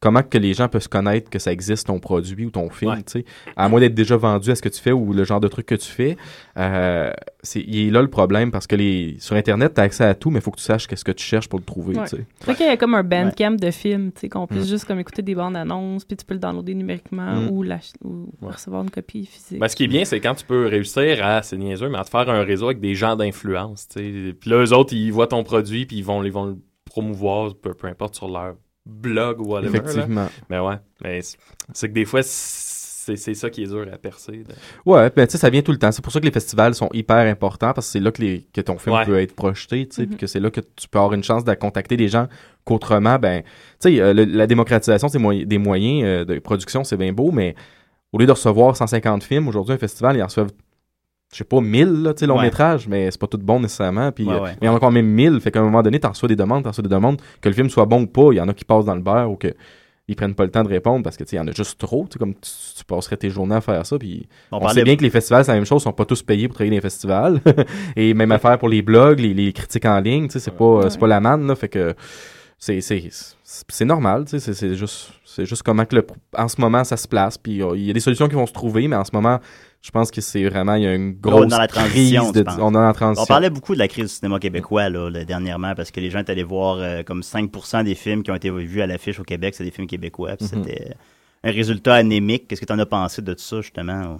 Comment 0.02 0.22
que 0.24 0.38
les 0.38 0.54
gens 0.54 0.68
peuvent 0.68 0.82
se 0.82 0.90
connaître 0.90 1.30
que 1.30 1.40
ça 1.40 1.52
existe 1.52 1.88
ton 1.88 2.00
produit 2.00 2.46
ou 2.46 2.52
ton 2.52 2.70
film, 2.70 2.92
Ouais. 2.92 2.98
tu 3.04 3.20
sais. 3.20 3.26
À 3.56 3.68
moins 3.70 3.80
d'être 3.80 3.96
déjà 3.96 4.16
vendu 4.18 4.52
à 4.52 4.56
ce 4.56 4.62
que 4.62 4.70
tu 4.70 4.80
fais 4.82 4.92
ou 4.92 5.14
le 5.14 5.24
genre 5.24 5.40
de 5.40 5.48
truc 5.48 5.66
que 5.66 5.76
tu 5.76 5.90
fais. 5.90 6.18
Euh, 6.58 7.12
c'est, 7.44 7.62
il 7.62 7.88
est 7.88 7.92
là 7.92 8.02
le 8.02 8.10
problème 8.10 8.52
parce 8.52 8.68
que 8.68 8.76
les, 8.76 9.16
sur 9.20 9.36
Internet, 9.36 9.74
tu 9.76 9.82
as 9.82 9.84
accès 9.86 10.04
à 10.04 10.16
tout, 10.16 10.30
mais 10.30 10.40
il 10.40 10.42
faut 10.42 10.52
que 10.52 10.58
tu 10.58 10.64
saches 10.64 10.88
qu'est-ce 10.88 11.04
que 11.06 11.12
tu 11.12 11.24
cherches 11.26 11.48
pour 11.50 11.60
le 11.60 11.66
trouver, 11.66 11.96
Ouais. 11.98 12.04
tu 12.04 12.18
sais. 12.18 12.26
C'est 12.40 12.46
vrai 12.46 12.56
qu'il 12.56 12.66
y 12.66 12.70
a 12.70 12.78
comme 12.78 12.94
un 12.96 13.04
bandcamp 13.04 13.52
de 13.60 13.72
films, 13.72 14.12
tu 14.12 14.22
sais, 14.22 14.30
qu'on 14.30 14.48
puisse 14.48 14.66
Mm. 14.66 14.70
juste 14.70 14.86
comme 14.86 15.00
écouter 15.00 15.22
des 15.22 15.36
bandes 15.36 15.56
annonces, 15.58 16.06
puis 16.06 16.18
tu 16.18 16.26
peux 16.26 16.34
le 16.34 16.40
downloader 16.40 16.76
numériquement 16.76 17.36
Mm. 17.42 17.50
ou, 17.52 17.64
l'ach- 17.64 17.94
ou 18.04 18.30
Ouais. 18.42 18.52
recevoir 18.54 18.84
une 18.84 18.92
copie 18.92 19.26
physique. 19.26 19.60
Ben, 19.60 19.68
ce 19.68 19.76
qui 19.76 19.84
est 19.86 19.88
bien, 19.88 20.06
c'est 20.06 20.20
quand 20.20 20.36
tu 20.36 20.46
peux 20.46 20.68
réussir 20.68 21.26
à, 21.26 21.42
c'est 21.44 21.58
niaiseux, 21.58 21.90
mais 21.90 21.98
à 21.98 22.04
te 22.04 22.10
faire 22.10 22.30
un 22.30 22.44
réseau 22.44 22.66
avec 22.66 22.80
des 22.80 22.96
gens 22.96 23.16
d'influence. 23.16 23.88
tu 23.88 24.00
sais. 24.00 24.34
Puis 24.40 24.50
là, 24.50 24.64
eux 24.64 24.74
autres, 24.74 24.94
ils 24.94 25.12
voient 25.12 25.28
ton 25.28 25.44
produit, 25.44 25.86
puis 25.86 25.98
ils 25.98 26.04
vont, 26.04 26.24
ils 26.24 26.32
vont 26.32 26.46
le 26.46 26.58
promouvoir, 26.86 27.54
peu, 27.56 27.74
peu 27.74 27.88
importe, 27.88 28.16
sur 28.16 28.28
leur 28.28 28.56
blog 28.88 29.41
ou 29.41 29.50
whatever. 29.52 29.78
là. 29.78 29.84
Effectivement. 29.84 30.28
Mais 30.50 30.60
ouais, 30.60 30.76
mais 31.04 31.19
c'est- 31.21 31.88
que 31.88 31.93
des 31.93 32.06
fois, 32.06 32.21
c'est 32.23 33.15
c'est 33.15 33.36
ça 33.36 33.50
qui 33.50 33.63
est 33.63 33.67
dur 33.67 33.86
à 33.93 33.97
percer. 33.97 34.34
de- 34.43 34.54
Ouais, 34.86 35.10
ben, 35.15 35.26
tu 35.26 35.32
sais, 35.32 35.38
ça 35.38 35.50
vient 35.50 35.62
tout 35.62 35.71
le 35.71 35.78
temps. 35.78 35.93
C'est 35.93 36.02
pour 36.02 36.12
ça 36.12 36.19
que 36.19 36.26
les 36.26 36.32
festivals 36.32 36.76
sont 36.76 36.89
hyper 36.91 37.15
importants 37.32 37.71
parce 37.73 37.88
que 37.88 37.91
c'est 37.93 38.00
là 38.02 38.12
que, 38.12 38.21
les, 38.21 38.45
que 38.54 38.60
ton 38.60 38.78
film 38.78 38.97
Ouais. 38.97 39.06
peut 39.06 39.17
être 39.21 39.34
projeté, 39.34 39.88
tu 39.88 39.95
sais, 39.95 40.06
puis 40.08 40.17
que 40.17 40.28
c'est 40.28 40.41
là 40.41 40.50
que 40.52 40.60
tu 40.60 40.89
peux 40.89 40.97
avoir 41.00 41.13
une 41.13 41.23
chance 41.23 41.45
de 41.45 41.54
contacter 41.54 41.95
des 41.95 42.10
gens 42.10 42.28
qu'autrement, 42.65 43.17
ben, 43.17 43.43
tu 43.80 43.95
sais, 43.95 44.02
euh, 44.02 44.13
la 44.13 44.45
démocratisation 44.45 45.08
des 45.08 45.19
moyens- 45.19 45.47
des 45.47 45.58
moyens 45.58 46.04
euh, 46.06 46.26
de 46.26 46.38
production, 46.39 46.84
c'est 46.84 46.97
bien 46.97 47.13
beau, 47.13 47.32
mais 47.32 47.56
au 48.12 48.17
lieu 48.19 48.26
de 48.26 48.32
recevoir 48.34 48.76
150 48.76 49.23
films, 49.23 49.47
aujourd'hui, 49.47 49.73
un 49.73 49.78
festival, 49.78 50.17
ils 50.17 50.21
en 50.21 50.26
reçoivent, 50.26 50.52
je 51.32 51.38
sais 51.38 51.44
pas, 51.44 51.60
1000, 51.62 52.04
là, 52.04 52.13
tu 52.13 52.22
sais, 52.22 52.26
long 52.26 52.38
Ouais. 52.38 52.44
métrage, 52.44 52.88
mais 52.88 53.12
c'est 53.12 53.20
pas 53.20 53.28
tout 53.28 53.38
bon 53.38 53.60
nécessairement, 53.60 54.12
puis 54.12 54.26
Ouais, 54.26 54.34
euh, 54.36 54.42
ouais. 54.44 54.56
il 54.62 54.66
y 54.66 54.70
en 54.70 54.76
a 54.76 54.80
quand 54.80 54.92
même 54.92 55.08
1000, 55.08 55.40
fait 55.42 55.52
qu'à 55.52 55.60
un 55.60 55.63
moment 55.63 55.82
donné, 55.84 56.00
t'en 56.00 56.10
reçois 56.10 56.30
des 56.30 56.36
demandes, 56.36 56.63
t'en 56.63 56.70
reçois 56.70 56.84
des 56.84 56.90
demandes, 56.90 57.22
que 57.42 57.50
le 57.50 57.56
film 57.56 57.70
soit 57.70 57.86
bon 57.86 58.04
ou 58.04 58.08
pas, 58.08 58.30
il 58.32 58.36
y 58.38 58.42
en 58.42 58.48
a 58.48 58.54
qui 58.54 58.63
passent 58.66 58.86
dans 58.86 58.96
le 58.96 59.02
beurre 59.02 59.32
ou 59.32 59.36
que 59.36 59.54
ils 60.10 60.16
prennent 60.16 60.36
pas 60.36 60.46
le 60.46 60.52
temps 60.52 60.63
de 60.63 60.70
répondre 60.70 61.04
parce 61.04 61.18
que 61.18 61.26
il 61.30 61.36
y 61.36 61.40
en 61.40 61.46
a 61.50 61.52
juste 61.52 61.78
trop, 61.80 62.08
comme 62.18 62.34
tu, 62.36 62.50
tu 62.78 62.86
passerais 62.86 63.18
tes 63.18 63.30
journées 63.30 63.56
à 63.56 63.62
faire 63.62 63.86
ça, 63.86 63.98
puis 64.00 64.26
On 64.54 64.60
on, 64.63 64.70
sait 64.70 64.86
bien 64.86 64.96
que 64.96 65.04
les 65.04 65.10
festivals, 65.10 65.44
c'est 65.44 65.52
la 65.52 65.58
même 65.58 65.66
chose, 65.66 65.82
ils 65.82 65.84
sont 65.84 65.92
pas 65.92 66.06
tous 66.06 66.24
payés 66.24 66.48
pour 66.48 66.56
travailler 66.56 66.70
dans 66.72 66.78
les 66.78 66.82
festivals. 66.82 67.42
Et 67.98 68.13
même 68.13 68.32
affaire 68.32 68.58
pour 68.58 68.70
les 68.70 68.82
blogs, 68.82 69.20
les, 69.20 69.34
les 69.34 69.52
critiques 69.52 69.84
en 69.84 70.00
ligne, 70.00 70.28
tu 70.28 70.34
sais, 70.34 70.40
c'est 70.40 70.52
pas, 70.56 70.63
euh, 70.63 70.90
c'est 70.90 70.98
pas 70.98 71.08
la 71.08 71.20
manne, 71.20 71.46
là, 71.46 71.56
fait 71.56 71.68
que 71.68 71.94
c'est, 72.58 72.80
c'est, 72.80 73.86
normal, 73.86 74.24
tu 74.24 74.32
sais, 74.32 74.40
c'est, 74.40 74.54
c'est 74.54 74.76
juste, 74.76 75.12
c'est 75.26 75.46
juste 75.46 75.62
comment 75.63 75.84
que 75.84 75.96
le, 75.98 76.08
en 76.38 76.48
ce 76.48 76.60
moment 76.62 76.86
ça 76.86 76.96
se 76.96 77.08
place, 77.08 77.38
puis 77.38 77.62
euh, 77.62 77.76
il 77.76 77.84
y 77.84 77.90
a 77.90 77.94
des 77.94 78.00
solutions 78.00 78.30
qui 78.30 78.36
vont 78.36 78.48
se 78.48 78.54
trouver, 78.54 78.88
mais 78.88 78.96
en 78.96 79.04
ce 79.04 79.12
moment, 79.13 79.40
je 79.82 79.92
pense 79.92 80.12
que 80.12 80.22
c'est 80.22 80.44
vraiment, 80.44 80.76
il 80.76 80.84
y 80.84 80.88
a 80.88 80.94
une 80.94 81.13
grosse 81.13 81.48
dans 81.48 81.60
la 81.60 81.68
transition, 81.68 82.32
crise 82.32 82.44
de, 82.44 82.62
on 82.62 82.72
la 82.72 82.94
transition. 82.94 83.24
On 83.24 83.26
parlait 83.26 83.50
beaucoup 83.50 83.74
de 83.74 83.80
la 83.80 83.88
crise 83.88 84.06
du 84.06 84.12
cinéma 84.12 84.40
québécois 84.40 84.90
là, 84.90 85.10
là, 85.10 85.24
dernièrement 85.24 85.76
parce 85.76 85.92
que 85.92 86.00
les 86.00 86.10
gens 86.10 86.20
étaient 86.20 86.32
allés 86.32 86.44
voir 86.44 86.78
euh, 86.80 87.04
comme 87.04 87.22
5% 87.22 87.84
des 87.84 87.96
films 87.96 88.24
qui 88.24 88.32
ont 88.32 88.36
été 88.36 88.50
vus 88.50 88.82
à 88.82 88.88
l'affiche 88.88 89.20
au 89.20 89.24
Québec, 89.24 89.56
c'est 89.56 89.63
des 89.63 89.72
films 89.72 89.88
québécois. 89.88 90.32
Mhm. 90.32 90.48
C'était 90.48 90.96
un 91.44 91.52
résultat 91.52 91.96
anémique. 91.96 92.48
Qu'est-ce 92.48 92.62
que 92.62 92.66
tu 92.66 92.74
en 92.74 92.80
as 92.80 92.86
pensé 92.86 93.22
de 93.22 93.34
tout 93.34 93.44
ça 93.44 93.62
justement 93.62 94.18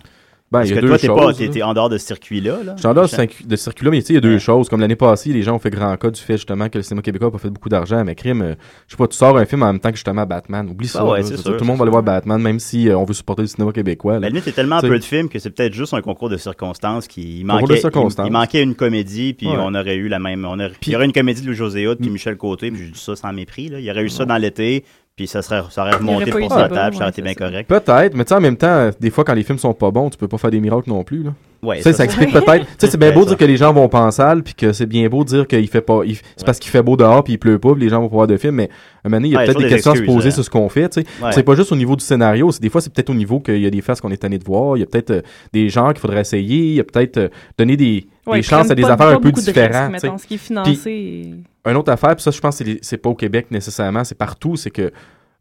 Ben, 0.50 0.60
Parce 0.60 0.70
il 0.70 0.72
y 0.72 0.74
que 0.76 0.80
a 0.80 0.82
deux 0.82 0.88
toi, 0.88 0.98
t'es 0.98 1.08
pas, 1.10 1.18
choses, 1.24 1.38
t'es, 1.38 1.46
là. 1.48 1.52
t'es 1.52 1.62
en 1.62 1.74
dehors 1.74 1.90
de 1.90 1.98
ce 1.98 2.06
circuit-là. 2.08 2.60
Là. 2.64 2.74
Je 2.76 2.80
suis 2.80 2.88
en 2.88 2.94
dehors 2.94 3.06
de 3.06 3.10
ce- 3.10 3.56
circuit-là, 3.58 3.92
mais 3.92 4.00
tu 4.00 4.06
sais, 4.08 4.14
il 4.14 4.16
y 4.16 4.18
a 4.18 4.22
deux 4.22 4.34
Ouais. 4.36 4.40
choses. 4.40 4.70
Comme 4.70 4.80
l'année 4.80 4.96
passée, 4.96 5.34
les 5.34 5.42
gens 5.42 5.56
ont 5.56 5.60
fait 5.60 5.70
grand 5.70 5.98
cas 5.98 6.10
du 6.10 6.22
fait 6.22 6.38
justement 6.38 6.70
que 6.70 6.78
le 6.78 6.84
cinéma 6.84 7.02
québécois 7.02 7.28
n'a 7.28 7.32
pas 7.34 7.38
fait 7.38 7.50
beaucoup 7.50 7.68
d'argent. 7.68 8.02
Mais 8.06 8.16
crime, 8.16 8.42
euh, 8.42 8.56
je 8.88 8.94
sais 8.94 8.98
pas, 8.98 9.10
tu 9.10 9.18
sors 9.18 9.38
un 9.38 9.46
film 9.46 9.64
en 9.64 9.68
même 9.74 9.82
temps 9.82 9.90
que 9.90 9.98
justement 9.98 10.26
Batman. 10.26 10.70
Oublie 10.70 10.88
ça. 10.88 11.00
Ah 11.02 11.06
ouais, 11.06 11.18
là. 11.18 11.24
c'est 11.24 11.32
Je 11.32 11.36
veux 11.36 11.42
sûr, 11.42 11.52
dire, 11.52 11.58
tout 11.58 11.66
le 11.66 11.68
monde 11.68 11.78
va 11.80 11.84
aller 11.84 11.92
voir 11.92 12.04
Batman, 12.04 12.42
même 12.42 12.60
si 12.60 12.88
euh, 12.88 12.98
on 12.98 13.04
veut 13.04 13.14
supporter 13.14 13.42
le 13.42 13.50
cinéma 13.50 13.74
québécois. 13.74 14.14
là. 14.14 14.20
La 14.22 14.28
limite, 14.30 14.46
il 14.46 14.50
y 14.50 14.52
a 14.52 14.56
tellement 14.56 14.78
T'sais- 14.78 14.88
peu 14.88 14.98
de 14.98 15.04
films 15.04 15.28
que 15.28 15.38
c'est 15.38 15.50
peut-être 15.50 15.74
juste 15.74 15.94
un 15.94 16.02
concours 16.02 16.30
de 16.30 16.38
circonstances 16.38 17.08
qui 17.10 17.40
il 17.42 17.46
manquait. 17.46 17.74
de 17.74 17.80
circonstances. 17.82 18.26
Il, 18.26 18.30
il 18.30 18.34
manquait 18.34 18.64
une 18.64 18.76
comédie, 18.76 19.34
puis 19.34 19.48
Ouais. 19.48 19.56
on 19.60 19.76
aurait 19.76 19.96
eu 19.98 20.08
la 20.08 20.20
même. 20.20 20.46
On 20.46 20.54
aurait, 20.60 20.70
Puis- 20.80 20.92
il 20.92 20.94
y 20.94 20.96
aurait 20.96 21.06
une 21.08 21.12
comédie 21.14 21.42
de 21.42 21.48
Louis-José 21.48 21.86
Hood, 21.90 21.98
puis. 22.00 22.10
Michel 22.10 22.38
Côté, 22.38 22.72
puis 22.72 22.86
je 22.86 22.92
dis 22.94 23.00
ça 23.00 23.18
sans 23.18 23.34
mépris. 23.34 23.68
Là. 23.68 23.80
Il 23.80 23.86
y 23.86 23.92
aurait 23.92 24.04
eu 24.04 24.10
ça 24.10 24.24
dans 24.24 24.38
l'été, 24.38 24.86
puis 25.18 25.28
ça 25.28 25.42
serait, 25.42 25.64
ça 25.72 25.82
aurait 25.82 25.96
remonté 25.96 26.32
pour 26.32 26.50
sa 26.52 26.68
débat, 26.68 26.76
table, 26.76 26.96
ça 26.96 27.02
aurait 27.02 27.10
été 27.10 27.22
bien 27.24 27.34
ça. 27.34 27.40
correct. 27.40 27.68
Peut-être, 27.68 28.14
mais 28.14 28.24
tu 28.24 28.30
sais, 28.30 28.36
en 28.36 28.40
même 28.40 28.56
temps, 28.56 28.92
des 29.00 29.10
fois, 29.10 29.26
quand 29.26 29.34
les 29.34 29.44
films 29.44 29.58
sont 29.58 29.74
pas 29.74 29.90
bons, 29.90 30.12
tu 30.12 30.18
peux 30.18 30.28
pas 30.28 30.38
faire 30.38 30.52
des 30.52 30.60
miracles 30.60 30.90
non 30.90 31.04
plus. 31.04 31.24
Là. 31.24 31.32
Ouais, 31.64 31.82
ça 31.82 31.92
ça, 31.94 32.04
explique 32.06 32.32
peut-être. 32.32 32.66
Tu 32.66 32.72
sais, 32.78 32.88
c'est 32.92 32.98
bien 32.98 33.12
beau 33.12 33.26
dire 33.26 33.36
que 33.38 33.46
les 33.46 33.58
gens 33.58 33.74
vont 33.74 33.90
pas 33.90 34.02
en 34.02 34.12
salle, 34.12 34.44
puis 34.44 34.54
que 34.54 34.74
c'est 34.74 34.86
bien 34.86 35.08
beau 35.10 35.24
de 35.24 35.30
dire 35.30 35.48
qu'il 35.48 35.68
fait 35.68 35.82
pas. 35.82 36.02
il- 36.06 36.16
C'est 36.36 36.46
parce 36.46 36.60
qu'il 36.60 36.70
fait 36.72 36.84
beau 36.84 36.96
dehors, 36.96 37.24
puis 37.24 37.34
il 37.34 37.38
pleut 37.38 37.58
pas, 37.60 37.74
puis 37.74 37.82
les 37.84 37.90
gens 37.90 38.00
vont 38.00 38.10
pas 38.10 38.16
voir 38.16 38.28
de 38.28 38.38
film. 38.38 38.56
Mais 38.56 38.70
à 39.04 39.08
un 39.08 39.10
moment 39.10 39.18
donné, 39.18 39.30
il 39.30 39.32
y 39.32 39.36
a 39.36 39.40
Ouais, 39.40 39.46
peut-être 39.46 39.58
des 39.58 39.64
des 39.66 39.70
questions 39.72 39.92
à 39.92 39.96
se 39.96 40.02
poser 40.04 40.28
hein. 40.28 40.32
sur 40.32 40.44
ce 40.44 40.50
qu'on 40.50 40.70
fait. 40.70 40.90
Tu 40.90 41.02
sais, 41.02 41.08
Ouais. 41.24 41.32
c'est 41.32 41.44
pas 41.44 41.56
juste 41.56 41.72
au 41.72 41.76
niveau 41.76 41.96
du 41.96 42.04
scénario. 42.06 42.52
C'est 42.52 42.62
des 42.62 42.70
fois, 42.70 42.80
c'est 42.82 42.94
peut-être 42.94 43.10
au 43.10 43.16
niveau 43.16 43.40
qu'il 43.40 43.60
y 43.60 43.66
a 43.66 43.70
des 43.72 43.82
faces 43.82 44.02
qu'on 44.02 44.12
est 44.12 44.18
tanné 44.18 44.38
de 44.38 44.44
voir. 44.46 44.78
Il 44.78 44.82
y 44.82 44.84
a 44.84 44.86
peut-être 44.86 45.12
euh, 45.12 45.22
des 45.52 45.70
genres 45.70 45.94
qu'il 45.94 46.00
faudrait 46.02 46.22
essayer. 46.22 46.58
Il 46.58 46.74
y 46.76 46.80
a 46.80 46.84
peut-être 46.84 47.18
euh, 47.18 47.30
donner 47.58 47.76
des, 47.76 48.08
Ouais, 48.28 48.34
des 48.34 48.40
ils 48.40 48.44
chances 48.44 48.70
à 48.70 48.76
des 48.76 48.84
affaires 48.86 49.08
un 49.08 49.20
peu 49.20 49.32
différentes. 49.32 50.00
ce 50.20 50.28
qui 50.28 50.36
est 50.36 50.38
financé. 50.38 50.92
et- 50.92 51.70
Une 51.70 51.76
autre 51.78 51.92
affaire, 51.92 52.16
puis 52.16 52.24
ça, 52.24 52.32
je 52.32 52.40
pense 52.40 52.60
que 52.60 52.66
c'est 52.82 52.98
pas 52.98 53.10
au 53.10 53.16
Québec 53.16 53.48
nécessairement, 53.52 54.04
c'est 54.04 54.18
partout, 54.18 54.56
c'est 54.56 54.70
que 54.70 54.92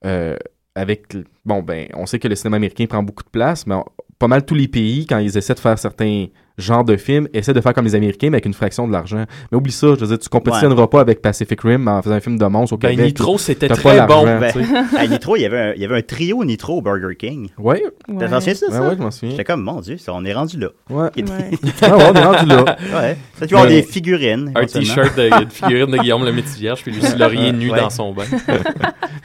euh, 0.04 0.36
avec 0.74 1.16
bon 1.44 1.62
ben, 1.62 1.86
on 1.94 2.04
sait 2.06 2.18
que 2.18 2.28
le 2.28 2.34
cinéma 2.34 2.56
américain 2.56 2.84
prend 2.86 3.02
beaucoup 3.02 3.22
de 3.24 3.28
place, 3.30 3.66
mais 3.66 3.74
on- 3.76 3.84
pas 4.18 4.28
mal 4.28 4.44
tous 4.44 4.54
les 4.54 4.68
pays, 4.68 5.06
quand 5.06 5.18
ils 5.18 5.36
essaient 5.36 5.54
de 5.54 5.60
faire 5.60 5.78
certains 5.78 6.26
genres 6.58 6.84
de 6.84 6.96
films, 6.96 7.28
essaient 7.34 7.52
de 7.52 7.60
faire 7.60 7.74
comme 7.74 7.84
les 7.84 7.94
Américains, 7.94 8.28
mais 8.30 8.36
avec 8.36 8.46
une 8.46 8.54
fraction 8.54 8.88
de 8.88 8.92
l'argent. 8.94 9.24
Mais 9.52 9.58
oublie 9.58 9.72
ça, 9.72 9.88
je 9.88 10.00
veux 10.00 10.06
dire, 10.06 10.18
tu 10.18 10.30
compétitionneras 10.30 10.86
pas 10.86 11.02
avec 11.02 11.20
Pacific 11.20 11.60
Rim 11.60 11.86
en 11.86 12.00
faisant 12.00 12.14
un 12.14 12.20
film 12.20 12.38
de 12.38 12.46
monstre 12.46 12.72
au 12.72 12.78
Ben, 12.78 12.92
Québec. 12.92 13.04
Nitro, 13.08 13.36
c'était 13.36 13.68
t'as 13.68 13.74
pas 13.76 13.80
très 13.82 14.06
bon. 14.06 14.24
l'argent. 14.24 14.50
Ben, 14.64 14.86
à 14.96 15.06
Nitro, 15.06 15.36
il 15.36 15.42
y, 15.42 15.44
avait 15.44 15.58
un, 15.60 15.72
il 15.74 15.82
y 15.82 15.84
avait 15.84 15.98
un 15.98 16.00
trio 16.02 16.42
Nitro 16.46 16.78
au 16.78 16.80
Burger 16.80 17.14
King. 17.18 17.50
Ouais, 17.58 17.82
Ouais. 18.08 18.26
T'en 18.26 18.40
souviens 18.40 18.54
ça? 18.54 18.66
ouais, 18.68 18.72
ça? 18.72 18.88
ouais, 18.88 18.94
je 18.96 19.02
m'en 19.02 19.10
souviens. 19.10 19.30
J'étais 19.32 19.44
comme, 19.44 19.62
mon 19.62 19.80
Dieu, 19.82 19.98
ça, 19.98 20.14
on 20.14 20.24
est 20.24 20.32
rendu 20.32 20.58
là. 20.58 20.68
Ouais. 20.88 21.10
Ouais. 21.16 21.22
Ah 21.82 21.94
ouais, 21.94 22.04
on 22.10 22.14
est 22.14 22.24
rendu 22.24 22.46
là. 22.46 22.64
Ouais. 22.94 23.18
Ça, 23.38 23.46
tu 23.46 23.54
Mais- 23.54 23.66
des 23.66 23.82
figurines. 23.82 24.50
Un 24.54 24.64
t-shirt 24.64 25.14
de, 25.14 25.44
de 25.44 25.50
figurine 25.52 25.90
de 25.94 25.98
Guillaume 25.98 26.24
le 26.24 26.32
Métivierge, 26.32 26.82
puis 26.82 26.90
Lucie 26.90 27.18
Laurier 27.18 27.52
nu 27.52 27.70
Ouais. 27.70 27.80
dans 27.80 27.90
son 27.90 28.14
bain. 28.14 28.24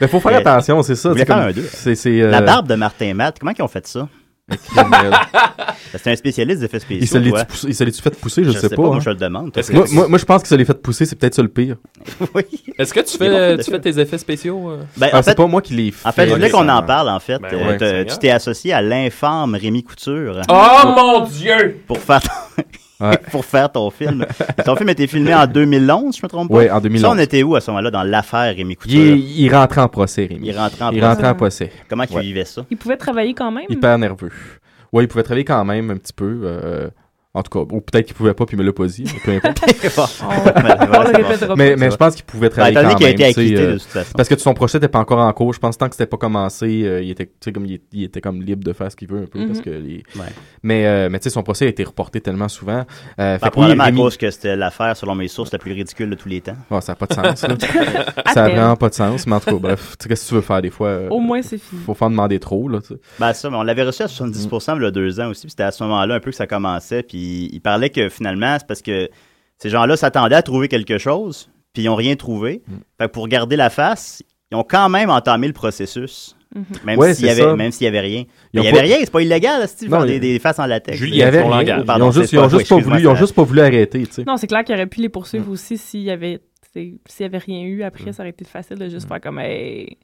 Mais 0.02 0.06
faut 0.06 0.20
faire 0.20 0.36
attention, 0.36 0.82
c'est 0.82 0.96
ça. 0.96 1.14
C'est, 1.94 2.20
euh, 2.20 2.30
La 2.30 2.42
barbe 2.42 2.68
de 2.68 2.74
Martin 2.74 3.14
Matt, 3.14 3.38
comment 3.40 3.52
ils 3.58 3.62
ont 3.62 3.68
fait 3.68 3.86
ça? 3.86 4.06
C'est 5.92 6.10
un 6.10 6.16
spécialiste 6.16 6.60
d'effets 6.60 6.80
spéciaux. 6.80 7.20
poussé- 7.20 7.68
il 7.68 7.74
se 7.74 7.84
l'est-tu 7.84 8.02
fait 8.02 8.18
pousser, 8.18 8.44
je, 8.44 8.50
Je 8.50 8.58
sais 8.58 8.68
pas. 8.70 8.82
moi 8.82 8.96
hein. 8.96 9.00
je 9.00 9.10
le 9.10 9.16
demande. 9.16 9.52
Moi, 9.72 9.84
moi, 9.92 10.08
moi, 10.08 10.18
je 10.18 10.24
pense 10.24 10.42
que 10.42 10.48
ça 10.48 10.56
l'ait 10.56 10.64
fait 10.64 10.80
pousser, 10.82 11.06
c'est 11.06 11.16
peut-être 11.16 11.34
ça 11.34 11.42
le 11.42 11.48
pire. 11.48 11.76
oui. 12.34 12.42
Est-ce 12.78 12.92
que 12.92 13.00
tu 13.00 13.16
fais, 13.16 13.56
tu 13.58 13.70
fais 13.70 13.80
tes 13.80 13.98
effets 14.00 14.18
spéciaux? 14.18 14.70
euh? 14.70 14.82
Ben, 14.96 15.10
Ah, 15.12 15.18
en 15.18 15.22
c'est 15.22 15.30
fait, 15.30 15.36
pas 15.36 15.46
moi 15.46 15.62
qui 15.62 15.74
l'ai 15.74 15.90
fait. 15.92 16.08
en 16.08 16.12
fait, 16.12 16.26
je 16.28 16.34
voulais 16.34 16.50
qu'on 16.50 16.68
en 16.68 16.82
parle, 16.82 17.08
en 17.08 17.20
fait. 17.20 17.38
Ben 17.38 17.78
Euh, 17.82 18.04
tu 18.04 18.18
t'es 18.18 18.30
associé 18.30 18.72
à 18.72 18.82
l'infâme 18.82 19.54
Rémi 19.54 19.84
Couture 19.84 20.40
Oh 20.48 20.78
mon 20.96 21.20
Dieu! 21.26 21.80
pour 21.86 21.98
faire. 21.98 22.20
Ouais. 23.02 23.18
pour 23.30 23.44
faire 23.44 23.70
ton 23.72 23.90
film. 23.90 24.24
ton 24.64 24.76
film 24.76 24.88
a 24.88 24.92
été 24.92 25.06
filmé 25.06 25.34
en 25.34 25.46
2011, 25.46 26.16
je 26.16 26.20
me 26.22 26.28
trompe 26.28 26.48
pas? 26.48 26.54
Ouais, 26.54 26.70
en 26.70 26.80
2011. 26.80 27.02
Ça, 27.02 27.10
on 27.14 27.18
était 27.18 27.42
où 27.42 27.54
à 27.56 27.60
ce 27.60 27.70
moment-là 27.70 27.90
dans 27.90 28.02
l'affaire 28.04 28.54
Rémi 28.54 28.76
Couture? 28.76 29.00
Il, 29.00 29.12
est- 29.12 29.18
il 29.18 29.54
rentrait 29.54 29.80
en 29.80 29.88
procès, 29.88 30.26
Rémi. 30.26 30.48
Il 30.48 30.56
rentrait 30.58 30.84
en 30.84 30.90
Il 30.90 30.98
procès. 30.98 31.06
rentrait 31.08 31.28
en 31.28 31.34
procès. 31.34 31.72
Comment 31.88 32.04
il 32.08 32.16
Ouais. 32.16 32.22
vivait 32.22 32.44
ça? 32.44 32.64
Il 32.70 32.76
pouvait 32.76 32.96
travailler 32.96 33.34
quand 33.34 33.50
même? 33.50 33.64
Hyper 33.68 33.98
nerveux. 33.98 34.30
Ouais, 34.92 35.04
il 35.04 35.08
pouvait 35.08 35.22
travailler 35.22 35.44
quand 35.44 35.64
même 35.64 35.90
un 35.90 35.96
petit 35.96 36.12
peu. 36.12 36.40
euh, 36.44 36.88
en 37.34 37.42
tout 37.42 37.50
cas, 37.50 37.74
ou 37.74 37.80
peut-être 37.80 38.04
qu'il 38.06 38.14
pouvait 38.14 38.34
pas, 38.34 38.44
puis 38.44 38.56
il 38.56 38.60
me 38.60 38.64
l'a 38.66 38.72
pas 38.74 38.86
dit. 38.86 39.04
mais 39.26 39.40
Peu 39.40 39.48
importe. 39.86 40.22
On, 40.22 40.26
on 40.28 41.56
mais 41.56 41.74
pas. 41.74 41.76
mais 41.76 41.90
je 41.90 41.96
pense 41.96 42.14
qu'il 42.14 42.24
pouvait 42.24 42.50
travailler 42.50 42.74
quand 42.74 42.82
même. 42.82 43.08
été 43.12 43.24
acquitté 43.24 43.56
euh, 43.56 43.66
de 43.68 43.78
toute 43.78 43.82
façon. 43.88 44.12
parce 44.16 44.28
que 44.28 44.38
son 44.38 44.52
procès 44.54 44.78
n'était 44.78 44.88
pas 44.88 44.98
encore 44.98 45.18
en 45.18 45.32
cours. 45.32 45.52
Je 45.54 45.58
pense 45.58 45.78
tant 45.78 45.88
que 45.88 45.94
c'était 45.94 46.06
pas 46.06 46.18
commencé, 46.18 46.82
euh, 46.84 47.02
il 47.02 47.10
était, 47.10 47.26
tu 47.26 47.32
sais, 47.40 47.52
comme 47.52 47.64
il, 47.64 47.80
il 47.92 48.04
était 48.04 48.20
comme 48.20 48.42
libre 48.42 48.62
de 48.64 48.72
faire 48.72 48.90
ce 48.90 48.96
qu'il 48.96 49.08
veut 49.08 49.22
un 49.22 49.26
peu, 49.26 49.38
Mhm. 49.38 49.46
parce 49.48 49.60
que 49.60 49.70
les- 49.70 50.02
Ouais. 50.16 50.26
Mais, 50.62 50.86
euh, 50.86 51.08
mais 51.10 51.18
tu 51.20 51.24
sais, 51.24 51.30
son 51.30 51.42
procès 51.42 51.64
a 51.64 51.68
été 51.68 51.84
reporté 51.84 52.20
tellement 52.20 52.48
souvent. 52.48 52.80
Euh, 52.82 52.84
fait 53.16 53.16
Ben, 53.16 53.38
que 53.38 53.44
oui, 53.44 53.50
probablement 53.50 53.84
Rémi- 53.84 53.94
à 53.94 53.96
cause 53.96 54.16
que 54.18 54.30
c'était 54.30 54.56
l'affaire, 54.56 54.96
selon 54.96 55.14
mes 55.14 55.28
sources, 55.28 55.52
la 55.52 55.58
plus 55.58 55.72
ridicule 55.72 56.10
de 56.10 56.14
tous 56.14 56.28
les 56.28 56.40
temps. 56.42 56.56
Ouais, 56.70 56.80
ça 56.82 56.92
n'a 56.92 56.96
pas 56.96 57.06
de 57.06 57.14
sens. 57.14 57.42
là. 57.48 57.54
Ça 58.34 58.44
a 58.44 58.46
peine. 58.48 58.56
vraiment 58.56 58.76
pas 58.76 58.88
de 58.90 58.94
sens. 58.94 59.26
Mais 59.26 59.34
en 59.36 59.40
tout 59.40 59.46
cas, 59.50 59.56
bref, 59.58 59.96
tu 59.98 60.02
sais, 60.02 60.08
qu'est-ce 60.08 60.24
que 60.24 60.28
tu 60.28 60.34
veux 60.34 60.40
faire 60.42 60.60
des 60.62 60.70
fois? 60.70 60.88
euh, 60.88 61.08
Au 61.08 61.18
moins, 61.20 61.40
c'est 61.42 61.58
fini. 61.58 61.80
faut 61.84 61.94
faire 61.94 62.10
demander 62.10 62.38
trop, 62.38 62.68
là. 62.68 62.78
Ben 63.18 63.32
ça, 63.32 63.48
mais 63.50 63.56
on 63.56 63.62
l'avait 63.62 63.82
reçu 63.84 64.02
à 64.02 64.06
70% 64.06 64.76
il 64.76 64.82
y 64.82 64.86
a 64.86 64.90
deux 64.90 65.18
ans 65.20 65.28
aussi, 65.30 65.48
c'était 65.48 65.62
à 65.62 65.70
ce 65.72 65.82
moment-là 65.84 66.14
un 66.16 66.20
peu 66.20 66.30
que 66.30 66.36
ça 66.36 66.46
commençait, 66.46 67.02
puis 67.02 67.21
il 67.52 67.60
parlait 67.60 67.90
que 67.90 68.08
finalement, 68.08 68.56
c'est 68.58 68.66
parce 68.66 68.82
que 68.82 69.08
ces 69.58 69.70
gens-là 69.70 69.96
s'attendaient 69.96 70.34
à 70.36 70.42
trouver 70.42 70.68
quelque 70.68 70.98
chose, 70.98 71.50
puis 71.72 71.82
ils 71.82 71.86
n'ont 71.86 71.94
rien 71.94 72.16
trouvé. 72.16 72.62
Mm. 72.66 72.72
Fait 72.98 73.06
que 73.06 73.12
pour 73.12 73.28
garder 73.28 73.56
la 73.56 73.70
face, 73.70 74.22
ils 74.50 74.56
ont 74.56 74.64
quand 74.64 74.88
même 74.88 75.10
entamé 75.10 75.46
le 75.46 75.52
processus 75.52 76.36
Même 76.84 76.98
Ouais, 76.98 77.14
s'il 77.14 77.24
y 77.24 77.30
avait, 77.30 77.40
ça. 77.40 77.56
même 77.56 77.72
s'il 77.72 77.86
y 77.86 77.88
avait 77.88 78.00
rien. 78.00 78.24
Il 78.52 78.62
y 78.62 78.68
avait 78.68 78.76
pas- 78.76 78.82
rien, 78.82 78.96
c'est 79.00 79.10
pas 79.10 79.22
illégal, 79.22 79.60
là, 79.62 79.66
c'est 79.66 79.88
Non, 79.88 80.04
des, 80.04 80.20
des 80.20 80.38
faces 80.38 80.58
en 80.58 80.66
latex. 80.66 81.00
Il 81.00 81.14
y 81.14 81.22
avait 81.22 81.40
rien. 81.40 81.48
langage. 81.50 81.84
Ils 81.86 82.02
ont 82.02 82.10
juste, 82.12 82.26
c'est 82.30 82.36
ils 82.36 82.38
ont 82.38 82.42
pas- 82.42 82.48
juste 82.48 82.68
pas 82.68 82.76
excuse-moi, 82.76 82.82
voulu, 82.98 83.02
ils 83.04 83.08
ont 83.08 83.14
ça- 83.14 83.20
juste 83.20 83.34
pas 83.34 83.42
voulu 83.44 83.60
arrêter, 83.62 84.06
tu 84.06 84.12
sais. 84.12 84.24
Non, 84.26 84.36
c'est 84.36 84.46
clair 84.48 84.62
qu'il 84.62 84.74
aurait 84.74 84.86
pu 84.86 85.00
les 85.00 85.08
poursuivre 85.08 85.46
Mm. 85.48 85.52
aussi 85.52 85.78
s'il 85.78 86.02
y 86.02 86.10
avait 86.10 86.40
s'il 86.74 86.98
y 87.20 87.24
avait 87.24 87.38
rien 87.38 87.62
eu 87.64 87.82
après, 87.82 88.12
ça 88.14 88.22
aurait 88.22 88.30
été 88.30 88.44
facile 88.46 88.76
de 88.78 88.86
Mm. 88.86 88.90
juste 88.90 89.08
faire 89.08 89.20
comme 89.20 89.38
hey, 89.38 89.96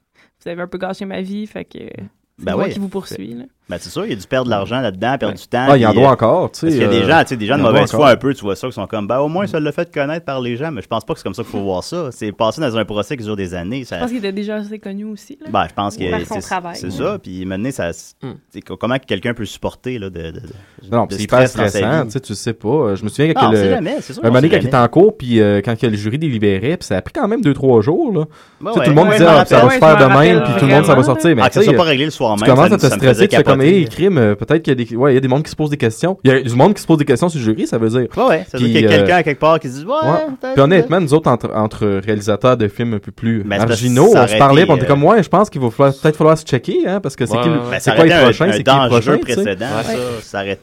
vous 0.43 0.49
avez 0.49 0.61
un 0.61 0.67
peu 0.67 0.77
gâché 0.79 1.05
ma 1.05 1.21
vie, 1.21 1.45
fait 1.47 1.65
que 1.65 1.77
c'est 1.79 2.45
Ben 2.45 2.53
moi 2.55 2.63
ouais. 2.65 2.71
qui 2.71 2.79
vous 2.79 2.89
poursuis. 2.89 3.35
Ben, 3.69 3.77
c'est 3.79 3.89
sûr, 3.91 4.03
il 4.05 4.09
y 4.09 4.13
a 4.13 4.15
dû 4.15 4.25
perdre 4.25 4.45
de 4.45 4.49
l'argent 4.49 4.81
là-dedans, 4.81 5.17
perdre 5.19 5.37
du 5.37 5.47
temps. 5.47 5.65
Ah, 5.69 5.77
il 5.77 5.85
en 5.85 5.91
puis, 5.91 5.99
doit 5.99 6.09
euh, 6.09 6.13
encore, 6.13 6.51
tu 6.51 6.59
sais. 6.61 6.65
Parce 6.65 6.73
qu'il 6.75 6.83
y 6.83 6.85
a 6.85 6.89
des 6.89 7.05
euh, 7.05 7.07
gens, 7.07 7.21
tu 7.21 7.27
sais, 7.27 7.37
des 7.37 7.45
gens 7.45 7.57
de 7.57 7.61
en 7.61 7.65
mauvaise 7.67 7.83
encore. 7.83 7.99
foi 7.99 8.09
un 8.09 8.15
peu, 8.15 8.33
tu 8.33 8.41
vois 8.41 8.55
ça, 8.55 8.67
qui 8.67 8.73
sont 8.73 8.87
comme, 8.87 9.05
ben 9.07 9.19
au 9.19 9.27
moins 9.27 9.45
ça 9.45 9.59
l'a 9.59 9.71
fait 9.71 9.93
connaître 9.93 10.25
par 10.25 10.41
les 10.41 10.57
gens, 10.57 10.71
mais 10.71 10.81
je 10.81 10.87
pense 10.87 11.05
pas 11.05 11.13
que 11.13 11.19
c'est 11.19 11.23
comme 11.23 11.35
ça 11.35 11.43
qu'il 11.43 11.51
faut 11.51 11.61
voir 11.61 11.83
ça. 11.83 12.09
C'est 12.11 12.31
passé 12.31 12.61
dans 12.61 12.75
un 12.77 12.83
procès 12.85 13.15
qui 13.15 13.23
dure 13.23 13.35
des 13.35 13.53
années. 13.53 13.83
Ça... 13.85 13.97
Je 13.97 14.01
pense 14.01 14.09
qu'il 14.09 14.17
était 14.19 14.31
déjà 14.31 14.55
assez 14.55 14.79
connu 14.79 15.03
aussi. 15.05 15.37
Là. 15.39 15.47
Ben, 15.51 15.65
je 15.69 15.73
pense 15.75 15.95
que 15.97 16.09
Par 16.09 16.19
son 16.21 16.35
c'est 16.35 16.41
travail. 16.41 16.75
c'est 16.77 16.91
ça. 16.91 17.19
Puis 17.21 17.45
maintenant, 17.45 17.69
ça, 17.71 17.91
Hmm. 18.21 18.33
comment 18.79 18.97
que 18.97 19.05
quelqu'un 19.05 19.33
peut 19.33 19.45
supporter 19.45 19.99
là, 19.99 20.09
de, 20.09 20.19
de, 20.19 20.31
de- 20.31 20.41
Non, 20.91 21.05
c'est 21.09 21.21
hyper 21.21 21.47
stressant, 21.47 22.01
vie. 22.01 22.05
tu 22.07 22.11
sais, 22.13 22.19
tu 22.19 22.35
sais 22.35 22.53
pas. 22.53 22.67
Euh, 22.69 22.95
Je 22.95 23.03
me 23.03 23.09
souviens 23.09 23.33
sait 23.33 23.51
le. 23.51 23.69
jamais, 23.69 23.97
c'est 24.01 24.13
sûr. 24.13 24.25
Un 24.25 24.29
moment 24.29 24.41
quand 24.41 24.57
il 24.57 24.65
était 24.67 24.75
en 24.75 24.87
cours, 24.87 25.15
puis 25.17 25.39
euh, 25.41 25.61
quand 25.63 25.77
que 25.77 25.85
le 25.87 25.95
jury 25.95 26.17
délibérait, 26.17 26.77
puis 26.77 26.85
ça 26.87 26.97
a 26.97 27.01
pris 27.01 27.13
quand 27.13 27.27
même 27.27 27.41
2-3 27.41 27.81
jours, 27.81 28.11
là. 28.13 28.19
Ouais. 28.61 28.73
tout 28.73 28.89
le 28.89 28.95
monde 28.95 29.11
disait, 29.11 29.25
ah, 29.27 29.45
ça 29.45 29.59
va 29.65 29.69
se 29.69 29.77
faire 29.77 29.87
Ouais, 29.89 29.95
je 29.99 30.03
de 30.03 30.09
m'en 30.09 30.19
même, 30.19 30.37
rappelle 30.39 30.43
puis 30.53 30.59
tout 30.59 30.65
le 30.67 30.73
monde, 30.75 30.85
ça 30.85 30.95
va 30.95 31.03
sortir. 31.03 31.35
Mais 31.35 31.41
Ah, 31.43 31.49
que 31.49 31.61
ça 31.61 31.73
pas 31.73 31.83
réglé 31.83 32.05
le 32.05 32.11
soir 32.11 32.35
même. 32.35 32.45
tu 32.45 32.49
commences 32.49 32.71
à 32.71 32.77
te 32.77 32.85
stresser, 32.85 33.27
hey, 33.67 33.85
crime, 33.85 34.35
peut-être 34.35 34.61
qu'il 34.63 34.71
y 34.77 34.81
a 34.81 34.85
des, 34.85 34.95
ouais, 34.95 35.11
il 35.11 35.15
y 35.15 35.17
a 35.17 35.21
des 35.21 35.27
monde 35.27 35.43
qui 35.43 35.51
se 35.51 35.55
posent 35.55 35.69
des 35.69 35.77
questions. 35.77 36.17
Il 36.23 36.31
y 36.31 36.33
a 36.33 36.41
du 36.41 36.55
monde 36.55 36.73
qui 36.73 36.81
se 36.81 36.87
pose 36.87 36.97
des 36.97 37.05
questions 37.05 37.29
sur 37.29 37.39
le 37.39 37.45
jury, 37.45 37.67
ça 37.67 37.77
veut 37.77 37.89
dire. 37.89 38.07
Ouais, 38.17 38.23
ouais. 38.23 38.45
Ça 38.49 38.57
veut 38.57 38.63
Puis, 38.63 38.73
dire 38.73 38.81
qu'il 38.81 38.81
y 38.81 38.85
a 38.85 38.89
euh, 38.91 38.97
quelqu'un 38.99 39.15
à 39.15 39.23
quelque 39.23 39.39
part 39.39 39.59
qui 39.59 39.69
se 39.69 39.79
dit, 39.79 39.85
ouais, 39.85 39.93
Ouais. 39.93 40.51
Puis 40.53 40.61
honnêtement, 40.61 40.99
nous 41.01 41.13
autres, 41.13 41.29
entre, 41.29 41.51
entre 41.53 41.85
réalisateurs 42.03 42.57
de 42.57 42.67
films 42.67 42.95
un 42.95 42.99
peu 42.99 43.11
plus 43.11 43.43
Ben, 43.43 43.57
marginaux, 43.59 44.13
on 44.15 44.27
se 44.27 44.37
parlait, 44.37 44.65
on 44.67 44.75
était 44.75 44.85
euh, 44.85 44.87
comme, 44.87 45.03
ouais, 45.03 45.21
je 45.23 45.29
pense 45.29 45.49
qu'il 45.49 45.61
va 45.61 45.69
falloir- 45.69 45.93
peut-être 46.01 46.15
falloir 46.17 46.37
se 46.37 46.45
checker, 46.45 46.87
hein, 46.87 46.99
parce 47.01 47.15
que 47.15 47.25
c'est 47.25 47.35
Ouais, 47.35 47.43
qui 47.43 47.49
le- 47.49 47.55
ouais. 47.55 47.61
Ben, 47.71 47.79
c'est 47.79 47.95
quoi 47.95 48.05
les 48.05 48.11
prochains, 48.11 48.51
c'est 48.51 48.63
qui 48.63 48.63
tu 48.63 49.01
sais? 49.01 49.17
précédent, 49.19 49.65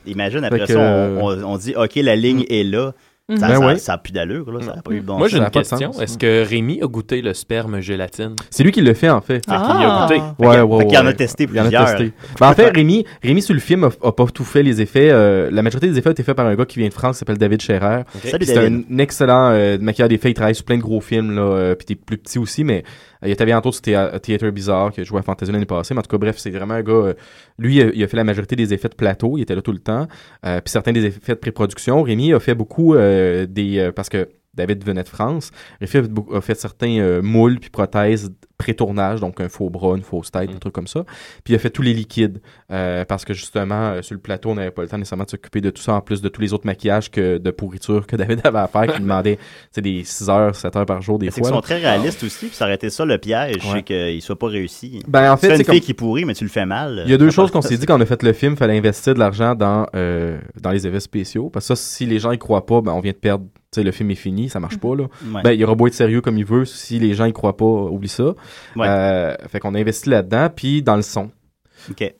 Imagine, 0.07 0.45
après 0.45 0.67
ça, 0.67 0.73
euh, 0.79 1.21
on, 1.45 1.57
dit, 1.57 1.75
OK, 1.77 1.93
la 1.97 2.17
ligne 2.17 2.45
est 2.49 2.65
là. 2.65 2.93
Ça, 3.29 3.49
Ben 3.49 3.55
ça, 3.59 3.67
ouais. 3.67 3.79
ça 3.79 3.93
a 3.95 3.99
plus 3.99 4.13
d'allure, 4.13 4.49
là. 4.53 4.61
Ça 4.65 4.75
a 4.79 4.83
pas 4.83 4.93
eu 4.93 5.01
de 5.01 5.05
bon 5.05 5.19
Moi, 5.19 5.27
j'ai 5.27 5.39
une 5.39 5.43
a 5.43 5.51
pas 5.51 5.61
de 5.65 5.69
question. 5.69 5.91
Est-ce 6.01 6.17
que 6.17 6.45
Rémi 6.49 6.81
a 6.81 6.87
goûté 6.87 7.23
le 7.23 7.35
sperme 7.35 7.81
gélatine? 7.81 8.37
C'est 8.51 8.63
lui 8.63 8.71
qui 8.71 8.81
le 8.83 8.95
fait, 8.95 9.11
en 9.11 9.21
fait. 9.21 9.35
Fait 9.39 9.41
qu'il 9.47 9.53
y 9.53 9.57
a 9.57 9.61
Ah. 9.61 10.07
goûté. 10.09 10.21
Ouais, 10.39 10.55
Fait 10.55 10.63
ouais, 10.63 10.85
qu'il 10.87 10.95
y 10.95 10.99
en 10.99 11.01
a 11.01 11.05
ouais. 11.07 11.15
testé 11.15 11.45
Il 11.51 11.57
y 11.57 11.59
en 11.59 11.63
a 11.63 11.67
plusieurs. 11.67 11.87
testé. 11.97 12.13
Ben, 12.39 12.49
en 12.51 12.55
fait, 12.55 12.71
Rémi, 12.71 13.05
Rémi 13.25 13.43
sur 13.43 13.55
le 13.55 13.59
film 13.59 13.83
a, 13.83 13.91
a 14.07 14.13
pas 14.13 14.27
tout 14.27 14.45
fait 14.45 14.63
les 14.63 14.81
effets. 14.81 15.11
euh, 15.11 15.49
la 15.51 15.63
majorité 15.63 15.89
des 15.89 15.99
effets 15.99 16.09
ont 16.11 16.13
été 16.13 16.23
faits 16.23 16.37
par 16.37 16.47
un 16.47 16.55
gars 16.55 16.67
qui 16.67 16.79
vient 16.79 16.87
de 16.87 16.95
France, 16.95 17.17
qui 17.17 17.19
s'appelle 17.19 17.39
David 17.39 17.61
Scherer. 17.61 18.03
Salut, 18.23 18.45
C'est 18.45 18.55
David. 18.55 18.85
un 18.93 18.99
excellent 18.99 19.51
euh, 19.51 19.77
maquilleur 19.81 20.09
d'effets. 20.09 20.31
Il 20.31 20.35
travaille 20.35 20.55
sur 20.55 20.65
plein 20.65 20.77
de 20.77 20.83
gros 20.83 21.01
films, 21.01 21.35
là, 21.35 21.43
euh, 21.43 21.75
puis 21.75 21.85
des 21.87 21.97
plus 21.97 22.19
petits 22.19 22.39
aussi, 22.39 22.63
mais 22.63 22.85
il 23.27 23.33
était 23.33 23.45
bientôt 23.45 23.73
sur 23.73 23.83
Thea- 23.83 24.19
Theater 24.21 24.53
Bizarre, 24.53 24.93
qui 24.93 25.01
a 25.01 25.05
joué 25.05 25.19
à 25.19 25.23
Fantasy 25.23 25.53
l'année 25.53 25.67
passée. 25.67 25.95
Mais 25.95 26.01
en 26.01 26.03
tout 26.03 26.11
cas, 26.11 26.19
bref, 26.19 26.37
c'est 26.39 26.51
vraiment 26.51 26.75
un 26.75 26.83
gars. 26.83 26.93
euh, 26.93 27.15
lui, 27.59 27.81
euh, 27.81 27.91
il 27.95 28.03
a 28.03 28.09
fait 28.09 28.17
la 28.17 28.25
majorité 28.25 28.57
des 28.57 28.73
effets 28.73 28.89
de 28.89 28.95
plateau. 28.95 29.37
Il 29.39 29.43
était 29.43 29.55
là 29.55 29.63
tout 29.63 29.73
le 29.73 29.79
temps. 29.79 30.07
Euh, 30.45 30.61
puis 30.61 30.71
certains 30.71 30.93
des 30.93 31.05
effets 31.05 31.35
de 31.35 31.39
pré-production. 31.39 32.03
Rémi 32.03 32.33
a 32.33 32.41
fait 32.41 32.55
beaucoup 32.55 32.95
euh, 32.95 33.47
des. 33.47 33.79
euh, 33.79 33.93
parce 33.93 34.09
que 34.09 34.29
David 34.55 34.85
venait 34.85 35.03
de 35.03 35.09
France. 35.09 35.51
Rémi 35.81 36.09
a 36.35 36.41
fait, 36.41 36.55
certains 36.55 36.99
euh, 36.99 37.21
moules 37.23 37.59
puis 37.61 37.69
prothèses 37.71 38.33
pré-tournage, 38.59 39.21
donc 39.21 39.41
un 39.41 39.49
faux 39.49 39.71
bras, 39.71 39.97
une 39.97 40.03
fausse 40.03 40.31
tête, 40.31 40.51
des 40.51 40.59
trucs 40.59 40.73
comme 40.73 40.87
ça. 40.87 41.05
Puis 41.45 41.53
il 41.53 41.57
a 41.57 41.59
fait 41.59 41.71
tous 41.71 41.83
les 41.83 41.93
liquides. 41.95 42.41
euh, 42.73 43.05
parce 43.05 43.25
que 43.25 43.35
justement, 43.35 43.91
euh, 43.91 44.03
sur 44.03 44.15
le 44.15 44.21
plateau, 44.21 44.51
on 44.51 44.55
n'avait 44.55 44.71
pas 44.71 44.83
le 44.83 44.89
temps 44.89 44.99
nécessairement 44.99 45.25
de 45.25 45.31
s'occuper 45.31 45.61
de 45.61 45.71
tout 45.71 45.83
ça, 45.83 45.95
en 45.95 46.01
plus 46.01 46.21
de 46.23 46.29
tous 46.29 46.41
les 46.41 46.53
autres 46.53 46.67
maquillages 46.67 47.11
que, 47.11 47.39
de 47.39 47.51
pourriture 47.51 48.07
que 48.07 48.17
David 48.17 48.41
avait 48.45 48.59
à 48.59 48.67
faire, 48.67 48.87
qui 48.95 49.01
demandait 49.03 49.37
tu 49.37 49.43
sais, 49.73 49.81
des 49.83 50.03
6 50.05 50.29
heures, 50.31 50.55
7 50.57 50.75
heures 50.77 50.87
par 50.87 51.03
jour, 51.03 51.19
des 51.19 51.27
C'est 51.27 51.35
qu'ils 51.35 51.43
fois. 51.45 51.49
sont 51.51 51.55
là. 51.57 51.63
très 51.63 51.77
réalistes 51.77 52.23
aussi, 52.25 52.47
puis 52.47 52.57
ça 52.57 52.65
aurait 52.65 52.75
été 52.75 52.91
ça 52.91 53.05
le 53.05 53.19
piège, 53.19 53.57
Ouais. 53.65 53.71
c'est 53.75 53.83
qu'il 53.83 54.23
soit 54.23 54.39
pas 54.39 54.49
réussi. 54.49 55.03
Ben, 55.07 55.33
en 55.33 55.37
fait, 55.37 55.49
c'est 55.51 55.57
une 55.59 55.65
comme... 55.65 55.75
fille 55.75 55.83
qui 55.83 55.95
pourrit, 55.95 56.25
mais 56.25 56.35
tu 56.35 56.45
le 56.45 56.51
fais 56.51 56.67
mal. 56.67 57.03
Il 57.05 57.11
y 57.11 57.15
a 57.15 57.19
deux 57.19 57.31
choses 57.31 57.51
qu'on 57.51 57.63
s'est 57.63 57.77
dit 57.77 57.87
quand 57.87 57.97
on 57.99 58.01
a 58.01 58.07
fait 58.07 58.23
le 58.23 58.33
film, 58.33 58.57
fallait 58.57 58.77
investir 58.79 59.15
de 59.15 59.19
l'argent 59.19 59.55
dans, 59.55 59.87
euh, 59.95 60.39
dans 60.61 60.71
les 60.71 60.87
effets 60.87 61.01
spéciaux. 61.01 61.51
Parce 61.51 61.69
que 61.69 61.75
ça, 61.75 61.83
si 61.83 62.07
les 62.07 62.19
gens 62.19 62.33
y 62.33 62.39
croient 62.39 62.67
pas, 62.67 62.81
ben, 62.81 62.93
on 62.93 63.01
vient 63.01 63.13
de 63.13 63.17
perdre. 63.17 63.45
Tu 63.73 63.81
sais, 63.81 63.83
le 63.83 63.91
film 63.91 64.11
est 64.13 64.15
fini, 64.15 64.49
ça 64.49 64.61
marche 64.61 64.79
pas, 64.79 64.95
là. 64.95 65.05
Ouais. 65.35 65.43
Ben, 65.43 65.53
il 65.53 65.63
aura 65.65 65.75
beau 65.75 65.87
être 65.89 65.93
sérieux 65.95 66.21
comme 66.21 66.39
il 66.39 66.45
veut. 66.45 66.65
Si 66.65 66.99
les 66.99 67.15
gens 67.15 67.25
y 67.27 67.33
croient 67.33 67.57
pas, 67.57 67.65
oublie 67.67 68.09
ça. 68.09 68.35
Ouais. 68.75 68.87
Euh, 68.89 69.35
fait 69.49 69.61
qu'on 69.61 69.75
a 69.75 69.79
investi 69.81 70.11
là-dedans, 70.11 70.49
puis 70.55 70.83
dans 70.83 70.97
le 70.97 71.03
son. 71.03 71.31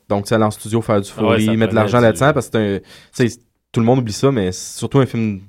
Donc, 0.09 0.23
tu 0.23 0.29
sais, 0.29 0.35
aller 0.35 0.43
en 0.43 0.51
studio, 0.51 0.81
faire 0.81 1.01
du 1.01 1.09
ouais, 1.09 1.39
foley, 1.39 1.57
mettre 1.57 1.71
de 1.71 1.75
l'argent 1.75 1.99
là-dedans, 1.99 2.33
parce 2.33 2.49
que 2.49 2.81
tout 3.71 3.79
le 3.79 3.85
monde 3.85 3.99
oublie 3.99 4.13
ça, 4.13 4.31
mais 4.31 4.51
surtout 4.51 4.99
un 4.99 5.05
film 5.05 5.41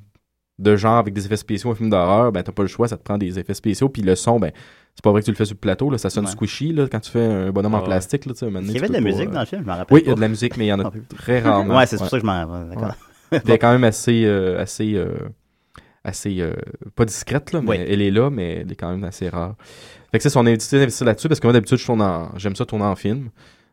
de 0.59 0.77
genre 0.77 0.97
avec 0.97 1.14
des 1.14 1.25
effets 1.25 1.37
spéciaux, 1.37 1.71
un 1.71 1.75
film 1.75 1.88
d'horreur, 1.88 2.33
ben, 2.33 2.43
t'as 2.43 2.53
pas 2.53 2.62
le 2.62 2.69
choix, 2.69 2.88
ça 2.88 2.97
te 2.97 3.03
prend 3.03 3.17
des 3.17 3.38
effets 3.38 3.55
spéciaux, 3.55 3.88
puis 3.88 4.03
le 4.03 4.17
son, 4.17 4.41
ben, 4.41 4.51
c'est 4.95 5.05
pas 5.05 5.12
vrai 5.12 5.21
que 5.21 5.27
tu 5.27 5.31
le 5.31 5.37
fais 5.37 5.45
sur 5.45 5.55
le 5.55 5.61
plateau, 5.61 5.88
là, 5.88 5.99
ça 5.99 6.11
sonne 6.11 6.25
Ouais. 6.25 6.31
squishy, 6.33 6.73
là, 6.73 6.88
quand 6.91 6.99
tu 6.99 7.12
fais 7.12 7.25
un 7.25 7.51
bonhomme 7.53 7.75
en 7.77 7.83
plastique, 7.83 8.27
là, 8.27 8.33
Il 8.41 8.73
y 8.73 8.79
avait 8.79 8.88
de 8.88 8.93
la 8.93 9.01
musique 9.01 9.29
euh, 9.29 9.33
dans 9.33 9.41
le 9.41 9.47
film, 9.47 9.62
je 9.62 9.67
m'en 9.67 9.77
rappelle 9.77 9.95
Oui, 9.95 10.03
il 10.05 10.09
y 10.09 10.12
a 10.12 10.14
de 10.17 10.21
la 10.21 10.29
musique, 10.29 10.57
mais 10.57 10.64
il 10.67 10.69
y 10.69 10.73
en 10.73 10.81
a 10.81 10.91
très 11.17 11.41
rarement. 11.41 11.77
Ouais, 11.77 11.87
c'est 11.87 11.97
pour 11.97 12.09
ça 12.09 12.17
que 12.17 12.23
je 12.23 12.27
m'en 12.27 12.45
rappelle. 12.45 12.69
D'accord. 12.71 12.95
Quand 13.61 13.73
même 13.73 13.85
assez, 13.85 14.25
euh, 14.25 14.61
assez, 14.61 14.95
euh, 14.95 15.12
assez, 16.09 16.40
euh, 16.40 16.53
pas 16.97 17.05
discrète, 17.05 17.53
là, 17.53 17.61
mais 17.61 17.71
Oui. 17.71 17.77
elle 17.88 18.03
est 18.03 18.11
là, 18.11 18.31
mais 18.31 18.57
elle 18.62 18.73
est 18.73 18.75
quand 18.77 18.90
même 18.90 19.05
assez 19.05 19.29
rare. 19.29 19.55
Fait 20.11 20.18
que 20.18 20.23
c'est 20.23 20.31
ça, 20.31 20.40
on 20.40 20.47
a 20.47 20.51
décidé 20.55 20.79
d'investir 20.79 21.07
là-dessus, 21.07 21.29
parce 21.29 21.38
que 21.40 21.47
moi, 21.47 21.53
d'habitude, 21.53 21.79
je 21.79 21.85
tourne 21.87 22.03
en, 22.03 22.37
j'aime 22.38 22.57
ça 22.57 22.64
tourner 22.66 22.85
en 22.87 22.97
film. 22.97 23.31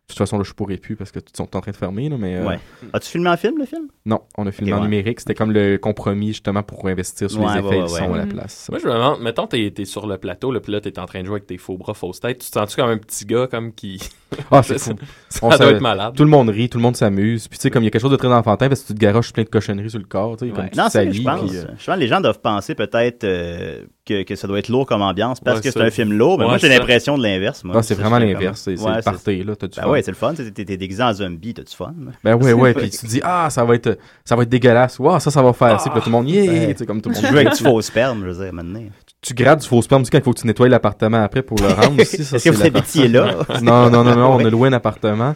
De 0.08 0.14
toute 0.14 0.20
façon, 0.20 0.38
là, 0.38 0.44
je 0.44 0.54
pourrais 0.54 0.78
plus 0.78 0.96
parce 0.96 1.12
que 1.12 1.18
tout 1.20 1.32
sont 1.36 1.56
en 1.58 1.62
train 1.62 1.72
de 1.72 1.76
fermer, 1.76 2.10
là, 2.10 2.16
mais 2.20 2.36
euh, 2.36 2.46
Ouais. 2.46 2.60
As-tu 2.94 3.10
filmé 3.10 3.28
en 3.28 3.38
film, 3.38 3.58
le 3.58 3.66
film? 3.66 3.88
non, 4.06 4.22
on 4.38 4.46
a 4.46 4.52
filmé 4.52 4.72
en 4.72 4.76
ouais. 4.78 4.84
numérique. 4.84 5.20
C'était 5.20 5.34
comme 5.34 5.52
le 5.52 5.78
compromis, 5.78 6.28
justement, 6.28 6.62
pour 6.62 6.86
investir 6.88 7.32
sur 7.32 7.42
Ouais, 7.42 7.54
les 7.54 7.60
effets 7.60 7.68
ouais, 7.70 7.78
et 7.78 7.82
le 7.82 7.88
son 7.88 7.96
ouais. 8.10 8.14
à 8.14 8.18
la 8.18 8.26
Mhm. 8.26 8.34
place. 8.34 8.68
Moi, 8.70 8.80
je 8.84 8.88
me 8.88 8.94
demande, 8.94 9.22
mettons, 9.22 9.48
t'es, 9.48 9.72
t'es 9.76 9.86
sur 9.86 10.06
le 10.06 10.20
plateau, 10.20 10.52
puis 10.62 10.72
là, 10.72 10.80
t'es 10.80 11.00
en 11.00 11.08
train 11.08 11.22
de 11.22 11.26
jouer 11.26 11.38
avec 11.38 11.48
tes 11.48 11.58
faux 11.58 11.76
bras, 11.78 11.96
fausses 11.96 12.20
têtes. 12.20 12.38
Tu 12.38 12.50
te 12.52 12.54
sens-tu 12.54 12.76
comme 12.76 12.92
un 12.92 12.98
petit 13.00 13.26
gars, 13.26 13.48
comme 13.48 13.74
qui. 13.74 14.00
Ah, 14.52 14.62
c'est 14.62 14.78
ça, 14.78 14.92
fou. 14.92 14.98
ça 15.30 15.40
On 15.42 15.48
doit 15.50 15.58
s'est- 15.58 15.72
être 15.72 15.82
malade. 15.82 16.14
Tout 16.16 16.24
le 16.24 16.30
monde 16.30 16.50
rit, 16.50 16.70
tout 16.70 16.78
le 16.78 16.84
monde 16.84 16.96
s'amuse. 16.96 17.48
Puis, 17.48 17.58
tu 17.58 17.64
sais, 17.64 17.72
comme 17.72 17.82
il 17.84 17.86
y 17.86 17.88
a 17.88 17.92
quelque 17.92 18.02
chose 18.02 18.12
de 18.12 18.16
très 18.18 18.28
enfantin 18.28 18.68
parce 18.68 18.82
que 18.82 18.88
tu 18.88 18.94
te 18.94 19.00
garoches 19.00 19.32
plein 19.34 19.44
de 19.44 19.50
cochonneries 19.50 19.90
sur 19.90 20.00
le 20.00 20.06
corps, 20.06 20.36
tu 20.38 20.46
sais, 20.48 20.52
comme 20.54 20.66
Ouais. 20.66 20.70
tu 20.72 20.78
Non, 20.78 20.88
je 20.92 21.24
pense. 21.24 21.56
euh, 21.56 21.62
Je 21.80 21.86
pense 21.86 21.96
que 21.96 22.00
les 22.00 22.08
gens 22.08 22.22
doivent 22.22 22.42
penser 22.42 22.76
peut-être 22.76 23.24
euh, 23.24 23.86
que, 24.06 24.24
que 24.24 24.36
ça 24.36 24.48
doit 24.48 24.60
être 24.60 24.70
lourd 24.70 24.86
comme 24.86 25.02
ambiance 25.02 25.40
parce 25.40 25.58
Ouais, 25.58 25.64
que 25.64 25.72
c'est 25.72 25.82
un 25.82 25.90
film 25.90 26.14
lourd. 26.14 26.38
Mais 26.38 26.44
Ouais, 26.46 26.52
moi, 26.52 26.58
j'ai 26.60 26.70
l'impression 26.70 27.18
de 27.18 27.24
l'inverse. 27.24 27.64
moi. 27.64 27.76
ah, 27.78 27.84
c'est 27.84 27.96
vraiment 27.96 28.20
l'inverse. 28.20 28.62
C'est 28.64 28.78
c'est 28.78 28.84
Ouais, 28.84 28.98
le 28.98 29.02
party, 29.02 29.44
là. 29.44 29.56
T'as 29.56 29.68
du 29.68 29.76
Ben 29.76 29.84
fun? 29.84 29.90
ouais, 29.90 30.02
c'est 30.04 30.12
le 30.12 30.18
fun. 30.18 30.34
T'es 30.34 30.52
t'es 30.66 30.78
déguisé 30.78 31.02
en 31.04 31.14
zombie, 31.14 31.54
t'as 31.54 31.64
du 31.64 31.76
fun? 31.76 31.94
Ben 32.24 32.36
ouais, 32.36 32.54
ouais, 32.54 32.74
puis 32.74 32.90
tu 32.90 32.98
te 33.00 33.06
dis, 33.08 33.22
ah, 33.24 33.48
ça 33.50 33.64
va 33.66 33.76
être, 33.76 33.98
ça 34.24 34.36
va 34.36 34.44
être 34.44 34.50
dégueulasse. 34.50 35.00
Wow, 35.00 35.20
ça, 35.20 35.32
ça 35.32 35.42
va 35.42 35.54
faire. 35.54 35.78
Puis 35.78 35.90
là, 35.94 36.00
tout 36.02 36.06
le 36.06 36.12
monde, 36.12 36.30
yeah, 36.30 36.68
tu 36.74 36.78
sais, 36.80 36.86
comme 36.86 37.02
tout 37.02 37.10
le 37.10 37.16
Tu 37.16 37.22
monde. 37.22 37.32
joues 37.32 37.38
avec 37.38 37.54
du 37.58 37.64
faux 37.64 37.82
sperme, 37.82 38.22
je 38.26 38.30
veux 38.32 38.44
dire, 38.46 38.54
maintenant. 38.54 38.82
Tu 39.22 39.34
grattes 39.34 39.62
du 39.62 39.68
faux 39.68 39.82
sperme 39.82 40.04
aussi 40.04 40.12
quand 40.12 40.20
il 40.20 40.24
faut 40.24 40.34
que 40.34 40.40
tu 40.42 40.46
nettoies 40.46 40.70
l'appartement 40.70 41.24
après 41.24 41.42
pour 41.42 41.58
le 41.60 41.68
rendre 41.70 42.00
aussi. 42.02 42.24
Ça, 42.24 42.36
Est-ce 42.36 42.50
que 42.52 42.56
c'est 42.86 43.08
vous 43.08 43.12
là? 43.14 43.38
Non, 43.64 43.90
non, 43.90 44.04
non, 44.04 44.16
non, 44.16 44.34
on 44.40 44.46
a 44.46 44.50
loué 44.52 44.70
un 44.70 44.74
appartement. 44.74 45.34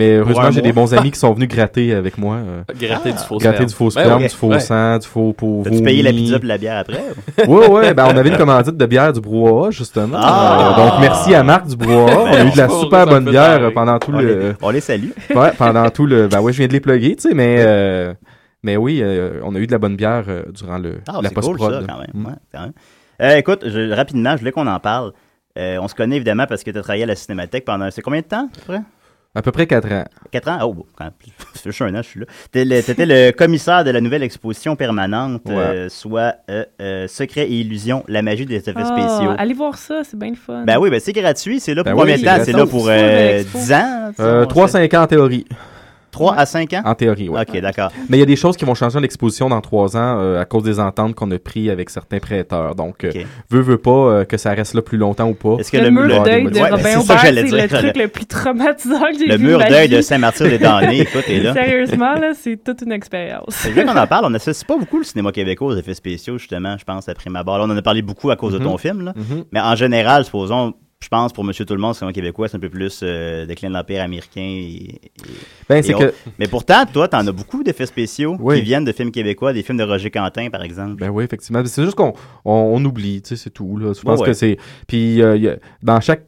Mais 0.00 0.16
heureusement, 0.16 0.50
j'ai 0.50 0.62
des 0.62 0.72
bons 0.72 0.92
amis 0.94 1.10
qui 1.10 1.18
sont 1.18 1.32
venus 1.32 1.48
gratter 1.48 1.94
avec 1.94 2.16
moi. 2.18 2.36
euh, 2.36 2.62
Gratter 2.80 3.12
du 3.12 3.18
faux 3.18 3.38
gratter 3.38 3.56
sperme. 3.56 3.68
du 3.68 3.74
faux 3.74 3.84
Ben 3.84 3.90
sperme, 3.90 4.22
ouais. 4.22 4.28
du 4.28 4.34
faux 4.34 4.48
Ouais. 4.48 4.60
sang, 4.60 4.98
du 4.98 5.06
faux 5.06 5.32
pour 5.34 5.64
T'as-tu 5.64 5.82
payé 5.82 6.02
la 6.02 6.10
pizza 6.10 6.36
et 6.42 6.46
la 6.46 6.58
bière 6.58 6.78
après? 6.78 7.04
Ouais, 7.46 7.68
ouais, 7.68 7.94
ben 7.94 8.06
on 8.12 8.16
avait 8.16 8.30
une 8.30 8.36
commandite 8.36 8.76
de 8.76 8.86
bière 8.86 9.12
du 9.12 9.20
brouhaha, 9.20 9.70
justement. 9.70 10.16
Ah! 10.20 10.74
Euh, 10.78 10.82
donc, 10.90 11.00
merci 11.00 11.34
à 11.34 11.42
Marc 11.42 11.66
du 11.66 11.76
brouhaha. 11.76 12.18
On 12.22 12.26
a 12.32 12.44
eu 12.44 12.50
de 12.50 12.56
la 12.56 12.68
super 12.68 13.06
bonne 13.06 13.24
bière 13.26 13.70
pendant 13.74 13.98
tout 13.98 14.12
On 14.14 14.18
le... 14.18 14.38
les, 14.40 14.52
on 14.62 14.70
les 14.70 14.80
salue. 14.80 15.10
Ouais, 15.34 15.52
pendant 15.58 15.88
tout 15.90 16.06
le. 16.06 16.26
Ben 16.28 16.40
ouais, 16.40 16.52
je 16.52 16.58
viens 16.58 16.66
de 16.68 16.72
les 16.72 16.80
plugger, 16.80 17.16
tu 17.16 17.28
sais, 17.28 17.34
mais. 17.34 17.56
euh, 17.58 18.14
Mais 18.62 18.76
oui, 18.76 19.00
euh, 19.02 19.40
on 19.44 19.54
a 19.54 19.58
eu 19.58 19.66
de 19.66 19.72
la 19.72 19.78
bonne 19.78 19.96
bière 19.96 20.24
euh, 20.28 20.42
durant 20.52 20.78
le, 20.78 21.00
Ah, 21.08 21.20
la 21.22 21.28
c'est 21.28 21.34
cool, 21.34 21.44
post-prod. 21.56 21.72
ça, 21.80 21.86
quand 21.88 21.98
même. 21.98 22.10
Mm. 22.14 22.26
Ouais, 22.26 22.32
quand 22.52 22.60
même. 22.60 22.72
Euh, 23.22 23.36
écoute, 23.36 23.64
je- 23.66 23.92
rapidement, 23.94 24.32
je 24.32 24.38
voulais 24.40 24.52
qu'on 24.52 24.66
en 24.66 24.80
parle. 24.80 25.12
Euh, 25.58 25.78
on 25.80 25.88
se 25.88 25.94
connaît 25.94 26.16
évidemment 26.16 26.46
parce 26.48 26.62
que 26.62 26.70
tu 26.70 26.78
as 26.78 26.82
travaillé 26.82 27.02
à 27.02 27.06
la 27.06 27.16
Cinémathèque 27.16 27.64
pendant. 27.64 27.90
C'est 27.90 28.02
combien 28.02 28.20
de 28.20 28.26
temps, 28.26 28.48
à 28.52 28.58
peu 28.66 28.72
près? 28.74 28.82
À 29.32 29.42
peu 29.42 29.52
près 29.52 29.66
4 29.68 29.92
ans. 29.92 30.04
4 30.32 30.48
ans? 30.48 30.58
Oh, 30.64 30.74
bon, 30.74 30.86
quand 30.96 31.08
fait 31.20 31.62
juste 31.70 31.82
un 31.82 31.94
an, 31.94 32.02
je 32.02 32.08
suis 32.08 32.18
là. 32.20 32.26
T'étais 32.50 32.64
le, 32.64 32.82
t'étais 32.82 33.06
le 33.06 33.30
commissaire 33.30 33.84
de 33.84 33.90
la 33.92 34.00
nouvelle 34.00 34.24
exposition 34.24 34.74
permanente, 34.74 35.42
Ouais. 35.46 35.54
euh, 35.54 35.88
soit 35.88 36.34
euh, 36.50 36.64
euh, 36.82 37.06
Secret 37.06 37.42
et 37.48 37.60
Illusion, 37.60 38.02
la 38.08 38.22
magie 38.22 38.44
des 38.44 38.56
effets 38.56 38.72
Ah, 38.74 38.84
spéciaux. 38.84 39.32
allez 39.38 39.54
voir 39.54 39.78
ça, 39.78 40.02
c'est 40.02 40.18
bien 40.18 40.30
le 40.30 40.34
fun. 40.34 40.64
Ben 40.66 40.78
oui, 40.80 40.90
ben 40.90 40.98
c'est 40.98 41.12
gratuit. 41.12 41.60
C'est 41.60 41.74
là 41.74 41.84
pour 41.84 41.92
Ben 41.92 41.98
combien 41.98 42.14
oui, 42.16 42.22
de 42.22 42.26
c'est 42.26 42.36
temps? 42.38 42.44
C'est 42.44 42.52
là 42.52 42.66
pour 42.66 42.80
Sur 42.82 42.90
euh, 42.90 43.36
l'expo. 43.38 43.58
10 43.58 43.72
ans? 43.72 44.12
Euh, 44.18 44.46
3-5 44.46 44.96
ans 44.96 45.02
en 45.02 45.06
théorie. 45.06 45.44
3 46.10 46.34
à 46.34 46.46
5 46.46 46.72
ans? 46.74 46.82
En 46.84 46.94
théorie, 46.94 47.28
ouais. 47.28 47.40
Ok, 47.40 47.60
d'accord. 47.60 47.90
Mais 48.08 48.16
il 48.16 48.20
y 48.20 48.22
a 48.22 48.26
des 48.26 48.36
choses 48.36 48.56
qui 48.56 48.64
vont 48.64 48.74
changer 48.74 48.98
en 48.98 49.02
exposition 49.02 49.48
dans 49.48 49.60
3 49.60 49.96
ans 49.96 50.18
euh, 50.20 50.40
à 50.40 50.44
cause 50.44 50.62
des 50.62 50.80
ententes 50.80 51.14
qu'on 51.14 51.30
a 51.30 51.38
pris 51.38 51.70
avec 51.70 51.90
certains 51.90 52.18
prêteurs. 52.18 52.74
Donc, 52.74 53.04
euh, 53.04 53.10
Ok. 53.10 53.26
veut, 53.50 53.60
veut 53.60 53.78
pas 53.78 53.90
euh, 53.90 54.24
que 54.24 54.36
ça 54.36 54.50
reste 54.50 54.74
là 54.74 54.82
plus 54.82 54.98
longtemps 54.98 55.28
ou 55.28 55.34
pas. 55.34 55.56
Est-ce 55.58 55.70
que 55.70 55.76
le, 55.76 55.84
le, 55.84 55.90
mur 55.90 56.22
d'œil 56.22 56.44
de 56.44 56.58
Robin 56.58 56.98
Aubert, 56.98 57.20
c'est 57.20 57.32
le 57.32 57.68
truc 57.68 57.96
le 57.96 58.08
plus 58.08 58.26
traumatisant 58.26 59.00
que 59.00 59.18
j'ai 59.18 59.26
Le 59.26 59.38
mur 59.38 59.58
de 59.58 59.64
ma 59.64 59.70
d'œil 59.70 59.88
de 59.88 60.00
Saint-Martyr-des-Damnés, 60.00 61.00
écoute, 61.00 61.28
est 61.28 61.40
là. 61.40 61.52
Sérieusement, 61.52 62.14
là, 62.14 62.32
c'est 62.34 62.62
toute 62.62 62.82
une 62.82 62.92
expérience. 62.92 63.44
C'est 63.50 63.72
bien 63.72 63.84
qu'on 63.84 63.98
en 63.98 64.06
parle. 64.06 64.24
On 64.26 64.30
n'associe 64.30 64.64
pas 64.64 64.76
beaucoup 64.76 64.98
le 64.98 65.04
cinéma 65.04 65.32
québécois 65.32 65.68
aux 65.68 65.76
effets 65.76 65.94
spéciaux, 65.94 66.38
justement, 66.38 66.76
je 66.78 66.84
pense, 66.84 67.08
à 67.08 67.14
prime 67.14 67.36
abord. 67.36 67.58
Là, 67.58 67.64
on 67.66 67.70
en 67.70 67.76
a 67.76 67.82
parlé 67.82 68.02
beaucoup 68.02 68.30
à 68.30 68.36
cause 68.36 68.52
de 68.52 68.58
ton 68.58 68.78
film, 68.78 69.04
là. 69.04 69.12
Mhm. 69.16 69.44
Mais 69.52 69.60
en 69.60 69.74
général, 69.74 70.24
supposons, 70.24 70.74
je 71.02 71.08
pense, 71.08 71.32
pour 71.32 71.44
Monsieur 71.44 71.64
Tout-le-Monde, 71.64 71.92
le 71.92 71.94
cinéma 71.94 72.12
québécois, 72.12 72.48
c'est 72.48 72.56
un 72.58 72.60
peu 72.60 72.68
plus 72.68 73.00
euh, 73.02 73.46
déclin 73.46 73.70
de 73.70 73.74
l'Empire 73.74 74.02
américain. 74.02 74.40
et- 74.42 74.96
et- 74.96 75.00
Ben, 75.68 75.82
c'est 75.82 75.92
et 75.92 75.94
que. 75.94 76.12
Mais 76.38 76.46
pourtant, 76.46 76.84
toi, 76.92 77.08
t'en 77.08 77.26
as 77.26 77.32
beaucoup 77.32 77.62
d'effets 77.64 77.86
spéciaux 77.86 78.36
Oui. 78.38 78.56
qui 78.58 78.62
viennent 78.62 78.84
de 78.84 78.92
films 78.92 79.10
québécois, 79.10 79.52
des 79.54 79.62
films 79.62 79.78
de 79.78 79.84
Roger 79.84 80.10
Quentin, 80.10 80.50
par 80.50 80.62
exemple. 80.62 80.96
Ben 81.00 81.08
oui, 81.08 81.24
effectivement. 81.24 81.62
C'est 81.64 81.84
juste 81.84 81.94
qu'on 81.96 82.12
on, 82.44 82.52
on 82.52 82.84
oublie, 82.84 83.22
tu 83.22 83.30
sais, 83.30 83.36
c'est 83.36 83.50
tout. 83.50 83.76
Là. 83.78 83.92
Je 83.96 84.02
pense 84.02 84.20
Ouais, 84.20 84.26
que 84.26 84.32
c'est. 84.34 84.58
Puis, 84.86 85.22
euh, 85.22 85.56
dans 85.82 86.00
chaque 86.00 86.26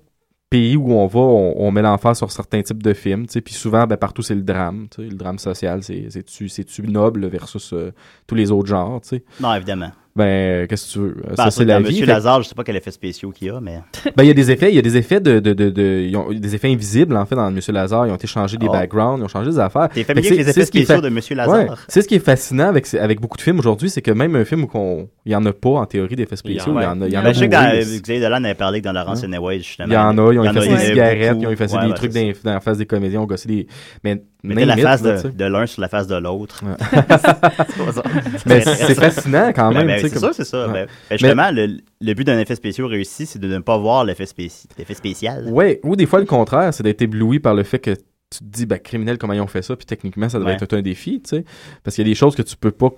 pays 0.49 0.77
où 0.77 0.93
on 0.93 1.07
va, 1.07 1.20
on, 1.20 1.55
on 1.66 1.70
met 1.70 1.83
l'emphase 1.83 2.18
sur 2.18 2.31
certains 2.31 2.62
types 2.62 2.83
de 2.83 2.93
films, 2.95 3.27
tu 3.27 3.33
sais, 3.35 3.41
puis 3.43 3.55
souvent, 3.55 3.87
ben, 3.87 3.97
partout, 3.97 4.23
c'est 4.23 4.35
le 4.35 4.43
drame, 4.43 4.87
tu 4.95 5.03
sais, 5.03 5.09
le 5.09 5.16
drame 5.16 5.39
social, 5.39 5.83
c'est, 5.83 6.09
c'est-tu 6.11 6.83
noble 6.83 7.27
versus 7.27 7.73
euh, 7.75 7.93
tous 8.27 8.35
les 8.35 8.51
autres 8.51 8.68
genres, 8.68 9.01
tu 9.03 9.09
sais. 9.16 9.25
Non, 9.41 9.55
évidemment. 9.55 9.91
Ben, 10.14 10.24
euh, 10.24 10.66
qu'est-ce 10.66 10.88
que 10.88 10.92
tu 10.92 10.98
veux? 10.98 11.16
Ben, 11.26 11.36
ça, 11.36 11.50
c'est 11.50 11.64
la 11.64 11.78
vie. 11.78 11.86
Monsieur 11.86 12.04
Fait- 12.04 12.12
Lazare, 12.12 12.42
je 12.42 12.48
sais 12.48 12.54
pas 12.54 12.64
quel 12.64 12.76
effet 12.76 12.90
spéciaux 12.90 13.30
qu'il 13.30 13.46
y 13.46 13.50
a, 13.50 13.60
mais. 13.60 13.78
Ben, 14.16 14.24
il 14.24 14.26
y 14.26 14.30
a 14.30 14.34
des 14.34 14.50
effets, 14.50 14.70
il 14.70 14.74
y 14.74 14.78
a 14.78 14.82
des 14.82 14.96
effets 14.98 15.20
de, 15.20 15.38
de, 15.40 15.54
de, 15.54 15.70
de- 15.70 16.06
ils 16.06 16.14
ont 16.16 16.30
des 16.30 16.54
effets 16.54 16.70
invisibles, 16.70 17.16
en 17.16 17.24
fait, 17.24 17.34
dans 17.34 17.50
Monsieur 17.50 17.72
Lazare. 17.72 18.06
Ils 18.06 18.10
ont 18.10 18.16
été 18.16 18.26
changés 18.26 18.58
des 18.58 18.66
Oh. 18.68 18.72
backgrounds, 18.72 19.20
ils 19.20 19.24
ont 19.24 19.28
changé 19.28 19.50
des 19.50 19.58
affaires. 19.58 19.88
T'es 19.88 20.04
familier 20.04 20.28
avec 20.28 20.40
les 20.40 20.50
effets 20.50 20.66
spéciaux 20.66 20.96
fait- 20.96 21.00
de 21.00 21.08
Monsieur 21.08 21.34
Ouais. 21.34 21.46
Lazare? 21.46 21.78
C'est 21.88 22.02
ce 22.02 22.08
qui 22.08 22.16
est 22.16 22.24
fascinant 22.24 22.68
avec, 22.68 22.92
avec 22.94 23.20
beaucoup 23.20 23.38
de 23.38 23.42
films 23.42 23.58
aujourd'hui, 23.58 23.88
c'est 23.88 24.02
que 24.02 24.10
même 24.10 24.36
un 24.36 24.44
film 24.44 24.64
où 24.64 24.66
qu'on, 24.66 25.08
il 25.24 25.32
y 25.32 25.34
en 25.36 25.46
a 25.46 25.52
pas, 25.54 25.70
en 25.70 25.86
théorie, 25.86 26.14
d'effets 26.16 26.36
spéciaux, 26.36 26.74
il 26.76 26.82
y 26.82 26.86
en 26.86 27.00
a, 27.00 27.06
il 27.06 27.12
y 27.14 27.16
en 27.16 27.20
a 27.20 27.24
Ben, 27.24 27.32
je 27.32 27.38
sais 27.38 27.46
que 27.48 27.52
dans, 27.52 27.74
euh, 27.74 27.80
Xavier 28.00 28.20
Dolan 28.20 28.44
avait 28.44 28.54
parlé 28.54 28.80
que 28.80 28.84
dans 28.84 28.92
Laurence 28.92 29.24
Anyway, 29.24 29.60
justement. 29.60 29.88
Il 29.88 29.94
y 29.94 29.96
en 29.96 30.18
a, 30.18 30.32
ils 30.32 30.38
ont 30.38 30.44
y 30.44 30.48
effacé 30.48 30.66
y 30.66 30.70
des 30.74 30.78
cigarettes, 30.78 31.36
ils 31.40 31.46
ont 31.46 31.50
effacé 31.50 31.74
Ouais, 31.76 31.82
des 31.84 31.88
ouais, 31.88 31.94
trucs 31.94 32.12
la 32.44 32.60
face 32.60 32.76
des 32.76 32.86
comédiens, 32.86 33.20
ils 33.20 33.22
ont 33.22 33.26
gossé 33.26 33.48
des. 33.48 33.66
Mais 34.04 34.22
Mettez 34.45 34.64
la 34.64 34.76
face 34.76 35.03
de, 35.03 35.45
l'un 35.45 35.66
sur 35.66 35.80
la 35.80 35.88
face 35.88 36.07
de 36.09 36.16
l'autre. 36.16 36.62
Mais 38.47 38.61
c'est 38.62 38.95
fascinant 38.95 39.53
quand 39.55 39.70
Ben, 39.70 39.78
même. 39.78 39.86
ben, 39.86 40.01
c'est 40.01 40.11
comme- 40.11 40.20
ça, 40.20 40.32
c'est 40.32 40.45
ça. 40.45 40.66
Ben, 40.68 40.86
ben, 41.09 41.18
justement, 41.18 41.51
le, 41.53 41.78
le 42.01 42.14
but 42.14 42.24
d'un 42.24 42.38
effet 42.38 42.55
spécial 42.57 42.86
réussi, 42.86 43.26
c'est 43.26 43.38
de 43.38 43.49
ne 43.49 43.59
pas 43.59 43.78
voir 43.78 44.05
l'effet 44.05 44.24
spéci- 44.24 44.66
l'effet 44.78 44.95
spécial. 44.95 45.49
Ouais, 45.49 45.80
ou 45.84 45.97
des 45.97 46.07
fois 46.07 46.18
le 46.20 46.26
contraire, 46.26 46.74
c'est 46.74 46.82
d'être 46.82 47.03
ébloui 47.03 47.38
par 47.40 47.55
le 47.55 47.62
fait 47.62 47.78
que 47.78 47.90
tu 47.93 48.38
te 48.38 48.45
dis, 48.45 48.66
bah, 48.66 48.78
criminel, 48.78 49.18
comment 49.18 49.34
ils 49.34 49.40
ont 49.40 49.47
fait 49.47 49.62
ça, 49.62 49.76
puis 49.76 49.86
techniquement, 49.86 50.28
ça 50.28 50.38
devrait 50.38 50.55
Ouais. 50.57 50.62
être 50.62 50.74
un 50.74 50.82
défi, 50.82 51.20
tu 51.22 51.36
sais. 51.36 51.45
Parce 51.84 51.95
qu'il 51.97 52.07
y 52.07 52.09
a 52.09 52.11
des 52.11 52.14
choses 52.16 52.34
que 52.34 52.43
tu 52.43 52.57
peux 52.57 52.70
pas. 52.70 52.90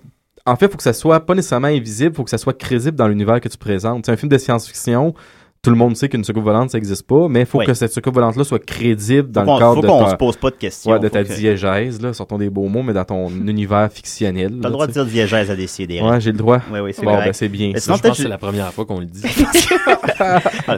En 0.47 0.57
fait, 0.57 0.67
il 0.67 0.71
faut 0.71 0.77
que 0.77 0.83
ça 0.83 0.93
soit 0.93 1.25
pas 1.27 1.35
nécessairement 1.35 1.69
invisible, 1.69 2.11
il 2.13 2.17
faut 2.17 2.25
que 2.25 2.31
ça 2.31 2.39
soit 2.39 2.57
crédible 2.57 2.97
dans 2.97 3.09
l'univers 3.09 3.41
que 3.41 3.49
tu 3.49 3.57
présentes. 3.59 4.07
C'est 4.07 4.13
un 4.13 4.17
film 4.17 4.29
de 4.31 4.39
science-fiction. 4.39 5.15
Tout 5.65 5.71
le 5.71 5.77
monde 5.77 5.97
sait 5.97 6.09
qu'une 6.09 6.23
soucoupe 6.23 6.45
volante, 6.45 6.71
ça 6.71 6.79
existe 6.79 7.05
pas, 7.07 7.27
mais 7.29 7.41
il 7.41 7.47
faut 7.47 7.59
Oui. 7.59 7.65
que 7.67 7.75
cette 7.75 7.93
soucoupe 7.93 8.15
volante-là 8.15 8.45
soit 8.45 8.59
crédible 8.65 9.31
dans 9.31 9.45
Faut 9.45 9.55
le 9.55 9.59
cadre 9.59 9.75
faut 9.77 9.81
de 9.83 9.87
qu'on 9.87 10.05
ta, 10.05 10.11
se 10.11 10.15
pose 10.17 10.37
pas 10.37 10.51
de 10.51 10.57
questions. 10.57 10.93
ouais, 10.93 10.99
de 11.01 11.09
ta 11.09 11.25
que- 11.25 11.33
diégèse, 11.35 12.01
là, 12.03 12.13
sortons 12.13 12.39
des 12.39 12.51
beaux 12.51 12.69
mots, 12.69 12.83
mais 12.83 12.93
dans 12.93 13.05
ton 13.05 13.29
univers 13.47 13.91
fictionnel. 13.91 14.53
T'as 14.61 14.69
le 14.69 14.73
droit 14.73 14.87
de 14.87 14.93
dire 14.93 15.05
diégèse 15.07 15.51
à 15.51 15.57
décider. 15.57 16.01
Ouais, 16.01 16.21
j'ai 16.21 16.33
le 16.33 16.39
droit. 16.39 16.61
Oui, 16.73 16.81
oui, 16.81 16.93
c'est 16.95 17.03
Bon, 17.05 17.17
ben, 17.17 17.33
c'est 17.33 17.49
bien. 17.49 17.71
Mais 17.73 17.81
ça. 17.81 17.85
sinon, 17.85 17.97
je 17.97 18.03
pense 18.03 18.17
que 18.19 18.23
c'est 18.23 18.29
la 18.29 18.39
première 18.39 18.73
fois 18.73 18.85
qu'on 18.85 19.01
le 19.01 19.07
dit. 19.07 19.23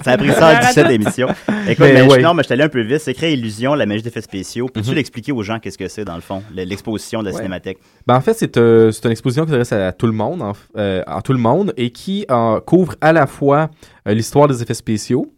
Ça 0.04 0.12
a 0.12 0.16
pris 0.18 0.30
ça 0.32 0.46
à 0.48 0.60
17 0.66 0.90
émissions. 0.90 1.28
Écoute, 1.68 1.86
Mais 1.86 1.92
mais 1.94 2.02
ouais. 2.02 2.22
non, 2.22 2.34
mais 2.34 2.42
je 2.42 2.48
t'allais 2.48 2.64
un 2.64 2.68
peu 2.68 2.80
vite. 2.82 3.00
C'est 3.00 3.14
créer 3.14 3.32
illusion, 3.34 3.74
la 3.74 3.86
magie 3.86 4.02
d'effets 4.02 4.20
spéciaux. 4.20 4.68
Peux-tu 4.72 4.90
Mhm. 4.90 4.96
l'expliquer 4.96 5.32
aux 5.32 5.42
gens 5.42 5.58
qu'est-ce 5.58 5.78
que 5.78 5.88
c'est, 5.88 6.04
dans 6.04 6.14
le 6.14 6.20
fond, 6.20 6.42
le- 6.54 6.64
l'exposition 6.64 7.20
de 7.20 7.26
la 7.26 7.30
Ouais. 7.32 7.36
cinémathèque? 7.38 7.78
Ben, 8.06 8.14
en 8.16 8.20
fait, 8.20 8.34
c'est 8.34 8.56
euh, 8.56 8.90
c'est 8.92 9.04
une 9.04 9.10
exposition 9.12 9.44
qui 9.44 9.50
s'adresse 9.50 9.72
à 9.72 9.92
tout 9.92 10.06
le 10.06 10.12
monde, 10.12 10.42
en, 10.42 10.52
euh, 10.76 11.02
à 11.06 11.22
tout 11.22 11.32
le 11.32 11.38
monde, 11.38 11.72
et 11.76 11.90
qui 11.90 12.24
euh, 12.30 12.60
couvre 12.60 12.94
à 13.00 13.12
la 13.12 13.26
fois 13.26 13.68
euh, 14.08 14.14
l'histoire 14.14 14.46
des 14.48 14.62
effets 14.62 14.74
spéciaux 14.76 15.32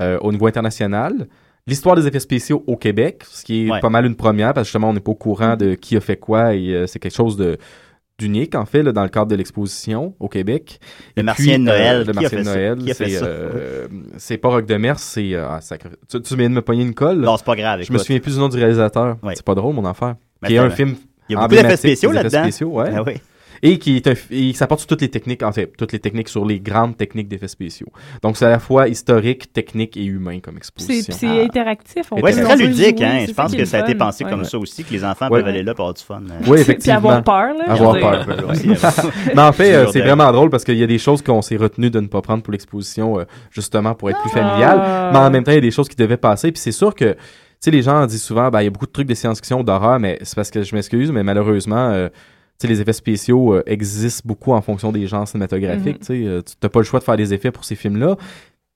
euh, 0.00 0.18
au 0.22 0.32
niveau 0.32 0.46
international, 0.46 1.28
l'histoire 1.66 1.94
des 1.96 2.06
effets 2.06 2.20
spéciaux 2.20 2.64
au 2.66 2.76
Québec, 2.76 3.22
ce 3.30 3.44
qui 3.44 3.66
est 3.66 3.70
Ouais. 3.70 3.80
pas 3.80 3.90
mal 3.90 4.06
une 4.06 4.16
première, 4.16 4.54
parce 4.54 4.64
que 4.64 4.68
justement, 4.68 4.88
on 4.90 4.92
n'est 4.94 5.00
pas 5.00 5.12
au 5.12 5.16
courant 5.16 5.56
de 5.56 5.74
qui 5.74 5.96
a 5.96 6.00
fait 6.00 6.16
quoi, 6.16 6.54
et 6.54 6.70
euh, 6.74 6.86
c'est 6.86 6.98
quelque 6.98 7.14
chose 7.14 7.36
de 7.36 7.58
d'unique, 8.16 8.54
en 8.54 8.64
fait, 8.64 8.84
là, 8.84 8.92
dans 8.92 9.02
le 9.02 9.08
cadre 9.08 9.26
de 9.26 9.34
l'exposition 9.34 10.14
au 10.20 10.28
Québec. 10.28 10.78
Le 11.16 11.22
Et 11.22 11.24
Martien 11.24 11.58
de 11.58 11.64
Noël, 11.64 12.04
le 12.06 12.10
a 12.10 12.12
Martien 12.20 12.38
de? 12.38 12.44
Noël, 12.44 12.78
a 12.88 12.94
c'est 12.94 13.18
euh, 13.22 13.88
c'est 14.18 14.36
pas 14.38 14.50
Rock 14.50 14.66
de 14.66 14.76
Mer, 14.76 15.00
c'est... 15.00 15.34
euh, 15.34 15.48
ah, 15.48 15.58
tu, 16.08 16.22
tu 16.22 16.36
viens 16.36 16.48
de 16.48 16.54
me 16.54 16.62
pogner 16.62 16.82
une 16.84 16.94
colle? 16.94 17.18
là? 17.22 17.26
Non, 17.26 17.36
c'est 17.36 17.44
pas 17.44 17.56
grave. 17.56 17.82
Je 17.82 17.92
me 17.92 17.98
souviens 17.98 18.20
plus 18.20 18.34
du 18.34 18.38
nom 18.38 18.48
du 18.48 18.56
réalisateur. 18.56 19.16
Ouais. 19.24 19.32
C'est 19.34 19.44
pas 19.44 19.56
drôle, 19.56 19.74
mon 19.74 19.84
affaire. 19.84 20.14
Mais 20.42 20.48
qui 20.50 20.54
est 20.54 20.58
un 20.58 20.70
film 20.70 20.94
Il 21.28 21.32
y 21.32 21.36
a 21.36 21.40
beaucoup 21.40 21.54
d'effets 21.60 21.76
spéciaux 21.76 22.12
là-dedans. 22.12 22.42
spéciaux, 22.44 22.68
ouais. 22.68 22.90
Ah 22.94 23.02
oui. 23.04 23.14
Et 23.66 23.78
qui 23.78 23.96
est 23.96 24.06
un, 24.06 24.12
f- 24.12 24.26
et 24.30 24.52
ça 24.52 24.66
porte 24.66 24.80
sur 24.80 24.86
toutes 24.88 25.00
les 25.00 25.08
techniques, 25.08 25.42
en 25.42 25.50
fait, 25.50 25.72
toutes 25.76 25.92
les 25.92 25.98
techniques 25.98 26.28
sur 26.28 26.44
les 26.44 26.60
grandes 26.60 26.96
techniques 26.96 27.28
d'effets 27.28 27.48
spéciaux. 27.48 27.88
Donc, 28.22 28.36
c'est 28.36 28.44
à 28.44 28.50
la 28.50 28.58
fois 28.58 28.88
historique, 28.88 29.52
technique 29.52 29.96
et 29.96 30.04
humain 30.04 30.38
comme 30.40 30.56
exposition. 30.58 31.14
c'est 31.18 31.26
Ah. 31.26 31.42
interactif. 31.44 32.12
Ouais, 32.12 32.20
peut- 32.20 32.32
c'est 32.32 32.42
très 32.42 32.56
ludique, 32.56 32.98
jouer, 32.98 33.06
hein. 33.06 33.24
Je 33.26 33.32
pense 33.32 33.54
que 33.56 33.64
ça 33.64 33.78
a 33.78 33.80
été 33.80 33.94
pensé 33.94 34.22
ouais. 34.24 34.30
comme 34.30 34.44
ça 34.44 34.58
aussi, 34.58 34.84
que 34.84 34.92
les 34.92 35.02
enfants 35.04 35.28
Ouais. 35.30 35.40
peuvent 35.40 35.48
aller 35.48 35.62
là 35.62 35.74
pour 35.74 35.86
avoir 35.86 35.94
du 35.94 36.02
fun. 36.02 36.20
euh. 36.30 36.34
Oui, 36.46 36.52
Puis 36.52 36.60
effectivement. 36.60 36.98
avoir 36.98 37.24
peur, 37.24 37.54
là. 37.58 37.64
Avoir 37.72 37.98
peur. 37.98 38.50
aussi. 38.50 38.68
Mais 39.34 39.42
en 39.42 39.52
fait, 39.52 39.72
euh, 39.74 39.86
c'est 39.90 40.00
vraiment 40.02 40.30
drôle 40.30 40.50
parce 40.50 40.62
qu'il 40.64 40.76
y 40.76 40.82
a 40.82 40.86
des 40.86 40.98
choses 40.98 41.22
qu'on 41.22 41.40
s'est 41.40 41.56
retenu 41.56 41.88
de 41.88 42.00
ne 42.00 42.06
pas 42.06 42.20
prendre 42.20 42.42
pour 42.42 42.52
l'exposition, 42.52 43.18
euh, 43.18 43.24
justement 43.50 43.94
pour 43.94 44.10
être 44.10 44.20
plus 44.20 44.30
familial. 44.30 44.78
Ah. 44.78 45.10
Mais 45.12 45.18
en 45.18 45.30
même 45.30 45.42
temps, 45.42 45.52
il 45.52 45.56
y 45.56 45.58
a 45.58 45.62
des 45.62 45.70
choses 45.70 45.88
qui 45.88 45.96
devaient 45.96 46.18
passer. 46.18 46.52
Puis 46.52 46.60
c'est 46.60 46.70
sûr 46.72 46.94
que, 46.94 47.12
tu 47.14 47.18
sais, 47.60 47.70
les 47.70 47.80
gens 47.82 48.04
disent 48.04 48.22
souvent, 48.22 48.50
ben, 48.50 48.60
il 48.60 48.64
y 48.64 48.66
a 48.66 48.70
beaucoup 48.70 48.86
de 48.86 48.92
trucs 48.92 49.08
de 49.08 49.14
science-fiction, 49.14 49.62
d'horreur, 49.64 49.98
mais 49.98 50.18
c'est 50.22 50.34
parce 50.36 50.50
que 50.50 50.62
je 50.62 50.74
m'excuse, 50.74 51.10
mais 51.10 51.22
malheureusement, 51.22 51.88
euh, 51.92 52.08
tu 52.58 52.66
sais, 52.66 52.72
les 52.72 52.80
effets 52.80 52.92
spéciaux 52.92 53.54
euh, 53.54 53.62
existent 53.66 54.22
beaucoup 54.24 54.52
en 54.52 54.62
fonction 54.62 54.92
des 54.92 55.06
genres 55.06 55.26
cinématographiques. 55.26 55.86
Mhm. 55.86 55.98
Tu 55.98 56.04
sais, 56.06 56.22
euh, 56.26 56.42
tu 56.42 56.54
n'as 56.62 56.68
pas 56.68 56.80
le 56.80 56.84
choix 56.84 57.00
de 57.00 57.04
faire 57.04 57.16
des 57.16 57.34
effets 57.34 57.50
pour 57.50 57.64
ces 57.64 57.74
films-là. 57.74 58.16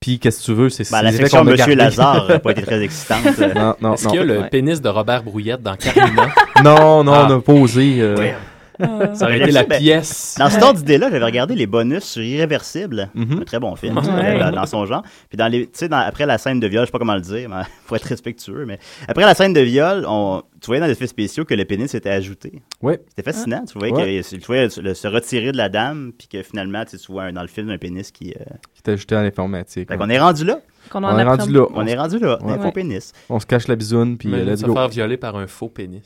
Puis 0.01 0.17
qu'est-ce 0.17 0.39
que 0.39 0.45
tu 0.45 0.53
veux, 0.53 0.69
c'est 0.69 0.89
Ben, 0.89 0.99
c'est 0.99 1.03
la 1.03 1.11
section 1.11 1.39
a 1.39 1.43
Monsieur. 1.43 1.75
Lazare 1.75 2.27
n'a 2.29 2.39
pas 2.39 2.51
été 2.51 2.61
très 2.61 2.81
excitante. 2.83 3.25
euh. 3.39 3.53
non, 3.53 3.75
non, 3.81 3.93
Est-ce 3.95 4.05
non. 4.05 4.09
qu'il 4.11 4.19
y 4.19 4.23
a 4.23 4.25
le 4.25 4.39
Ouais. 4.39 4.49
pénis 4.49 4.79
de 4.81 4.87
Robert 4.87 5.23
Brouillette 5.23 5.61
dans 5.61 5.75
Carmina? 5.75 6.29
non, 6.63 7.03
non, 7.03 7.11
Ah. 7.13 7.27
on 7.29 7.37
a 7.37 7.41
pas 7.41 7.51
osé. 7.53 7.97
euh, 7.99 8.15
Ouais. 8.15 8.35
Ah. 8.81 9.13
Ça 9.13 9.25
aurait 9.25 9.39
été 9.39 9.51
la 9.51 9.63
ben, 9.63 9.77
pièce. 9.79 10.35
Dans 10.39 10.49
cet 10.49 10.63
ordre 10.63 10.79
d'idée-là, 10.79 11.09
j'avais 11.11 11.25
regardé 11.25 11.55
les 11.55 11.67
bonus 11.67 12.03
sur 12.03 12.21
Irréversible. 12.23 13.09
Mhm. 13.13 13.39
Un 13.41 13.43
très 13.45 13.59
bon 13.59 13.75
film, 13.75 13.97
Ouais. 13.97 14.39
dans, 14.39 14.51
dans 14.51 14.65
son 14.65 14.85
genre. 14.85 15.03
Puis 15.29 15.37
dans 15.37 15.47
les, 15.47 15.65
tu 15.65 15.71
sais, 15.73 15.89
dans- 15.89 15.97
après 15.97 16.25
la 16.25 16.37
scène 16.37 16.59
de 16.59 16.67
viol, 16.67 16.83
je 16.83 16.85
sais 16.87 16.91
pas 16.91 16.99
comment 16.99 17.15
le 17.15 17.21
dire, 17.21 17.49
mais 17.49 17.63
faut 17.85 17.95
être 17.95 18.03
respectueux, 18.05 18.65
mais 18.65 18.79
après 19.07 19.25
la 19.25 19.33
scène 19.33 19.53
de 19.53 19.61
viol, 19.61 20.05
on, 20.07 20.43
tu 20.61 20.67
voyais 20.67 20.79
dans 20.79 20.85
les 20.87 20.93
effets 20.93 21.07
spéciaux 21.07 21.45
que 21.45 21.53
le 21.53 21.65
pénis 21.65 21.93
était 21.93 22.09
ajouté. 22.09 22.61
Ouais. 22.81 22.99
C'était 23.09 23.29
fascinant. 23.31 23.63
Tu 23.65 23.77
voyais 23.77 23.93
Ouais. 23.93 24.21
que, 24.23 24.35
tu 24.35 24.45
voyais 24.45 24.67
le- 24.81 24.93
se 24.93 25.07
retirer 25.07 25.51
de 25.51 25.57
la 25.57 25.69
dame, 25.69 26.11
puis 26.17 26.27
que 26.27 26.41
finalement, 26.43 26.83
tu 26.85 26.97
vois 27.09 27.23
un- 27.23 27.33
dans 27.33 27.41
le 27.41 27.47
film 27.47 27.69
un 27.69 27.77
pénis 27.77 28.11
qui. 28.11 28.31
euh... 28.31 28.43
Qui 28.75 28.81
t'a 28.81 28.91
ajouté 28.93 29.15
à 29.15 29.23
l'informatique. 29.23 29.89
Fait 29.89 29.97
qu'on 29.97 30.09
est 30.09 30.19
rendu 30.19 30.45
là. 30.45 30.59
Qu'on 30.91 31.03
On 31.03 31.07
en 31.07 31.17
est 31.17 31.21
apprend 31.21 31.37
rendu 31.37 31.53
là. 31.53 31.65
On 31.75 31.85
est 31.87 31.95
rendu 31.97 32.19
là. 32.19 32.37
Ouais. 32.43 32.53
Un 32.53 32.59
faux 32.59 32.71
pénis. 32.71 33.11
On 33.29 33.39
se 33.39 33.45
cache 33.45 33.67
la 33.67 33.75
bisoune, 33.75 34.17
puis 34.17 34.27
euh, 34.27 34.31
Imagine 34.31 34.49
let's 34.51 34.61
se 34.61 34.65
go. 34.65 34.73
faire 34.73 34.87
violer 34.87 35.17
par 35.17 35.35
un 35.35 35.47
faux 35.47 35.69
pénis. 35.69 36.01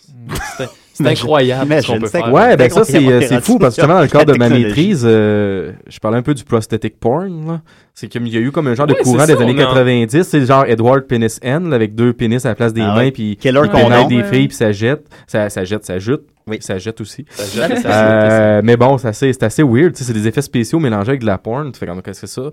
C'est- 0.57 0.69
C'est 0.93 1.07
incroyable 1.07 1.61
ce 1.61 1.87
qu'on 1.87 1.93
Imagine, 1.95 1.99
peut 1.99 2.07
c'est- 2.07 2.17
faire. 2.21 2.33
Ouais, 2.33 2.55
ben 2.57 2.69
ça, 2.69 2.83
c'est 2.83 2.97
euh, 3.07 3.21
c'est 3.21 3.41
fou, 3.41 3.57
parce 3.57 3.75
que 3.75 3.81
justement, 3.81 3.95
dans 3.97 4.01
le 4.03 4.07
cadre 4.07 4.31
de 4.33 4.37
ma 4.37 4.45
technologie. 4.49 4.65
maîtrise, 4.67 5.03
euh, 5.05 5.71
je 5.87 5.99
parlais 5.99 6.17
un 6.17 6.21
peu 6.21 6.33
du 6.33 6.43
prosthetic 6.43 6.99
porn, 6.99 7.47
là. 7.47 7.61
C'est 7.95 8.07
qu'il 8.07 8.27
y 8.27 8.37
a 8.37 8.39
eu 8.39 8.51
comme 8.51 8.67
un 8.67 8.73
genre 8.75 8.87
de 8.87 8.93
courant 8.95 9.19
c'est 9.19 9.27
des 9.27 9.33
ça, 9.37 9.41
années 9.43 9.53
on 9.55 9.59
a- 9.59 9.65
90, 9.65 10.23
c'est 10.23 10.45
genre 10.45 10.65
Edward 10.65 11.03
Penis 11.07 11.37
N, 11.41 11.69
là, 11.69 11.75
avec 11.75 11.95
deux 11.95 12.13
pénis 12.13 12.43
à 12.45 12.49
la 12.49 12.55
place 12.55 12.73
des 12.73 12.81
Ah 12.81 12.87
mains, 12.95 12.97
ouais. 12.97 13.11
puis 13.11 13.37
Killer 13.37 13.59
Ouais. 13.59 13.69
on 13.73 13.81
condom. 13.83 14.01
aide 14.01 14.07
des 14.09 14.17
Ouais. 14.17 14.23
filles, 14.23 14.47
puis 14.47 14.57
ça 14.57 14.71
jette. 14.71 15.05
Ça, 15.27 15.49
ça 15.49 15.63
jette, 15.63 15.85
ça 15.85 15.97
jute. 15.99 16.21
Oui. 16.45 16.57
Ça 16.59 16.77
jette 16.77 16.99
aussi. 16.99 17.25
Ça 17.29 17.45
jette, 17.67 17.77
ça 17.79 17.89
Euh, 18.11 18.61
mais 18.63 18.75
bon, 18.77 18.97
c'est 18.97 19.07
assez, 19.07 19.31
c'est 19.31 19.43
assez 19.43 19.63
weird, 19.63 19.93
tu 19.93 19.99
sais, 19.99 20.03
c'est 20.03 20.13
des 20.13 20.27
effets 20.27 20.41
spéciaux 20.41 20.77
mélangés 20.79 21.09
avec 21.09 21.21
de 21.21 21.25
la 21.25 21.37
porn. 21.37 21.71
Tu 21.71 21.79
fais 21.79 21.85
comme, 21.85 22.01
qu'est-ce 22.01 22.21
que 22.21 22.27
c'est 22.27 22.41
ça? 22.41 22.49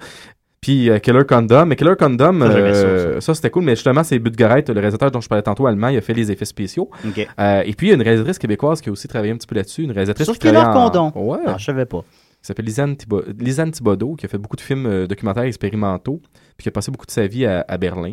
Puis 0.61 0.91
euh, 0.91 0.99
Killer 0.99 1.25
Condom. 1.27 1.65
Mais 1.67 1.77
Killer 1.77 1.95
Condom, 1.99 2.41
Ça, 2.41 2.47
euh, 2.47 3.21
ça, 3.21 3.35
c'était 3.35 3.51
cool, 3.51 3.65
mais 3.65 3.75
justement, 3.77 4.03
c'est 4.05 4.19
Budgaret, 4.19 4.65
le 4.69 4.75
réalisateur 4.75 5.11
dont 5.11 5.21
je 5.21 5.29
parlais 5.29 5.43
tantôt, 5.43 5.67
allemand, 5.67 5.89
il 5.89 5.97
a 5.97 6.01
fait 6.03 6.13
les 6.15 6.31
effets 6.31 6.45
spéciaux. 6.45 6.91
Euh, 7.39 7.63
et 7.65 7.73
puis, 7.73 7.87
il 7.87 7.91
y 7.91 7.93
a 7.93 7.97
une 7.97 8.03
réalisatrice 8.03 8.39
québécoise 8.39 8.81
qui 8.81 8.89
a 8.89 8.93
aussi 8.93 9.09
travaillé 9.09 9.33
un 9.33 9.37
petit 9.37 9.47
peu 9.47 9.55
là-dessus. 9.55 9.83
Une 9.85 9.93
réalisatrice 9.93 10.27
Sur 10.27 10.35
qui 10.35 10.49
Killer 10.49 10.59
en- 10.59 10.73
Condom. 10.91 11.13
Ouais. 11.15 11.39
Ah, 11.47 11.57
je 11.59 11.65
savais 11.65 11.87
pas. 11.87 12.01
qui 12.03 12.47
s'appelle 12.47 12.65
Lisanne, 12.67 12.97
Lisanne 13.39 13.71
Thibodeau, 13.71 14.15
qui 14.17 14.27
a 14.27 14.29
fait 14.29 14.39
beaucoup 14.39 14.57
de 14.57 14.61
films 14.63 14.87
euh, 14.87 15.07
documentaires 15.07 15.45
expérimentaux, 15.45 16.21
puis 16.57 16.65
qui 16.65 16.69
a 16.69 16.73
passé 16.73 16.91
beaucoup 16.91 17.07
de 17.07 17.11
sa 17.11 17.27
vie 17.27 17.47
à, 17.47 17.65
à 17.67 17.77
Berlin. 17.79 18.13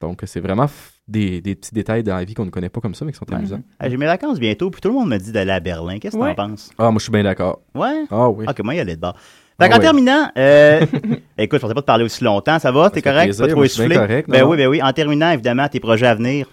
Donc, 0.00 0.20
c'est 0.24 0.40
vraiment 0.40 0.64
f- 0.64 0.90
des, 1.08 1.40
des 1.40 1.54
petits 1.54 1.72
détails 1.74 2.02
dans 2.02 2.16
la 2.16 2.24
vie 2.24 2.34
qu'on 2.34 2.44
ne 2.44 2.50
connaît 2.50 2.68
pas 2.68 2.80
comme 2.80 2.94
ça, 2.94 3.04
mais 3.04 3.12
qui 3.12 3.18
sont 3.18 3.30
amusants. 3.32 3.60
Ah, 3.78 3.88
J'ai 3.88 3.96
mes 3.96 4.06
vacances 4.06 4.38
bientôt, 4.40 4.70
puis 4.70 4.80
tout 4.80 4.88
le 4.88 4.94
monde 4.94 5.08
me 5.10 5.16
dit 5.18 5.30
d'aller 5.30 5.52
à 5.52 5.60
Berlin. 5.60 5.98
Qu'est-ce 5.98 6.16
que 6.16 6.20
Ouais. 6.22 6.34
t'en 6.34 6.48
penses? 6.48 6.70
Ah, 6.78 6.90
moi, 6.90 6.98
je 6.98 7.02
suis 7.04 7.12
bien 7.12 7.22
d'accord. 7.22 7.60
Ouais? 7.74 8.04
Ah 8.10 8.28
oui. 8.30 8.46
Ok, 8.48 8.60
moi, 8.64 8.74
il 8.74 8.78
y 8.78 8.80
aller 8.80 8.96
de 8.96 9.00
bord. 9.00 9.16
Fait 9.62 9.66
Ah 9.66 9.68
qu'en 9.70 9.76
ouais. 9.76 9.82
terminant, 9.82 10.30
euh, 10.36 10.80
écoute, 11.38 11.58
je 11.58 11.62
pensais 11.62 11.74
pas 11.74 11.80
te 11.82 11.86
parler 11.86 12.04
aussi 12.04 12.22
longtemps. 12.24 12.58
Ça 12.58 12.70
va? 12.72 12.90
T'es 12.90 13.02
correct? 13.02 13.24
plaisir, 13.24 13.46
Pas 13.46 13.52
trop 13.52 13.64
essoufflé? 13.64 13.94
correct, 13.96 14.28
Ben 14.28 14.42
non, 14.42 14.48
oui, 14.50 14.56
ben 14.56 14.66
oui. 14.68 14.82
En 14.82 14.92
terminant, 14.92 15.30
évidemment, 15.30 15.68
tes 15.68 15.80
projets 15.80 16.06
à 16.06 16.14
venir. 16.14 16.46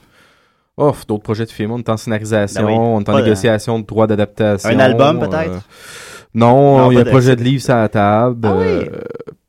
Oh, 0.77 0.93
d'autres 1.07 1.23
projets 1.23 1.45
de 1.45 1.51
films. 1.51 1.71
On 1.71 1.79
est 1.79 1.89
en 1.89 1.97
scénarisation, 1.97 2.61
Ben 2.61 2.67
oui. 2.67 2.73
on 2.77 2.99
est 2.99 3.09
en 3.09 3.13
Pas 3.13 3.21
négociation 3.21 3.79
de 3.79 3.85
droits 3.85 4.07
d'adaptation. 4.07 4.69
Un 4.69 4.79
album, 4.79 5.17
euh, 5.21 5.27
peut-être? 5.27 5.61
non, 6.33 6.77
Non, 6.77 6.91
il 6.91 6.95
y 6.95 6.97
a 6.97 7.01
un 7.01 7.03
de- 7.03 7.09
projet 7.09 7.35
de 7.35 7.43
livre 7.43 7.61
sur 7.63 7.75
la 7.75 7.89
table. 7.89 8.47
Ah 8.47 8.53
oui? 8.57 8.65
euh, 8.65 8.99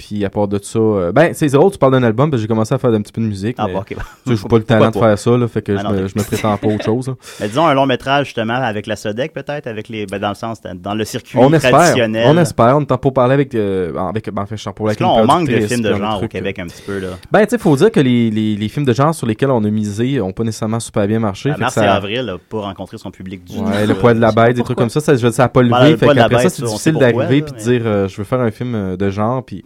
puis 0.01 0.25
à 0.25 0.31
part 0.31 0.49
de 0.49 0.59
ça, 0.63 0.79
euh, 0.79 1.13
ben 1.13 1.33
c'est 1.35 1.49
drôle, 1.49 1.71
tu 1.71 1.77
parles 1.79 1.93
d'un 1.93 2.03
album, 2.03 2.31
parce 2.31 2.39
que 2.41 2.43
j'ai 2.45 2.49
commencé 2.49 2.75
à 2.75 2.79
faire 2.79 2.91
un 2.91 3.03
petit 3.03 3.13
peu 3.13 3.21
de 3.21 3.27
musique. 3.27 3.57
Ah, 3.59 3.67
mais, 3.67 3.75
bon, 3.75 3.81
ok. 3.81 3.89
tu 3.89 3.95
sais, 3.95 4.41
j'ai 4.43 4.49
pas 4.49 4.57
le 4.57 4.65
talent 4.65 4.91
de 4.91 4.97
faire 4.99 5.19
ça, 5.19 5.37
là, 5.37 5.47
fait 5.47 5.61
que 5.61 5.73
Ah 5.73 5.79
je, 5.79 5.85
non, 5.85 5.91
me, 5.93 6.09
je 6.09 6.15
me 6.17 6.23
prétends 6.25 6.57
pas 6.57 6.67
autre 6.69 6.85
chose. 6.85 7.09
là. 7.09 7.15
Mais 7.41 7.49
disons 7.49 7.67
un 7.67 7.75
long 7.75 7.85
métrage, 7.85 8.27
justement, 8.27 8.55
avec 8.55 8.87
la 8.87 8.97
Sodec, 8.97 9.33
peut-être, 9.35 9.67
avec 9.67 9.89
les, 9.91 10.07
ben, 10.07 10.19
dans 10.19 10.31
le 10.31 10.35
sens, 10.35 10.59
dans 10.75 10.95
le 10.95 11.05
circuit 11.05 11.39
On 11.39 11.53
espère, 11.53 11.71
traditionnel. 11.73 12.25
on 12.27 12.39
espère, 12.39 12.77
on 12.79 12.83
en 12.83 12.99
pour 12.99 13.13
parler 13.13 13.35
avec, 13.35 13.55
euh, 13.55 13.95
avec, 13.97 14.31
ben, 14.33 14.43
en 14.43 14.47
fait, 14.47 14.57
je 14.57 14.63
suis 14.63 14.69
en 14.71 14.73
pour 14.73 14.87
Parce 14.87 14.97
avec 15.01 15.07
là, 15.07 15.23
on 15.23 15.27
manque 15.27 15.49
de 15.49 15.61
films 15.61 15.83
de 15.83 15.95
genre 15.95 16.23
au 16.23 16.29
Québec 16.29 16.59
un 16.59 16.67
petit 16.67 16.83
peu, 16.83 16.99
là. 16.99 17.09
Ben, 17.31 17.45
tu 17.45 17.51
sais, 17.51 17.59
faut 17.59 17.77
dire 17.77 17.91
que 17.91 18.01
les, 18.01 18.31
les, 18.31 18.57
les 18.57 18.69
films 18.69 18.87
de 18.87 18.93
genre 18.95 19.15
sur 19.15 19.27
lesquels 19.27 19.51
on 19.51 19.63
a 19.63 19.71
misé 19.71 20.21
ont 20.21 20.33
pas 20.33 20.45
nécessairement 20.45 20.81
super 20.81 21.07
bien 21.07 21.19
marché. 21.19 21.51
À 21.51 21.57
Mars 21.59 21.77
et 21.77 21.81
Avril 21.81 22.25
n'a 22.25 22.37
pas 22.39 22.61
rencontré 22.61 22.97
son 22.97 23.11
public 23.11 23.45
du 23.45 23.57
tout. 23.59 23.63
Ouais, 23.65 23.87
le 23.87 23.95
poids 23.95 24.15
de 24.15 24.21
la 24.21 24.31
je 24.31 24.35
pas 24.35 24.47
bête, 24.47 24.57
des 24.57 24.63
trucs 24.63 24.79
comme 24.79 24.89
ça, 24.91 25.01
ça, 25.01 25.15
je- 25.17 25.29
ça 25.31 25.45
a 25.45 25.49
pas 25.49 25.63
levé. 25.63 25.97
Fait 25.97 26.07
qu'après 26.15 26.43
ça, 26.45 26.49
c'est 26.51 26.65
difficile 26.65 26.95
d'arriver 26.95 27.41
là, 27.41 27.47
puis 27.47 27.53
de 27.53 27.59
dire 27.59 27.83
euh, 27.85 28.09
je 28.09 28.17
veux 28.17 28.25
faire 28.25 28.41
un 28.41 28.51
film 28.51 28.75
euh, 28.75 28.97
de 28.97 29.11
genre. 29.11 29.45
Puis. 29.45 29.63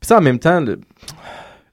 Puis 0.00 0.06
ça, 0.06 0.18
en 0.18 0.20
même 0.20 0.38
temps, 0.38 0.60
le- 0.60 0.80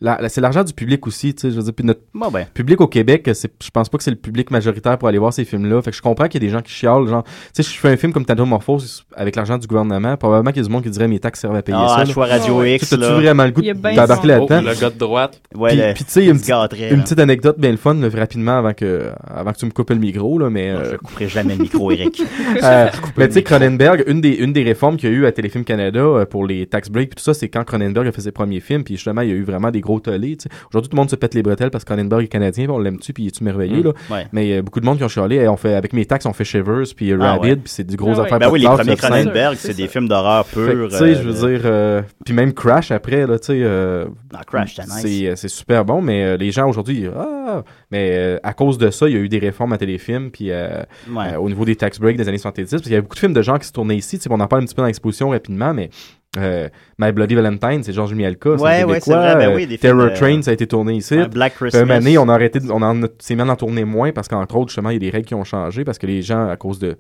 la- 0.01 0.19
la- 0.21 0.29
c'est 0.29 0.41
l'argent 0.41 0.63
du 0.63 0.73
public 0.73 1.05
aussi, 1.07 1.33
tu 1.33 1.41
sais, 1.41 1.51
je 1.51 1.55
veux 1.57 1.63
dire, 1.63 1.73
puis 1.73 1.85
notre 1.85 2.01
Bon, 2.13 2.29
ben. 2.29 2.45
public 2.53 2.79
au 2.81 2.87
Québec, 2.87 3.29
c'est, 3.33 3.51
je 3.63 3.69
pense 3.71 3.89
pas 3.89 3.97
que 3.97 4.03
c'est 4.03 4.11
le 4.11 4.17
public 4.17 4.51
majoritaire 4.51 4.97
pour 4.97 5.07
aller 5.07 5.17
voir 5.17 5.33
ces 5.33 5.43
films-là. 5.45 5.81
Fait 5.81 5.91
que 5.91 5.97
je 5.97 6.01
comprends 6.01 6.27
qu'il 6.27 6.41
y 6.41 6.45
a 6.45 6.47
des 6.47 6.53
gens 6.53 6.61
qui 6.61 6.71
chialent, 6.71 7.07
genre, 7.07 7.23
tu 7.23 7.31
sais, 7.53 7.63
si 7.63 7.73
je 7.73 7.79
fais 7.79 7.89
un 7.89 7.97
film 7.97 8.13
comme 8.13 8.25
Tantomorphose 8.25 9.05
avec 9.15 9.35
l'argent 9.35 9.57
du 9.57 9.67
gouvernement, 9.67 10.15
probablement 10.17 10.51
qu'il 10.51 10.61
y 10.61 10.65
a 10.65 10.67
du 10.67 10.71
monde 10.73 10.83
qui 10.83 10.89
dirait 10.89 11.07
mes 11.07 11.19
taxes 11.19 11.39
servent 11.41 11.55
à 11.55 11.61
payer 11.61 11.77
Ah, 11.79 11.95
ça. 11.99 12.03
là. 12.03 12.13
choix 12.13 12.25
Radio 12.27 12.59
Ouais. 12.59 12.77
Tu 12.79 12.85
X, 12.85 12.91
là. 12.93 13.13
vraiment 13.13 13.45
le 13.45 13.51
goût 13.51 13.61
d'embarquer 13.61 14.21
Oh, 14.23 14.27
là-dedans? 14.27 14.61
le 14.61 14.79
gars 14.79 14.89
de 14.89 14.97
droite. 14.97 15.41
Ouais, 15.55 15.69
Puis, 15.71 15.77
le- 15.79 15.93
puis 15.93 16.03
tu 16.05 16.11
sais, 16.11 16.21
il 16.21 16.25
y 16.25 16.29
a 16.29 16.33
une, 16.33 16.39
gâterait, 16.39 16.93
une 16.93 17.03
petite 17.03 17.19
anecdote 17.19 17.59
bien 17.59 17.71
le 17.71 17.77
fun, 17.77 17.93
là, 17.95 18.07
rapidement, 18.13 18.57
avant 18.57 18.73
que, 18.73 19.09
avant 19.27 19.51
que 19.51 19.57
tu 19.57 19.65
me 19.65 19.71
coupes 19.71 19.89
le 19.89 19.95
micro, 19.97 20.37
là, 20.39 20.49
mais, 20.49 20.73
Non, 20.73 20.79
euh, 20.79 20.91
Je 20.93 20.97
couperai 20.97 21.27
jamais 21.27 21.55
le 21.55 21.63
micro, 21.63 21.91
Eric. 21.91 22.21
euh, 22.63 22.87
mais 23.17 23.27
tu 23.27 23.33
sais, 23.35 23.43
Cronenberg, 23.43 24.03
une 24.07 24.21
des, 24.21 24.29
une 24.35 24.53
des 24.53 24.63
réformes 24.63 24.97
qu'il 24.97 25.09
y 25.09 25.13
a 25.13 25.15
eu 25.15 25.25
à 25.25 25.31
Téléfilm 25.31 25.63
Canada 25.63 25.99
euh, 25.99 26.25
pour 26.25 26.45
les 26.45 26.65
tax 26.67 26.89
breaks 26.89 27.09
puis 27.09 27.15
tout 27.17 27.23
ça, 27.23 27.33
c'est 27.33 27.49
quand 27.49 27.63
Cronenberg 27.63 28.07
a 28.07 28.11
fait 28.11 28.21
ses 28.21 28.31
premiers 28.31 28.59
films, 28.59 28.83
puis 28.83 28.95
justement, 28.95 29.21
il 29.21 29.29
y 29.29 29.31
a 29.31 29.35
eu 29.35 29.43
vraiment 29.43 29.71
des 29.71 29.81
gros. 29.88 30.47
Aujourd'hui, 30.69 30.89
tout 30.89 30.95
le 30.95 30.95
monde 30.95 31.09
se 31.09 31.15
pète 31.15 31.33
les 31.33 31.43
bretelles 31.43 31.71
parce 31.71 31.83
que 31.83 31.93
Cronenberg 31.93 32.23
est 32.23 32.27
canadien, 32.27 32.65
puis 32.65 32.71
on 32.71 32.79
l'aime-tu, 32.79 33.13
puis 33.13 33.23
il 33.23 33.27
est-tu 33.27 33.43
merveilleux, 33.43 33.79
Mm. 33.81 33.83
là. 33.85 33.91
Ouais. 34.11 34.27
Mais 34.31 34.57
euh, 34.57 34.61
beaucoup 34.61 34.79
de 34.79 34.85
monde 34.85 34.97
qui 34.97 35.03
ont 35.03 35.07
chialé, 35.07 35.38
Hey, 35.38 35.47
on 35.47 35.57
fait, 35.57 35.73
avec 35.75 35.93
mes 35.93 36.05
taxes, 36.05 36.25
on 36.25 36.33
fait 36.33 36.43
Shivers, 36.45 36.83
puis 36.95 37.11
euh, 37.11 37.17
Ah 37.21 37.33
Rabid, 37.33 37.43
ouais. 37.49 37.55
puis 37.55 37.69
c'est 37.71 37.83
du 37.85 37.95
gros 37.95 38.11
Ah 38.13 38.19
ouais. 38.19 38.25
affaire 38.25 38.39
Ben 38.39 38.49
oui, 38.49 38.59
de 38.61 38.67
les 38.67 38.71
premiers. 38.75 38.95
Cronenberg, 38.95 39.55
C'est 39.57 39.67
c'est 39.69 39.73
des 39.81 39.88
films 39.88 40.07
d'horreur 40.07 40.45
purs. 40.45 40.89
tu 40.89 40.95
sais, 40.97 41.03
euh, 41.03 41.15
je 41.15 41.21
veux 41.29 41.33
de- 41.33 41.57
dire, 41.57 41.61
euh, 41.65 42.01
puis 42.25 42.33
même 42.33 42.53
Crash 42.53 42.91
après, 42.91 43.25
là, 43.27 43.39
tu 43.39 43.47
sais, 43.47 43.59
euh, 43.63 44.05
Ah, 44.33 44.41
Crash, 44.45 44.75
c'était 44.75 44.88
nice. 44.88 44.99
c'est, 45.01 45.27
euh, 45.27 45.35
c'est 45.35 45.47
super 45.47 45.85
bon, 45.85 46.01
mais 46.01 46.23
euh, 46.23 46.38
les 46.38 46.51
gens 46.51 46.67
aujourd'hui, 46.69 47.05
ah, 47.15 47.63
mais 47.91 48.11
euh, 48.13 48.38
à 48.43 48.53
cause 48.53 48.77
de 48.77 48.89
ça, 48.91 49.07
il 49.07 49.13
y 49.15 49.17
a 49.17 49.19
eu 49.21 49.29
des 49.29 49.39
réformes 49.39 49.73
à 49.73 49.77
téléfilm, 49.77 50.31
puis 50.31 50.51
euh, 50.51 50.81
Ouais. 51.09 51.33
euh, 51.33 51.38
au 51.39 51.47
niveau 51.49 51.65
des 51.65 51.75
tax 51.75 51.99
breaks 51.99 52.17
des 52.17 52.27
années 52.27 52.38
70, 52.38 52.69
parce 52.71 52.83
qu'il 52.83 52.91
y 52.91 52.95
avait 52.95 53.01
beaucoup 53.01 53.15
de 53.15 53.19
films 53.19 53.33
de 53.33 53.41
gens 53.41 53.57
qui 53.57 53.67
se 53.67 53.71
tournaient 53.73 53.95
ici, 53.95 54.19
on 54.29 54.39
en 54.39 54.47
parle 54.47 54.63
un 54.63 54.65
petit 54.65 54.75
peu 54.75 54.81
dans 54.81 54.88
l'exposition 54.88 55.29
rapidement, 55.29 55.73
mais 55.73 55.89
euh, 56.38 56.67
My 56.99 57.11
Bloody 57.11 57.36
Valentine, 57.36 57.84
c'est 57.84 57.93
Georges 57.93 58.13
Mielka, 58.13 58.51
c'est 58.57 58.63
Ouais, 58.63 58.82
un 58.82 58.86
ouais, 58.88 58.99
c'est 58.99 59.11
vrai, 59.13 59.36
ben 59.38 59.55
oui, 59.55 59.65
des 59.65 59.78
films 59.78 59.97
Terror 59.97 60.11
de- 60.11 60.15
Train, 60.15 60.41
ça 60.41 60.51
a 60.51 60.53
été 60.53 60.67
tourné 60.67 60.93
ici. 60.93 61.15
Ouais, 61.15 61.28
Black 61.28 61.55
Christmas. 61.55 61.84
une 61.84 61.91
année, 61.91 62.17
on 62.17 62.28
a 62.30 62.34
arrêté, 62.34 62.59
de- 62.59 62.69
on 62.71 62.82
en 62.82 63.03
a- 63.03 63.07
s'est 63.19 63.36
mis 63.36 63.41
à 63.41 63.45
en 63.45 63.55
tourner 63.55 63.86
moins 63.86 64.11
parce 64.11 64.28
qu'entre 64.28 64.55
autres, 64.55 64.69
justement, 64.69 64.89
il 64.89 64.93
y 64.93 64.97
a 64.97 64.99
des 64.99 65.09
règles 65.09 65.25
qui 65.25 65.36
ont 65.36 65.43
changé 65.43 65.84
parce 65.84 65.97
que 65.97 66.05
les 66.05 66.21
gens, 66.21 66.47
à 66.49 66.55
cause 66.57 66.78
de, 66.80 66.97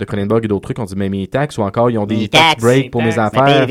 de 0.00 0.04
Cronenberg 0.04 0.44
et 0.44 0.48
d'autres 0.48 0.64
trucs, 0.64 0.78
ont 0.80 0.84
dit, 0.84 0.94
mais 0.96 1.08
mes 1.08 1.28
taxes 1.28 1.58
ou 1.58 1.62
encore, 1.62 1.90
ils 1.90 1.98
ont 1.98 2.06
des 2.06 2.16
Mes 2.16 2.28
tax 2.28 2.60
breaks 2.60 2.90
pour 2.90 3.02
mes 3.02 3.16
affaires. 3.18 3.66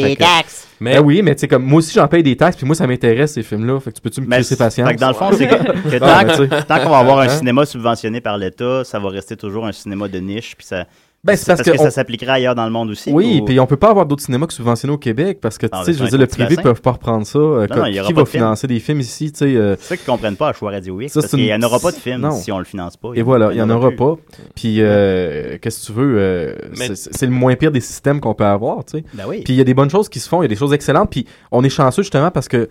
Mais 0.79 0.95
Ben 0.95 0.99
oui, 1.03 1.21
mais 1.23 1.35
tu 1.35 1.41
sais, 1.41 1.47
comme 1.49 1.63
moi 1.65 1.79
aussi, 1.79 1.93
j'en 1.93 2.07
paye 2.07 2.23
des 2.23 2.37
taxes, 2.37 2.55
puis 2.55 2.65
moi, 2.65 2.75
ça 2.75 2.87
m'intéresse 2.87 3.33
ces 3.33 3.43
films-là. 3.43 3.79
Fait 3.81 3.89
que 3.91 3.95
tu 3.97 4.01
peux-tu 4.01 4.21
me 4.21 4.27
Mais 4.27 4.37
crisser 4.37 4.55
patience? 4.55 4.87
fait 4.87 4.95
que 4.95 4.99
dans 4.99 5.09
le 5.09 5.13
fond, 5.13 5.29
c'est 5.33 5.47
que, 5.47 5.97
tant 6.67 6.79
qu'on 6.83 6.89
va 6.89 6.99
avoir 6.99 7.19
un 7.19 7.25
Hein? 7.25 7.29
cinéma 7.29 7.65
subventionné 7.65 8.21
par 8.21 8.37
l'État, 8.37 8.83
ça 8.85 8.97
va 8.99 9.09
rester 9.09 9.35
toujours 9.35 9.65
un 9.65 9.71
cinéma 9.73 10.07
de 10.07 10.19
niche. 10.19 10.55
Puis 10.57 10.65
ça, 10.65 10.85
Ben, 11.23 11.35
c'est 11.35 11.45
parce, 11.45 11.61
que, 11.61 11.77
ça 11.77 11.83
on- 11.83 11.89
s'appliquerait 11.91 12.31
ailleurs 12.31 12.55
dans 12.55 12.65
le 12.65 12.71
monde 12.71 12.89
aussi. 12.89 13.11
Oui, 13.11 13.39
ou- 13.41 13.45
puis 13.45 13.59
on 13.59 13.67
peut 13.67 13.75
pas 13.77 13.91
avoir 13.91 14.07
d'autres 14.07 14.23
cinémas 14.23 14.47
que 14.47 14.53
subventionnés 14.53 14.93
au 14.93 14.97
Québec 14.97 15.37
parce 15.39 15.59
que, 15.59 15.67
tu 15.67 15.71
Ah, 15.75 15.83
sais, 15.83 15.93
je 15.93 16.01
veux 16.03 16.09
dire, 16.09 16.17
le 16.17 16.25
privé 16.25 16.49
bassin. 16.55 16.61
peuvent 16.63 16.81
pas 16.81 16.93
reprendre 16.93 17.27
ça. 17.27 17.37
Euh, 17.37 17.61
Non, 17.61 17.67
comme- 17.67 17.77
non, 17.79 17.85
il 17.85 17.93
y 17.95 17.99
aura 17.99 18.07
qui 18.07 18.13
pas 18.15 18.21
va 18.21 18.25
de 18.25 18.29
film. 18.29 18.43
financer 18.43 18.65
des 18.65 18.79
films 18.79 18.99
ici, 19.01 19.31
tu 19.31 19.37
sais? 19.37 19.55
euh, 19.55 19.75
C'est 19.79 19.89
ça 19.89 19.97
qu'ils 19.97 20.05
comprennent 20.07 20.35
pas 20.35 20.49
à 20.49 20.53
Choix 20.53 20.71
Radio 20.71 20.99
X. 20.99 21.13
Ça, 21.13 21.19
parce 21.21 21.29
c'est 21.29 21.37
qu'il 21.37 21.45
n'y 21.45 21.53
en 21.53 21.57
une- 21.57 21.65
aura 21.65 21.79
pas 21.79 21.91
de 21.91 21.97
film 21.97 22.21
non. 22.21 22.31
si 22.31 22.51
on 22.51 22.57
le 22.57 22.65
finance 22.65 22.97
pas. 22.97 23.09
Et 23.13 23.21
voilà, 23.21 23.51
il 23.51 23.57
y 23.57 23.61
en 23.61 23.69
aura 23.69 23.89
plus. 23.89 23.97
pas. 23.97 24.15
Puis, 24.55 24.77
euh, 24.79 25.59
qu'est-ce 25.61 25.81
que 25.81 25.85
tu 25.85 25.91
veux? 25.93 26.15
euh, 26.17 26.55
Mais- 26.79 26.95
c'est 26.95 27.25
le 27.27 27.31
moins 27.31 27.55
pire 27.55 27.71
des 27.71 27.81
systèmes 27.81 28.19
qu'on 28.19 28.33
peut 28.33 28.43
avoir, 28.45 28.83
tu 28.83 28.97
sais. 28.97 29.03
Ben 29.13 29.25
oui. 29.27 29.41
Puis 29.43 29.53
il 29.53 29.57
y 29.57 29.61
a 29.61 29.63
des 29.63 29.75
bonnes 29.75 29.91
choses 29.91 30.09
qui 30.09 30.19
se 30.19 30.27
font, 30.27 30.41
il 30.41 30.45
y 30.45 30.47
a 30.47 30.49
des 30.49 30.55
choses 30.55 30.73
excellentes. 30.73 31.11
Puis 31.11 31.27
on 31.51 31.63
est 31.63 31.69
chanceux 31.69 32.01
justement 32.01 32.31
parce 32.31 32.47
que 32.47 32.67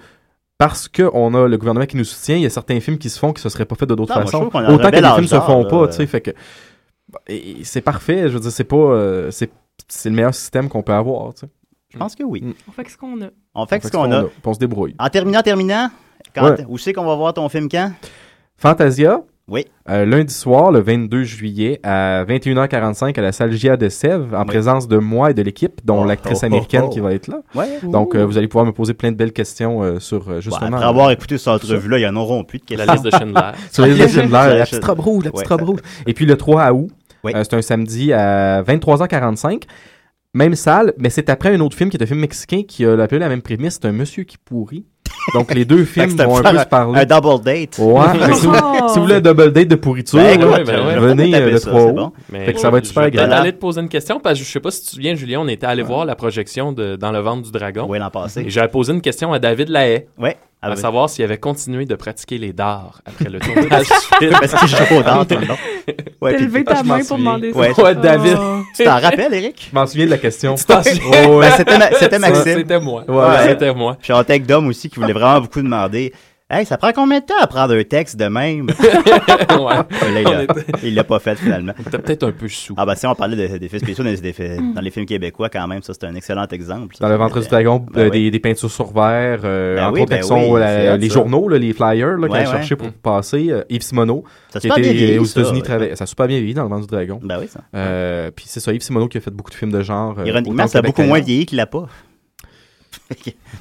parce 0.58 0.88
qu'on 0.88 1.34
a 1.34 1.46
le 1.48 1.56
gouvernement 1.56 1.86
qui 1.86 1.96
nous 1.96 2.04
soutient, 2.04 2.36
il 2.36 2.42
y 2.42 2.46
a 2.46 2.50
certains 2.50 2.80
films 2.80 2.98
qui 2.98 3.08
se 3.10 3.18
font 3.18 3.32
qui 3.32 3.40
se 3.40 3.48
seraient 3.48 3.64
pas 3.64 3.76
faits 3.76 3.88
de 3.88 3.94
d'autres 3.94 4.12
façons. 4.12 4.46
Autant 4.52 4.90
que 4.90 4.96
les 4.96 5.08
films 5.14 5.26
se 5.28 5.40
font 5.40 5.64
pas, 5.64 5.86
tu 5.88 5.94
sais. 5.96 6.06
Fait 6.06 6.20
que 6.20 6.32
et- 7.28 7.60
et 7.60 7.64
c'est 7.64 7.80
parfait. 7.80 8.22
Je 8.28 8.34
veux 8.34 8.40
dire, 8.40 8.50
c'est 8.52 8.64
pas 8.64 8.76
euh, 8.76 9.30
c'est 9.30 9.50
c'est 9.88 10.08
le 10.10 10.14
meilleur 10.16 10.34
système 10.34 10.68
qu'on 10.68 10.82
peut 10.82 10.92
avoir, 10.92 11.32
tu 11.34 11.40
sais. 11.40 11.48
Je 11.92 11.98
pense 11.98 12.14
que 12.14 12.22
oui. 12.22 12.42
Mm. 12.42 12.52
On 12.68 12.72
fait 12.72 12.88
ce 12.88 12.96
qu'on 12.96 13.20
a. 13.22 13.26
On 13.54 13.66
fait 13.66 13.80
Fait 13.80 13.88
ce 13.88 13.92
qu'on 13.92 14.12
a. 14.12 14.24
on 14.44 14.54
se 14.54 14.58
débrouille. 14.58 14.94
En 14.98 15.08
terminant, 15.08 15.42
terminant, 15.42 15.90
quand, 16.34 16.44
Ouais. 16.50 16.64
où 16.68 16.78
c'est 16.78 16.92
qu'on 16.92 17.04
va 17.04 17.16
voir 17.16 17.34
ton 17.34 17.48
film 17.48 17.68
quand? 17.68 17.90
Fantasia. 18.56 19.22
Oui. 19.52 19.64
euh, 19.88 20.04
lundi 20.04 20.32
soir, 20.32 20.70
le 20.70 20.78
22 20.78 21.24
juillet, 21.24 21.80
à 21.82 22.24
21h45 22.24 23.18
à 23.18 23.22
la 23.22 23.32
salle 23.32 23.50
GIA 23.50 23.76
de 23.76 23.88
Sèvres, 23.88 24.32
en 24.36 24.42
Oui. 24.42 24.46
présence 24.46 24.86
de 24.86 24.96
moi 24.98 25.32
et 25.32 25.34
de 25.34 25.42
l'équipe, 25.42 25.80
dont 25.84 26.02
Oh, 26.02 26.04
l'actrice 26.06 26.38
oh, 26.42 26.46
américaine 26.46 26.84
oh. 26.84 26.88
qui 26.90 27.00
va 27.00 27.12
être 27.14 27.26
là. 27.26 27.40
Ouais. 27.56 27.80
Donc, 27.82 28.14
euh, 28.14 28.24
vous 28.24 28.38
allez 28.38 28.46
pouvoir 28.46 28.64
me 28.64 28.70
poser 28.70 28.94
plein 28.94 29.10
de 29.10 29.16
belles 29.16 29.32
questions 29.32 29.82
euh, 29.82 29.98
sur 29.98 30.26
Bon, 30.26 30.40
justement. 30.40 30.76
après 30.76 30.84
avoir 30.86 31.10
écouté 31.10 31.36
cette 31.36 31.48
entrevue-là, 31.48 31.98
ils 31.98 32.06
en 32.06 32.14
auront 32.14 32.44
plus 32.44 32.60
de 32.60 32.76
la 32.76 32.86
questions. 32.86 32.92
liste 32.92 33.04
de 33.06 33.10
Schindler. 33.10 33.50
sur 33.72 33.86
La 33.86 33.88
Schindler, 34.08 34.22
liste 34.22 34.36
la 34.36 34.54
de 34.54 34.70
petite 34.70 34.84
robe 34.84 35.00
rouge, 35.00 35.24
la 35.24 35.30
petite 35.32 35.48
Ouais, 35.50 35.56
robe 35.56 35.60
ça- 35.60 35.66
rouge. 35.66 35.80
Et 36.06 36.14
puis 36.14 36.26
le 36.26 36.36
3 36.36 36.70
août, 36.72 36.90
Oui. 37.24 37.32
euh, 37.34 37.42
c'est 37.44 37.54
un 37.56 37.62
samedi 37.62 38.12
à 38.12 38.62
23h45. 38.62 39.62
Même 40.32 40.54
salle, 40.54 40.92
mais 40.96 41.10
c'est 41.10 41.28
après 41.28 41.52
un 41.52 41.58
autre 41.60 41.76
film 41.76 41.90
qui 41.90 41.96
est 41.96 42.02
un 42.02 42.06
film 42.06 42.20
mexicain 42.20 42.62
qui 42.66 42.84
a 42.84 43.06
peu 43.08 43.18
la 43.18 43.28
même 43.28 43.42
prémisse, 43.42 43.78
c'est 43.82 43.88
un 43.88 43.92
monsieur 43.92 44.22
qui 44.22 44.38
pourrit. 44.38 44.84
Donc 45.34 45.52
les 45.52 45.64
deux 45.64 45.84
films 45.84 46.10
c'est 46.16 46.24
vont 46.24 46.38
un 46.38 46.52
peu 46.52 46.58
se 46.58 46.66
parler. 46.66 47.00
Un 47.00 47.04
double 47.04 47.42
date. 47.44 47.78
Ouais, 47.78 48.04
mais 48.28 48.34
si, 48.34 48.46
vous, 48.46 48.54
Oh! 48.54 48.88
si 48.90 48.94
vous 48.98 49.04
voulez 49.06 49.16
un 49.16 49.20
double 49.20 49.52
date 49.52 49.66
de 49.66 49.74
pourriture, 49.74 50.20
Ben, 50.20 50.38
là, 50.40 50.46
écoute, 50.46 50.58
ouais, 50.58 50.64
ben 50.64 50.86
ouais. 50.86 50.98
venez 51.00 51.34
euh, 51.34 51.50
le 51.50 51.58
ça, 51.58 51.68
3 51.70 51.80
c'est 51.80 51.86
août. 51.88 51.94
bon. 51.96 52.12
Mais 52.30 52.46
Fait 52.46 52.52
que 52.54 52.60
ça 52.60 52.70
va 52.70 52.78
être 52.78 52.86
super 52.86 53.02
Je 53.02 53.06
vais 53.06 53.10
peut-être 53.10 53.24
agréable. 53.24 53.42
aller 53.48 53.52
te 53.52 53.58
poser 53.58 53.80
une 53.80 53.88
question 53.88 54.20
parce 54.20 54.38
que 54.38 54.44
je 54.44 54.50
sais 54.50 54.60
pas 54.60 54.70
si 54.70 54.82
tu 54.82 54.86
te 54.86 54.92
souviens, 54.92 55.14
Julien, 55.16 55.40
on 55.40 55.48
était 55.48 55.66
allé 55.66 55.82
voir 55.82 56.04
la 56.04 56.14
projection 56.14 56.72
de 56.72 56.94
Dans 56.94 57.10
le 57.10 57.18
ventre 57.18 57.42
du 57.42 57.50
dragon. 57.50 57.86
Oui, 57.88 57.98
l'an 57.98 58.10
passé. 58.10 58.42
Et 58.42 58.50
j'avais 58.50 58.68
posé 58.68 58.92
une 58.92 59.00
question 59.02 59.32
à 59.32 59.40
David 59.40 59.68
Lahaye, 59.68 60.06
Ouais. 60.16 60.36
À 60.62 60.76
savoir 60.76 61.08
s'il 61.08 61.24
avait 61.24 61.38
continué 61.38 61.86
de 61.86 61.94
pratiquer 61.94 62.36
les 62.38 62.52
dards 62.52 63.00
après 63.06 63.30
le 63.30 63.40
tournage. 63.40 63.86
Parce 64.40 64.54
qu'il 64.54 64.68
joue 64.68 64.96
au 64.96 65.02
dard 65.02 65.26
tout 65.26 65.36
le 65.38 65.46
long. 65.46 65.56
Ouais, 66.20 66.34
T'as 66.34 66.40
levé 66.44 66.64
ta 66.64 66.82
main 66.82 67.00
pour 67.02 67.16
demander 67.16 67.52
Ouais. 67.52 67.72
ça. 67.72 67.82
Ouais, 67.82 67.94
David. 67.94 68.36
Oh. 68.38 68.60
Tu 68.76 68.84
t'en 68.84 69.00
rappelles, 69.00 69.32
Eric? 69.32 69.68
Je 69.70 69.74
m'en 69.74 69.86
souviens 69.86 70.04
de 70.04 70.10
la 70.10 70.18
question. 70.18 70.54
Tu 70.56 70.64
t'en 70.64 70.82
souviens? 70.82 71.28
Ouais. 71.30 71.50
C'était 71.56 71.78
Ma- 71.78 71.92
c'était 71.92 72.18
Maxime. 72.18 72.58
C'était 72.58 72.78
moi. 72.80 73.04
Ouais. 73.08 73.48
C'était 73.48 73.74
moi. 73.74 73.96
Puis 74.02 74.12
on 74.12 74.22
tech 74.22 74.42
Dom 74.42 74.66
aussi 74.68 74.90
qui 74.90 75.00
voulait 75.00 75.14
vraiment 75.14 75.40
beaucoup 75.40 75.62
demander 75.62 76.12
Hey, 76.52 76.66
ça 76.66 76.76
prend 76.78 76.90
combien 76.92 77.20
de 77.20 77.24
temps 77.24 77.38
à 77.40 77.46
prendre 77.46 77.74
un 77.76 77.84
texte 77.84 78.16
de 78.18 78.24
même? 78.26 78.66
ouais. 78.80 80.22
Là, 80.24 80.46
il 80.82 80.94
l'a- 80.96 81.04
pas 81.04 81.20
fait 81.20 81.36
finalement. 81.36 81.72
T'es 81.90 81.98
peut-être 81.98 82.24
un 82.24 82.32
peu 82.32 82.48
sous. 82.48 82.74
Ah 82.76 82.84
bah 82.84 82.96
si 82.96 83.06
on 83.06 83.14
parlait 83.14 83.36
de- 83.36 83.56
d'effets 83.58 83.78
spéciaux 83.78 84.02
dans 84.02 84.10
les, 84.10 84.26
effets- 84.26 84.58
dans 84.74 84.80
les 84.80 84.90
films 84.90 85.06
québécois 85.06 85.48
quand 85.48 85.66
même, 85.68 85.80
ça 85.82 85.92
c'est 85.94 86.06
un 86.06 86.14
excellent 86.16 86.46
exemple. 86.50 86.96
ça. 86.96 87.04
Dans 87.04 87.08
le 87.10 87.16
ventre 87.16 87.40
du 87.40 87.46
dragon, 87.48 87.86
Ben 87.92 88.00
euh, 88.00 88.04
oui. 88.12 88.24
des, 88.24 88.30
des 88.32 88.38
peintures 88.40 88.70
sur 88.70 88.86
verre, 88.92 89.40
euh, 89.44 89.76
Ben 89.76 89.84
entre 89.84 89.94
oui, 89.94 90.00
autres 90.02 90.10
ben 90.10 90.22
oui, 90.52 90.60
la- 90.60 90.94
hot, 90.94 90.96
les 90.96 91.08
ça. 91.08 91.14
journaux, 91.14 91.48
là, 91.48 91.58
les 91.58 91.72
flyers 91.72 92.16
là, 92.16 92.16
Ouais, 92.18 92.28
qu'elle 92.28 92.38
ouais. 92.46 92.52
cherchait 92.52 92.76
pour 92.76 92.90
passer. 92.92 93.46
euh, 93.50 93.62
Yves 93.70 93.82
Simoneau, 93.82 94.24
Ça 94.52 94.58
a 94.58 94.60
qui 94.60 94.66
était 94.68 94.80
vieilli, 94.92 95.18
aux 95.18 95.24
ça, 95.26 95.40
États-Unis, 95.40 95.60
ouais. 95.60 95.64
travaillait- 95.66 95.94
ça 95.96 96.04
a 96.04 96.06
super 96.06 96.26
bien 96.26 96.38
vieilli 96.38 96.54
dans 96.54 96.64
le 96.64 96.68
ventre 96.68 96.88
du 96.88 96.94
dragon. 96.94 97.20
Ben 97.22 97.38
oui, 97.40 97.46
ça. 97.48 97.60
Euh, 97.76 98.30
puis 98.34 98.46
c'est 98.48 98.58
ça, 98.60 98.72
Yves 98.72 98.82
Simoneau 98.82 99.06
qui 99.08 99.18
a 99.18 99.20
fait 99.20 99.30
beaucoup 99.30 99.50
de 99.50 99.54
films 99.56 99.70
de 99.72 99.82
genre. 99.82 100.16
euh, 100.18 100.24
Ironiquement, 100.26 100.66
ça 100.66 100.78
a 100.78 100.82
beaucoup 100.82 101.02
moins 101.02 101.20
vieilli 101.20 101.46
qu'il 101.46 101.58
l'a 101.58 101.66
pas. 101.66 101.86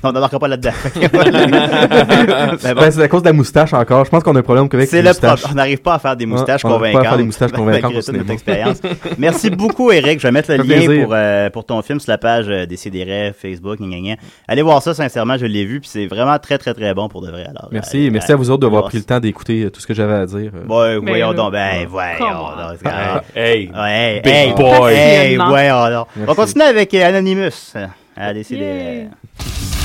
On 0.04 0.12
n'embarquera 0.12 0.40
pas 0.40 0.48
là-dedans. 0.48 0.72
Ben 0.96 1.10
bon. 2.76 2.82
Ben, 2.82 2.92
c'est 2.92 3.02
à 3.04 3.08
cause 3.08 3.22
de 3.22 3.28
la 3.28 3.34
moustache 3.34 3.74
encore. 3.74 4.06
Je 4.06 4.10
pense 4.10 4.24
qu'on 4.24 4.36
a 4.36 4.40
un 4.40 4.44
problème 4.44 4.66
au 4.66 4.70
Québec 4.70 4.88
C'est 4.90 5.00
avec 5.00 5.14
le 5.22 5.28
problème. 5.28 5.46
On 5.52 5.56
n'arrive 5.56 5.82
pas 5.82 5.96
à 5.96 6.00
faire 6.00 6.16
des 6.16 6.26
moustaches 6.26 6.66
on 6.66 6.70
n'arrive 6.70 6.82
pas 6.82 6.90
convaincantes. 6.92 7.06
à 7.06 7.10
faire 7.10 7.18
des 7.18 7.24
moustaches 7.24 7.52
convaincantes 7.52 7.94
malgré 7.94 8.14
notre 8.18 8.32
expérience. 8.32 8.78
Merci 9.18 9.50
beaucoup, 9.50 9.92
Eric. 9.92 10.20
Je 10.20 10.28
vais 10.28 10.32
mettre 10.32 10.52
le 10.54 10.64
lien 10.64 11.04
pour, 11.04 11.14
euh, 11.14 11.50
pour 11.50 11.66
ton 11.66 11.82
film 11.82 12.00
sur 12.00 12.12
la 12.12 12.18
page 12.18 12.46
euh, 12.50 12.66
des 12.66 12.78
CDR, 12.78 13.34
Facebook, 13.36 13.80
gna. 13.80 14.16
Allez 14.48 14.62
voir 14.62 14.82
ça, 14.82 14.94
sincèrement, 14.94 15.38
je 15.38 15.46
l'ai 15.46 15.66
vu, 15.66 15.80
puis 15.80 15.90
c'est 15.92 16.08
vraiment 16.08 16.38
très, 16.40 16.58
très, 16.58 16.74
très 16.74 16.94
bon 16.94 17.10
pour 17.10 17.22
de 17.22 17.30
vrai. 17.32 17.46
Alors, 17.50 17.70
Merci, 17.72 17.98
allez, 17.98 18.12
merci 18.12 18.32
à 18.32 18.36
vous 18.36 18.50
autres 18.52 18.62
d'avoir 18.62 18.84
pris 18.86 18.98
le 18.98 19.04
temps 19.04 19.20
d'écouter 19.20 19.64
euh, 19.64 19.70
tout 19.72 19.82
ce 19.82 19.88
que 19.88 19.94
j'avais 19.94 20.14
à 20.14 20.26
dire. 20.26 20.52
euh. 20.56 20.68
Ouais, 20.68 21.00
Mais 21.02 21.12
voyons 21.12 21.34
donc, 21.34 21.52
ben, 21.52 21.86
voyons 21.88 22.20
donc. 22.20 22.92
Hey. 23.36 23.70
Ouais, 23.76 24.22
Big 24.24 24.34
hey, 24.34 24.54
boy. 24.54 24.94
Hey, 24.94 25.36
voyons 25.38 25.90
donc. 25.90 26.08
On 26.16 26.20
va 26.22 26.26
Merci. 26.28 26.36
continuer 26.36 26.66
avec 26.66 26.94
euh, 26.94 27.08
Anonymous. 27.08 27.74
Euh, 28.20 28.30
À 28.30 28.34
décider. 28.34 28.60
Yeah. 28.60 29.79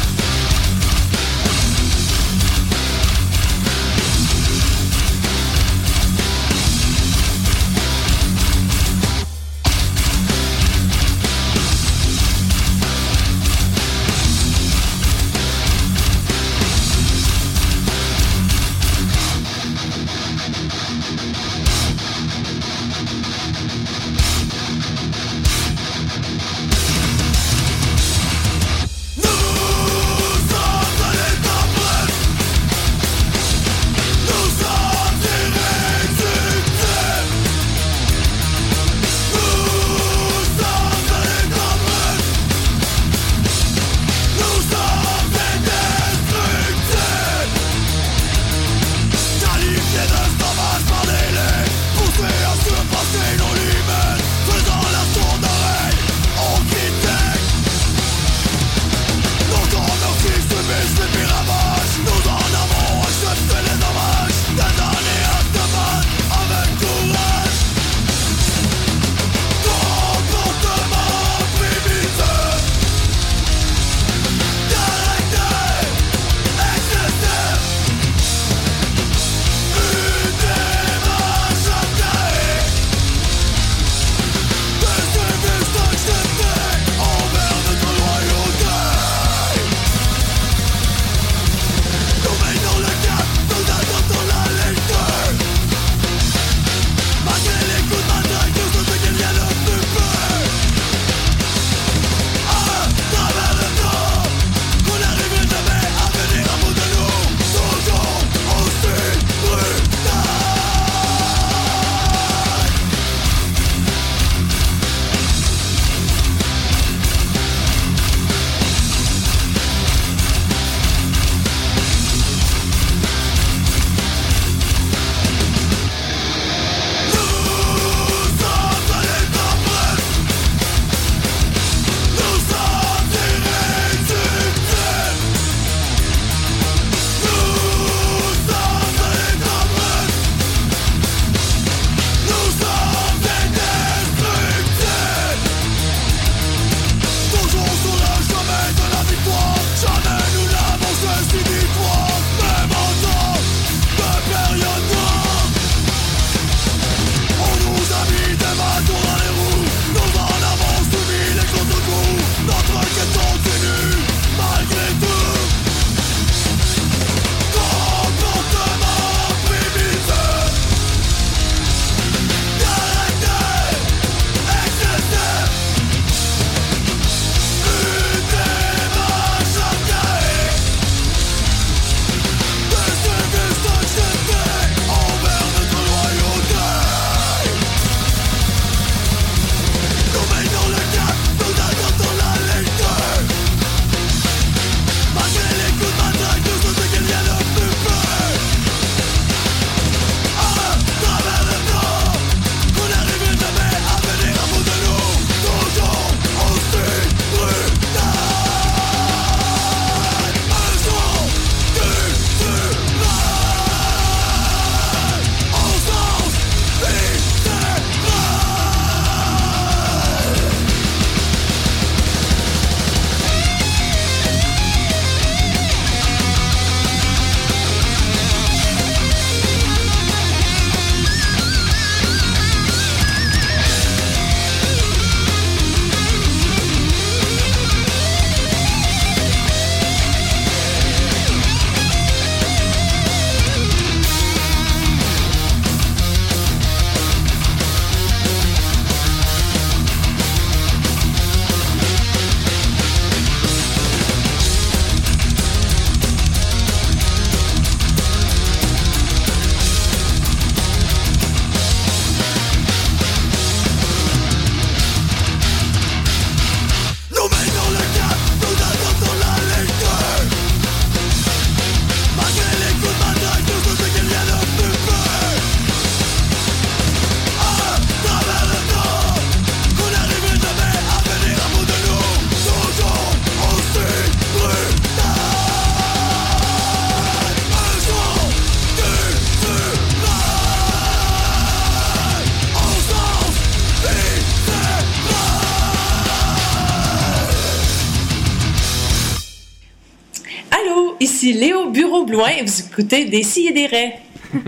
Et 302.40 302.44
vous 302.44 302.60
écoutez 302.60 303.04
Des 303.06 303.22
scies 303.22 303.48
et 303.48 303.52
des 303.52 303.66
raies. 303.66 303.98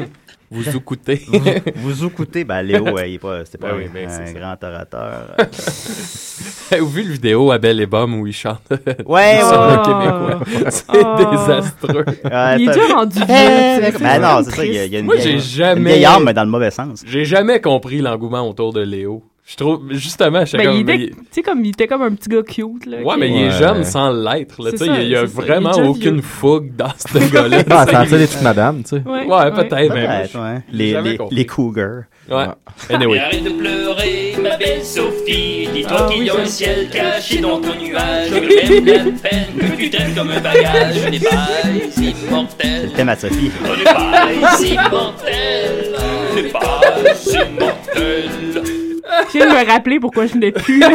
Vous 0.48 0.68
écoutez. 0.76 1.22
Vous, 1.26 1.40
vous 1.74 2.04
écoutez, 2.06 2.44
ben 2.44 2.62
Léo, 2.62 2.84
ouais, 2.92 3.10
il 3.10 3.14
est 3.14 3.18
pas, 3.18 3.44
c'est 3.44 3.58
pas 3.58 3.72
Ben 3.72 3.78
oui, 3.78 3.86
un, 3.90 3.92
ben 3.92 4.08
c'est 4.08 4.22
un 4.22 4.26
ça. 4.26 4.32
grand 4.32 4.62
orateur. 4.62 5.36
Vous 6.78 6.88
vu 6.88 7.02
le 7.02 7.12
vidéo 7.14 7.50
à 7.50 7.58
Belle 7.58 7.80
et 7.80 7.86
Bum 7.86 8.14
où 8.20 8.28
il 8.28 8.32
chante? 8.32 8.62
Ouais, 9.06 9.40
sur 9.40 9.60
ouais. 9.60 9.72
le 9.72 9.82
québécois? 9.82 10.70
C'est 10.70 10.84
Oh. 10.94 11.30
désastreux. 11.32 12.04
Ouais, 12.24 12.56
Il 12.60 12.68
est 12.68 12.72
déjà 12.74 12.94
rendu 12.94 13.16
vieux. 13.18 13.26
Tu 13.26 13.92
sais, 13.92 13.92
ben 14.00 14.18
non, 14.20 14.42
c'est 14.44 14.54
ça, 14.56 14.64
il 14.64 14.72
y 14.72 14.78
a, 14.78 14.84
il 14.84 14.92
y 14.92 14.96
a 14.96 14.98
une 15.00 15.06
Moi, 15.06 15.16
vieille- 15.16 15.26
j'ai 15.26 15.32
une 15.34 15.40
jamais- 15.40 15.90
vieille 15.94 16.04
arme, 16.04 16.22
mais 16.24 16.34
dans 16.34 16.44
le 16.44 16.50
mauvais 16.50 16.70
sens. 16.70 17.02
J'ai 17.04 17.24
jamais 17.24 17.60
compris 17.60 17.98
l'engouement 18.00 18.48
autour 18.48 18.72
de 18.72 18.82
Léo. 18.82 19.24
Je 19.49 19.55
trouve, 19.55 19.80
justement, 19.92 20.44
je 20.44 20.57
Ben, 20.57 20.64
comme, 20.84 20.84
tu 20.86 21.12
sais, 21.30 21.42
comme, 21.42 21.64
il 21.64 21.68
était 21.68 21.86
comme 21.86 22.03
un 22.03 22.11
petit 22.16 22.28
gars 22.28 22.42
cute, 22.42 22.84
là. 22.84 22.97
Ouais, 23.03 23.14
qui- 23.14 23.20
mais 23.20 23.28
il 23.30 23.36
est 23.42 23.44
Ouais. 23.44 23.51
jeune 23.53 23.84
sans 23.84 24.11
l'être. 24.11 24.61
là, 24.61 24.70
C'est 24.72 24.78
tu 24.78 24.84
sais, 24.86 24.90
ça, 24.90 25.01
Il 25.01 25.09
y 25.09 25.14
a 25.14 25.24
vraiment 25.24 25.70
aucune 25.70 26.14
vieux. 26.14 26.22
fougue 26.22 26.74
dans 26.74 26.90
ce 26.99 27.18
gars-là. 27.32 27.59
Ah, 27.70 27.86
tu 27.86 27.92
ça 27.92 28.07
sais, 28.07 28.18
des 28.18 28.26
petites 28.26 28.42
madames, 28.42 28.82
tu 28.82 28.97
sais. 28.97 29.03
Ouais, 29.09 29.24
Ouais, 29.24 29.51
peut-être, 29.53 29.94
mais 29.94 30.09
ouais. 30.09 30.62
Les, 30.72 31.01
les, 31.01 31.18
les 31.30 31.47
cougars. 31.47 32.03
Ouais. 32.28 32.47
Anyway. 32.90 33.20
arrête 33.20 33.44
de 33.44 33.51
pleurer, 33.51 34.34
ma 34.42 34.57
belle 34.57 34.82
Sophie. 34.82 35.68
Dis-toi 35.72 35.97
Ah 35.97 36.09
qu'il 36.11 36.22
oui, 36.22 36.26
y 36.26 36.30
a 36.30 36.32
ça. 36.34 36.40
un 36.40 36.47
ciel 36.47 36.88
caché 36.90 37.38
dans 37.38 37.61
ton 37.61 37.74
nuage. 37.80 38.30
Que 38.30 38.80
même 38.84 38.84
la 38.84 39.28
peine 39.30 39.47
que 39.76 39.76
tu 39.80 39.90
traînes 39.90 40.12
comme 40.16 40.30
un 40.32 40.40
bagage. 40.40 40.97
On 41.07 41.11
n'est 41.11 41.20
pas 41.20 41.49
immortel. 42.03 42.86
Le 42.86 42.90
thème 42.97 43.09
à 43.11 43.14
Sophie. 43.14 43.53
On 43.64 43.76
n'est 43.76 43.84
pas 43.84 44.61
immortel. 44.61 45.94
On 46.32 46.34
n'est 46.34 46.49
pas 46.49 46.80
immortel. 47.32 48.72
Je 49.32 49.38
viens 49.38 49.46
de 49.46 49.52
me 49.52 49.70
rappeler 49.70 50.00
pourquoi 50.00 50.26
je 50.26 50.32
venais 50.34 50.52
plus, 50.52 50.80
là. 50.80 50.90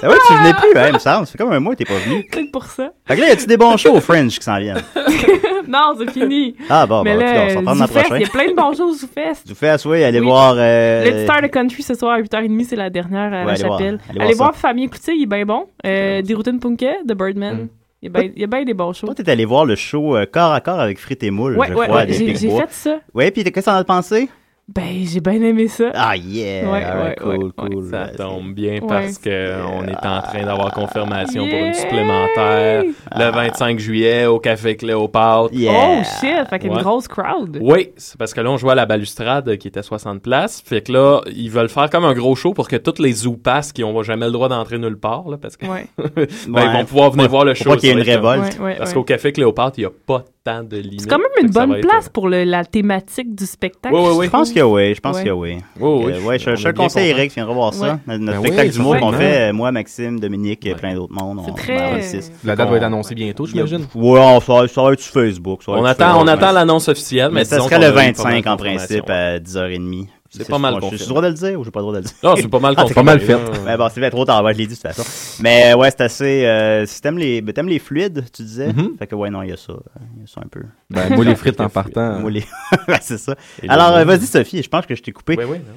C'est 0.00 0.06
vrai 0.06 0.16
que 0.16 0.26
tu 0.28 0.34
venais 0.34 0.54
plus, 0.54 0.78
hein, 0.78 0.84
il 0.88 0.94
me 0.94 0.98
semble. 0.98 1.26
Ça 1.26 1.32
fait 1.32 1.38
comme 1.38 1.52
un 1.52 1.60
mois 1.60 1.74
que 1.74 1.78
t'es 1.78 1.84
pas 1.84 1.98
venu. 1.98 2.24
Peut-être 2.30 2.50
pour 2.50 2.64
ça. 2.64 2.92
Fait 3.06 3.16
que 3.16 3.20
là, 3.20 3.28
y 3.28 3.30
a-tu 3.32 3.46
des 3.46 3.56
bons 3.56 3.76
shows 3.76 3.92
au 3.94 4.00
Fringe 4.00 4.36
qui 4.38 4.44
s'en 4.44 4.58
viennent? 4.58 4.82
non, 5.68 5.94
c'est 5.98 6.10
fini. 6.10 6.56
Ah 6.68 6.86
bon, 6.86 7.02
mais 7.02 7.14
bon, 7.14 7.20
là, 7.20 7.46
on 7.58 7.64
s'en 7.64 7.74
Zoufest, 7.86 7.92
prochain. 8.06 8.16
il 8.16 8.22
y 8.22 8.24
a 8.24 8.28
plein 8.28 8.48
de 8.48 8.54
bons 8.54 8.80
au 8.80 8.92
Zoufest. 8.92 9.46
Tu 9.46 9.54
fais 9.54 9.68
à 9.70 9.78
souhait, 9.78 10.04
allez 10.04 10.20
Oui. 10.20 10.26
voir. 10.26 10.54
Euh, 10.56 11.04
Le 11.10 11.24
Star 11.24 11.42
de 11.42 11.46
Country 11.48 11.82
ce 11.82 11.94
soir 11.94 12.12
à 12.14 12.20
8h30, 12.20 12.64
c'est 12.68 12.76
la 12.76 12.90
dernière 12.90 13.32
à 13.32 13.40
Ouais, 13.40 13.44
la 13.46 13.52
allez 13.52 13.62
voir. 13.64 13.78
chapelle. 13.78 13.98
Allez 14.10 14.20
Allez, 14.20 14.34
voir 14.34 14.50
voir 14.50 14.56
Famille 14.60 14.88
Cloutier, 14.88 15.14
il 15.14 15.22
est 15.22 15.26
bien 15.26 15.44
bon. 15.44 15.66
Euh, 15.86 16.22
des 16.22 16.34
routines 16.34 16.60
Punket, 16.60 17.06
de 17.06 17.14
Birdman. 17.14 17.54
Mm. 17.64 17.68
Il 18.02 18.10
y 18.12 18.16
a 18.16 18.20
bien- 18.20 18.30
il 18.36 18.40
y 18.42 18.44
a 18.44 18.46
bien 18.46 18.64
des 18.64 18.74
bons 18.74 18.92
shows. 18.92 19.06
Toi, 19.06 19.14
t'es 19.14 19.30
allé 19.30 19.46
voir 19.46 19.64
le 19.64 19.76
show 19.76 20.14
euh, 20.16 20.26
corps 20.26 20.52
à 20.52 20.60
corps 20.60 20.78
avec 20.80 20.98
frites 20.98 21.22
et 21.22 21.30
moules, 21.30 21.56
Ouais, 21.56 21.68
je 21.68 21.74
ouais, 21.74 21.86
crois, 21.86 21.96
ouais, 22.00 22.06
des 22.06 22.12
j'ai 22.12 22.34
fait 22.50 22.66
ça. 22.70 22.98
Ouais, 23.14 23.30
puis 23.30 23.42
qu'est-ce 23.44 23.54
que 23.64 23.70
t'en 23.70 23.76
as 23.76 23.84
pensé? 23.84 24.28
Ben, 24.66 25.04
j'ai 25.04 25.20
bien 25.20 25.42
aimé 25.42 25.68
ça. 25.68 25.90
Ah, 25.92 26.16
yeah! 26.16 26.70
Ouais, 26.70 26.82
alright, 26.82 27.20
ouais, 27.22 27.36
cool, 27.36 27.44
ouais, 27.44 27.50
cool. 27.74 27.90
Ça 27.90 28.08
tombe 28.16 28.54
bien 28.54 28.72
Ouais. 28.74 28.80
parce 28.88 29.18
que 29.18 29.62
on 29.66 29.84
est 29.86 30.06
en 30.06 30.22
train 30.22 30.42
d'avoir 30.46 30.72
confirmation 30.72 31.46
pour 31.46 31.58
une 31.58 31.74
supplémentaire 31.74 32.84
le 33.14 33.30
25 33.30 33.78
juillet 33.78 34.24
au 34.24 34.38
Café 34.38 34.74
Cléopâtre. 34.76 35.50
Yeah! 35.52 35.72
Oh 36.00 36.02
shit, 36.18 36.48
fait 36.48 36.58
qu'il 36.58 36.68
y 36.68 36.70
a 36.70 36.72
une 36.72 36.76
Ouais. 36.78 36.82
grosse 36.82 37.08
crowd. 37.08 37.58
Oui, 37.60 37.90
c'est 37.98 38.16
parce 38.16 38.32
que 38.32 38.40
là, 38.40 38.50
on 38.50 38.56
jouait 38.56 38.72
à 38.72 38.76
la 38.76 38.86
balustrade 38.86 39.54
qui 39.58 39.68
était 39.68 39.82
60 39.82 40.22
places. 40.22 40.62
Fait 40.64 40.80
que 40.80 40.92
là, 40.92 41.20
ils 41.26 41.50
veulent 41.50 41.68
faire 41.68 41.90
comme 41.90 42.06
un 42.06 42.14
gros 42.14 42.34
show 42.34 42.54
pour 42.54 42.66
que 42.66 42.76
tous 42.76 43.02
les 43.02 43.12
zoo 43.12 43.36
pass 43.36 43.70
qui 43.70 43.82
n'ont 43.82 44.02
jamais 44.02 44.26
le 44.26 44.32
droit 44.32 44.48
d'entrer 44.48 44.78
nulle 44.78 44.98
part, 44.98 45.28
là, 45.28 45.36
parce 45.36 45.58
que 45.58 45.66
Ouais. 45.66 45.86
ben, 45.98 46.26
ils 46.48 46.72
vont 46.78 46.84
pouvoir 46.86 47.10
venir 47.10 47.28
voir 47.28 47.44
le 47.44 47.54
faut 47.54 47.64
show. 47.64 47.70
pas 47.70 47.76
qu'il 47.76 47.90
y 47.90 47.92
ait 47.92 47.96
une 47.96 48.00
révolte. 48.02 48.58
Ouais, 48.58 48.64
ouais, 48.64 48.74
Parce 48.78 48.90
ouais. 48.90 48.94
qu'au 48.94 49.04
Café 49.04 49.30
Cléopâtre, 49.32 49.78
il 49.78 49.82
n'y 49.82 49.86
a 49.86 49.90
pas 50.06 50.24
tant 50.44 50.62
de 50.62 50.76
limites. 50.76 51.00
C'est 51.00 51.08
quand 51.08 51.18
même 51.18 51.26
une 51.42 51.48
bonne 51.50 51.70
être, 51.70 51.80
place 51.80 52.08
pour 52.10 52.28
le- 52.28 52.44
la 52.44 52.64
thématique 52.66 53.34
du 53.34 53.46
spectacle. 53.46 53.94
Je 53.96 54.28
pense 54.28 54.52
que 54.52 54.60
oui, 54.60 54.94
je 54.94 55.00
pense 55.00 55.20
que 55.20 55.30
oui. 55.30 55.56
Oui, 55.80 56.04
oui, 56.04 56.12
Euh, 56.12 56.20
ouais, 56.20 56.38
je, 56.38 56.54
je 56.54 56.68
conseillerais 56.68 57.28
que 57.28 57.32
tu 57.32 57.40
viennes 57.40 57.48
revoir 57.48 57.72
ça. 57.72 57.98
Ouais. 58.06 58.18
Notre 58.18 58.32
Ben 58.32 58.40
spectacle 58.40 58.68
oui, 58.68 58.74
d'humour 58.74 58.96
qu'on 58.98 59.12
fait 59.12 59.52
moi, 59.52 59.72
Maxime, 59.72 60.20
Dominique 60.20 60.66
et 60.66 60.74
plein 60.74 60.94
d'autres 60.94 61.14
mondes. 61.14 61.40
C'est 61.46 61.50
on- 61.50 61.54
très- 61.54 62.02
le. 62.02 62.20
La 62.44 62.54
date 62.56 62.68
On- 62.68 62.70
va 62.72 62.76
être 62.76 62.82
annoncée 62.84 63.14
bientôt, 63.14 63.46
j'imagine. 63.46 63.86
Ouais, 63.94 64.20
on- 64.20 64.40
ça, 64.40 64.52
va- 64.52 64.68
ça 64.68 64.82
va 64.82 64.92
être 64.92 65.00
sur 65.00 65.12
Facebook. 65.14 65.62
ça 65.62 65.72
va 65.72 65.78
On 65.78 65.84
attend, 65.84 66.20
on 66.22 66.26
attend 66.26 66.52
l'annonce 66.52 66.88
officielle, 66.88 67.30
mais, 67.32 67.44
ça 67.44 67.60
serait 67.60 67.78
le 67.78 67.86
a 67.86 67.88
eu 67.88 67.92
pas 67.92 67.96
mal 67.96 68.06
25 68.14 68.44
de 68.44 68.48
en 68.50 68.56
principe 68.56 69.10
à 69.10 69.38
10h30. 69.38 70.08
C'est 70.36 70.48
pas 70.48 70.58
mal 70.58 70.74
J'ai 70.90 70.98
le 70.98 71.06
droit 71.06 71.22
de 71.22 71.28
le 71.28 71.34
dire 71.34 71.60
ou 71.60 71.64
j'ai 71.64 71.70
pas 71.70 71.80
le 71.80 71.84
droit 71.84 71.94
de 71.94 71.98
le 71.98 72.04
dire? 72.04 72.14
Non, 72.22 72.34
c'est 72.36 72.48
pas 72.48 72.58
mal 72.58 72.74
Ah, 72.76 72.84
c'est 72.88 72.94
pas 72.94 73.02
mal 73.02 73.20
fait. 73.20 73.34
Ouais, 73.34 73.76
bon, 73.76 73.88
c'est 73.92 74.00
fait 74.00 74.10
trop 74.10 74.24
tard, 74.24 74.42
ouais, 74.44 74.52
je 74.54 74.58
l'ai 74.58 74.66
dit 74.66 74.74
de 74.74 74.80
toute 74.80 74.92
façon. 74.92 75.40
Mais 75.42 75.74
ouais, 75.74 75.90
c'est 75.90 76.02
assez. 76.02 76.44
Euh, 76.46 76.86
si 76.86 77.00
t'aimes 77.00 77.18
les, 77.18 77.40
ben, 77.40 77.52
t'aimes 77.52 77.68
les 77.68 77.78
fluides, 77.78 78.24
tu 78.32 78.42
disais? 78.42 78.72
Mhm. 78.72 78.96
Fait 78.98 79.06
que 79.06 79.14
ouais, 79.14 79.30
non, 79.30 79.42
il 79.42 79.50
y 79.50 79.52
a 79.52 79.56
ça. 79.56 79.74
Il 80.16 80.20
y 80.22 80.24
a 80.24 80.26
ça 80.26 80.40
un 80.44 80.48
peu. 80.48 80.62
Ben, 80.90 81.14
moi, 81.14 81.24
les 81.24 81.36
frites 81.36 81.60
en 81.60 81.68
partant. 81.68 82.20
Moi, 82.20 82.30
les- 82.30 82.44
c'est 83.00 83.18
ça. 83.18 83.34
Et 83.62 83.68
Alors, 83.68 83.94
euh, 83.96 84.04
vas-y, 84.04 84.26
Sophie, 84.26 84.62
je 84.62 84.68
pense 84.68 84.86
que 84.86 84.94
je 84.94 85.02
t'ai 85.02 85.12
coupé. 85.12 85.36
Ouais, 85.36 85.44
ouais, 85.44 85.58
non. 85.58 85.72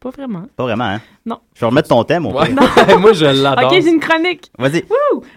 Pas 0.00 0.10
vraiment. 0.10 0.44
Pas 0.56 0.64
vraiment, 0.64 0.84
hein? 0.84 1.00
Non. 1.24 1.40
Je 1.54 1.60
vais 1.60 1.66
remettre 1.66 1.88
ton 1.88 2.02
thème 2.04 2.26
au 2.26 2.32
Ouais. 2.32 2.50
Moi, 2.98 3.12
je 3.12 3.24
l'adore. 3.42 3.70
Ok, 3.72 3.80
j'ai 3.82 3.90
une 3.90 4.00
chronique. 4.00 4.50
Vas-y. 4.58 4.84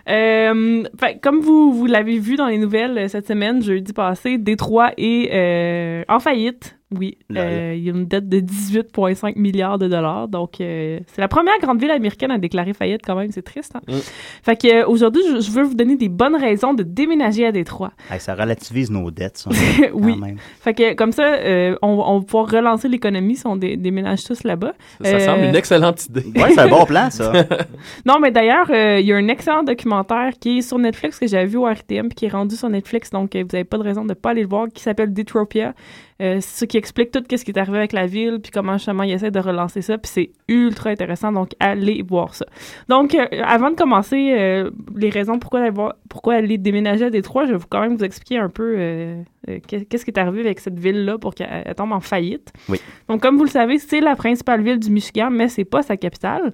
Euh, 0.07 0.84
comme 1.22 1.41
vous, 1.41 1.74
vous 1.74 1.86
l'avez 1.86 2.20
vu 2.20 2.36
dans 2.36 2.47
les 2.47 2.57
nouvelles 2.57 2.97
euh, 2.97 3.07
cette 3.07 3.28
semaine, 3.28 3.61
jeudi 3.63 3.93
passé, 3.93 4.38
Détroit 4.38 4.91
est 4.97 5.30
euh, 5.34 6.03
en 6.07 6.20
faillite. 6.20 6.78
Oui. 6.97 7.17
Euh, 7.35 7.73
il 7.77 7.83
y 7.83 7.89
a 7.89 7.93
une 7.93 8.05
dette 8.05 8.27
de 8.27 8.39
18,5 8.39 9.37
milliards 9.37 9.77
de 9.77 9.87
dollars. 9.87 10.27
Donc, 10.27 10.59
euh, 10.59 10.99
c'est 11.13 11.21
la 11.21 11.27
première 11.27 11.59
grande 11.61 11.79
ville 11.79 11.91
américaine 11.91 12.31
à 12.31 12.37
déclarer 12.39 12.73
faillite 12.73 13.01
quand 13.05 13.15
même. 13.15 13.31
C'est 13.31 13.43
triste. 13.43 13.73
Hein? 13.75 13.81
Mm. 13.87 13.97
Fait 14.43 14.55
que 14.59 14.67
euh, 14.81 14.87
aujourd'hui, 14.87 15.21
je, 15.29 15.39
je 15.39 15.51
veux 15.51 15.61
vous 15.63 15.75
donner 15.75 15.95
des 15.97 16.09
bonnes 16.09 16.35
raisons 16.35 16.73
de 16.73 16.81
déménager 16.81 17.45
à 17.45 17.51
Détroit. 17.51 17.91
Hey, 18.11 18.19
ça 18.19 18.33
relativise 18.33 18.89
nos 18.89 19.11
dettes, 19.11 19.37
ça. 19.37 19.51
oui. 19.93 20.13
quand 20.19 20.25
même. 20.25 20.37
Fait 20.61 20.73
que 20.73 20.93
comme 20.95 21.11
ça, 21.11 21.25
euh, 21.35 21.75
on, 21.83 21.89
on 21.89 22.19
va 22.19 22.25
pouvoir 22.25 22.49
relancer 22.49 22.87
l'économie 22.87 23.35
si 23.35 23.45
on 23.45 23.55
dé- 23.55 23.77
déménage 23.77 24.23
tous 24.23 24.43
là-bas. 24.43 24.73
Ça 25.01 25.09
Euh, 25.09 25.19
semble 25.19 25.43
une 25.43 25.55
excellente 25.55 26.05
idée. 26.07 26.25
Ouais, 26.35 26.51
c'est 26.53 26.59
un 26.61 26.67
bon 26.69 26.85
plan, 26.85 27.09
ça. 27.11 27.31
Non, 28.05 28.19
mais 28.19 28.31
d'ailleurs, 28.31 28.67
euh, 28.71 28.99
il 28.99 29.05
y 29.05 29.13
a 29.13 29.15
un 29.17 29.27
excellent 29.27 29.61
documentaire 29.63 30.31
qui 30.39 30.57
est 30.57 30.61
sur 30.63 30.79
Netflix 30.79 31.19
que 31.19 31.27
j'avais 31.27 31.45
vu 31.45 31.57
au 31.57 31.65
RTM 31.67 32.07
puis 32.09 32.15
qui 32.15 32.25
est 32.25 32.29
rendu 32.29 32.55
sur 32.55 32.69
Netflix, 32.69 33.11
donc 33.11 33.35
euh, 33.35 33.41
vous 33.41 33.49
n'avez 33.53 33.63
pas 33.63 33.77
de 33.77 33.83
raison 33.83 34.01
de 34.03 34.09
ne 34.09 34.13
pas 34.15 34.31
aller 34.31 34.41
le 34.41 34.47
voir, 34.47 34.67
qui 34.73 34.81
s'appelle 34.81 35.13
Detropia. 35.13 35.73
Euh, 36.21 36.39
c'est 36.41 36.59
ça 36.59 36.65
qui 36.67 36.75
explique 36.80 37.11
tout 37.11 37.21
ce 37.30 37.43
qui 37.45 37.51
est 37.51 37.57
arrivé 37.59 37.77
avec 37.77 37.93
la 37.93 38.07
ville 38.07 38.39
puis 38.41 38.51
comment 38.51 38.73
justement 38.77 39.03
il 39.03 39.11
essaie 39.11 39.30
de 39.30 39.39
relancer 39.39 39.84
ça 39.84 39.97
puis 39.99 40.09
c'est 40.11 40.32
ultra 40.47 40.89
intéressant 40.89 41.32
donc 41.32 41.49
allez 41.59 42.01
voir 42.01 42.34
ça. 42.34 42.45
Donc 42.88 43.13
euh, 43.13 43.27
avant 43.43 43.69
de 43.69 43.75
commencer 43.75 44.36
euh, 44.38 44.71
les 44.95 45.09
raisons 45.11 45.38
pourquoi 45.38 45.59
aller 45.61 45.69
voir, 45.69 45.93
pourquoi 46.09 46.34
aller 46.36 46.57
déménager 46.57 47.05
à 47.05 47.09
Détroit, 47.11 47.45
je 47.45 47.53
vais 47.53 47.59
quand 47.69 47.82
même 47.82 47.95
vous 47.95 48.03
expliquer 48.03 48.38
un 48.39 48.49
peu 48.49 48.73
euh, 48.77 49.21
qu'est- 49.67 49.86
qu'est-ce 49.86 50.03
qui 50.05 50.11
est 50.11 50.17
arrivé 50.19 50.39
avec 50.41 50.59
cette 50.59 50.80
ville 50.80 51.05
là 51.05 51.17
pour 51.19 51.36
qu'elle 51.36 51.63
elle 51.65 51.75
tombe 51.75 51.91
en 51.91 51.99
faillite. 51.99 52.51
Oui. 52.67 52.80
Donc 53.07 53.21
comme 53.21 53.38
vous 53.38 53.43
le 53.43 53.49
savez, 53.49 53.77
c'est 53.77 53.99
la 54.01 54.15
principale 54.15 54.61
ville 54.63 54.80
du 54.80 54.89
Michigan 54.89 55.30
mais 55.32 55.47
c'est 55.49 55.65
pas 55.65 55.82
sa 55.84 55.97
capitale. 55.97 56.51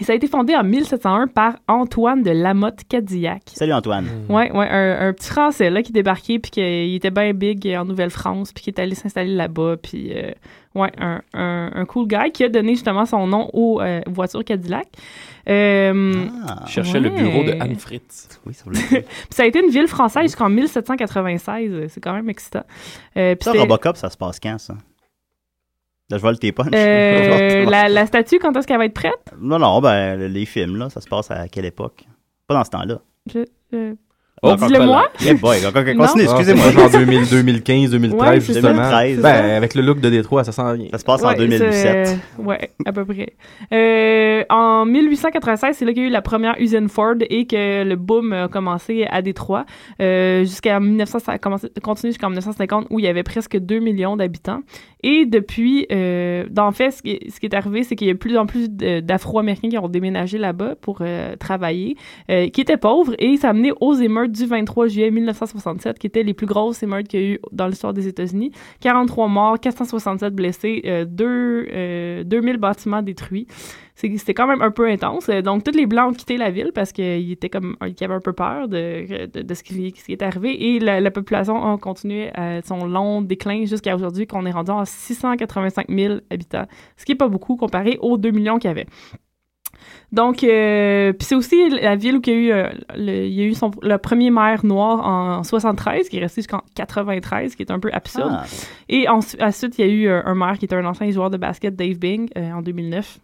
Et 0.00 0.04
ça 0.04 0.12
a 0.12 0.16
été 0.16 0.26
fondé 0.28 0.56
en 0.56 0.64
1701 0.64 1.26
par 1.26 1.56
Antoine 1.68 2.22
de 2.22 2.30
Lamotte 2.30 2.80
Cadillac. 2.88 3.42
Salut, 3.52 3.74
Antoine. 3.74 4.06
Ouais, 4.30 4.50
ouais, 4.50 4.66
un, 4.68 5.08
un 5.08 5.12
petit 5.12 5.28
Français 5.28 5.68
là 5.68 5.82
qui 5.82 5.92
débarquait 5.92 6.38
puis 6.38 6.50
qu'il 6.50 6.94
était 6.94 7.10
bien 7.10 7.34
big 7.34 7.66
en 7.78 7.84
Nouvelle-France 7.84 8.52
puis 8.52 8.64
qui 8.64 8.70
est 8.70 8.78
allé 8.78 8.94
s'installer 8.94 9.34
là-bas 9.34 9.76
puis 9.82 10.12
euh, 10.16 10.30
ouais, 10.74 10.90
un, 10.98 11.20
un, 11.34 11.70
un 11.74 11.84
cool 11.84 12.06
guy 12.08 12.30
qui 12.32 12.44
a 12.44 12.48
donné 12.48 12.72
justement 12.72 13.04
son 13.04 13.26
nom 13.26 13.50
aux 13.52 13.80
euh, 13.82 14.00
voitures 14.06 14.42
Cadillac. 14.44 14.86
Euh, 15.48 16.14
Ah, 16.46 16.64
Je 16.66 16.72
cherchais 16.72 17.00
le 17.00 17.10
bureau 17.10 17.44
de 17.44 17.52
Anne 17.60 17.76
Fritz. 17.76 18.40
oui, 18.46 18.54
ça 18.54 18.64
puis 18.70 19.04
ça 19.30 19.42
a 19.42 19.46
été 19.46 19.60
une 19.62 19.70
ville 19.70 19.86
française 19.88 20.22
jusqu'en 20.22 20.48
1796, 20.48 21.88
c'est 21.88 22.00
quand 22.00 22.14
même 22.14 22.30
excitant. 22.30 22.64
Euh, 23.16 23.34
puis 23.34 23.44
Ça, 23.44 23.52
Robocop, 23.52 23.96
ça 23.96 24.08
se 24.08 24.16
passe 24.16 24.40
quand, 24.40 24.58
ça? 24.58 24.74
Là, 26.10 26.18
je 26.18 26.22
vole 26.22 26.38
tes 26.38 26.52
punches. 26.52 26.68
euh, 26.74 27.64
la, 27.70 27.88
la 27.88 28.06
statue, 28.06 28.38
quand 28.38 28.56
est-ce 28.56 28.66
qu'elle 28.66 28.78
va 28.78 28.86
être 28.86 28.94
prête? 28.94 29.32
Non, 29.40 29.58
non, 29.58 29.80
ben, 29.80 30.16
les 30.26 30.44
films, 30.44 30.76
là, 30.76 30.90
ça 30.90 31.00
se 31.00 31.08
passe 31.08 31.30
à 31.30 31.48
quelle 31.48 31.64
époque? 31.66 32.04
Pas 32.46 32.54
dans 32.54 32.64
ce 32.64 32.70
temps-là. 32.70 32.98
Je, 33.32 33.44
euh, 33.74 33.94
Oh, 34.42 34.54
Dis-le-moi. 34.56 35.04
Eh 35.26 35.34
boy, 35.34 35.58
continue, 35.72 35.94
Non. 35.96 36.04
excusez-moi. 36.36 36.64
Ah, 36.68 36.72
genre 36.72 36.90
2000, 36.90 37.28
2015, 37.28 37.90
2013, 37.90 38.20
Ouais, 38.20 38.40
c'est 38.40 38.46
ça. 38.46 38.52
justement. 38.54 38.72
2013, 38.72 39.16
ben, 39.20 39.22
ça. 39.22 39.56
avec 39.56 39.74
le 39.74 39.82
look 39.82 40.00
de 40.00 40.08
Détroit, 40.08 40.44
ça 40.44 40.52
s'en 40.52 40.72
vient. 40.74 40.88
Ça 40.90 40.98
se 40.98 41.04
passe 41.04 41.22
en 41.22 41.28
Ouais, 41.28 41.34
2017. 41.36 42.06
c'est- 42.06 42.18
Ouais, 42.42 42.70
à 42.86 42.92
peu 42.92 43.04
près. 43.04 43.34
Euh, 43.72 44.42
en 44.48 44.86
1896, 44.86 45.76
c'est 45.76 45.84
là 45.84 45.92
qu'il 45.92 46.02
y 46.02 46.06
a 46.06 46.08
eu 46.08 46.12
la 46.12 46.22
première 46.22 46.54
usine 46.58 46.88
Ford 46.88 47.14
et 47.28 47.46
que 47.46 47.84
le 47.84 47.96
boom 47.96 48.32
a 48.32 48.48
commencé 48.48 49.06
à 49.10 49.20
Détroit. 49.22 49.66
Euh, 50.00 50.40
jusqu'à 50.40 50.80
1900, 50.80 51.18
ça 51.18 51.32
a 51.32 51.38
commencé, 51.38 51.68
continué 51.82 52.12
jusqu'en 52.12 52.30
1950 52.30 52.86
où 52.90 52.98
il 52.98 53.04
y 53.04 53.08
avait 53.08 53.22
presque 53.22 53.58
2 53.58 53.78
millions 53.78 54.16
d'habitants. 54.16 54.60
Et 55.02 55.24
depuis, 55.24 55.86
euh, 55.92 56.44
dans 56.50 56.66
le 56.66 56.72
fait, 56.72 56.90
ce 56.90 57.02
qui, 57.02 57.10
est- 57.12 57.30
ce 57.30 57.40
qui 57.40 57.46
est 57.46 57.54
arrivé, 57.54 57.84
c'est 57.84 57.96
qu'il 57.96 58.06
y 58.06 58.10
a 58.10 58.14
de 58.14 58.18
plus 58.18 58.36
en 58.36 58.46
plus 58.46 58.68
d'Afro-Américains 58.70 59.68
qui 59.70 59.78
ont 59.78 59.88
déménagé 59.88 60.38
là-bas 60.38 60.74
pour 60.80 60.98
euh, 61.00 61.36
travailler, 61.36 61.96
euh, 62.30 62.48
qui 62.48 62.60
étaient 62.60 62.76
pauvres 62.76 63.14
et 63.18 63.36
ça 63.36 63.50
a 63.50 63.52
mené 63.52 63.72
aux 63.80 63.94
émeutes 63.94 64.29
du 64.30 64.46
23 64.46 64.88
juillet 64.88 65.10
1967, 65.10 65.98
qui 65.98 66.06
étaient 66.06 66.22
les 66.22 66.34
plus 66.34 66.46
grosses 66.46 66.82
émeutes 66.82 67.08
qu'il 67.08 67.20
y 67.20 67.24
a 67.24 67.26
eu 67.34 67.40
dans 67.52 67.66
l'histoire 67.66 67.92
des 67.92 68.08
États-Unis. 68.08 68.52
43 68.80 69.28
morts, 69.28 69.60
467 69.60 70.34
blessés, 70.34 70.82
euh, 70.84 71.04
deux, 71.04 71.66
euh, 71.72 72.24
2000 72.24 72.56
bâtiments 72.58 73.02
détruits. 73.02 73.46
C'était 73.94 74.32
quand 74.32 74.46
même 74.46 74.62
un 74.62 74.70
peu 74.70 74.88
intense. 74.88 75.28
Euh, 75.28 75.42
Donc, 75.42 75.62
tous 75.62 75.76
les 75.76 75.86
Blancs 75.86 76.10
ont 76.10 76.14
quitté 76.14 76.38
la 76.38 76.50
ville 76.50 76.72
parce 76.74 76.90
qu'ils 76.92 77.32
étaient 77.32 77.50
comme, 77.50 77.76
ils 77.82 78.04
avaient 78.04 78.14
un 78.14 78.20
peu 78.20 78.32
peur 78.32 78.66
de, 78.68 79.26
de, 79.26 79.54
ce, 79.54 79.62
qui, 79.62 79.94
ce 79.94 80.12
est 80.12 80.22
arrivé. 80.22 80.74
Et 80.74 80.78
la, 80.78 81.00
la 81.00 81.10
population 81.10 81.62
a 81.62 81.76
continué 81.76 82.30
à 82.34 82.62
son 82.62 82.86
long 82.86 83.20
déclin 83.20 83.66
jusqu'à 83.66 83.94
aujourd'hui, 83.94 84.26
qu'on 84.26 84.46
est 84.46 84.52
rendu 84.52 84.70
à 84.70 84.84
685 84.86 85.86
000 85.90 86.14
habitants, 86.30 86.66
ce 86.96 87.04
qui 87.04 87.12
est 87.12 87.16
pas 87.16 87.28
beaucoup 87.28 87.56
comparé 87.56 87.98
aux 88.00 88.16
2 88.16 88.30
millions 88.30 88.58
qu'il 88.58 88.68
y 88.68 88.70
avait. 88.70 88.86
Donc, 90.12 90.42
euh, 90.42 91.12
puis 91.12 91.24
c'est 91.24 91.34
aussi 91.36 91.70
la 91.70 91.94
ville 91.94 92.16
où 92.16 92.20
il 92.26 92.32
y 92.32 92.36
a 92.36 92.38
eu, 92.38 92.50
euh, 92.52 92.68
le, 92.96 93.26
il 93.26 93.32
y 93.32 93.42
a 93.42 93.44
eu 93.44 93.54
son, 93.54 93.70
le 93.82 93.96
premier 93.98 94.30
maire 94.30 94.64
noir 94.64 95.06
en 95.06 95.44
73, 95.44 96.08
qui 96.08 96.16
est 96.18 96.20
resté 96.20 96.40
jusqu'en 96.40 96.62
93, 96.74 97.54
qui 97.54 97.62
est 97.62 97.70
un 97.70 97.78
peu 97.78 97.90
absurde. 97.92 98.32
Ah, 98.32 98.44
Et 98.88 99.08
ensuite, 99.08 99.40
ensuite, 99.40 99.78
il 99.78 99.86
y 99.86 99.88
a 99.88 99.92
eu 99.92 100.08
euh, 100.08 100.20
un 100.24 100.34
maire 100.34 100.58
qui 100.58 100.64
était 100.64 100.74
un 100.74 100.84
ancien 100.84 101.08
joueur 101.10 101.30
de 101.30 101.36
basket, 101.36 101.76
Dave 101.76 101.96
Bing, 101.98 102.28
euh, 102.36 102.50
en 102.52 102.62
2009. 102.62 103.18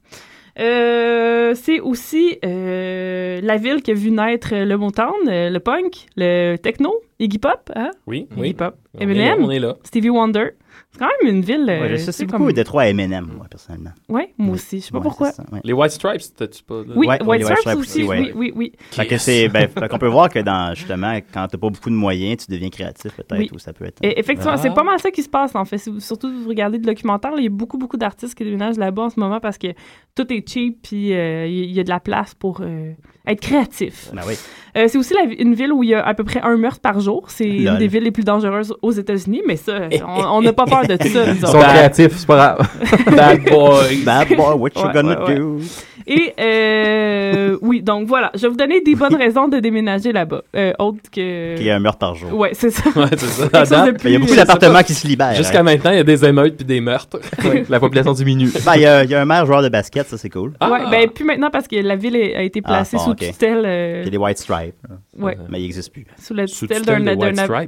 Euh, 0.59 1.55
c'est 1.55 1.81
aussi 1.81 2.39
euh, 2.45 3.41
la 3.43 3.57
ville 3.59 3.83
qui 3.83 3.91
a 3.91 3.95
vu 3.95 4.11
naître 4.11 4.55
le 4.55 4.77
Motown, 4.77 5.13
le 5.27 5.59
punk, 5.59 6.07
le 6.17 6.57
techno, 6.57 6.95
Iggy 7.19 7.39
Pop, 7.39 7.71
hein? 7.75 7.91
Oui, 8.07 8.27
Iggy 8.31 8.41
oui. 8.41 8.55
Pop, 8.55 8.75
On 8.95 9.01
est 9.01 9.07
là, 9.07 9.11
Eminem, 9.13 9.45
on 9.45 9.51
est 9.51 9.59
là. 9.59 9.77
Stevie 9.83 10.09
Wonder. 10.09 10.51
C'est 10.99 11.05
quand 11.05 11.11
même 11.25 11.35
une 11.37 11.43
ville. 11.43 11.65
ouais, 11.67 11.97
je 11.99 12.09
euh, 12.09 12.13
sais 12.13 12.25
beaucoup 12.25 12.45
comme- 12.45 12.53
Détroit 12.53 12.89
Eminem, 12.89 13.31
moi, 13.37 13.47
personnellement. 13.51 13.91
Ouais, 14.09 14.33
moi 14.39 14.49
Oui. 14.51 14.55
aussi. 14.55 14.81
Je 14.81 14.85
sais 14.87 14.91
pas 14.93 14.99
Ouais, 14.99 15.03
pourquoi. 15.03 15.31
c'est 15.31 15.37
ça, 15.37 15.45
ouais. 15.53 15.61
Les 15.63 15.73
White 15.73 15.91
Stripes, 15.93 16.21
c'était-tu 16.23 16.63
pas 16.63 16.77
là? 16.77 16.83
Oui, 16.97 17.07
Ouais, 17.07 17.19
White 17.19 17.23
ouais, 17.27 17.39
les 17.39 17.45
White 17.45 17.57
Stripes 17.59 17.61
Stripes 17.73 17.79
aussi. 17.81 17.99
aussi, 18.03 18.09
ouais. 18.09 18.19
Oui, 18.19 18.33
oui, 18.35 18.53
oui. 18.57 18.73
Fait 18.91 19.07
que 19.07 19.19
c'est, 19.19 19.49
ben, 19.49 19.69
fait 19.69 19.89
qu'on 19.89 19.99
peut 19.99 20.09
voir 20.09 20.29
que 20.31 20.39
dans, 20.39 20.75
justement, 20.75 21.15
quand 21.33 21.47
t'as 21.49 21.59
pas 21.59 21.69
beaucoup 21.71 21.91
de 21.91 21.95
moyens, 21.95 22.47
tu 22.47 22.51
deviens 22.53 22.71
créatif, 22.71 23.13
peut-être, 23.15 23.39
Oui. 23.39 23.51
ou 23.53 23.59
ça 23.59 23.73
peut 23.73 23.85
être. 23.85 23.99
Et 24.03 24.19
effectivement, 24.19 24.53
Ah. 24.55 24.59
c'est 24.59 24.73
pas 24.75 24.83
mal 24.85 24.99
ça 24.99 25.11
qui 25.11 25.23
se 25.23 25.29
passe, 25.29 25.55
en 25.55 25.65
fait. 25.65 25.79
Si 25.79 25.91
vous- 25.91 26.01
Surtout, 26.01 26.31
vous 26.33 26.49
regardez 26.49 26.79
le 26.79 26.85
documentaire, 26.85 27.33
là, 27.33 27.39
il 27.39 27.45
y 27.45 27.49
a 27.49 27.51
beaucoup, 27.51 27.77
beaucoup 27.79 27.97
d'artistes 27.97 28.35
qui 28.35 28.45
déménagent 28.45 28.79
là-bas 28.79 29.03
en 29.03 29.11
ce 29.11 29.21
moment 29.21 29.41
parce 29.41 29.59
que 29.59 29.69
tout 30.15 30.33
est 30.33 30.49
cheap, 30.49 30.79
puis 30.83 31.13
euh, 31.13 31.47
il 31.47 31.71
y 31.73 31.81
a 31.81 31.85
de 31.85 31.89
la 31.91 32.01
place 32.01 32.35
pour 32.35 32.61
euh, 32.63 32.93
être 33.27 33.41
créatif. 33.41 34.11
Ben 34.13 34.23
oui. 34.27 34.35
Euh, 34.77 34.89
c'est 34.89 34.99
aussi 34.99 35.15
la- 35.15 35.33
une 35.39 35.55
ville 35.55 35.73
où 35.73 35.83
il 35.83 35.89
y 35.89 35.95
a 35.95 36.07
à 36.07 36.13
peu 36.13 36.23
près 36.23 36.41
un 36.43 36.57
meurtre 36.59 36.81
par 36.81 37.01
jour. 37.01 37.25
C'est 37.29 37.49
une 37.49 37.79
des 37.79 37.89
villes 37.89 38.03
les 38.05 38.11
plus 38.11 38.25
dangereuses 38.25 38.75
aux 38.83 38.93
États-Unis, 38.93 39.41
mais 39.47 39.57
ça, 39.57 39.89
on 40.29 40.43
n'a 40.43 40.53
pas 40.53 40.67
peur 40.67 40.83
de 40.87 40.97
ça. 41.03 41.27
nous 41.27 41.33
Ils 41.35 41.41
sont 41.47 41.59
créatifs, 41.59 42.13
c'est 42.17 42.27
pas 42.27 42.57
grave. 42.57 42.69
Bad 43.17 43.43
Boy. 43.45 44.03
Bad 44.05 44.29
boy, 44.29 44.55
what 44.59 44.71
you 44.77 44.83
Ouais, 44.87 44.93
gonna 44.93 45.19
ouais, 45.25 45.29
ouais. 45.29 45.35
do? 45.39 45.61
Et 46.09 46.33
euh, 46.39 47.59
oui, 47.63 47.83
donc 47.83 48.07
voilà, 48.07 48.31
je 48.35 48.43
vais 48.43 48.49
vous 48.49 48.57
donner 48.57 48.81
des 48.81 48.95
bonnes 48.95 49.15
raisons 49.17 49.49
de 49.49 49.59
déménager 49.59 50.13
là-bas, 50.13 50.43
euh, 50.55 50.73
autres 50.79 51.11
que. 51.11 51.57
Qu'il 51.57 51.67
y 51.67 51.71
a 51.71 51.75
un 51.75 51.81
meurtre 51.81 51.99
par 51.99 52.15
jour. 52.15 52.33
Ouais, 52.33 52.51
c'est 52.53 52.71
ça. 52.71 52.89
Ouais, 52.95 53.09
c'est 53.17 53.51
date, 53.71 54.01
Il 54.05 54.13
y 54.13 54.17
a 54.17 54.19
beaucoup 54.21 54.33
euh, 54.33 54.37
d'appartements 54.37 54.83
qui 54.85 54.95
se 54.95 55.07
libèrent. 55.07 55.35
Jusqu'à 55.35 55.61
hein. 55.61 55.65
maintenant, 55.65 55.91
il 55.91 55.97
y 55.97 56.01
a 56.01 56.05
des 56.05 56.25
émeutes 56.25 56.57
puis 56.59 56.65
des 56.65 56.81
meurtres. 56.81 57.19
La 57.69 57.81
population 57.81 58.13
diminue. 58.13 58.51
Ben, 58.65 58.75
il 58.77 58.83
y, 58.83 58.87
a, 58.87 59.03
il 59.03 59.11
y 59.11 59.15
a 59.17 59.21
un 59.21 59.25
maire 59.25 59.47
joueur 59.47 59.63
de 59.63 59.69
basket, 59.69 60.07
ça 60.09 60.17
c'est 60.17 60.31
cool. 60.31 60.53
Ah! 60.61 60.71
Ouais, 60.71 60.81
ben 60.91 61.11
plus 61.11 61.25
maintenant 61.25 61.51
parce 61.51 61.67
que 61.67 61.75
la 61.77 61.97
ville 61.97 62.15
a 62.15 62.43
été 62.43 62.61
Ah, 62.65 62.69
placée 62.69 62.99
bon, 62.99 63.05
sous 63.05 63.15
tutelle, 63.15 63.63
euh, 63.67 64.03
Il 64.03 64.05
y 64.05 64.09
a 64.09 64.11
des 64.11 64.17
White 64.17 64.39
Stripes, 64.39 64.75
ouais, 65.19 65.37
mais 65.49 65.59
il 65.59 65.63
n'existe 65.63 65.93
plus. 65.93 66.07
sous 66.19 66.35
la 66.35 66.47
tutelle 66.47 66.83
d'un 66.83 67.05
avocat 67.07 67.67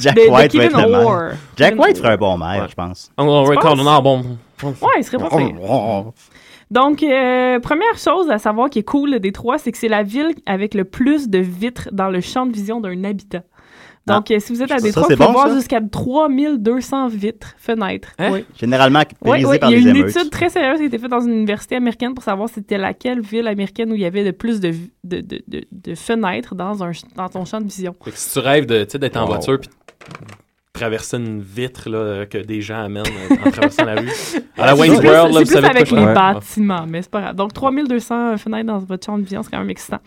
Jack 0.00 0.16
White 0.16 0.54
va 0.56 0.64
être 0.64 0.72
le 0.72 0.88
maire. 0.88 1.06
Orr. 1.06 1.30
Jack 1.56 1.78
White 1.78 1.98
ferait 1.98 2.14
un 2.14 2.16
bon 2.16 2.38
maire, 2.38 2.66
je 2.68 2.74
pense. 2.74 3.12
Ouais, 4.62 4.88
il 4.98 5.04
serait 5.04 5.18
pas. 5.18 5.28
Donc, 6.70 7.02
euh, 7.02 7.58
première 7.60 7.98
chose 7.98 8.30
à 8.30 8.38
savoir 8.38 8.70
qui 8.70 8.78
est 8.78 8.84
cool, 8.84 9.10
le 9.10 9.20
Détroit, 9.20 9.58
c'est 9.58 9.72
que 9.72 9.78
c'est 9.78 9.88
la 9.88 10.02
ville 10.04 10.34
avec 10.46 10.74
le 10.74 10.84
plus 10.84 11.28
de 11.28 11.38
vitres 11.38 11.88
dans 11.92 12.08
le 12.10 12.20
champ 12.20 12.46
de 12.46 12.52
vision 12.52 12.80
d'un 12.80 13.02
habitant. 13.04 13.42
Donc, 14.06 14.30
euh, 14.30 14.40
si 14.40 14.52
vous 14.52 14.62
êtes 14.62 14.72
à 14.72 14.78
Détroit, 14.78 15.02
vous 15.08 15.14
pouvez 15.14 15.26
bon, 15.26 15.32
voir 15.32 15.52
jusqu'à 15.54 15.80
3200 15.80 17.08
vitres, 17.08 17.54
fenêtres. 17.58 18.12
Hein? 18.18 18.30
Oui. 18.32 18.44
Généralement 18.58 19.00
Oui, 19.22 19.30
périsé 19.30 19.46
oui, 19.46 19.58
par 19.58 19.70
il 19.70 19.74
y 19.74 19.76
a 19.76 19.90
une 19.90 19.96
émeutes. 19.96 20.16
étude 20.16 20.30
très 20.30 20.48
sérieuse 20.48 20.78
qui 20.78 20.84
a 20.84 20.86
été 20.86 20.98
faite 20.98 21.10
dans 21.10 21.20
une 21.20 21.32
université 21.32 21.76
américaine 21.76 22.14
pour 22.14 22.24
savoir 22.24 22.48
c'était 22.48 22.78
laquelle 22.78 23.20
ville 23.20 23.46
américaine 23.46 23.92
où 23.92 23.94
il 23.94 24.00
y 24.00 24.06
avait 24.06 24.24
le 24.24 24.32
plus 24.32 24.58
de, 24.60 24.72
de, 25.04 25.20
de, 25.20 25.42
de, 25.46 25.64
de 25.70 25.94
fenêtres 25.94 26.54
dans, 26.54 26.82
un, 26.82 26.90
dans 27.14 27.28
ton 27.28 27.44
champ 27.44 27.60
de 27.60 27.66
vision. 27.66 27.94
Fait 28.04 28.10
que 28.10 28.16
si 28.16 28.32
tu 28.32 28.38
rêves 28.38 28.66
de, 28.66 28.84
d'être 28.96 29.16
en 29.16 29.22
Wow. 29.22 29.26
voiture 29.28 29.60
puis 29.60 29.70
traverser 30.80 31.16
une 31.18 31.40
vitre 31.40 31.88
là, 31.90 31.98
euh, 31.98 32.24
que 32.26 32.38
des 32.38 32.60
gens 32.62 32.82
amènent 32.84 33.04
euh, 33.30 33.34
en 33.46 33.50
traversant 33.50 33.84
la 33.84 33.94
rue. 34.00 34.08
À 34.58 34.66
la 34.66 34.74
C'est 34.74 34.80
Wayne's 34.80 34.98
plus- 34.98 35.08
World, 35.08 35.32
là, 35.34 35.40
vous 35.40 35.46
savez 35.46 35.68
avec 35.68 35.90
les 35.90 36.04
bâtiments, 36.04 36.84
mais 36.86 37.00
c'est 37.00 37.10
pas 37.10 37.20
grave. 37.22 37.34
Donc, 37.36 37.54
3200 37.54 38.36
fenêtres 38.36 38.66
dans 38.66 38.78
votre 38.78 39.06
champ 39.06 39.16
de 39.16 39.22
vision, 39.22 39.42
c'est 39.42 39.50
quand 39.50 39.58
même 39.58 39.70
excitant. 39.70 39.98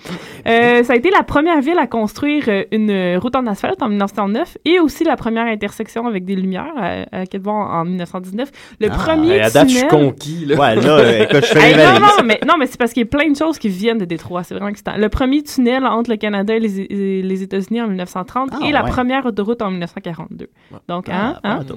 Euh, 0.48 0.84
ça 0.84 0.94
a 0.94 0.96
été 0.96 1.10
la 1.10 1.24
première 1.24 1.60
ville 1.62 1.78
à 1.80 1.88
construire 1.88 2.44
euh, 2.50 2.64
une 2.72 3.18
route 3.18 3.36
en 3.36 3.48
asphalte 3.48 3.82
en 3.82 3.90
1909 3.90 4.58
et 4.66 4.80
aussi 4.80 5.04
la 5.06 5.16
première 5.16 5.46
intersection 5.48 6.06
avec 6.06 6.24
des 6.26 6.36
lumières 6.36 6.72
à, 6.78 7.06
à 7.12 7.26
Quai 7.26 7.40
de 7.40 7.44
Bois 7.44 7.54
en, 7.54 7.82
en 7.82 7.86
1919. 7.86 8.52
Le 8.80 8.88
Ah. 8.92 8.96
premier 8.96 9.42
à 9.42 9.50
date, 9.50 9.70
je 9.70 9.78
suis 9.78 9.88
tunnel... 9.88 10.06
conquis. 10.06 10.46
Là. 10.46 10.56
Ouais, 10.56 10.76
là, 10.76 10.98
euh, 11.00 11.24
écoute, 11.24 11.46
je 11.48 11.54
fais 11.54 11.60
Hey, 11.62 11.76
les 11.76 11.84
non, 11.84 11.94
valises. 11.94 12.02
non, 12.20 12.24
mais, 12.26 12.40
non, 12.48 12.54
mais 12.60 12.66
c'est 12.68 12.78
parce 12.78 12.94
qu'il 12.94 13.02
y 13.02 13.06
a 13.06 13.10
plein 13.10 13.32
de 13.32 13.36
choses 13.38 13.58
qui 13.58 13.70
viennent 13.70 13.98
de 13.98 14.06
Détroit. 14.06 14.44
C'est 14.44 14.54
vraiment 14.54 14.70
excitant. 14.70 14.94
Le 14.98 15.10
premier 15.10 15.42
tunnel 15.42 15.84
entre 15.86 16.12
le 16.12 16.18
Canada 16.18 16.56
et 16.56 16.60
les, 16.60 17.44
États-Unis 17.44 17.82
en 17.82 17.88
1930 17.88 18.52
Ah, 18.54 18.68
et 18.68 18.72
la 18.72 18.84
première 18.84 19.26
autoroute 19.26 19.62
en 19.64 19.72
1942. 19.72 20.48
Donc, 20.88 21.10
hein, 21.10 21.40
Ah, 21.44 21.58
hein? 21.60 21.64
tout. 21.68 21.76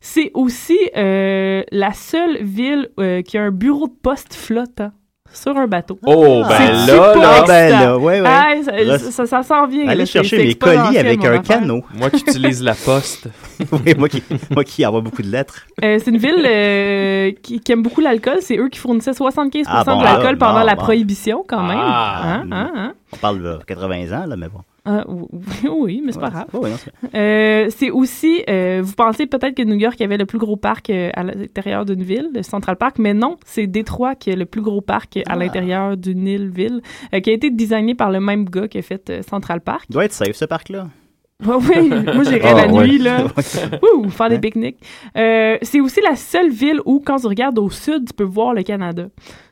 C'est 0.00 0.30
aussi 0.34 0.78
euh, 0.96 1.62
la 1.70 1.92
seule 1.92 2.42
ville 2.42 2.88
euh, 2.98 3.22
qui 3.22 3.38
a 3.38 3.42
un 3.42 3.50
bureau 3.50 3.86
de 3.86 3.94
poste 4.02 4.34
flottant 4.34 4.90
sur 5.32 5.56
un 5.56 5.66
bateau. 5.66 5.98
Oh, 6.04 6.42
Ah. 6.44 6.48
ben 6.48 6.86
là, 6.86 7.14
là, 7.14 7.30
Ah, 7.38 7.44
ben 7.46 7.70
là, 7.70 7.98
ouais, 7.98 8.20
ouais. 8.20 8.26
Ah, 8.28 8.52
ça, 8.98 9.10
ça, 9.10 9.26
ça, 9.26 9.42
s'en 9.42 9.66
vient. 9.66 9.88
Allez 9.88 10.04
chercher 10.04 10.38
mes 10.44 10.54
colis 10.54 10.98
avec 10.98 11.24
un 11.24 11.38
affaire. 11.38 11.60
canot. 11.60 11.82
moi 11.94 12.10
qui 12.10 12.20
utilise 12.20 12.62
la 12.62 12.74
poste. 12.74 13.28
Oui, 13.72 13.94
moi 13.96 14.08
qui, 14.08 14.22
moi 14.50 14.64
qui 14.64 14.84
envoie 14.84 15.00
beaucoup 15.00 15.22
de 15.22 15.28
lettres. 15.30 15.66
Euh, 15.84 15.98
c'est 16.02 16.10
une 16.10 16.18
ville 16.18 16.44
euh, 16.44 17.30
qui, 17.42 17.60
qui 17.60 17.72
aime 17.72 17.82
beaucoup 17.82 18.00
l'alcool. 18.02 18.38
C'est 18.40 18.58
eux 18.58 18.68
qui 18.68 18.78
fournissaient 18.80 19.14
75 19.14 19.66
Ah, 19.70 19.84
bon, 19.86 19.98
de 20.00 20.04
l'alcool 20.04 20.36
pendant 20.36 20.60
bon, 20.60 20.66
la 20.66 20.74
bon. 20.74 20.82
prohibition, 20.82 21.44
quand 21.48 21.62
même. 21.62 21.78
Ah. 21.80 22.22
Hein, 22.24 22.46
hein, 22.50 22.70
hein? 22.74 22.94
On 23.12 23.16
parle 23.16 23.40
de 23.42 23.58
80 23.66 24.12
ans, 24.12 24.26
là, 24.26 24.36
mais 24.36 24.48
bon. 24.48 24.60
Ah, 24.84 25.04
oui, 25.70 26.02
mais 26.04 26.10
c'est 26.12 26.18
pas 26.20 26.30
grave. 26.30 26.46
Ouais, 26.54 26.70
c'est- 26.76 26.90
Euh, 27.16 27.68
c'est 27.70 27.90
aussi, 27.90 28.42
euh, 28.50 28.80
vous 28.82 28.94
pensez 28.94 29.26
peut-être 29.26 29.54
que 29.54 29.62
New 29.62 29.76
York 29.76 30.00
avait 30.00 30.16
le 30.16 30.26
plus 30.26 30.38
gros 30.38 30.56
parc 30.56 30.90
euh, 30.90 31.10
à 31.14 31.22
l'intérieur 31.22 31.84
d'une 31.84 32.02
ville, 32.02 32.30
le 32.34 32.42
Central 32.42 32.76
Park, 32.76 32.96
mais 32.98 33.14
non, 33.14 33.36
c'est 33.46 33.66
Détroit 33.68 34.16
qui 34.16 34.32
a 34.32 34.36
le 34.36 34.44
plus 34.46 34.60
gros 34.62 34.80
parc 34.80 35.18
à 35.18 35.22
Ah. 35.26 35.36
l'intérieur 35.36 35.96
d'une 35.96 36.26
île-ville, 36.26 36.82
euh, 37.14 37.20
qui 37.20 37.30
a 37.30 37.32
été 37.32 37.50
designé 37.50 37.94
par 37.94 38.10
le 38.10 38.18
même 38.18 38.44
gars 38.48 38.66
qui 38.66 38.78
a 38.78 38.82
fait 38.82 39.08
euh, 39.10 39.22
Central 39.22 39.60
Park. 39.60 39.84
Il 39.88 39.92
doit 39.92 40.04
être 40.04 40.12
safe, 40.12 40.34
ce 40.34 40.44
parc-là. 40.46 40.88
Oui, 41.44 41.88
moi 41.88 42.22
j'irais 42.24 42.40
Ah, 42.44 42.66
la 42.66 42.72
ouais. 42.72 42.86
nuit, 42.86 42.98
là. 42.98 43.24
Ouh, 43.96 44.08
faire 44.10 44.28
des 44.30 44.38
pique-niques. 44.38 44.78
Euh, 45.16 45.58
c'est 45.62 45.80
aussi 45.80 46.00
la 46.00 46.14
seule 46.16 46.50
ville 46.50 46.80
où, 46.86 47.00
quand 47.04 47.16
tu 47.18 47.26
regardes 47.26 47.58
au 47.58 47.68
sud, 47.70 48.06
tu 48.08 48.14
peux 48.14 48.22
voir 48.24 48.54
le 48.54 48.62
Canada. 48.62 49.06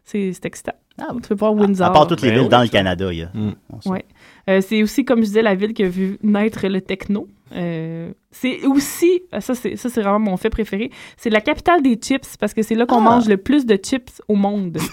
C'est 0.05 0.33
excitant. 0.45 0.73
Ah, 1.01 1.09
Tu 1.23 1.29
peux 1.29 1.35
voir 1.35 1.55
Windsor. 1.55 1.87
À 1.87 1.93
part 1.93 2.07
toutes 2.07 2.21
les 2.23 2.31
Ben 2.31 2.41
villes 2.41 2.49
dans 2.49 2.63
le. 2.63 2.69
Canada, 2.69 3.13
il 3.13 3.19
y 3.21 3.23
a. 3.23 3.31
Mm. 3.33 3.55
Ouais. 3.87 4.05
Euh, 4.49 4.61
c'est 4.61 4.83
aussi, 4.83 5.05
comme 5.05 5.19
je 5.21 5.25
disais, 5.27 5.43
la 5.43 5.55
ville 5.55 5.75
qui 5.75 5.83
a 5.85 5.89
vu 5.89 6.17
naître 6.23 6.67
le 6.67 6.81
techno. 6.81 7.29
Euh, 7.55 8.13
c'est 8.31 8.65
aussi, 8.65 9.23
euh, 9.35 9.41
ça 9.41 9.55
c'est, 9.57 9.75
ça 9.77 9.89
c'est 9.89 10.01
vraiment 10.03 10.21
mon 10.21 10.37
fait 10.37 10.51
préféré, 10.51 10.91
c'est 11.17 11.31
la 11.31 11.41
capitale 11.41 11.83
des 11.83 11.97
chips 11.97 12.37
parce 12.39 12.55
que 12.55 12.63
c'est 12.63 12.77
là 12.77 12.87
qu'on 12.87 12.99
Ah. 12.99 13.11
mange 13.17 13.29
le 13.29 13.37
plus 13.39 13.67
de 13.67 13.77
chips 13.77 14.23
au 14.29 14.35
monde. 14.37 14.79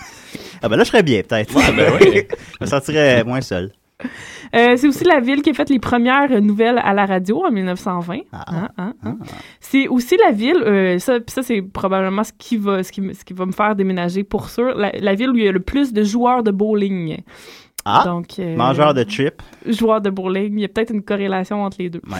Ah, 0.64 0.70
ben 0.70 0.76
là, 0.76 0.84
je 0.84 0.90
serais 0.90 1.04
bien, 1.04 1.22
peut-être. 1.22 1.54
ben 1.54 1.94
oui. 2.02 2.24
je 2.60 2.66
me 2.66 2.66
sentirais 2.66 3.24
moins 3.24 3.42
seul. 3.42 3.72
Euh, 4.56 4.76
c'est 4.76 4.88
aussi 4.88 5.04
la 5.04 5.20
ville 5.20 5.42
qui 5.44 5.52
a 5.52 5.54
fait 5.54 5.70
les 5.70 5.78
premières 5.80 6.42
nouvelles 6.42 6.80
à 6.84 6.94
la 6.96 7.06
radio 7.06 7.44
en 7.46 7.52
1920. 7.52 8.22
Ah. 8.32 8.46
Hein, 8.48 8.70
hein, 8.80 8.94
hein. 9.04 9.18
C'est 9.60 9.88
aussi 9.88 10.18
la 10.18 10.32
ville, 10.32 10.58
euh, 10.58 10.98
ça, 11.00 11.20
ça 11.28 11.44
c'est 11.44 11.62
probablement 11.62 12.24
ce 12.24 12.32
qui, 12.38 12.58
va, 12.58 12.82
ce, 12.84 12.92
qui, 12.92 13.02
me- 13.02 13.14
ce 13.14 13.24
qui 13.24 13.34
va 13.34 13.46
me 13.46 13.52
faire 13.52 13.76
déménager 13.76 14.24
pour 14.24 14.50
sûr, 14.50 14.74
la, 14.76 14.92
la 14.92 15.14
ville 15.14 15.30
où 15.30 15.36
il 15.38 15.44
y 15.44 15.48
a 15.48 15.52
le 15.52 15.60
plus 15.60 15.94
de 15.94 16.04
joueurs 16.04 16.42
de 16.42 16.50
bowling. 16.52 17.18
Ah, 17.90 18.04
Donc, 18.06 18.28
euh, 18.40 18.56
mangeur 18.56 18.94
de 18.94 19.04
chips. 19.04 19.42
Joueurs 19.66 20.02
de 20.02 20.10
bowling, 20.10 20.54
il 20.58 20.62
y 20.62 20.66
a 20.66 20.68
peut-être 20.68 20.92
une 20.94 21.04
corrélation 21.04 21.64
entre 21.64 21.78
les 21.80 21.90
deux. 21.90 22.02
Ouais. 22.12 22.20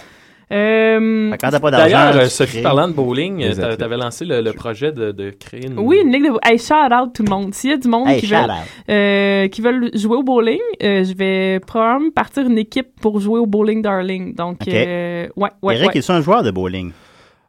Euh, 0.50 1.32
Quand 1.42 1.50
t'as 1.50 1.60
pas 1.60 1.72
d'argent. 1.72 1.86
D'ailleurs, 1.98 2.16
euh, 2.22 2.28
Sophie, 2.30 2.62
parlant 2.62 2.88
de 2.88 2.94
bowling, 2.94 3.54
t'a- 3.54 3.76
t'avais 3.76 3.98
lancé 3.98 4.24
le, 4.24 4.40
le 4.40 4.54
projet 4.54 4.94
de, 4.94 5.12
de 5.12 5.32
créer 5.32 5.66
une. 5.68 5.78
Oui, 5.78 6.00
une 6.02 6.10
ligue 6.12 6.24
de 6.24 6.32
Hey, 6.42 6.58
shout 6.58 6.74
out 6.94 7.12
tout 7.14 7.24
le 7.24 7.30
monde. 7.30 7.54
S'il 7.54 7.72
y 7.72 7.74
a 7.74 7.78
du 7.78 7.90
monde 7.90 8.08
Hey, 8.08 8.22
qui, 8.22 8.28
veut, 8.28 8.38
euh, 8.90 9.48
qui 9.50 9.62
veulent 9.62 9.90
jouer 9.94 10.16
au 10.16 10.24
bowling, 10.24 10.60
euh, 10.82 11.04
je 11.04 11.14
vais 11.14 11.60
probablement 11.60 12.12
partir 12.12 12.46
une 12.46 12.58
équipe 12.58 12.88
pour 13.02 13.20
jouer 13.20 13.40
au 13.42 13.46
bowling 13.46 13.82
darling. 13.82 14.34
Donc, 14.36 14.60
Ok. 14.62 14.70
euh, 14.74 15.28
ouais, 15.36 15.50
ouais, 15.62 15.76
Eric, 15.76 15.96
ouais. 15.96 16.12
un 16.12 16.22
joueur 16.22 16.44
de 16.44 16.52
bowling? 16.52 16.92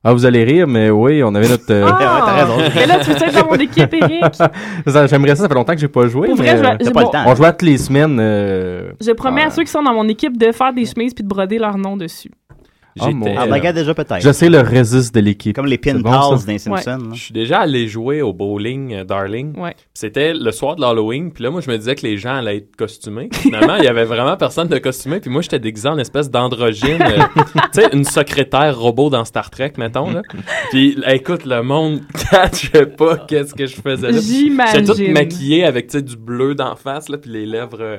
Ah, 0.05 0.13
vous 0.13 0.25
allez 0.25 0.45
rire, 0.45 0.67
mais 0.69 0.91
oui, 0.91 1.23
on 1.25 1.35
avait 1.35 1.49
notre. 1.49 1.71
euh, 1.71 1.85
Ah! 1.87 1.99
Ouais, 1.99 2.21
t'as 2.27 2.45
raison. 2.45 2.73
Mais 2.75 2.87
là, 2.87 2.99
tu 3.01 3.11
veux 3.11 3.17
être 3.17 3.35
dans 3.35 3.47
mon 3.51 3.57
équipe, 3.57 3.93
Eric? 3.95 4.25
J'aimerais 5.11 5.35
ça, 5.35 5.43
ça 5.43 5.49
fait 5.49 5.55
longtemps 5.55 5.75
que 5.75 5.81
j'ai 5.81 5.89
pas 5.89 6.07
joué. 6.07 6.29
Pour 6.29 6.39
mais, 6.39 6.55
vrai, 6.55 6.77
je, 6.81 6.89
euh, 6.89 6.91
pas 6.93 7.01
bon, 7.03 7.07
le 7.09 7.13
temps. 7.13 7.25
On 7.27 7.35
jouait 7.35 7.51
toutes 7.51 7.63
les 7.63 7.79
semaines. 7.79 8.19
euh, 8.21 8.93
je 9.01 9.11
promets 9.13 9.43
Ah. 9.45 9.49
à 9.49 9.51
ceux 9.51 9.63
qui 9.65 9.71
sont 9.71 9.83
dans 9.83 9.93
mon 9.95 10.07
équipe 10.09 10.37
de 10.39 10.53
faire 10.53 10.73
des 10.73 10.87
chemises 10.87 11.13
puis 11.15 11.25
de 11.25 11.29
broder 11.29 11.59
leur 11.59 11.77
nom 11.77 11.97
dessus. 11.97 12.31
Ah, 13.01 13.07
J'étais, 13.11 13.35
Ah, 13.39 13.45
euh, 13.47 13.53
regarde 13.53 13.77
déjà 13.77 13.95
peut-être. 13.95 14.21
Je 14.21 14.33
sais 14.33 14.49
le 14.49 14.61
résiste 14.61 15.15
de 15.15 15.21
l'équipe. 15.21 15.55
Comme 15.55 15.67
les 15.67 15.79
pin 15.79 15.95
bon, 15.95 16.11
pals. 16.11 16.39
Je 17.15 17.19
suis 17.21 17.33
déjà 17.33 17.61
allé 17.61 17.89
jouer 17.89 18.23
au 18.23 18.33
bowling 18.33 18.95
euh, 18.95 19.05
Darling. 19.05 19.59
Ouais. 19.59 19.75
C'était 19.95 20.33
le 20.35 20.51
soir 20.53 20.77
de 20.77 20.81
l'Halloween. 20.81 21.33
Puis 21.33 21.45
là, 21.45 21.51
moi, 21.51 21.61
je 21.61 21.71
me 21.71 21.77
disais 21.79 21.95
que 21.95 22.07
les 22.07 22.17
gens 22.19 22.37
allaient 22.37 22.59
être 22.59 22.77
costumés. 22.77 23.29
Finalement, 23.33 23.77
il 23.77 23.85
y 23.85 23.89
avait 23.89 24.05
vraiment 24.05 24.37
personne 24.37 24.69
de 24.69 24.79
costumé. 24.79 25.21
Puis 25.21 25.31
moi, 25.31 25.43
j'étais 25.43 25.59
déguisé 25.59 25.89
en 25.89 25.99
espèce 25.99 26.31
d'androgyne. 26.31 27.03
euh, 27.03 27.43
tu 27.73 27.81
sais, 27.83 27.89
une 27.93 28.05
secrétaire 28.05 28.79
robot 28.79 29.11
dans 29.11 29.25
Star 29.25 29.51
Trek, 29.51 29.73
mettons. 29.79 30.11
Là. 30.11 30.23
Puis 30.71 30.95
là, 30.97 31.15
écoute, 31.15 31.45
le 31.45 31.63
monde 31.63 32.01
catchait 32.31 32.87
pas 32.87 33.17
qu'est-ce 33.17 33.55
que 33.55 33.67
je 33.67 33.77
faisais 33.77 34.11
là. 34.13 34.19
J'étais 34.21 34.35
J'imagine. 34.35 35.13
maquillée 35.13 35.65
avec 35.65 35.89
tu 35.89 35.99
sais, 35.99 36.03
du 36.03 36.17
bleu 36.17 36.55
d'en 36.55 36.77
face, 36.77 37.09
là, 37.09 37.19
puis 37.19 37.31
les 37.31 37.47
lèvres. 37.47 37.79
euh, 37.81 37.99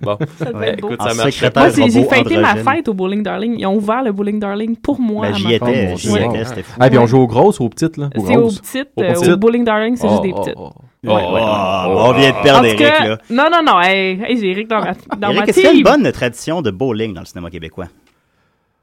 Bon, 0.00 0.16
Ça 0.38 0.52
Ouais, 0.52 0.74
écoute, 0.74 1.00
ça 1.00 1.14
marchait. 1.14 1.50
c'est- 1.70 1.90
j'ai 1.90 2.04
fêté 2.04 2.38
ma 2.38 2.56
fête 2.56 2.88
au 2.88 2.94
bowling 2.94 3.22
darling. 3.22 3.56
Ils 3.58 3.66
ont 3.66 3.76
ouvert 3.76 4.02
le 4.02 4.12
bowling 4.12 4.37
darling 4.38 4.76
pour 4.76 5.00
moi. 5.00 5.26
Ben, 5.28 5.34
à 5.34 5.36
j'y 5.36 5.44
ma 5.44 5.50
Oh, 5.50 5.54
étais, 5.54 5.96
j'y 5.96 6.16
étais, 6.16 6.44
c'était 6.44 6.62
fou. 6.62 6.76
Ah, 6.80 6.88
puis 6.88 6.98
on 6.98 7.06
joue 7.06 7.18
aux 7.18 7.26
grosses 7.26 7.60
ou 7.60 7.64
aux 7.64 7.68
petites, 7.68 7.96
là? 7.96 8.10
Aux 8.16 8.26
C'est 8.26 8.36
aux 8.36 8.48
petites. 8.48 8.88
Aux 8.96 9.02
euh, 9.02 9.12
petites? 9.12 9.28
au 9.28 9.36
bowling 9.36 9.64
darling, 9.64 9.96
c'est 9.96 10.08
juste 10.08 10.20
Oh, 10.20 10.26
des 10.26 10.32
oh, 10.34 10.40
petites. 10.40 10.54
oh. 10.56 10.70
Oh, 11.06 11.10
ouais. 11.10 11.14
on 11.16 12.12
vient 12.12 12.30
de 12.30 12.42
perdre 12.42 12.64
Eric, 12.66 12.80
là. 12.80 13.18
non, 13.30 13.44
non, 13.52 13.62
non, 13.64 13.80
hey, 13.80 14.20
hey, 14.20 14.36
j'ai 14.40 14.50
Eric 14.50 14.66
dans 14.68 14.80
ma, 14.80 14.92
dans 15.16 15.28
Eric, 15.28 15.40
ma 15.40 15.46
est-ce 15.46 15.60
qu'il 15.60 15.64
y 15.64 15.66
a 15.68 15.72
une 15.72 15.82
bonne 16.02 16.10
tradition 16.12 16.60
de 16.60 16.70
bowling 16.72 17.14
dans 17.14 17.20
le 17.20 17.26
cinéma 17.26 17.50
québécois? 17.50 17.86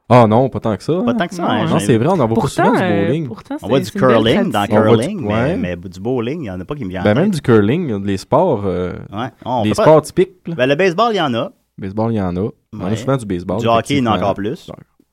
Ah 0.07 0.25
non, 0.27 0.47
pas 0.49 0.59
tant 0.59 0.77
que 0.77 0.83
ça. 0.83 0.93
Pas 1.03 1.13
tant 1.15 1.27
que 1.27 1.33
ça, 1.35 1.41
Non, 1.41 1.49
hein, 1.49 1.65
Non, 1.65 1.79
c'est 1.79 1.97
vrai, 1.97 2.07
on 2.07 2.11
en 2.11 2.17
voit 2.17 2.27
pas 2.27 2.33
Pourtant, 2.35 2.65
souvent 2.67 2.77
du 2.77 2.83
euh, 2.83 3.05
bowling. 3.07 3.27
pourtant, 3.27 3.55
On 3.63 3.67
voit 3.67 3.79
du 3.79 3.91
curling 3.91 4.51
dans 4.51 4.65
tradition. 4.67 4.77
On 4.77 4.83
voit 4.83 4.97
du- 4.97 5.03
curling, 5.07 5.25
ouais. 5.25 5.55
mais, 5.57 5.75
mais 5.75 5.89
du 5.89 5.99
bowling, 5.99 6.37
il 6.39 6.41
n'y 6.43 6.49
en 6.51 6.59
a 6.61 6.63
pas 6.65 6.75
qui 6.75 6.85
me 6.85 6.89
vient 6.89 7.01
en 7.01 7.03
Ben, 7.03 7.15
même 7.15 7.31
du 7.31 7.41
curling, 7.41 8.05
les 8.05 8.17
sports, 8.17 8.61
euh, 8.65 8.93
Ouais. 9.11 9.27
On 9.43 9.63
les 9.63 9.71
pas- 9.73 9.81
sports 9.83 10.01
typiques. 10.03 10.31
Ben, 10.47 10.67
le 10.67 10.75
baseball, 10.75 11.11
il 11.11 11.17
y 11.17 11.21
en 11.21 11.33
a. 11.33 11.51
Baseball, 11.77 12.13
il 12.13 12.17
y 12.17 12.21
en 12.21 12.35
a. 12.37 12.39
On 12.39 12.79
Ouais. 12.85 12.91
a 12.91 12.95
souvent 12.95 13.17
du 13.17 13.25
baseball. 13.25 13.59
Du 13.59 13.67
hockey, 13.67 13.95
il 13.97 14.03
y 14.05 14.07
en 14.07 14.11
a 14.13 14.17
encore 14.17 14.35
plus. 14.35 14.69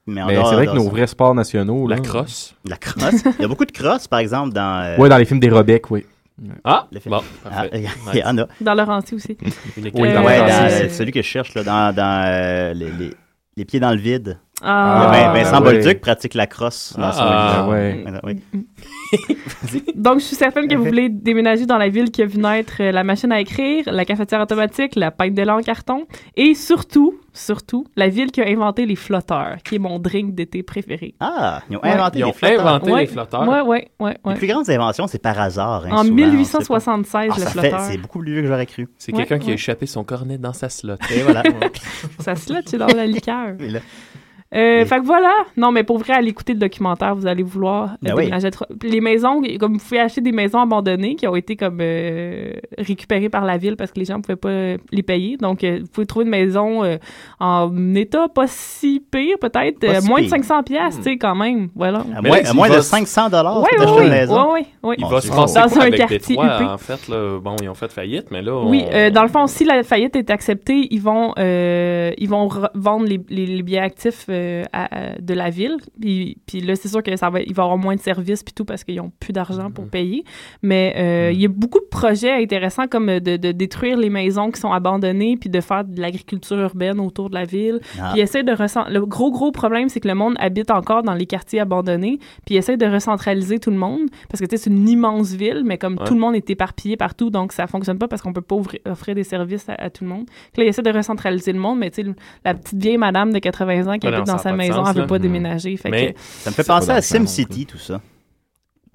Mais, 0.07 0.23
c'est 0.27 0.55
vrai 0.55 0.67
que 0.67 0.73
nos 0.75 0.89
vrais 0.89 1.07
sports 1.07 1.35
nationaux. 1.35 1.87
La 1.87 1.97
là, 1.97 2.03
crosse. 2.03 2.55
La 2.69 2.77
crosse. 2.77 3.23
Il 3.39 3.43
y 3.43 3.45
a 3.45 3.49
beaucoup 3.49 3.65
de 3.65 3.71
crosses, 3.73 4.09
par 4.09 4.19
exemple, 4.19 4.53
dans. 4.53 4.83
euh, 4.85 4.97
Ouais, 4.99 5.09
dans 5.09 5.17
les 5.19 5.25
films 5.25 5.39
des 5.41 5.49
Robeck, 5.51 5.91
oui. 5.91 6.05
Ah, 6.65 6.89
le 6.91 6.99
film. 6.99 7.15
bon, 7.15 7.23
Ah, 7.49 7.67
il 7.73 8.19
y 8.19 8.25
en 8.25 8.39
a. 8.39 8.47
Dans 8.61 8.75
Laurenti 8.75 9.15
aussi. 9.15 9.37
Oui, 9.77 9.91
dans 9.93 10.25
Ouais, 10.25 10.39
dans, 10.39 10.47
crosse. 10.47 10.73
euh, 10.73 10.89
celui 10.89 11.13
que 11.13 11.23
je 11.23 11.27
cherche, 11.27 11.55
là, 11.55 11.63
dans, 11.63 11.95
dans 11.95 12.25
euh, 12.27 12.73
les, 12.75 12.91
les, 12.91 13.11
les 13.57 13.65
pieds 13.65 13.79
dans 13.79 13.93
le 13.93 13.99
vide. 13.99 14.39
Ah, 14.65 15.11
Il 15.13 15.19
y 15.19 15.23
a 15.23 15.33
Vin- 15.33 15.43
Vincent 15.43 15.65
ouais. 15.65 15.73
Bolduc 15.83 16.01
pratique 16.01 16.35
la 16.35 16.47
crosse 16.47 16.95
dans 16.97 17.13
son 17.13 17.21
Ah. 17.23 17.67
Ben 17.69 18.21
ouais. 18.25 18.37
Oui. 18.53 18.67
Donc, 19.95 20.21
je 20.21 20.25
suis 20.25 20.37
certaine 20.37 20.69
que 20.69 20.75
vous 20.75 20.85
voulez 20.85 21.09
déménager 21.09 21.67
dans 21.67 21.79
la 21.79 21.89
ville 21.89 22.11
qui 22.11 22.23
a 22.23 22.27
vu 22.27 22.39
naître 22.39 22.75
euh, 22.81 22.93
la 22.93 23.05
machine 23.05 23.31
à 23.33 23.41
écrire, 23.41 23.85
la 23.87 24.05
cafetière 24.05 24.41
automatique, 24.41 24.97
la 24.97 25.11
pinte 25.11 25.35
de 25.35 25.43
lait 25.43 25.51
en 25.51 25.61
carton 25.61 26.07
et 26.37 26.55
surtout, 26.55 27.15
surtout, 27.33 27.85
la 27.97 28.09
ville 28.09 28.31
qui 28.31 28.41
a 28.41 28.47
inventé 28.47 28.87
les 28.87 28.97
flotteurs, 28.97 29.57
qui 29.65 29.77
est 29.77 29.79
mon 29.79 29.99
drink 29.99 30.35
d'été 30.35 30.63
préféré. 30.63 31.15
Ah, 31.21 31.61
ils 31.71 31.77
ont 31.77 31.81
Ouais. 31.83 31.91
inventé 31.91 32.19
Ils 32.21 32.23
les 32.23 32.29
ont 32.29 32.33
flotteurs. 32.33 32.67
inventé 32.67 32.93
Ouais. 32.93 33.01
les 33.03 33.07
flotteurs. 33.07 33.49
Ouais, 33.49 33.61
ouais, 33.61 33.89
ouais, 34.01 34.17
Les 34.25 34.31
ouais. 34.31 34.37
plus 34.39 34.47
grandes 34.47 34.71
inventions, 34.71 35.07
c'est 35.07 35.21
par 35.23 35.39
hasard. 35.41 35.85
hein, 35.87 35.91
En 35.93 35.99
souvent, 35.99 36.03
on 36.03 36.07
sait 36.07 36.13
1876, 36.13 37.29
pas. 37.29 37.35
Ah, 37.37 37.39
le 37.45 37.47
flotteur. 37.51 37.81
C'est 37.81 37.99
beaucoup 37.99 38.19
plus 38.21 38.33
vieux 38.33 38.43
que 38.43 38.49
j'aurais 38.49 38.67
cru. 38.67 38.89
C'est 38.99 39.13
Ouais, 39.13 39.19
quelqu'un 39.19 39.39
qui 39.39 39.47
ouais. 39.47 39.53
a 39.53 39.55
échappé 39.55 39.87
son 39.87 40.05
cornet 40.05 40.39
dans 40.39 40.53
sa 40.55 40.69
slot. 40.69 40.95
Et 41.15 41.21
voilà. 41.23 41.43
Ça 42.21 42.35
se 42.35 42.53
lèche 42.53 42.65
dans 42.73 42.87
la 42.87 43.07
liqueur. 43.07 43.55
Euh, 44.55 44.85
Fait 44.85 44.99
que 44.99 45.05
voilà. 45.05 45.33
Non, 45.57 45.73
mais 45.73 45.83
pour 45.83 45.99
vrai, 45.99 46.13
allez 46.15 46.29
écouter 46.29 46.53
le 46.53 46.59
documentaire, 46.59 47.15
vous 47.15 47.27
allez 47.27 47.43
vouloir 47.43 47.97
Ben 48.03 48.15
oui. 48.17 48.31
Les 48.83 49.01
maisons, 49.01 49.41
comme 49.59 49.75
vous 49.75 49.79
pouvez 49.79 50.01
acheter 50.01 50.21
des 50.21 50.33
maisons 50.33 50.61
abandonnées 50.61 51.15
qui 51.15 51.27
ont 51.27 51.37
été 51.37 51.57
comme 51.57 51.79
euh, 51.81 52.53
récupérées 52.79 53.29
par 53.31 53.45
la 53.45 53.57
ville 53.57 53.77
parce 53.77 53.91
que 53.93 53.99
les 53.99 54.05
gens 54.05 54.19
ne 54.19 54.23
pouvaient 54.23 54.37
pas 54.37 54.83
les 54.93 55.03
payer. 55.03 55.37
Donc, 55.39 55.65
euh, 55.65 55.79
vous 55.81 55.89
pouvez 55.89 56.07
trouver 56.07 56.25
une 56.25 56.31
maison 56.31 56.85
euh, 56.85 56.97
en 57.41 57.95
état 57.95 58.29
pas 58.29 58.47
si 58.47 59.03
pire, 59.11 59.37
peut-être 59.41 59.85
euh, 59.85 60.01
si 60.01 60.09
moins 60.09 60.21
de 60.21 60.27
pire. 60.27 60.31
500 60.37 60.63
pièces, 60.65 60.97
tu 60.99 61.03
sais, 61.05 61.17
quand 61.17 61.35
même. 61.35 61.69
Voilà. 61.75 62.01
À 62.15 62.21
moins, 62.23 62.41
là, 62.43 62.51
à 62.51 62.53
moins 62.53 62.69
de 62.69 62.75
s- 62.75 62.87
500 62.89 63.31
dollars, 63.31 63.63
peux 63.63 63.85
oui. 63.87 64.05
une 64.05 64.11
maison. 64.11 64.53
oui, 64.55 64.61
oui. 64.83 64.95
Il 64.99 65.03
Bon, 65.03 65.09
va 65.09 65.21
se 65.21 65.29
passer 65.29 65.61
Dans 65.61 65.69
quoi 65.69 65.83
un 65.83 65.87
avec 65.87 65.97
quartier 65.97 66.19
Détroit, 66.19 66.73
en 66.75 66.79
fait, 66.79 67.09
là, 67.09 67.39
bon, 67.41 67.57
ils 67.63 67.69
ont 67.69 67.75
fait 67.75 67.91
faillite, 67.91 68.27
mais 68.31 68.43
là, 68.43 68.61
Oui, 68.65 68.85
on- 68.87 68.95
euh, 68.95 69.11
dans 69.11 69.23
le 69.23 69.29
fond, 69.29 69.47
si 69.47 69.65
la 69.65 69.83
faillite 69.83 70.15
est 70.17 70.31
acceptée, 70.31 70.89
ils 70.91 71.01
vont, 71.01 71.33
euh, 71.39 72.11
ils 72.19 72.29
vont 72.29 72.47
re- 72.49 72.71
vendre 72.75 73.07
les, 73.07 73.21
les, 73.31 73.47
les 73.47 73.63
biens 73.63 73.83
actifs 73.83 74.27
euh, 74.43 74.65
à- 74.73 75.13
à- 75.15 75.19
de 75.21 75.35
la 75.35 75.51
ville. 75.51 75.77
Puis, 76.01 76.39
puis 76.47 76.61
là, 76.61 76.75
c'est 76.77 76.89
sûr 76.89 77.03
que 77.03 77.15
ça 77.17 77.31
va, 77.31 77.41
il 77.41 77.55
va 77.55 77.63
y 77.63 77.65
avoir 77.65 77.79
moins 77.79 77.95
de 77.97 78.01
services 78.01 78.43
puis 78.43 78.53
tout 78.53 78.65
parce 78.65 78.85
qu'ils 78.85 78.97
n'ont 78.97 79.13
plus 79.21 79.33
d'argent 79.33 79.65
Mhm. 79.69 79.73
pour 79.73 79.87
payer. 79.89 80.25
Mais 80.63 80.95
euh, 80.97 81.31
il 81.33 81.41
y 81.41 81.45
a 81.45 81.49
beaucoup 81.49 81.79
de 81.81 81.87
projets 81.91 82.33
intéressants 82.43 82.87
comme 82.89 83.09
euh, 83.09 83.21
de, 83.21 83.37
de 83.37 83.53
détruire 83.53 83.97
les 83.97 84.11
maisons 84.11 84.51
qui 84.51 84.61
sont 84.61 84.73
abandonnées 84.73 85.37
puis 85.37 85.51
de 85.51 85.61
faire 85.61 85.85
de 85.85 86.01
l'agriculture 86.01 86.59
urbaine 86.59 87.01
autour 87.01 87.31
de 87.31 87.35
la 87.35 87.45
ville. 87.45 87.81
Ah. 88.01 88.11
Puis 88.13 88.21
essayer 88.21 88.45
de 88.45 88.53
recent- 88.53 88.89
Le 88.91 89.05
gros, 89.07 89.31
gros 89.31 89.53
problème, 89.53 89.89
c'est 89.89 90.01
que 90.01 90.09
le 90.09 90.15
monde 90.15 90.35
habite 90.39 90.71
encore 90.71 91.03
dans 91.03 91.15
les 91.15 91.27
quartiers 91.27 91.61
abandonnés. 91.61 92.19
Puis 92.47 92.57
essaie 92.57 92.77
de 92.77 92.87
recentraliser 92.87 93.59
tout 93.59 93.71
le 93.71 93.77
monde. 93.77 94.09
Parce 94.29 94.41
que 94.41 94.47
c'est 94.57 94.69
une 94.71 94.89
immense 94.89 95.33
ville, 95.33 95.63
mais 95.65 95.79
comme 95.79 95.97
Ouais. 95.99 96.05
tout 96.07 96.15
le 96.15 96.21
monde 96.21 96.35
est 96.35 96.49
éparpillé 96.51 96.97
partout, 96.97 97.31
donc 97.31 97.53
ça 97.53 97.67
fonctionne 97.67 97.99
pas 97.99 98.09
parce 98.09 98.23
qu'on 98.23 98.33
peut 98.33 98.41
pas 98.41 98.57
ouvrir- 98.57 98.81
offrir 98.87 99.15
des 99.15 99.25
services 99.25 99.69
à, 99.69 99.75
à 99.75 99.91
tout 99.91 100.05
le 100.05 100.11
monde. 100.11 100.27
Puis 100.53 100.61
là, 100.63 100.65
il 100.65 100.69
essaie 100.69 100.83
de 100.83 100.91
recentraliser 100.91 101.53
le 101.53 101.59
monde, 101.59 101.79
mais 101.79 101.91
tu 101.91 102.03
sais, 102.03 102.09
la 102.45 102.55
petite 102.55 102.81
vieille 102.81 102.97
madame 102.99 103.33
de 103.33 103.39
80 103.39 103.87
ans 103.93 103.99
qui 103.99 104.07
habite 104.07 104.27
ça 104.27 104.32
dans 104.33 104.39
sa 104.39 104.53
maison, 104.53 104.75
sens, 104.75 104.89
elle 104.91 104.95
veut 104.95 105.01
là. 105.03 105.07
pas 105.07 105.15
Mhm. 105.17 105.23
déménager. 105.23 105.77
Fait 105.77 105.91
Mais- 105.91 106.13
que, 106.13 106.19
Ça 106.21 106.51
me 106.51 106.55
fait 106.55 106.65
penser 106.67 106.91
à 106.91 107.01
SimCity, 107.03 107.67
tout 107.67 107.79
ça. 107.79 108.01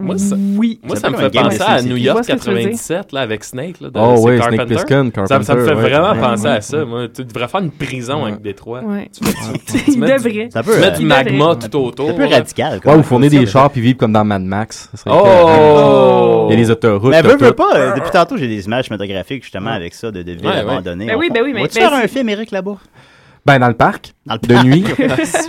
Moi, 0.00 0.16
ça- 0.16 0.36
oui. 0.56 0.78
Moi, 0.84 0.94
Ça 0.94 1.02
ça 1.02 1.10
me 1.10 1.16
fait 1.16 1.36
un 1.36 1.42
penser 1.42 1.60
à. 1.60 1.82
New 1.82 1.96
York 1.96 2.18
vois 2.18 2.22
ce 2.22 2.28
que 2.32 2.38
tu 2.38 2.50
veux 2.50 2.54
dire? 2.60 2.70
97, 2.70 3.10
là, 3.10 3.20
avec 3.20 3.42
Snake, 3.42 3.80
là, 3.80 3.90
de 3.90 3.98
Oh, 3.98 4.14
c'est 4.16 4.22
ouais, 4.22 4.36
Snake 4.36 4.38
Carpenter. 4.50 4.64
Plissken, 4.66 5.10
Ça, 5.12 5.26
ça 5.26 5.38
me 5.40 5.44
Carpenter, 5.44 5.64
fait 5.64 5.74
ouais. 5.74 5.90
vraiment 5.90 6.12
Ouais, 6.12 6.20
penser 6.20 6.44
ouais. 6.44 6.50
à 6.50 6.60
ça. 6.60 6.84
Moi, 6.84 7.08
tu 7.12 7.24
devrais 7.24 7.48
faire 7.48 7.60
une 7.62 7.70
prison 7.72 8.22
Ouais. 8.22 8.28
avec 8.30 8.40
Détroit. 8.42 8.80
Ouais. 8.84 9.10
Tu, 9.12 9.24
tu- 9.24 9.90
il 9.90 9.98
mets 9.98 10.06
du- 10.06 10.12
devrait. 10.24 10.48
C'est 10.52 10.58
un 10.60 10.62
peu, 10.62 10.72
tu 10.74 10.78
mets 10.80 10.86
euh, 10.86 10.90
du 10.92 11.00
Il 11.02 11.06
magma 11.08 11.56
tout 11.56 11.78
autour. 11.78 12.06
c'est 12.06 12.12
un 12.12 12.16
peu 12.16 12.32
radical. 12.32 12.74
Ouais, 12.74 12.80
comme 12.80 13.00
ou 13.00 13.02
fournir 13.02 13.28
ça, 13.32 13.38
des 13.38 13.44
de- 13.44 13.50
chars 13.50 13.70
puis 13.70 13.80
vivre 13.80 13.98
comme 13.98 14.12
dans 14.12 14.24
Mad 14.24 14.42
Max. 14.42 14.88
Ça 14.94 15.02
Oh! 15.12 15.18
écœurant. 15.18 16.46
Il 16.48 16.52
y 16.52 16.54
a 16.54 16.56
des 16.64 16.70
autoroutes. 16.70 17.10
Mais 17.10 17.22
veux, 17.22 17.36
veux 17.36 17.52
pas, 17.52 17.74
euh, 17.74 17.94
depuis 17.96 18.10
tantôt, 18.12 18.36
j'ai 18.36 18.46
des 18.46 18.64
images 18.66 18.84
cinématographiques 18.84 19.42
justement 19.42 19.70
avec 19.70 19.94
ça, 19.94 20.12
de, 20.12 20.22
villes 20.22 20.46
abandonnées. 20.46 21.06
Ben 21.06 21.16
oui, 21.18 21.26
On- 21.28 21.34
ben 21.34 21.42
oui, 21.42 21.52
mais 21.52 21.68
faire 21.68 21.92
un 21.92 22.02
c'est- 22.02 22.08
film, 22.08 22.28
Eric, 22.28 22.52
là-bas? 22.52 22.76
Ben, 23.48 23.58
dans 23.58 23.68
le 23.68 23.74
parc, 23.74 24.12
Dans 24.26 24.34
le 24.34 24.40
de 24.40 24.54
parc. 24.54 24.66
nuit. 24.66 24.84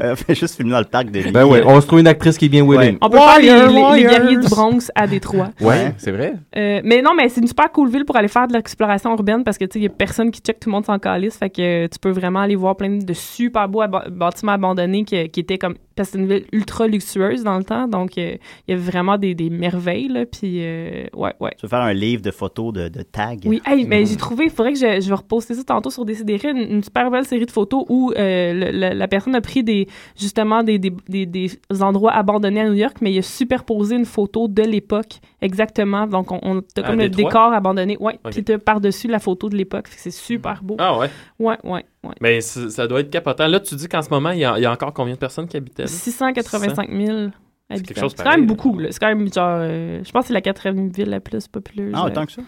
Euh, 0.01 0.15
juste 0.29 0.55
filmer 0.55 0.71
dans 0.71 0.79
le 0.79 0.85
parc 0.85 1.11
de 1.11 1.19
nuit. 1.19 1.31
Ben 1.31 1.43
ouais, 1.45 1.61
on 1.65 1.81
se 1.81 1.85
trouve 1.87 1.99
une 1.99 2.07
actrice 2.07 2.37
qui 2.37 2.45
est 2.45 2.49
bien 2.49 2.63
willing. 2.65 2.97
On 3.01 3.09
peut 3.09 3.17
faire 3.17 3.39
les, 3.39 4.01
guerriers 4.03 4.37
du 4.37 4.47
Bronx 4.47 4.89
à 4.95 5.05
Détroit. 5.07 5.49
Ouais, 5.59 5.67
Ouais. 5.67 5.93
c'est 5.97 6.11
vrai. 6.11 6.33
Euh, 6.55 6.79
mais 6.85 7.01
non, 7.01 7.11
mais 7.15 7.27
c'est 7.27 7.41
une 7.41 7.47
super 7.47 7.69
cool 7.71 7.89
ville 7.89 8.05
pour 8.05 8.15
aller 8.15 8.29
faire 8.29 8.47
de 8.47 8.53
l'exploration 8.53 9.11
urbaine 9.11 9.43
parce 9.43 9.57
que 9.57 9.65
tu 9.65 9.73
sais, 9.73 9.79
il 9.79 9.83
y 9.83 9.87
a 9.87 9.89
personne 9.89 10.31
qui 10.31 10.39
check, 10.39 10.59
tout 10.59 10.69
le 10.69 10.75
monde 10.75 10.85
s'en 10.85 10.97
calisse. 10.97 11.35
Fait 11.37 11.49
que 11.49 11.61
euh, 11.85 11.87
tu 11.91 11.99
peux 11.99 12.11
vraiment 12.11 12.39
aller 12.39 12.55
voir 12.55 12.77
plein 12.77 12.89
de 12.97 13.13
super 13.13 13.67
beaux 13.67 13.83
bâtiments 14.09 14.53
abandonnés 14.53 15.03
qui, 15.03 15.27
qui 15.29 15.39
étaient 15.41 15.57
comme. 15.57 15.75
Parce 15.99 16.11
que 16.11 16.17
c'est 16.17 16.23
une 16.23 16.29
ville 16.29 16.45
ultra 16.53 16.87
luxueuse 16.87 17.43
dans 17.43 17.57
le 17.57 17.63
temps. 17.65 17.87
Donc, 17.89 18.17
euh, 18.17 18.37
il 18.67 18.71
y 18.71 18.73
a 18.73 18.79
vraiment 18.79 19.17
des, 19.17 19.35
des 19.35 19.49
merveilles, 19.49 20.07
là. 20.07 20.25
Puis, 20.25 20.59
euh, 20.63 21.07
ouais, 21.13 21.33
ouais. 21.41 21.51
Tu 21.57 21.63
veux 21.65 21.67
faire 21.67 21.81
un 21.81 21.91
livre 21.91 22.21
de 22.21 22.31
photos 22.31 22.71
de, 22.71 22.87
de 22.87 23.01
tags? 23.01 23.35
Oui, 23.45 23.61
hey, 23.65 23.85
mais 23.85 24.05
j'ai 24.05 24.15
trouvé, 24.15 24.45
il 24.45 24.49
faudrait 24.49 24.71
que 24.71 24.79
je, 24.79 25.01
je 25.01 25.09
vais 25.09 25.15
reposter 25.15 25.55
ça 25.55 25.63
tantôt 25.65 25.89
sur 25.89 26.05
Décidéré, 26.05 26.51
une, 26.51 26.57
une 26.75 26.83
super 26.83 27.11
belle 27.11 27.25
série 27.25 27.45
de 27.45 27.51
photos 27.51 27.83
où 27.89 28.13
euh, 28.17 28.71
le- 28.71 28.97
la 28.97 29.07
personne 29.09 29.35
a 29.35 29.41
pris 29.41 29.61
des, 29.63 29.87
justement 30.17 30.63
des, 30.63 30.79
des, 30.79 30.93
des, 31.09 31.25
des 31.25 31.51
endroits 31.81 32.13
abandonnés 32.13 32.61
à 32.61 32.69
New 32.69 32.75
York, 32.75 32.97
mais 33.01 33.11
il 33.11 33.19
a 33.19 33.21
superposé 33.21 33.97
une 33.97 34.05
photo 34.05 34.47
de 34.47 34.63
l'époque 34.63 35.19
exactement. 35.41 36.07
Donc, 36.07 36.31
on, 36.31 36.39
on 36.43 36.61
t'as 36.61 36.83
À 36.83 36.85
comme 36.91 36.99
le 36.99 37.09
décor 37.09 37.51
abandonné. 37.53 37.97
Ouais, 37.99 38.19
Ok. 38.23 38.31
puis 38.31 38.43
t'as 38.45 38.57
par-dessus 38.57 39.07
la 39.09 39.19
photo 39.19 39.49
de 39.49 39.57
l'époque. 39.57 39.87
C'est 39.89 40.11
super 40.11 40.63
beau. 40.63 40.75
Ah 40.79 40.97
ouais. 40.97 41.09
Ouais, 41.39 41.57
ouais, 41.63 41.83
ouais. 42.03 42.15
Mais 42.21 42.41
ça 42.41 42.87
doit 42.87 43.01
être 43.01 43.09
capotant. 43.09 43.47
Là, 43.47 43.59
tu 43.59 43.75
dis 43.75 43.87
qu'en 43.87 44.01
ce 44.01 44.09
moment, 44.09 44.31
il 44.31 44.39
y, 44.39 44.45
a, 44.45 44.57
il 44.57 44.61
y 44.63 44.65
a 44.65 44.71
encore 44.71 44.93
combien 44.93 45.13
de 45.13 45.19
personnes 45.19 45.47
qui 45.47 45.57
habitaient 45.57 45.83
là? 45.83 45.87
685 45.87 46.89
000 46.89 47.01
habitants. 47.11 47.31
quelque 47.69 47.99
chose 47.99 48.13
C'est 48.17 48.23
quand 48.23 48.31
même 48.31 48.45
beaucoup. 48.45 48.77
là. 48.79 48.89
C'est 48.91 48.99
quand 48.99 49.07
même 49.15 49.31
genre, 49.31 49.57
euh, 49.61 50.01
je 50.03 50.11
pense 50.11 50.23
que 50.23 50.27
c'est 50.29 50.33
la 50.33 50.41
quatrième 50.41 50.89
ville 50.89 51.09
la 51.09 51.19
plus 51.19 51.47
populeuse. 51.47 51.93
Ah, 51.95 52.03
euh, 52.03 52.07
autant 52.07 52.25
que 52.25 52.31
ça? 52.31 52.41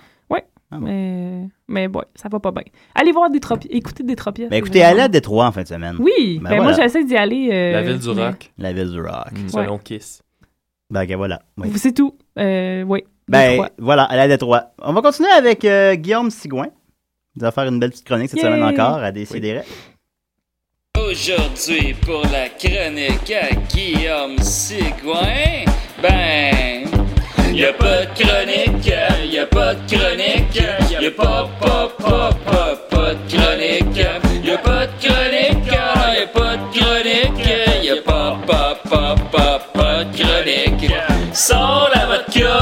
Ah 0.73 0.77
bon. 0.79 0.85
mais, 0.85 1.49
mais 1.67 1.87
ouais, 1.87 2.05
ça 2.15 2.29
va 2.29 2.39
pas 2.39 2.51
bien. 2.51 2.63
Allez 2.95 3.11
voir 3.11 3.29
des 3.29 3.41
tropies, 3.41 3.67
écoutez 3.71 4.03
des 4.03 4.15
tropies. 4.15 4.47
Ben 4.47 4.55
écoutez, 4.55 4.81
allez 4.81 5.01
à 5.01 5.09
Détroit 5.09 5.45
en 5.47 5.51
fin 5.51 5.63
de 5.63 5.67
semaine. 5.67 5.97
Oui, 5.99 6.39
Ben 6.41 6.49
ben, 6.51 6.63
moi 6.63 6.71
j'essaie 6.71 7.03
d'y 7.03 7.17
aller. 7.17 7.49
euh, 7.51 7.73
La 7.73 7.81
ville 7.81 7.99
du 7.99 8.07
mais- 8.13 8.27
rock, 8.27 8.51
La 8.57 8.71
ville 8.71 8.89
du 8.89 9.01
rock. 9.01 9.33
Mm. 9.33 9.49
selon 9.49 9.77
Kiss. 9.79 10.21
Ben 10.89 11.03
ok, 11.03 11.11
voilà. 11.17 11.41
Oui. 11.57 11.73
C'est 11.75 11.91
tout. 11.91 12.15
Euh, 12.39 12.83
oui. 12.83 13.03
Ben 13.27 13.49
Détroit. 13.49 13.69
voilà, 13.79 14.03
allez 14.03 14.21
à 14.21 14.27
Détroit. 14.29 14.71
On 14.81 14.93
va 14.93 15.01
continuer 15.01 15.29
avec 15.31 15.65
euh, 15.65 15.95
Guillaume 15.95 16.29
Sigouin. 16.31 16.67
Il 17.35 17.41
va 17.41 17.51
faire 17.51 17.63
une 17.65 17.79
belle 17.79 17.91
petite 17.91 18.05
chronique 18.05 18.29
cette 18.29 18.39
Yay! 18.39 18.45
semaine 18.45 18.63
encore 18.63 18.97
à 19.01 19.11
Décideret. 19.11 19.63
Aujourd'hui, 20.97 21.93
pour 21.93 22.23
la 22.23 22.49
chronique 22.49 23.31
à 23.31 23.55
Guillaume 23.73 24.37
Sigouin, 24.39 25.63
ben. 26.01 26.85
Y 27.53 27.65
a 27.65 27.73
pas 27.73 28.05
de 28.05 28.23
chronique, 28.23 28.85
y 28.85 29.37
a 29.39 29.45
pas 29.45 29.75
de 29.75 29.95
chronique, 29.95 30.55
y 30.55 31.05
a 31.05 31.11
pas, 31.11 31.49
pas, 31.59 31.89
pas, 31.97 32.29
pas, 32.45 32.75
pas 32.89 33.13
de 33.13 33.19
chronique, 33.29 33.97
y 34.43 34.51
a 34.51 34.57
pas 34.57 34.87
de 34.87 34.91
chronique, 35.05 35.67
y 35.67 35.75
a 35.75 36.27
pas 36.27 36.57
de 36.57 36.77
chronique, 36.77 37.83
y 37.83 37.89
a 37.89 37.95
pas, 38.01 38.37
pas, 38.47 38.75
pas, 38.89 39.15
pas, 39.31 39.59
pas 39.73 40.03
de 40.03 40.17
chronique. 40.17 40.93
Sans 41.33 41.87
la 41.93 42.05
vodka 42.07 42.60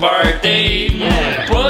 Pas 0.00 0.22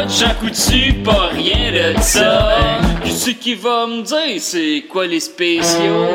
de 0.05 0.35
Coutu, 0.39 0.93
pas 1.05 1.31
rien 1.33 1.73
de 1.73 2.01
ça. 2.01 2.57
Qui 3.03 3.11
c'est 3.11 3.35
qui 3.35 3.55
va 3.55 3.87
me 3.89 4.03
dire 4.03 4.41
c'est 4.41 4.85
quoi 4.89 5.07
les 5.09 5.19
spéciaux? 5.19 6.07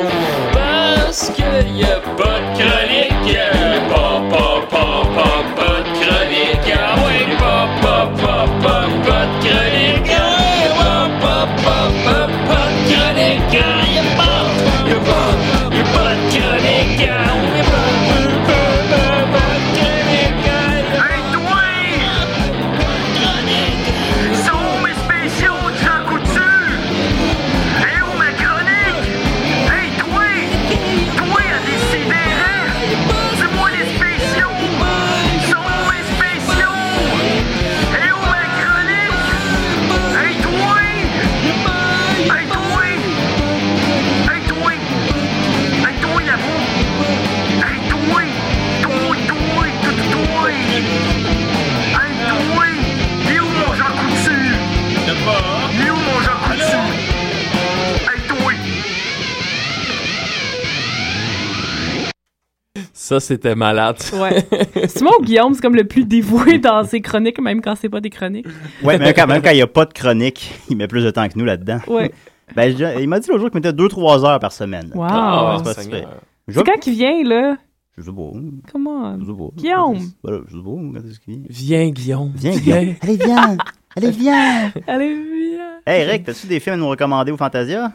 Parce 0.54 1.30
que 1.32 1.68
y 1.78 1.84
a 1.84 2.00
pas 2.16 2.40
de 2.40 2.58
chronique, 2.58 3.38
Ça, 63.06 63.20
c'était 63.20 63.54
malade. 63.54 63.98
Ouais. 64.14 64.44
Simon 64.88 65.12
ou 65.20 65.24
Guillaume, 65.24 65.54
c'est 65.54 65.62
comme 65.62 65.76
le 65.76 65.84
plus 65.84 66.06
dévoué 66.06 66.58
dans 66.58 66.84
ses 66.84 67.02
chroniques, 67.02 67.40
même 67.40 67.62
quand 67.62 67.76
c'est 67.76 67.88
pas 67.88 68.02
des 68.02 68.10
chroniques. 68.10 68.48
Ouais, 68.84 68.98
mais 68.98 69.14
quand 69.14 69.28
même, 69.28 69.44
quand 69.44 69.52
il 69.52 69.58
n'y 69.58 69.62
a 69.62 69.68
pas 69.68 69.86
de 69.86 69.94
chronique, 69.94 70.52
il 70.72 70.78
met 70.78 70.88
plus 70.88 71.04
de 71.04 71.12
temps 71.12 71.28
que 71.30 71.38
nous 71.38 71.46
là-dedans. 71.46 71.78
Ouais. 71.88 72.12
Ben, 72.56 72.76
je- 72.76 73.00
il 73.00 73.08
m'a 73.08 73.20
dit 73.20 73.28
l'autre 73.30 73.42
jour 73.42 73.52
qu'il 73.52 73.60
mettait 73.62 73.74
2-3 73.74 74.26
heures 74.26 74.40
par 74.40 74.52
semaine. 74.52 74.92
Wow. 74.96 75.04
Ah, 75.08 75.56
c'est 75.60 75.64
pas 75.66 75.74
Seigneur. 75.82 76.00
super. 76.00 76.18
Je 76.48 76.60
C'est 76.60 76.66
quand 76.66 76.80
qu'il 76.80 76.94
vient, 76.94 77.24
là? 77.24 77.58
Je 77.96 78.02
sais 78.04 78.12
pas. 78.12 78.32
Comment? 78.72 79.20
Je 79.20 79.26
sais 79.26 79.32
pas. 79.38 79.50
Guillaume. 79.56 80.00
Voilà, 80.24 80.40
je 80.48 80.58
sais 80.58 80.64
pas. 80.64 80.72
Quand 81.00 81.08
est-ce 81.08 81.20
qu'il 81.20 81.34
vient? 81.36 81.44
Viens, 81.48 81.90
Guillaume. 81.92 82.32
Viens, 82.36 82.58
Guillaume. 82.58 82.96
Allez, 83.02 83.18
viens. 83.18 83.58
Allez, 83.96 84.12
viens. 84.12 84.72
Allez, 84.88 85.16
viens. 85.16 85.80
Hey, 85.86 86.02
Eric, 86.08 86.24
t'as-tu 86.26 86.48
des 86.48 86.60
films 86.60 86.74
à 86.74 86.78
nous 86.80 86.90
recommander 86.90 87.32
au 87.32 87.38
Fantasia? 87.38 87.92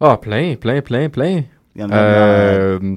Ah, 0.00 0.16
plein, 0.16 0.54
plein, 0.56 0.80
plein, 0.80 1.10
plein. 1.10 1.42
Euh, 1.78 2.96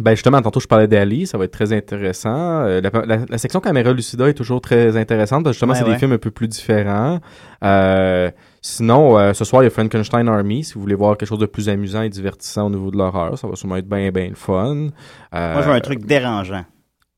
ben 0.00 0.12
justement, 0.14 0.40
tantôt 0.42 0.60
je 0.60 0.66
parlais 0.66 0.88
d'Ali, 0.88 1.26
ça 1.26 1.36
va 1.38 1.44
être 1.44 1.52
très 1.52 1.72
intéressant. 1.72 2.62
Euh, 2.62 2.80
la, 2.80 2.90
la- 3.06 3.24
la 3.28 3.38
section 3.38 3.60
caméra 3.60 3.92
lucida 3.92 4.28
est 4.28 4.34
toujours 4.34 4.60
très 4.60 4.96
intéressante 4.96 5.44
parce 5.44 5.52
que 5.52 5.58
justement 5.58 5.72
Ouais, 5.72 5.78
c'est 5.78 5.84
ouais. 5.84 5.92
des 5.92 5.98
films 5.98 6.12
un 6.12 6.18
peu 6.18 6.30
plus 6.30 6.48
différents. 6.48 7.20
Euh, 7.64 8.30
sinon, 8.62 9.18
euh, 9.18 9.32
ce 9.32 9.44
soir 9.44 9.62
il 9.62 9.66
y 9.66 9.68
a 9.68 9.70
Frankenstein 9.70 10.28
Army 10.28 10.64
si 10.64 10.74
vous 10.74 10.80
voulez 10.80 10.94
voir 10.94 11.16
quelque 11.16 11.28
chose 11.28 11.38
de 11.38 11.46
plus 11.46 11.68
amusant 11.68 12.02
et 12.02 12.08
divertissant 12.08 12.66
au 12.66 12.70
niveau 12.70 12.90
de 12.90 12.96
l'horreur, 12.96 13.36
ça 13.38 13.46
va 13.48 13.56
sûrement 13.56 13.76
être 13.76 13.88
bien 13.88 14.10
bien 14.10 14.28
le 14.28 14.34
fun. 14.34 14.74
Moi, 14.74 14.90
je 15.62 15.68
veux 15.68 15.74
un 15.74 15.80
truc 15.80 16.04
dérangeant. 16.06 16.64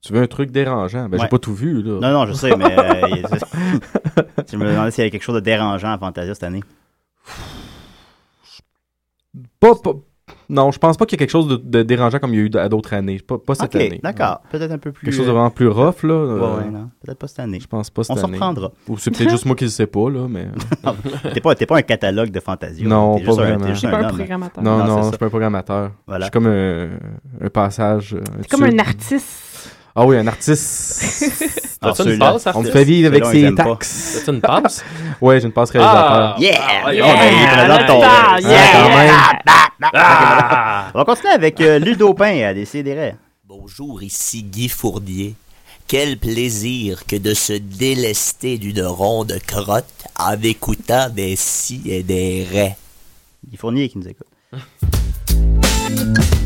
Tu 0.05 0.13
veux 0.13 0.21
un 0.23 0.27
truc 0.27 0.51
dérangeant? 0.51 1.09
Ben 1.09 1.19
Ouais. 1.19 1.25
j'ai 1.25 1.29
pas 1.29 1.39
tout 1.39 1.55
vu 1.55 1.81
là. 1.83 2.01
Non, 2.01 2.11
non, 2.13 2.27
je 2.27 2.33
sais, 2.33 2.57
mais 2.57 2.65
je 4.51 4.57
me 4.57 4.67
demandais 4.67 4.91
s'il 4.91 5.03
y 5.03 5.05
avait 5.05 5.11
quelque 5.11 5.23
chose 5.23 5.37
de 5.37 5.41
dérangeant 5.41 5.93
à 5.93 5.99
Fantasia 5.99 6.35
cette 6.35 6.43
année. 6.43 6.63
Pas, 9.61 9.75
pas- 9.77 9.95
non, 10.53 10.71
je 10.71 10.79
pense 10.79 10.97
pas 10.97 11.07
qu'il 11.07 11.19
y 11.19 11.19
a 11.19 11.23
quelque 11.27 11.31
chose 11.33 11.49
de, 11.49 11.57
de 11.57 11.83
dérangeant 11.83 12.19
comme 12.19 12.33
il 12.35 12.37
y 12.37 12.43
a 12.43 12.45
eu 12.47 12.51
à 12.59 12.69
d'autres 12.69 12.93
années. 12.95 13.19
Pas, 13.27 13.39
pas 13.39 13.55
cette 13.55 13.75
année. 13.75 13.99
d'accord. 14.03 14.41
Peut-être 14.51 14.71
un 14.71 14.79
peu 14.79 14.93
plus. 14.93 15.07
Quelque 15.07 15.17
chose 15.17 15.27
de 15.27 15.33
vraiment 15.33 15.51
plus 15.51 15.67
rough 15.69 16.03
là. 16.05 16.15
Ouais, 16.15 16.31
euh, 16.31 16.57
ouais, 16.59 16.71
non. 16.71 16.91
Peut-être 17.05 17.19
pas 17.19 17.27
cette 17.27 17.41
année. 17.41 17.59
Je 17.59 17.67
pense 17.67 17.91
pas 17.91 18.05
cette 18.05 18.17
On 18.17 18.21
s'en 18.21 18.27
année. 18.29 18.37
reprendra. 18.37 18.71
Ou 18.89 18.99
c'est 18.99 19.11
peut-être 19.11 19.31
juste 19.31 19.47
moi 19.47 19.57
qui 19.57 19.65
le 19.65 19.71
sais 19.71 19.87
pas 19.87 20.09
là, 20.11 20.27
mais. 20.29 20.47
T'es 21.35 21.41
pas, 21.41 21.55
t'es 21.55 21.67
pas 21.67 21.79
un 21.79 21.83
catalogue 21.83 22.31
de 22.31 22.41
Fantasia. 22.41 22.87
Non, 22.87 23.17
T'es 23.19 23.25
pas 23.25 23.27
juste 23.31 23.39
un- 23.39 23.43
vraiment. 23.43 23.65
t'es 23.65 23.71
juste 23.71 23.81
C'est 23.83 23.91
pas 23.91 23.99
un 23.99 24.09
programmateur. 24.13 24.63
Non, 24.65 24.79
Non, 24.79 24.85
non, 24.87 25.03
je 25.05 25.09
suis 25.09 25.19
pas 25.19 25.27
un 25.27 25.31
programmateur. 25.31 25.91
Voilà. 26.07 26.21
Je 26.21 26.25
suis 26.27 26.31
comme 26.33 26.47
un, 26.47 26.89
un 27.41 27.49
passage. 27.51 28.15
un 28.15 28.43
C'est 28.43 28.49
comme 28.51 28.65
un 28.65 28.79
artiste. 28.79 29.52
Ah 29.95 30.07
oui, 30.07 30.17
un 30.17 30.27
artiste. 30.27 31.03
Alors, 31.83 31.97
T'as-tu 31.97 32.13
une 32.13 32.19
passe, 32.19 32.47
On 32.55 32.63
te 32.63 32.71
fait 32.71 32.85
vivre 32.85 33.09
avec 33.09 33.27
ses 33.27 33.55
taxes. 33.55 34.23
T'as 34.25 34.33
une 34.33 34.41
passe? 34.41 34.85
Ouais, 35.21 35.39
j'ai 35.41 35.47
une 35.47 35.53
passe 35.53 35.71
réalisateur. 35.71 36.37
Yeah! 36.39 36.59
Ah, 36.61 36.83
Oh, 36.87 36.91
yeah! 36.91 37.15
ben, 37.15 37.33
il 37.33 37.47
Ah, 38.03 38.37
Ah, 38.37 38.41
yeah! 38.41 39.31
Ah! 39.95 40.91
On 40.95 40.99
va 40.99 41.05
continuer 41.05 41.33
avec 41.33 41.61
euh, 41.61 41.79
Ludopin 41.79 42.43
à 42.43 42.55
décider. 42.55 43.13
Bonjour, 43.47 44.03
ici 44.03 44.43
Guy 44.43 44.69
Fournier. 44.69 45.35
Quel 45.87 46.17
plaisir 46.19 47.05
que 47.07 47.17
de 47.17 47.35
se 47.35 47.53
délester 47.53 48.57
d'une 48.59 48.83
ronde 48.83 49.39
crotte 49.47 49.85
en 50.19 50.41
écoutant 50.41 51.11
des 51.11 51.37
si 51.37 51.83
et 51.87 52.03
des 52.03 52.47
raies. 52.51 52.77
Il 53.51 53.59
Fournier 53.59 53.89
qui 53.89 53.99
nous 53.99 54.09
écoute. 54.09 54.27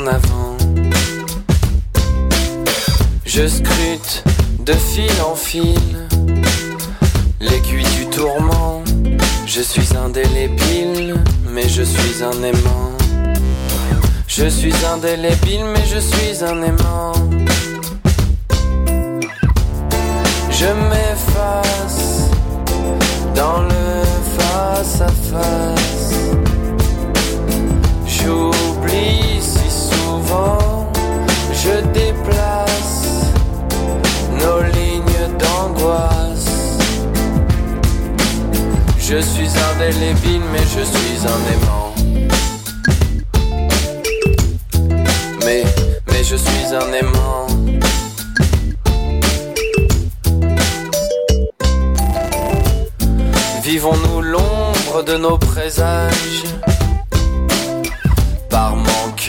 avant. 0.00 0.56
Je 3.26 3.46
scrute 3.46 4.24
de 4.60 4.72
fil 4.72 5.12
en 5.26 5.34
fil 5.34 5.78
l'aiguille 7.40 7.86
du 7.98 8.06
tourment. 8.06 8.82
Je 9.46 9.60
suis 9.60 9.94
indélébile, 9.96 11.16
mais 11.50 11.68
je 11.68 11.82
suis 11.82 12.22
un 12.22 12.42
aimant. 12.42 12.92
Je 14.26 14.46
suis 14.46 14.74
indélébile, 14.94 15.64
mais 15.74 15.84
je 15.86 15.98
suis 15.98 16.42
un 16.42 16.62
aimant. 16.62 17.12
Je 20.50 20.68
m'efface 20.88 22.30
dans 23.34 23.62
le 23.62 24.02
face 24.38 25.00
à 25.02 25.08
face. 25.08 26.01
Je 31.52 31.80
déplace 31.92 33.04
nos 34.40 34.62
lignes 34.62 35.28
d'angoisse. 35.38 36.78
Je 38.98 39.20
suis 39.20 39.50
indélébile, 39.70 40.42
mais 40.52 40.64
je 40.74 40.82
suis 40.94 41.18
un 41.34 41.42
aimant. 41.54 41.94
Mais, 45.44 45.64
mais 46.08 46.24
je 46.24 46.36
suis 46.36 46.74
un 46.74 46.92
aimant. 46.92 47.46
Vivons-nous 53.62 54.20
l'ombre 54.22 55.02
de 55.06 55.16
nos 55.16 55.38
présages? 55.38 56.71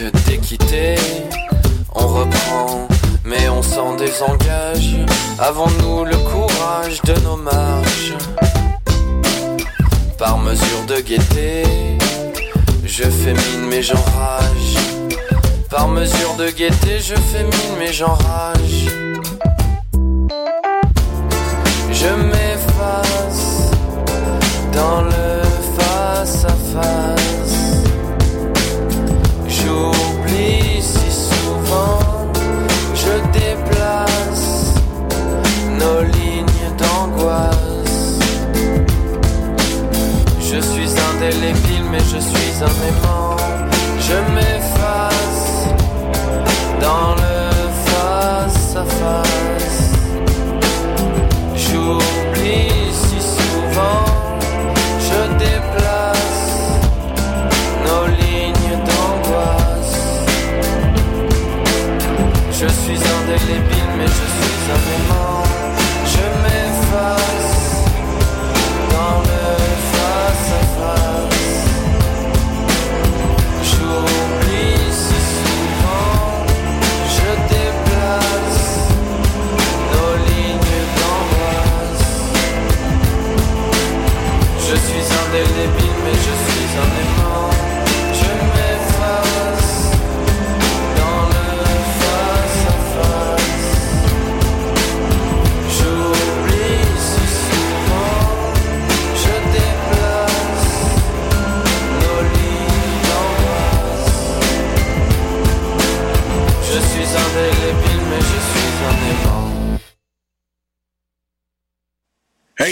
Manque 0.02 0.12
d'équité, 0.26 0.96
on 1.94 2.08
reprend, 2.08 2.88
mais 3.26 3.50
on 3.50 3.62
s'en 3.62 3.96
désengage. 3.96 4.96
Avons-nous 5.40 6.06
le 6.06 6.16
courage 6.18 7.02
de 7.04 7.14
nos 7.22 7.36
marges 7.36 8.16
Par 10.18 10.38
mesure 10.38 10.86
de 10.88 11.02
gaieté, 11.02 11.64
je 12.86 13.04
fais 13.04 13.34
mine 13.34 13.68
mais 13.70 13.82
j'enrage. 13.82 14.78
Par 15.70 15.88
mesure 15.88 16.36
de 16.38 16.50
gaieté, 16.50 17.00
je 17.00 17.16
fais 17.16 17.44
mine 17.44 17.76
mais 17.80 17.94
j'enrage. 17.94 18.88
Je 21.92 22.10
m'efface 22.10 23.72
dans 24.72 25.02
le 25.02 25.42
face 25.78 26.46
à 26.46 26.50
face. 26.50 27.43
Je 42.56 44.20
m'efface 44.32 45.68
dans 46.80 47.16
le 47.16 47.50
face 47.86 48.76
à 48.76 48.86
face. 48.86 49.92
J'oublie 51.56 52.92
si 52.92 53.20
souvent, 53.20 54.06
je 55.00 55.20
déplace 55.40 56.52
nos 57.88 58.06
lignes 58.08 58.78
d'angoisse. 58.86 59.98
Je 62.52 62.68
suis 62.68 63.00
indélébile, 63.18 63.92
mais 63.98 64.08
je 64.08 64.12
suis 64.12 64.72
un 64.72 64.84
aimant. 64.96 65.43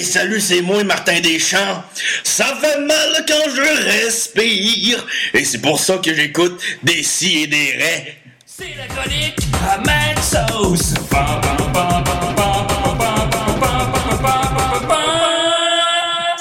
Salut, 0.03 0.41
c'est 0.41 0.61
moi, 0.61 0.83
Martin 0.83 1.19
Deschamps. 1.19 1.83
Ça 2.23 2.57
fait 2.59 2.79
mal 2.79 3.25
quand 3.27 3.49
je 3.55 4.05
respire. 4.05 5.05
Et 5.33 5.45
c'est 5.45 5.59
pour 5.59 5.79
ça 5.79 5.97
que 5.97 6.13
j'écoute 6.13 6.59
des 6.83 7.03
si 7.03 7.43
et 7.43 7.47
des 7.47 7.71
raies. 7.77 8.17
C'est 8.45 8.75
la 8.77 8.87
chronique 8.87 9.37
à 9.63 10.21
Sauce. 10.21 10.93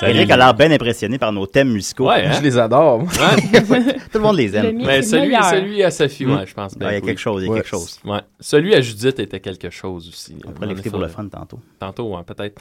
Eric 0.06 0.30
a 0.30 0.36
l'air 0.36 0.54
bien 0.54 0.70
impressionné 0.70 1.18
par 1.18 1.32
nos 1.32 1.46
thèmes 1.46 1.70
musicaux. 1.70 2.08
Ouais, 2.08 2.24
hein? 2.26 2.32
Je 2.38 2.42
les 2.42 2.56
adore. 2.58 3.02
Tout 4.12 4.18
le 4.18 4.20
monde 4.20 4.36
les 4.36 4.56
aime. 4.56 4.76
Mais 4.84 5.02
c'est 5.02 5.18
celui, 5.20 5.34
celui 5.50 5.82
à 5.82 5.90
Sophie, 5.90 6.24
Hmm. 6.26 6.36
ouais, 6.36 6.46
je 6.46 6.54
pense. 6.54 6.72
Ouais, 6.74 6.78
il 6.80 6.92
y 6.92 6.96
a 6.96 7.00
que 7.00 7.06
quelque 7.06 7.18
chose, 7.20 7.42
il 7.42 7.46
y 7.46 7.48
a 7.48 7.52
Ouais. 7.52 7.58
quelque 7.58 7.68
chose. 7.68 7.98
Ouais. 8.04 8.20
Celui 8.40 8.74
à 8.74 8.80
Judith 8.80 9.18
était 9.18 9.40
quelque 9.40 9.70
chose 9.70 10.08
aussi. 10.08 10.36
On 10.46 10.50
pourrait 10.52 10.68
l'écouter 10.68 10.90
pour 10.90 11.00
le 11.00 11.08
fun 11.08 11.26
tantôt. 11.28 11.60
Tantôt, 11.78 12.14
hein, 12.16 12.24
peut-être. 12.26 12.60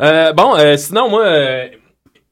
Euh, 0.00 0.32
bon, 0.32 0.54
euh, 0.56 0.76
sinon, 0.76 1.08
moi, 1.10 1.24
euh, 1.24 1.66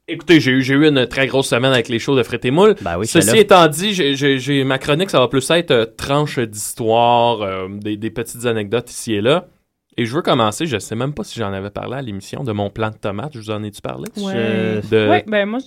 écoutez, 0.07 0.39
j'ai 0.39 0.51
eu, 0.51 0.61
j'ai 0.61 0.73
eu 0.75 0.87
une 0.87 1.05
très 1.07 1.27
grosse 1.27 1.47
semaine 1.49 1.71
avec 1.73 1.89
les 1.89 1.99
shows 1.99 2.15
de 2.15 2.23
Fret 2.23 2.39
et 2.43 2.51
Moule. 2.51 2.75
Ben 2.81 2.97
oui, 2.97 3.07
Ceci 3.07 3.37
étant 3.37 3.67
dit, 3.67 3.93
j'ai, 3.93 4.63
ma 4.63 4.77
chronique, 4.77 5.09
ça 5.09 5.19
va 5.19 5.27
plus 5.27 5.49
être 5.51 5.71
euh, 5.71 5.85
tranche 5.85 6.39
d'histoire, 6.39 7.41
euh, 7.41 7.67
des, 7.69 7.97
des 7.97 8.09
petites 8.09 8.45
anecdotes 8.45 8.89
ici 8.91 9.13
et 9.13 9.21
là. 9.21 9.45
Et 9.97 10.05
je 10.05 10.15
veux 10.15 10.21
commencer, 10.21 10.65
je 10.65 10.77
sais 10.79 10.95
même 10.95 11.13
pas 11.13 11.23
si 11.23 11.37
j'en 11.39 11.51
avais 11.51 11.69
parlé 11.69 11.97
à 11.97 12.01
l'émission 12.01 12.43
de 12.43 12.51
mon 12.51 12.69
plan 12.69 12.89
de 12.91 12.95
tomate. 12.97 13.33
Je 13.33 13.39
vous 13.39 13.51
en 13.51 13.61
ai-tu 13.63 13.81
parlé? 13.81 14.05
Ouais. 14.17 14.81
De 14.89 15.09
Ouais, 15.09 15.23
ben 15.27 15.45
moi, 15.49 15.59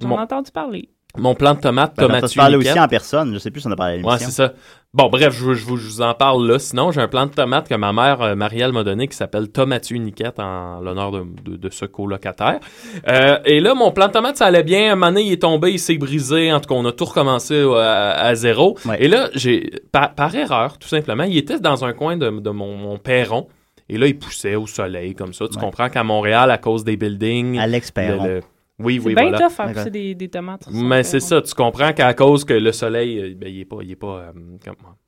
j'en 0.00 0.08
Mon- 0.08 0.18
ai 0.18 0.20
entendu 0.22 0.50
parler. 0.50 0.90
Mon 1.16 1.34
plan 1.34 1.54
de 1.54 1.60
tomate, 1.60 1.94
Ben, 1.96 2.06
tomate 2.06 2.28
tu 2.28 2.38
parlais 2.38 2.56
aussi 2.56 2.78
en 2.80 2.88
personne. 2.88 3.32
Je 3.34 3.38
sais 3.38 3.50
plus 3.50 3.60
si 3.60 3.66
on 3.66 3.70
a 3.72 3.76
parlé 3.76 4.00
à 4.02 4.06
Ouais, 4.06 4.18
c'est 4.18 4.30
ça. 4.30 4.52
Bon, 4.92 5.08
bref, 5.08 5.34
je, 5.36 5.42
vous- 5.44 5.54
je 5.54 5.64
vous- 5.64 5.76
je 5.76 5.86
vous 5.88 6.00
en 6.02 6.14
parle 6.14 6.46
là. 6.46 6.58
Sinon, 6.60 6.92
j'ai 6.92 7.00
un 7.00 7.08
plan 7.08 7.26
de 7.26 7.32
tomate 7.32 7.68
que 7.68 7.74
ma 7.74 7.92
mère, 7.92 8.22
euh, 8.22 8.34
Marielle, 8.36 8.72
m'a 8.72 8.84
donné 8.84 9.08
qui 9.08 9.16
s'appelle 9.16 9.48
Tomatu 9.48 9.98
Niquette 9.98 10.38
en 10.38 10.80
l'honneur 10.80 11.10
de, 11.10 11.24
de- 11.44 11.56
de 11.56 11.70
ce 11.70 11.84
colocataire. 11.84 12.60
Euh, 13.08 13.38
et 13.44 13.58
là, 13.60 13.74
mon 13.74 13.90
plan 13.90 14.06
de 14.06 14.12
tomate, 14.12 14.36
ça 14.36 14.46
allait 14.46 14.62
bien. 14.62 14.92
Un 14.92 14.94
moment 14.94 15.06
donné, 15.08 15.22
il 15.22 15.32
est 15.32 15.42
tombé, 15.42 15.72
il 15.72 15.78
s'est 15.80 15.98
brisé. 15.98 16.52
En 16.52 16.60
tout 16.60 16.68
cas, 16.68 16.74
on 16.76 16.84
a 16.84 16.92
tout 16.92 17.06
recommencé 17.06 17.54
euh, 17.54 17.74
à, 17.74 18.10
à 18.26 18.34
zéro. 18.36 18.76
Ouais. 18.86 19.02
Et 19.02 19.08
là, 19.08 19.30
j'ai 19.34 19.70
par, 19.90 20.14
par 20.14 20.32
erreur, 20.34 20.78
tout 20.78 20.88
simplement, 20.88 21.24
il 21.24 21.36
était 21.36 21.58
dans 21.58 21.84
un 21.84 21.92
coin 21.92 22.16
de, 22.16 22.30
de 22.30 22.50
mon, 22.50 22.76
mon 22.76 22.96
perron. 22.98 23.48
Et 23.88 23.98
là, 23.98 24.06
il 24.06 24.16
poussait 24.18 24.54
au 24.54 24.66
soleil, 24.66 25.14
comme 25.14 25.34
ça. 25.34 25.46
Tu 25.48 25.56
Ouais. 25.56 25.60
comprends 25.60 25.90
qu'à 25.90 26.04
Montréal, 26.04 26.50
à 26.50 26.56
cause 26.56 26.84
des 26.84 26.96
buildings... 26.96 27.58
Alex 27.58 27.90
Perron. 27.90 28.24
le- 28.24 28.34
le- 28.36 28.40
Oui, 28.80 28.98
C'est 29.00 29.06
oui, 29.06 29.14
bien 29.14 29.22
voilà. 29.30 29.38
tough 29.38 29.50
faire 29.52 29.66
D'accord. 29.66 29.82
pousser 29.82 29.90
des, 29.90 30.14
des 30.16 30.28
tomates. 30.28 30.66
Mais 30.72 31.04
c'est 31.04 31.20
ça, 31.20 31.40
tu 31.42 31.54
comprends 31.54 31.92
qu'à 31.92 32.12
cause 32.12 32.44
que 32.44 32.54
le 32.54 32.72
soleil, 32.72 33.18
euh, 33.20 33.34
ben, 33.36 33.48
il 33.48 33.60
est 33.60 33.64
pas, 33.64 33.76
il 33.82 33.90
est 33.92 33.96
pas, 33.96 34.18
euh, 34.18 34.32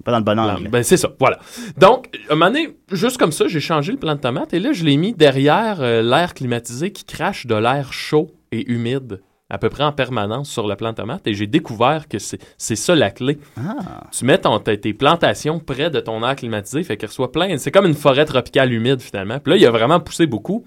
Pas 0.04 0.12
dans 0.12 0.18
le 0.18 0.24
bon 0.24 0.38
angle. 0.38 0.68
ben, 0.68 0.82
c'est 0.84 0.96
ça, 0.96 1.10
voilà. 1.18 1.38
Donc, 1.76 2.08
à 2.28 2.32
un 2.32 2.36
moment 2.36 2.50
donné, 2.52 2.76
juste 2.92 3.18
comme 3.18 3.32
ça, 3.32 3.48
j'ai 3.48 3.58
changé 3.60 3.90
le 3.90 3.98
plan 3.98 4.14
de 4.14 4.20
tomate 4.20 4.54
et 4.54 4.60
là, 4.60 4.72
je 4.72 4.84
l'ai 4.84 4.96
mis 4.96 5.12
derrière 5.14 5.78
euh, 5.80 6.00
l'air 6.02 6.34
climatisé 6.34 6.92
qui 6.92 7.04
crache 7.04 7.46
de 7.46 7.56
l'air 7.56 7.92
chaud 7.92 8.30
et 8.52 8.70
humide 8.70 9.20
à 9.50 9.58
peu 9.58 9.68
près 9.68 9.84
en 9.84 9.92
permanence 9.92 10.48
sur 10.50 10.66
le 10.66 10.74
plan 10.76 10.90
de 10.90 10.96
tomate 10.96 11.26
et 11.26 11.34
j'ai 11.34 11.46
découvert 11.46 12.08
que 12.08 12.18
c'est 12.18 12.40
c'est 12.58 12.74
ça 12.74 12.94
la 12.96 13.10
clé. 13.12 13.38
Ah. 13.56 14.02
Tu 14.10 14.24
mets 14.24 14.38
ton, 14.38 14.58
tes 14.58 14.78
tes 14.80 14.92
plantations 14.92 15.60
près 15.60 15.88
de 15.88 16.00
ton 16.00 16.24
air 16.28 16.34
climatisé, 16.34 16.82
fait 16.82 16.96
qu'il 16.96 17.06
reçoit 17.08 17.30
plein. 17.30 17.56
C'est 17.58 17.70
comme 17.70 17.86
une 17.86 17.94
forêt 17.94 18.24
tropicale 18.24 18.72
humide 18.72 19.00
finalement. 19.00 19.38
Puis 19.38 19.52
là, 19.52 19.56
il 19.56 19.64
a 19.66 19.70
vraiment 19.70 20.00
poussé 20.00 20.26
beaucoup. 20.26 20.64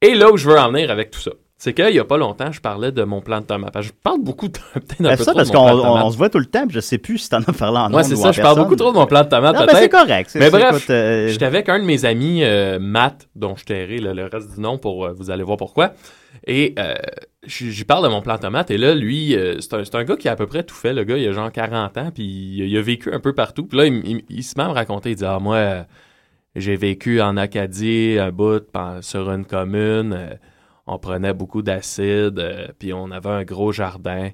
Et 0.00 0.14
là 0.14 0.30
où 0.30 0.36
je 0.38 0.48
veux 0.48 0.58
en 0.58 0.70
venir 0.72 0.90
avec 0.90 1.10
tout 1.10 1.20
ça, 1.20 1.30
c'est 1.58 1.72
qu'il 1.72 1.94
y 1.94 1.98
a 1.98 2.04
pas 2.04 2.18
longtemps, 2.18 2.52
je 2.52 2.60
parlais 2.60 2.92
de 2.92 3.02
mon 3.04 3.20
plan 3.22 3.40
de 3.40 3.46
tomate. 3.46 3.80
Je 3.80 3.90
parle 4.02 4.20
beaucoup, 4.22 4.48
de- 4.48 4.52
peut-être 4.74 5.00
un 5.00 5.04
Ben, 5.04 5.16
peu 5.16 5.24
ça 5.24 5.30
trop 5.32 5.38
parce 5.38 5.50
de 5.50 5.54
qu'on 5.56 6.06
de 6.08 6.12
se 6.12 6.16
voit 6.18 6.28
tout 6.28 6.38
le 6.38 6.44
temps, 6.46 6.66
puis 6.66 6.74
je 6.74 6.80
sais 6.80 6.98
plus 6.98 7.18
si 7.18 7.30
t'en 7.30 7.40
as 7.40 7.52
parlé 7.52 7.78
en 7.78 7.92
Ouais, 7.92 8.02
c'est 8.04 8.14
ça, 8.16 8.30
je 8.32 8.42
parle 8.42 8.58
beaucoup 8.58 8.76
trop 8.76 8.90
de 8.92 8.96
mon 8.98 9.06
plan 9.06 9.22
de 9.24 9.28
tomate, 9.28 9.54
ben, 9.66 9.66
c'est 9.74 9.88
correct. 9.88 10.30
Mais 10.34 10.50
bref, 10.50 10.86
euh, 10.90 11.28
J'étais 11.28 11.46
avec 11.46 11.68
un 11.70 11.78
de 11.78 11.84
mes 11.84 12.04
amis, 12.04 12.44
euh, 12.44 12.78
Matt, 12.78 13.28
dont 13.34 13.56
je 13.56 13.64
tairai 13.64 13.98
le, 13.98 14.12
le 14.12 14.26
reste 14.26 14.54
du 14.54 14.60
nom 14.60 14.76
pour 14.78 15.06
euh, 15.06 15.12
vous 15.16 15.30
allez 15.30 15.42
voir 15.42 15.56
pourquoi. 15.56 15.92
Et 16.46 16.74
j'y 17.46 17.84
parle 17.84 18.04
de 18.04 18.08
mon 18.08 18.20
plan 18.20 18.36
tomate. 18.38 18.70
Et 18.70 18.76
là, 18.78 18.94
lui, 18.94 19.34
c'est 19.60 19.74
un, 19.74 19.82
un 20.00 20.04
gars 20.04 20.16
qui 20.16 20.28
a 20.28 20.32
à 20.32 20.36
peu 20.36 20.46
près 20.46 20.62
tout 20.62 20.74
fait. 20.74 20.92
Le 20.92 21.02
gars, 21.04 21.16
il 21.16 21.26
a 21.26 21.32
genre 21.32 21.50
40 21.50 21.96
ans, 21.98 22.10
puis 22.14 22.22
il, 22.24 22.64
il 22.68 22.76
a 22.76 22.82
vécu 22.82 23.12
un 23.12 23.18
peu 23.18 23.32
partout. 23.32 23.64
Puis 23.66 23.78
là, 23.78 23.86
il, 23.86 23.94
il- 24.06 24.24
il 24.28 24.42
se 24.44 24.52
met 24.58 24.64
à 24.64 24.68
me 24.68 24.72
raconter. 24.74 25.10
Il 25.10 25.16
dit 25.16 25.24
Ah, 25.24 25.38
moi, 25.40 25.86
j'ai 26.54 26.76
vécu 26.76 27.20
en 27.20 27.36
Acadie, 27.36 28.18
un 28.20 28.30
bout 28.30 28.62
sur 29.00 29.30
une 29.32 29.44
commune. 29.44 30.38
On 30.86 30.98
prenait 30.98 31.34
beaucoup 31.34 31.62
d'acide, 31.62 32.38
euh, 32.38 32.68
puis 32.78 32.92
on 32.92 33.10
avait 33.10 33.30
un 33.30 33.44
gros 33.44 33.72
jardin. 33.72 34.30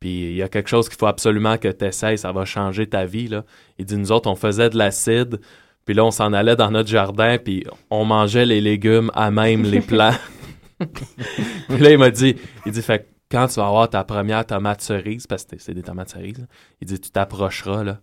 Puis 0.00 0.30
il 0.30 0.36
y 0.36 0.42
a 0.42 0.48
quelque 0.48 0.68
chose 0.68 0.88
qu'il 0.88 0.98
faut 0.98 1.06
absolument 1.06 1.58
que 1.58 1.68
tu 1.68 1.84
essayes, 1.84 2.18
ça 2.18 2.32
va 2.32 2.44
changer 2.44 2.88
ta 2.88 3.04
vie. 3.04 3.28
Là. 3.28 3.44
Il 3.78 3.84
dit 3.84 3.96
Nous 3.96 4.12
autres, 4.12 4.30
on 4.30 4.36
faisait 4.36 4.70
de 4.70 4.78
l'acide. 4.78 5.40
Puis 5.84 5.94
là, 5.94 6.04
on 6.04 6.10
s'en 6.10 6.32
allait 6.32 6.56
dans 6.56 6.70
notre 6.70 6.88
jardin, 6.88 7.38
puis 7.38 7.64
on 7.90 8.04
mangeait 8.04 8.46
les 8.46 8.60
légumes 8.60 9.10
à 9.14 9.30
même 9.30 9.64
les 9.64 9.80
plants. 9.80 10.14
puis 11.68 11.78
là, 11.78 11.90
il 11.90 11.98
m'a 11.98 12.10
dit, 12.10 12.36
il 12.66 12.72
dit, 12.72 12.82
fait 12.82 13.08
quand 13.30 13.46
tu 13.46 13.56
vas 13.56 13.66
avoir 13.66 13.88
ta 13.88 14.04
première 14.04 14.44
tomate 14.46 14.80
cerise, 14.80 15.26
parce 15.26 15.44
que 15.44 15.58
c'est 15.58 15.74
des 15.74 15.82
tomates 15.82 16.10
cerises, 16.10 16.38
là, 16.38 16.46
il 16.80 16.86
dit, 16.86 17.00
tu 17.00 17.10
t'approcheras, 17.10 17.84
là. 17.84 18.00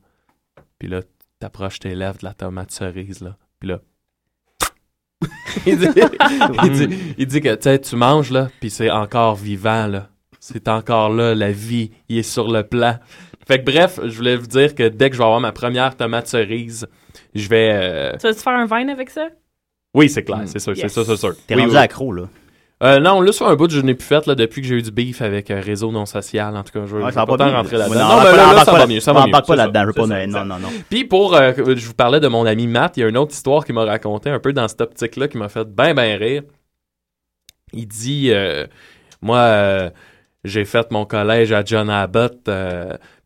Puis 0.80 0.88
là, 0.88 1.02
tu 1.02 1.10
t'approches 1.40 1.80
tes 1.80 1.96
lèvres 1.96 2.18
de 2.20 2.26
la 2.26 2.34
tomate 2.34 2.72
cerise, 2.72 3.22
là. 3.22 3.38
Puis 3.60 3.70
là, 3.70 3.82
il, 5.66 5.78
dit, 5.80 5.88
il, 6.64 6.72
dit, 6.72 6.98
il 7.18 7.26
dit 7.28 7.42
que, 7.42 7.56
tu 7.56 7.64
sais, 7.64 7.80
tu 7.80 7.96
manges, 7.96 8.32
là, 8.32 8.50
puis 8.60 8.70
c'est 8.70 8.92
encore 8.92 9.36
vivant, 9.36 9.88
là. 9.88 10.10
C'est 10.40 10.68
encore 10.68 11.10
là, 11.10 11.34
la 11.36 11.52
vie, 11.52 11.92
il 12.10 12.20
est 12.20 12.24
sur 12.24 12.48
le 12.50 12.64
plat. 12.64 13.00
Fait 13.48 13.60
que 13.60 13.66
bref, 13.70 14.00
je 14.04 14.16
voulais 14.16 14.36
vous 14.36 14.48
dire 14.48 14.76
que 14.76 14.88
dès 14.88 15.10
que 15.10 15.16
je 15.16 15.20
vais 15.20 15.26
avoir 15.26 15.40
ma 15.42 15.52
première 15.52 15.96
tomate 15.96 16.28
cerise, 16.28 16.88
je 17.34 17.48
vais... 17.50 17.72
euh, 17.74 18.12
Tu 18.20 18.28
vas-tu 18.28 18.40
faire 18.40 18.54
un 18.54 18.66
vin 18.66 18.88
avec 18.90 19.10
ça? 19.10 19.28
oui, 19.94 20.10
c'est 20.10 20.24
clair, 20.24 20.42
c'est 20.46 20.60
sûr, 20.60 20.76
c'est 20.78 20.90
ça, 20.90 21.04
c'est 21.04 21.18
sûr. 21.18 21.34
T'es 21.48 21.56
Oui, 21.56 21.62
rendu 21.62 21.74
oui. 21.74 21.78
accro, 21.80 22.12
là. 22.14 22.24
Euh, 22.84 23.00
non, 23.00 23.22
là, 23.22 23.32
sur 23.32 23.48
un 23.48 23.56
bout, 23.56 23.70
je 23.72 23.80
n'ai 23.82 23.96
plus 23.96 24.06
fait 24.06 24.28
là, 24.28 24.36
depuis 24.36 24.62
que 24.62 24.68
j'ai 24.68 24.76
eu 24.76 24.82
du 24.84 24.92
beef 24.92 25.24
avec 25.24 25.50
euh, 25.50 25.60
Réseau 25.60 25.92
non 25.92 26.06
social. 26.06 26.56
En 26.56 26.64
tout 26.64 26.74
cas, 26.74 26.86
je 26.86 26.96
veux 26.96 27.02
Ouais, 27.02 27.10
je 27.10 27.16
ça 27.16 27.22
veux 27.26 27.32
va 27.32 27.38
pas 27.38 27.46
tant 27.50 27.52
rentrer 27.58 27.78
là-dedans. 27.78 28.08
Non, 28.08 28.18
mais 28.24 28.38
là, 28.38 28.64
ça 28.64 28.72
va 28.72 28.78
pas- 28.80 28.88
mieux, 28.88 29.00
ça 29.00 29.14
va 29.14 29.26
mieux. 29.26 29.32
pas 29.32 29.56
là-dedans, 29.56 29.86
non, 30.28 30.46
non, 30.46 30.60
non. 30.60 30.68
Puis 30.90 31.04
pour, 31.06 31.36
euh, 31.36 31.54
je 31.58 31.88
vous 31.88 31.94
parlais 31.96 32.20
de 32.20 32.28
mon 32.28 32.46
ami 32.46 32.68
Matt, 32.68 32.98
il 32.98 33.00
y 33.00 33.04
a 33.04 33.08
une 33.08 33.18
autre 33.18 33.32
histoire 33.34 33.66
qu'il 33.66 33.74
m'a 33.74 33.84
raconté 33.86 34.30
un 34.30 34.40
peu 34.40 34.54
dans 34.54 34.68
cette 34.68 34.82
optique-là 34.82 35.28
qui 35.28 35.38
m'a 35.40 35.50
fait 35.50 35.68
bien, 35.68 35.96
bien 35.96 36.18
rire. 36.18 36.44
Il 37.74 37.88
dit, 37.88 38.30
euh, 38.32 38.68
moi, 39.24 39.90
j'ai 40.44 40.64
fait 40.64 40.92
mon 40.92 41.06
collège 41.06 41.52
à 41.52 41.64
John 41.66 41.90
Abbott, 41.90 42.48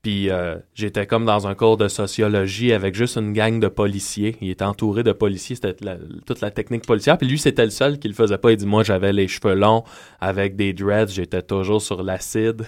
puis 0.02 0.30
euh, 0.32 0.57
j'étais 0.73 1.06
comme 1.06 1.26
dans 1.26 1.48
un 1.48 1.53
cours 1.56 1.78
de 1.78 1.88
sociologie 1.88 2.73
avec 2.73 2.95
juste 2.95 3.18
une 3.18 3.34
gang 3.34 3.60
de 3.60 3.68
policiers. 3.68 4.36
Il 4.41 4.49
était 4.49 4.65
entouré 4.65 5.03
de 5.03 5.11
policiers, 5.11 5.56
c'était 5.56 5.76
la- 5.86 5.98
toute 6.26 6.41
la 6.41 6.49
technique 6.52 6.86
policière. 6.88 7.18
Puis 7.18 7.28
lui, 7.28 7.38
c'était 7.38 7.65
le 7.65 7.69
seul 7.72 7.99
qui 7.99 8.07
le 8.07 8.14
faisait 8.15 8.38
pas. 8.40 8.52
Il 8.52 8.57
dit, 8.57 8.65
moi, 8.65 8.84
j'avais 8.84 9.14
les 9.14 9.28
cheveux 9.28 9.53
longs 9.53 9.84
avec 10.19 10.56
des 10.56 10.73
dreads, 10.73 11.10
j'étais 11.14 11.41
toujours 11.44 11.82
sur 11.82 12.02
l'acide. 12.03 12.65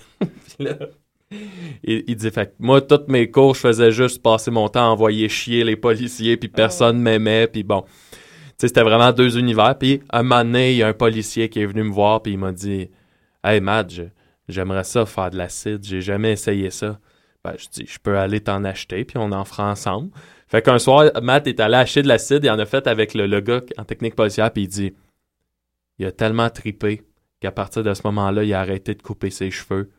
Il, 1.83 2.03
il 2.07 2.15
dit, 2.15 2.29
fait 2.31 2.53
moi, 2.59 2.81
toutes 2.81 3.07
mes 3.07 3.29
cours, 3.31 3.55
je 3.55 3.61
faisais 3.61 3.91
juste 3.91 4.21
passer 4.21 4.51
mon 4.51 4.69
temps 4.69 4.85
à 4.85 4.89
envoyer 4.89 5.29
chier 5.29 5.63
les 5.63 5.75
policiers, 5.75 6.37
puis 6.37 6.47
personne 6.49 6.99
m'aimait, 6.99 7.47
puis 7.47 7.63
bon. 7.63 7.81
Tu 7.81 8.19
sais, 8.59 8.67
c'était 8.67 8.83
vraiment 8.83 9.11
deux 9.11 9.37
univers. 9.37 9.77
Puis 9.77 10.01
un 10.11 10.23
moment 10.23 10.43
donné, 10.43 10.71
il 10.73 10.77
y 10.77 10.83
a 10.83 10.87
un 10.87 10.93
policier 10.93 11.49
qui 11.49 11.59
est 11.61 11.65
venu 11.65 11.83
me 11.83 11.91
voir, 11.91 12.21
puis 12.21 12.33
il 12.33 12.37
m'a 12.39 12.51
dit, 12.51 12.89
Hey, 13.43 13.61
Matt, 13.61 13.91
je- 13.91 14.03
j'aimerais 14.47 14.83
ça 14.83 15.05
faire 15.05 15.31
de 15.31 15.37
l'acide, 15.37 15.83
j'ai 15.83 16.01
jamais 16.01 16.31
essayé 16.33 16.69
ça. 16.69 16.99
Ben, 17.43 17.55
je 17.57 17.67
dis, 17.69 17.85
je 17.87 17.99
peux 17.99 18.17
aller 18.17 18.39
t'en 18.39 18.63
acheter, 18.63 19.03
puis 19.03 19.17
on 19.17 19.31
en 19.31 19.43
fera 19.43 19.69
ensemble. 19.69 20.11
Fait 20.47 20.61
qu'un 20.61 20.79
soir, 20.79 21.11
Matt 21.21 21.47
est 21.47 21.59
allé 21.59 21.75
acheter 21.75 22.01
de 22.01 22.07
l'acide, 22.07 22.43
il 22.43 22.49
en 22.49 22.59
a 22.59 22.65
fait 22.65 22.87
avec 22.87 23.13
le, 23.13 23.27
le 23.27 23.41
gars 23.41 23.61
en 23.77 23.83
technique 23.83 24.15
policière, 24.15 24.51
puis 24.51 24.63
il 24.63 24.67
dit, 24.67 24.93
il 25.99 26.05
a 26.05 26.11
tellement 26.11 26.49
tripé 26.49 27.03
qu'à 27.41 27.51
partir 27.51 27.83
de 27.83 27.93
ce 27.93 28.01
moment-là, 28.05 28.43
il 28.43 28.53
a 28.53 28.61
arrêté 28.61 28.95
de 28.95 29.01
couper 29.01 29.29
ses 29.29 29.51
cheveux. 29.51 29.91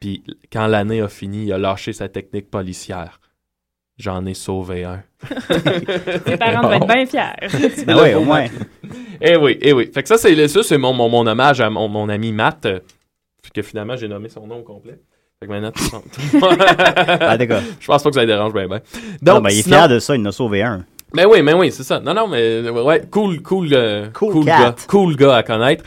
Puis 0.00 0.24
quand 0.52 0.66
l'année 0.66 1.00
a 1.00 1.08
fini, 1.08 1.44
il 1.44 1.52
a 1.52 1.58
lâché 1.58 1.92
sa 1.92 2.08
technique 2.08 2.50
policière. 2.50 3.20
J'en 3.98 4.26
ai 4.26 4.34
sauvé 4.34 4.84
un. 4.84 5.02
Tes 6.24 6.36
parents 6.36 6.60
doivent 6.60 6.74
être 6.74 6.86
bien 6.86 7.06
fiers. 7.06 7.84
Ben 7.86 8.00
oui, 8.00 8.14
au 8.14 8.22
moins. 8.22 8.46
Eh 9.20 9.36
oui, 9.36 9.58
eh 9.60 9.72
oui. 9.72 9.90
Fait 9.92 10.02
que 10.02 10.08
ça, 10.08 10.18
c'est 10.18 10.48
ça, 10.48 10.62
c'est 10.62 10.78
mon, 10.78 10.92
mon, 10.92 11.08
mon 11.08 11.26
hommage 11.26 11.60
à 11.60 11.68
mon, 11.68 11.88
mon 11.88 12.08
ami 12.08 12.30
Matt, 12.30 12.66
euh, 12.66 12.80
que 13.52 13.62
finalement, 13.62 13.96
j'ai 13.96 14.06
nommé 14.06 14.28
son 14.28 14.46
nom 14.46 14.60
au 14.60 14.62
complet. 14.62 15.00
Fait 15.40 15.46
que. 15.46 17.24
Ah, 17.24 17.36
d'accord. 17.36 17.60
Je 17.80 17.86
pense 17.86 18.02
pas 18.02 18.08
que 18.10 18.14
ça 18.16 18.22
le 18.22 18.26
dérange 18.26 18.52
bien, 18.52 18.66
bien. 18.66 18.80
Non, 19.22 19.34
Donc, 19.34 19.44
ben, 19.44 19.50
il 19.50 19.58
est 19.60 19.62
sinon- 19.62 19.76
fier 19.76 19.88
de 19.88 19.98
ça, 20.00 20.16
il 20.16 20.22
en 20.22 20.30
a 20.30 20.32
sauvé 20.32 20.62
un. 20.62 20.84
Ben 21.14 21.26
oui, 21.30 21.42
ben 21.42 21.54
oui, 21.56 21.70
c'est 21.70 21.84
ça. 21.84 22.00
Non, 22.00 22.12
non, 22.12 22.26
mais 22.26 22.68
ouais, 22.68 23.02
cool, 23.10 23.40
cool, 23.40 23.68
euh, 23.72 24.08
Cool 24.12 24.44
gars, 24.44 24.74
cat. 24.76 24.86
cool 24.88 25.14
gars 25.16 25.36
à 25.36 25.42
connaître. 25.44 25.84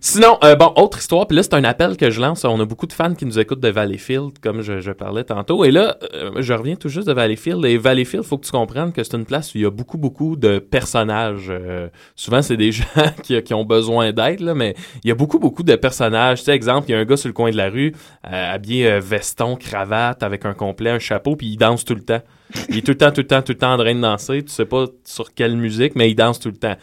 Sinon, 0.00 0.38
euh, 0.44 0.54
bon, 0.54 0.72
autre 0.76 0.98
histoire, 0.98 1.26
puis 1.26 1.36
là, 1.36 1.42
c'est 1.42 1.54
un 1.54 1.64
appel 1.64 1.96
que 1.96 2.10
je 2.10 2.20
lance. 2.20 2.44
On 2.44 2.60
a 2.60 2.64
beaucoup 2.64 2.86
de 2.86 2.92
fans 2.92 3.14
qui 3.14 3.26
nous 3.26 3.38
écoutent 3.38 3.60
de 3.60 3.68
Valleyfield, 3.68 4.38
comme 4.40 4.62
je, 4.62 4.90
parlais 4.92 5.24
tantôt. 5.24 5.64
Et 5.64 5.70
là, 5.70 5.96
euh, 6.14 6.32
je 6.38 6.52
reviens 6.52 6.76
tout 6.76 6.88
juste 6.88 7.08
de 7.08 7.12
Valleyfield. 7.12 7.64
Et 7.64 7.78
Valleyfield, 7.78 8.24
faut 8.24 8.38
que 8.38 8.46
tu 8.46 8.52
comprennes 8.52 8.92
que 8.92 9.02
c'est 9.02 9.16
une 9.16 9.24
place 9.24 9.54
où 9.54 9.58
il 9.58 9.62
y 9.62 9.66
a 9.66 9.70
beaucoup, 9.70 9.98
beaucoup 9.98 10.36
de 10.36 10.58
personnages. 10.58 11.48
Euh, 11.50 11.88
souvent, 12.14 12.42
c'est 12.42 12.56
des 12.56 12.72
gens 12.72 12.84
qui, 13.22 13.40
qui 13.42 13.54
ont 13.54 13.64
besoin 13.64 14.12
d'aide, 14.12 14.40
là, 14.40 14.54
mais 14.54 14.74
il 15.04 15.08
y 15.08 15.10
a 15.10 15.14
beaucoup, 15.14 15.38
beaucoup 15.38 15.62
de 15.62 15.74
personnages. 15.76 16.38
Tu 16.38 16.44
sais, 16.44 16.52
exemple, 16.52 16.88
il 16.88 16.92
y 16.92 16.94
a 16.94 16.98
un 16.98 17.04
gars 17.04 17.16
sur 17.16 17.28
le 17.28 17.34
coin 17.34 17.50
de 17.50 17.56
la 17.56 17.68
rue, 17.68 17.92
euh, 18.26 18.54
habillé 18.54 18.90
euh, 18.90 19.00
veston, 19.00 19.56
cravate, 19.56 20.22
avec 20.22 20.44
un 20.44 20.54
complet, 20.54 20.90
un 20.90 20.98
chapeau, 20.98 21.36
puis 21.36 21.48
il 21.48 21.56
danse 21.56 21.84
tout 21.84 21.94
le 21.94 22.02
temps. 22.02 22.22
Il 22.68 22.78
est 22.78 22.82
tout 22.82 22.92
le 22.92 22.96
temps, 22.96 23.10
tout 23.10 23.20
le 23.20 23.26
temps, 23.26 23.42
tout 23.42 23.52
le 23.52 23.58
temps 23.58 23.74
en 23.74 23.78
train 23.78 23.94
de 23.94 24.00
danser. 24.00 24.42
Tu 24.42 24.52
sais 24.52 24.64
pas 24.64 24.86
sur 25.04 25.34
quelle 25.34 25.56
musique, 25.56 25.96
mais 25.96 26.10
il 26.10 26.14
danse 26.14 26.40
tout 26.40 26.48
le 26.48 26.56
temps. 26.56 26.76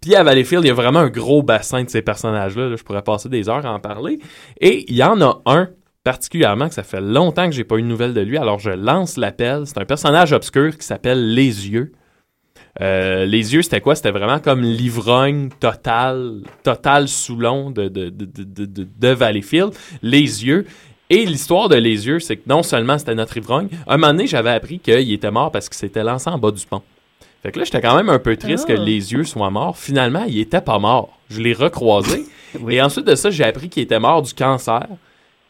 Puis 0.00 0.14
à 0.14 0.22
Valleyfield, 0.22 0.64
il 0.64 0.68
y 0.68 0.70
a 0.70 0.74
vraiment 0.74 1.00
un 1.00 1.08
gros 1.08 1.42
bassin 1.42 1.84
de 1.84 1.90
ces 1.90 2.02
personnages-là. 2.02 2.68
là. 2.68 2.76
Je 2.76 2.82
pourrais 2.82 3.02
passer 3.02 3.28
des 3.28 3.48
heures 3.48 3.64
à 3.66 3.72
en 3.72 3.80
parler. 3.80 4.18
Et 4.60 4.84
il 4.88 4.96
y 4.96 5.02
en 5.02 5.20
a 5.20 5.42
un 5.46 5.70
particulièrement 6.04 6.68
que 6.68 6.74
ça 6.74 6.82
fait 6.82 7.00
longtemps 7.00 7.46
que 7.46 7.52
j'ai 7.52 7.64
pas 7.64 7.76
eu 7.76 7.82
de 7.82 7.86
nouvelles 7.86 8.14
de 8.14 8.20
lui. 8.20 8.36
Alors 8.36 8.58
je 8.58 8.70
lance 8.70 9.16
l'appel. 9.16 9.62
C'est 9.66 9.78
un 9.78 9.84
personnage 9.84 10.32
obscur 10.32 10.76
qui 10.76 10.86
s'appelle 10.86 11.34
Les 11.34 11.68
Yeux. 11.68 11.92
Euh, 12.80 13.24
les 13.24 13.54
yeux, 13.54 13.62
c'était 13.62 13.80
quoi? 13.80 13.94
C'était 13.94 14.10
vraiment 14.10 14.40
comme 14.40 14.60
l'ivrogne 14.62 15.48
total, 15.60 16.42
total 16.64 17.06
Soulon 17.08 17.70
de, 17.70 17.88
de, 17.88 18.08
de, 18.10 18.24
de, 18.26 18.66
de 18.98 19.08
Valleyfield. 19.08 19.72
Les 20.02 20.44
yeux. 20.44 20.66
Et 21.10 21.26
l'histoire 21.26 21.68
de 21.68 21.76
Les 21.76 22.06
Yeux, 22.06 22.18
c'est 22.18 22.38
que 22.38 22.48
non 22.48 22.62
seulement 22.62 22.98
c'était 22.98 23.14
notre 23.14 23.36
ivrogne, 23.36 23.68
un 23.86 23.98
moment 23.98 24.12
donné, 24.12 24.26
j'avais 24.26 24.50
appris 24.50 24.78
qu'il 24.78 25.12
était 25.12 25.30
mort 25.30 25.52
parce 25.52 25.68
qu'il 25.68 25.76
s'était 25.76 26.02
lancé 26.02 26.30
en 26.30 26.38
bas 26.38 26.50
du 26.50 26.64
pont. 26.64 26.82
Fait 27.44 27.52
que 27.52 27.58
là, 27.58 27.64
j'étais 27.64 27.80
quand 27.82 27.94
même 27.94 28.08
un 28.08 28.18
peu 28.18 28.36
triste 28.36 28.64
Ah. 28.68 28.72
que 28.72 28.78
Les 28.80 29.12
Yeux 29.12 29.24
soient 29.24 29.50
morts. 29.50 29.76
Finalement, 29.76 30.24
il 30.26 30.40
était 30.40 30.60
pas 30.62 30.78
mort. 30.78 31.18
Je 31.30 31.40
l'ai 31.40 31.52
recroisé. 31.52 32.24
Et 32.70 32.80
ensuite 32.80 33.06
de 33.06 33.14
ça, 33.14 33.30
j'ai 33.30 33.44
appris 33.44 33.68
qu'il 33.68 33.82
était 33.82 34.00
mort 34.00 34.22
du 34.22 34.32
cancer. 34.34 34.86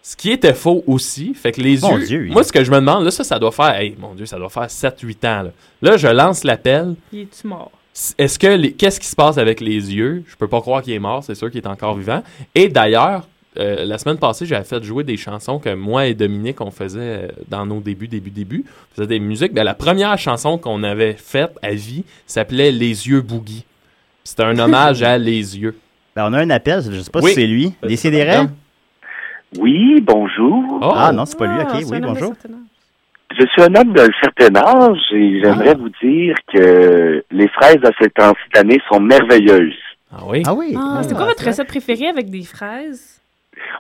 Ce 0.03 0.17
qui 0.17 0.31
était 0.33 0.53
faux 0.55 0.85
aussi. 0.87 1.33
Fait 1.35 1.53
que 1.53 1.61
les 1.63 1.79
Mon 1.79 1.97
yeux. 1.99 2.07
Dieu, 2.07 2.29
moi, 2.31 2.45
ce 2.45 2.53
que 2.53 2.63
je 2.65 2.71
me 2.71 2.77
demande, 2.77 3.05
là, 3.05 3.11
ça, 3.11 3.25
ça 3.25 3.39
doit 3.39 3.53
faire. 3.53 3.75
Hey, 3.77 3.95
mon 3.99 4.13
Dieu, 4.15 4.27
ça 4.27 4.37
doit 4.39 4.51
faire 4.51 4.69
7-8 4.69 5.25
ans. 5.25 5.43
Là. 5.45 5.51
Là, 5.83 5.97
je 5.97 6.09
lance 6.09 6.45
l'appel. 6.45 6.95
Il 7.13 7.21
est-tu 7.21 7.47
mort? 7.47 7.71
Est-ce 8.19 8.39
que 8.41 8.49
les- 8.49 8.73
qu'est-ce 8.73 8.99
qui 8.99 9.07
se 9.07 9.15
passe 9.15 9.39
avec 9.39 9.61
les 9.61 9.95
yeux? 9.95 10.25
Je 10.27 10.35
peux 10.35 10.49
pas 10.49 10.61
croire 10.61 10.83
qu'il 10.83 10.93
est 10.95 10.99
mort, 10.99 11.23
c'est 11.23 11.37
sûr 11.37 11.49
qu'il 11.51 11.61
est 11.63 11.67
encore 11.69 11.95
vivant. 11.97 12.23
Et 12.55 12.69
d'ailleurs, 12.69 13.29
euh, 13.59 13.85
la 13.85 13.99
semaine 13.99 14.19
passée, 14.19 14.47
j'avais 14.47 14.65
fait 14.65 14.83
jouer 14.83 15.05
des 15.05 15.17
chansons 15.17 15.59
que 15.59 15.75
moi 15.75 16.07
et 16.07 16.15
Dominique 16.15 16.61
on 16.61 16.71
faisait 16.71 17.01
euh, 17.01 17.29
dans 17.49 17.65
nos 17.67 17.81
débuts, 17.81 18.09
début, 18.09 18.31
début. 18.31 18.65
On 18.67 18.95
faisait 18.97 19.07
des 19.09 19.21
musiques. 19.21 19.53
Ben, 19.55 19.65
la 19.65 19.75
première 19.75 20.17
chanson 20.19 20.59
qu'on 20.59 20.83
avait 20.83 21.15
faite 21.15 21.53
à 21.63 21.71
vie 21.73 22.05
s'appelait 22.27 22.73
Les 22.73 23.09
yeux 23.09 23.21
boogie. 23.21 23.65
C'était 24.25 24.45
un 24.45 24.59
hommage 24.59 25.03
à 25.03 25.19
Les 25.19 25.59
yeux. 25.59 25.77
Ben, 26.17 26.29
on 26.29 26.33
a 26.33 26.41
un 26.41 26.51
appel, 26.51 26.83
je 26.91 27.01
sais 27.01 27.11
pas 27.11 27.21
Oui. 27.21 27.31
si 27.31 27.35
c'est 27.37 27.47
lui. 27.47 27.73
Décidérez. 27.83 28.47
Oui, 29.59 30.01
bonjour. 30.01 30.79
Oh. 30.83 30.93
Ah 30.95 31.13
non, 31.13 31.25
c'est 31.25 31.39
pas 31.39 31.47
lui. 31.47 31.55
Ah, 31.61 31.69
Ok, 31.75 31.81
c'est 31.85 31.91
oui, 31.93 32.01
bonjour. 32.01 32.33
Je 33.39 33.47
suis 33.47 33.63
un 33.63 33.75
homme 33.75 33.93
d'un 33.93 34.09
certain 34.23 34.55
âge 34.57 34.99
et 35.13 35.41
j'aimerais 35.43 35.75
vous 35.75 35.91
dire 36.03 36.37
que 36.53 37.25
les 37.31 37.49
fraises 37.49 37.83
à 37.85 37.91
cette 38.01 38.15
temps 38.15 38.33
d'année 38.55 38.81
sont 38.89 39.01
merveilleuses. 39.01 39.75
Ah 40.13 40.23
oui? 40.27 40.43
Ah 40.47 40.55
oui. 40.55 40.75
Ah, 40.77 41.01
c'est 41.03 41.15
quoi 41.15 41.25
votre 41.27 41.45
recette 41.45 41.67
préférée 41.67 42.07
avec 42.09 42.31
des 42.31 42.43
fraises? 42.43 43.21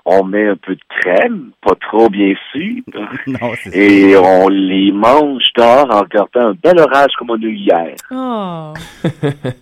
On 0.04 0.24
met 0.24 0.48
un 0.48 0.56
peu 0.56 0.74
de 0.74 0.80
crème, 1.00 1.50
pas 1.62 1.74
trop 1.80 2.08
bien 2.08 2.34
sûr, 2.52 2.82
Non, 3.26 3.52
c'est 3.62 3.70
ça. 3.70 3.76
et 3.76 4.16
on 4.16 4.48
les 4.48 4.92
mange 4.92 5.42
dehors 5.56 5.88
en 5.90 6.00
regardant 6.00 6.48
un 6.50 6.54
bel 6.62 6.78
orage 6.78 7.12
comme 7.18 7.30
on 7.30 7.34
a 7.34 7.38
eu 7.46 7.54
hier. 7.54 7.94
Oh. 8.10 8.72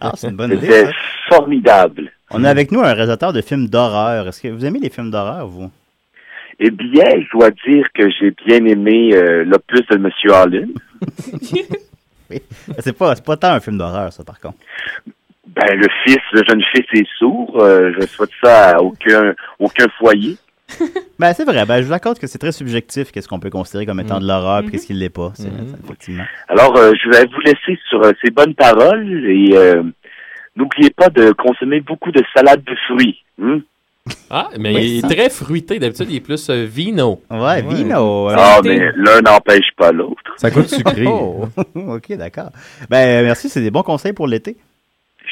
Ah, 0.00 0.12
c'est 0.16 0.28
une 0.30 0.36
bonne 0.36 0.52
idée. 0.52 0.66
C'était 0.66 0.90
formidable. 1.28 2.10
On 2.30 2.44
a 2.44 2.50
avec 2.50 2.72
nous 2.72 2.80
un 2.80 2.92
réalisateur 2.94 3.32
de 3.32 3.40
films 3.42 3.68
d'horreur. 3.68 4.26
Est-ce 4.28 4.40
que 4.42 4.48
vous 4.48 4.64
aimez 4.64 4.78
les 4.80 4.90
films 4.90 5.10
d'horreur, 5.10 5.46
vous? 5.46 5.70
Eh 6.60 6.70
bien, 6.70 7.04
je 7.20 7.30
dois 7.36 7.50
dire 7.66 7.86
que 7.94 8.08
j'ai 8.10 8.30
bien 8.46 8.64
aimé 8.66 9.10
euh, 9.14 9.44
l'opus 9.44 9.86
de 9.90 9.96
Monsieur 9.98 10.32
Allen. 10.32 10.70
C'est 12.78 12.96
pas, 12.96 13.14
c'est 13.14 13.24
pas 13.24 13.36
tant 13.36 13.52
un 13.52 13.60
film 13.60 13.76
d'horreur, 13.76 14.10
ça, 14.12 14.24
par 14.24 14.40
contre. 14.40 14.56
Ben, 15.46 15.74
le 15.76 15.88
fils, 16.04 16.18
le 16.32 16.42
jeune 16.48 16.62
fils 16.72 16.86
est 16.94 17.06
sourd. 17.18 17.58
euh, 17.62 17.92
je 18.00 18.06
souhaite 18.06 18.30
ça 18.42 18.76
à 18.76 18.80
aucun, 18.80 19.34
aucun 19.58 19.86
foyer. 19.98 20.36
Ben, 21.18 21.32
c'est 21.34 21.44
vrai. 21.44 21.64
Ben, 21.66 21.80
je 21.82 21.86
vous 21.86 21.92
accorde 21.92 22.18
que 22.18 22.26
c'est 22.26 22.38
très 22.38 22.50
subjectif 22.52 23.12
qu'est-ce 23.12 23.28
qu'on 23.28 23.38
peut 23.38 23.50
considérer 23.50 23.86
comme 23.86 24.00
étant 24.00 24.18
de 24.18 24.26
l'horreur 24.26 24.58
Mhm. 24.58 24.62
puis 24.62 24.72
qu'est-ce 24.72 24.86
qui 24.88 24.94
l'est 24.94 25.08
pas. 25.08 25.30
C'est, 25.34 25.48
Mhm. 25.50 25.76
effectivement. 25.84 26.24
Alors, 26.48 26.76
euh, 26.76 26.92
je 27.00 27.08
vais 27.10 27.26
vous 27.26 27.40
laisser 27.40 27.78
sur 27.88 28.02
euh, 28.02 28.12
ces 28.24 28.30
bonnes 28.30 28.54
paroles 28.54 29.06
et 29.28 29.50
euh, 29.54 29.82
n'oubliez 30.56 30.90
pas 30.90 31.08
de 31.10 31.30
consommer 31.32 31.80
beaucoup 31.80 32.10
de 32.10 32.22
salade 32.34 32.62
de 32.64 32.74
fruits. 32.88 33.22
hein? 33.40 33.60
Ah, 34.30 34.48
mais 34.58 34.74
Oui, 34.74 34.82
il 34.84 34.98
est 34.98 35.00
ça. 35.02 35.08
très 35.08 35.30
fruité. 35.30 35.78
D'habitude, 35.78 36.08
il 36.10 36.16
est 36.16 36.20
plus 36.20 36.50
euh, 36.50 36.64
vino. 36.68 37.20
Ouais, 37.30 37.62
Vino. 37.62 38.30
euh, 38.30 38.34
Ah, 38.36 38.54
Fruité. 38.58 38.78
mais 38.80 38.92
l'un 38.96 39.20
n'empêche 39.20 39.70
pas 39.76 39.92
l'autre. 39.92 40.22
Ça 40.38 40.50
coûte 40.50 40.68
sucré. 40.68 41.04
Oh, 41.06 41.46
ok, 41.76 42.12
d'accord. 42.16 42.50
Ben, 42.90 43.24
merci, 43.24 43.48
c'est 43.48 43.60
des 43.60 43.70
bons 43.70 43.82
conseils 43.84 44.12
pour 44.12 44.26
l'été. 44.26 44.56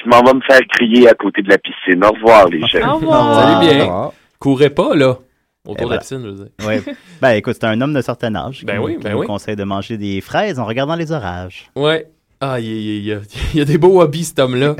Je 0.03 0.09
m'en 0.09 0.23
vais 0.23 0.35
me 0.35 0.41
faire 0.41 0.61
crier 0.73 1.09
à 1.09 1.15
côté 1.15 1.43
de 1.43 1.49
la 1.49 1.59
piscine. 1.59 2.05
Au 2.05 2.11
revoir, 2.13 2.49
les 2.49 2.61
jeunes. 2.73 2.85
Au 2.89 2.97
revoir. 2.97 3.35
Salut 3.61 3.75
bien. 3.75 4.11
Courez 4.39 4.71
pas, 4.71 4.95
là. 4.95 5.19
Autour 5.67 5.77
Eh 5.79 5.85
de 5.85 5.91
la 5.91 5.97
ben. 5.97 6.01
piscine, 6.01 6.23
je 6.25 6.29
veux 6.29 6.35
dire. 6.37 6.67
Ouais. 6.67 6.83
ben, 7.21 7.31
écoute, 7.33 7.57
c'est 7.61 7.67
un 7.67 7.79
homme 7.81 7.93
de 7.93 8.01
certain 8.01 8.35
âge. 8.35 8.65
Ben 8.65 8.79
qui, 8.79 8.85
oui, 8.85 8.97
qui 8.97 9.03
ben 9.05 9.13
nous 9.13 9.19
oui. 9.21 9.27
conseille 9.27 9.57
de 9.57 9.65
manger 9.65 9.99
des 9.99 10.21
fraises 10.23 10.59
en 10.59 10.65
regardant 10.65 10.95
les 10.95 11.13
orages. 11.13 11.71
Ouais. 11.77 12.07
Ah, 12.41 12.59
il 12.59 12.65
y, 12.67 13.01
y 13.09 13.13
a- 13.13 13.21
il 13.53 13.59
y 13.59 13.61
a 13.61 13.67
des 13.67 13.77
beaux 13.77 14.01
hobbies, 14.01 14.25
cet 14.25 14.39
homme-là. 14.39 14.75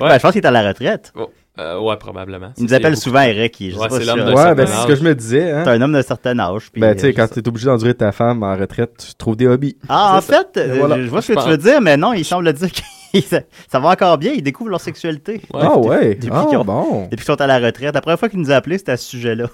Ben, 0.00 0.14
je 0.16 0.18
pense 0.22 0.32
qu'il 0.32 0.40
est 0.40 0.46
à 0.46 0.50
la 0.50 0.66
retraite. 0.66 1.12
Oh, 1.14 1.30
euh, 1.58 1.78
ouais, 1.78 1.96
probablement. 1.98 2.52
Il 2.56 2.64
nous 2.64 2.72
appelle 2.74 2.96
souvent 2.96 3.20
Eric. 3.20 3.56
Je 3.60 3.76
Ouais, 3.76 3.88
c'est 3.90 4.04
l'homme 4.06 4.24
de 4.24 4.32
Ouais, 4.32 4.54
ben 4.54 4.66
c'est 4.66 4.82
ce 4.82 4.86
que 4.86 4.94
je 4.94 5.02
me 5.04 5.14
disais. 5.14 5.50
Hein. 5.52 5.62
C'est 5.64 5.70
un 5.72 5.82
homme 5.82 5.92
de 5.92 6.00
certain 6.02 6.38
âge. 6.38 6.70
puis, 6.72 6.80
Ben, 6.80 6.94
tu 6.94 7.00
sais, 7.02 7.08
euh, 7.08 7.12
quand 7.14 7.26
je- 7.28 7.34
tu 7.34 7.40
es 7.40 7.48
obligé 7.48 7.66
d'endurer 7.66 7.92
ta 7.94 8.12
femme 8.12 8.42
en 8.42 8.56
retraite, 8.56 9.04
tu 9.06 9.14
trouves 9.14 9.36
des 9.36 9.46
hobbies. 9.46 9.76
Ah, 9.90 10.16
en 10.16 10.20
ça. 10.22 10.38
fait, 10.54 10.58
euh, 10.58 10.76
Voilà. 10.78 10.96
je 11.02 11.08
vois 11.08 11.20
ce 11.20 11.32
que 11.34 11.42
tu 11.42 11.48
veux 11.50 11.58
dire, 11.58 11.82
mais 11.82 11.98
non, 11.98 12.14
il 12.14 12.24
semble 12.24 12.50
dire 12.54 12.72
que 12.72 12.80
ça, 13.68 13.78
va 13.80 13.88
encore 13.90 14.18
bien. 14.18 14.32
Ils 14.32 14.42
découvrent 14.42 14.70
leur 14.70 14.80
sexualité. 14.80 15.34
Ouais. 15.54 15.60
ah 15.62 15.78
ouais. 15.78 16.14
Depuis 16.14 16.30
Ah 16.32 16.46
qu'ils 16.48 16.58
ont- 16.58 16.64
bon. 16.64 17.02
Depuis 17.04 17.16
qu'ils 17.16 17.24
sont 17.24 17.40
à 17.40 17.46
la 17.46 17.58
retraite. 17.58 17.94
La 17.94 18.00
première 18.00 18.18
fois 18.18 18.28
qu'il 18.28 18.38
nous 18.40 18.50
a 18.50 18.54
appelé, 18.56 18.78
c'était 18.78 18.92
à 18.92 18.96
ce 18.96 19.08
sujet-là. 19.08 19.46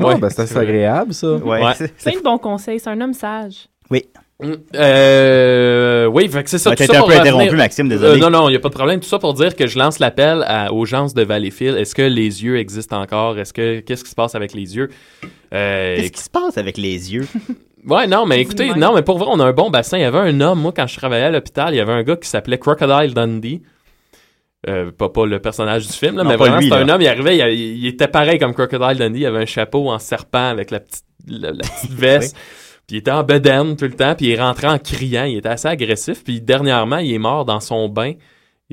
Ah, 0.00 0.14
ben, 0.16 0.28
c'est 0.30 0.42
assez 0.42 0.56
agréable, 0.56 1.14
ça. 1.14 1.34
Ouais. 1.34 1.62
Ouais. 1.64 1.72
c'est- 1.76 1.94
Plein 2.10 2.18
de 2.18 2.22
bons 2.24 2.38
conseils. 2.38 2.80
C'est 2.80 2.90
un 2.90 3.00
homme 3.00 3.14
sage. 3.14 3.68
Mm, 4.38 4.52
Euh, 4.74 6.06
oui, 6.06 6.28
c'est 6.44 6.58
ça. 6.58 6.68
Ouais, 6.70 6.76
tout 6.76 6.80
T'as 6.82 6.86
ça 6.86 6.92
été 6.92 6.96
un 6.96 7.00
pour 7.00 7.08
peu 7.08 7.14
revenir- 7.14 7.34
interrompu, 7.34 7.56
Maxime, 7.56 7.86
Euh, 7.86 7.90
désolé. 7.90 8.20
non, 8.20 8.28
non, 8.30 8.48
il 8.48 8.52
n'y 8.52 8.56
a 8.56 8.60
pas 8.60 8.68
de 8.68 8.74
problème. 8.74 9.00
Tout 9.00 9.08
ça 9.08 9.18
pour 9.18 9.32
dire 9.32 9.56
que 9.56 9.66
je 9.66 9.78
lance 9.78 9.98
l'appel 9.98 10.44
aux 10.72 10.84
gens 10.84 11.06
de 11.06 11.22
Valleyfield. 11.22 11.78
Est-ce 11.78 11.94
que 11.94 12.02
les 12.02 12.44
yeux 12.44 12.58
existent 12.58 13.00
encore? 13.00 13.38
Est-ce 13.38 13.54
que 13.54 13.80
qu'est-ce 13.80 14.04
qui 14.04 14.10
se 14.10 14.14
passe 14.14 14.34
avec 14.34 14.52
les 14.52 14.76
yeux? 14.76 14.90
Euh, 15.54 15.96
Qu'est-ce 15.96 16.12
qui 16.12 16.22
se 16.22 16.28
passe 16.30 16.58
avec 16.58 16.76
les 16.76 17.14
yeux? 17.14 17.26
Ouais, 17.86 18.06
non, 18.06 18.26
mais 18.26 18.40
écoutez, 18.40 18.74
non, 18.74 18.94
mais 18.94 19.02
pour 19.02 19.18
vrai, 19.18 19.28
on 19.30 19.38
a 19.40 19.44
un 19.44 19.52
bon 19.52 19.70
bassin. 19.70 19.96
Il 19.96 20.02
y 20.02 20.04
avait 20.04 20.18
un 20.18 20.40
homme, 20.40 20.60
moi, 20.60 20.72
quand 20.76 20.86
je 20.86 20.96
travaillais 20.96 21.24
à 21.26 21.30
l'hôpital, 21.30 21.72
il 21.72 21.76
y 21.76 21.80
avait 21.80 21.92
un 21.92 22.02
gars 22.02 22.16
qui 22.16 22.28
s'appelait 22.28 22.58
Crocodile 22.58 23.14
Dundee. 23.14 23.62
Euh, 24.68 24.90
pas, 24.90 25.08
pas 25.08 25.26
le 25.26 25.38
personnage 25.38 25.86
du 25.86 25.92
film, 25.92 26.16
là, 26.16 26.24
Non, 26.24 26.30
mais 26.30 26.36
vraiment, 26.36 26.60
c'était 26.60 26.74
un 26.74 26.88
homme, 26.88 27.00
il 27.00 27.06
arrivait, 27.06 27.36
il, 27.36 27.78
il 27.78 27.86
était 27.86 28.08
pareil 28.08 28.38
comme 28.40 28.52
Crocodile 28.52 28.98
Dundee, 28.98 29.20
il 29.20 29.26
avait 29.26 29.42
un 29.42 29.46
chapeau 29.46 29.88
en 29.90 30.00
serpent 30.00 30.48
avec 30.48 30.72
la 30.72 30.80
petite, 30.80 31.04
la, 31.28 31.52
la 31.52 31.58
petite 31.58 31.90
veste. 31.96 32.36
Puis 32.86 32.96
il 32.96 32.98
était 32.98 33.12
en 33.12 33.22
bedaine 33.22 33.76
tout 33.76 33.84
le 33.84 33.92
temps, 33.94 34.14
puis 34.16 34.26
il 34.26 34.40
rentrait 34.40 34.68
en 34.68 34.78
criant, 34.78 35.24
il 35.24 35.38
était 35.38 35.48
assez 35.48 35.68
agressif. 35.68 36.24
Puis 36.24 36.40
dernièrement, 36.40 36.98
il 36.98 37.12
est 37.12 37.18
mort 37.18 37.44
dans 37.44 37.60
son 37.60 37.88
bain 37.88 38.14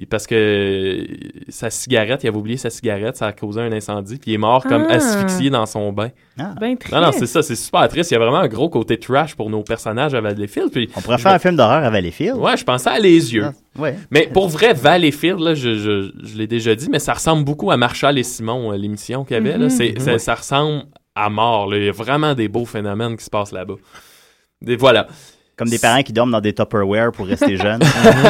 parce 0.09 0.25
que 0.25 1.05
sa 1.49 1.69
cigarette, 1.69 2.23
il 2.23 2.27
avait 2.27 2.37
oublié 2.37 2.57
sa 2.57 2.71
cigarette, 2.71 3.15
ça 3.15 3.27
a 3.27 3.31
causé 3.31 3.61
un 3.61 3.71
incendie, 3.71 4.17
puis 4.17 4.31
il 4.31 4.33
est 4.33 4.37
mort 4.39 4.63
comme 4.63 4.87
Ah. 4.89 4.93
asphyxié 4.95 5.51
dans 5.51 5.67
son 5.67 5.93
bain. 5.93 6.09
Ah. 6.39 6.55
Ben 6.59 6.75
triste. 6.77 6.93
Non, 6.95 7.01
non, 7.01 7.11
c'est 7.11 7.27
ça, 7.27 7.43
c'est 7.43 7.55
super 7.55 7.87
triste. 7.87 8.09
Il 8.09 8.15
y 8.15 8.17
a 8.17 8.19
vraiment 8.19 8.39
un 8.39 8.47
gros 8.47 8.69
côté 8.69 8.97
trash 8.97 9.35
pour 9.35 9.51
nos 9.51 9.61
personnages 9.61 10.15
à 10.15 10.21
Valleyfield. 10.21 10.71
Puis, 10.71 10.89
On 10.95 11.01
pourrait 11.01 11.19
faire 11.19 11.33
un 11.33 11.39
film 11.39 11.55
d'horreur 11.55 11.83
à 11.83 11.89
Valleyfield. 11.91 12.35
ouais, 12.37 12.57
je 12.57 12.63
pensais 12.63 12.89
à 12.89 12.97
Les 12.99 13.33
Yeux. 13.35 13.45
Ah, 13.45 13.53
Ouais. 13.79 13.95
Mais 14.11 14.27
pour 14.33 14.49
vrai, 14.49 14.73
Valleyfield, 14.73 15.39
là, 15.39 15.53
je, 15.55 15.75
je, 15.75 16.11
je 16.23 16.37
l'ai 16.37 16.47
déjà 16.47 16.73
dit, 16.75 16.89
mais 16.91 16.99
ça 16.99 17.13
ressemble 17.13 17.43
beaucoup 17.43 17.69
à 17.71 17.77
Marshall 17.77 18.17
et 18.17 18.23
Simon, 18.23 18.71
euh, 18.71 18.77
l'émission 18.77 19.23
qu'il 19.25 19.35
y 19.35 19.37
avait. 19.37 19.57
là. 19.57 19.69
C'est- 19.69 20.17
Ça 20.19 20.33
ressemble 20.35 20.85
à 21.15 21.29
mort. 21.29 21.69
là. 21.69 21.77
Il 21.77 21.85
y 21.85 21.89
a 21.89 21.91
vraiment 21.91 22.33
des 22.33 22.47
beaux 22.47 22.65
phénomènes 22.65 23.15
qui 23.15 23.23
se 23.25 23.29
passent 23.29 23.51
là-bas. 23.51 23.75
Et 24.65 24.75
voilà. 24.75 25.07
Comme 25.63 25.69
des 25.71 25.79
parents 25.79 26.03
qui 26.03 26.13
dorment 26.13 26.31
dans 26.31 26.41
des 26.41 26.53
Tupperware 26.53 27.11
pour 27.11 27.25
rester 27.27 27.57
jeunes. 27.57 27.81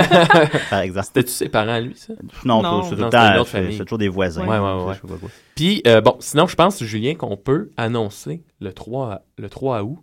Par 0.69 0.79
exemple. 0.79 1.05
C'était-tu 1.07 1.31
ses 1.31 1.49
parents, 1.49 1.79
lui, 1.79 1.95
ça? 1.95 2.13
Non, 2.45 2.61
Non. 2.61 2.83
c'est 2.83 2.95
tout 2.95 3.01
le 3.03 3.09
temps, 3.09 3.83
toujours 3.83 3.97
des 3.97 4.07
voisins. 4.09 4.45
Ouais, 4.47 4.57
ouais, 4.59 4.83
ouais. 4.85 4.93
Je 4.95 5.01
sais 5.01 5.07
pas 5.13 5.19
quoi. 5.19 5.29
Puis, 5.55 5.81
euh, 5.87 6.01
bon, 6.01 6.15
sinon, 6.19 6.47
je 6.47 6.55
pense, 6.55 6.83
Julien, 6.83 7.15
qu'on 7.15 7.37
peut 7.37 7.71
annoncer 7.77 8.43
le 8.59 8.71
3, 8.73 9.21
le 9.37 9.49
3 9.49 9.83
août. 9.83 9.99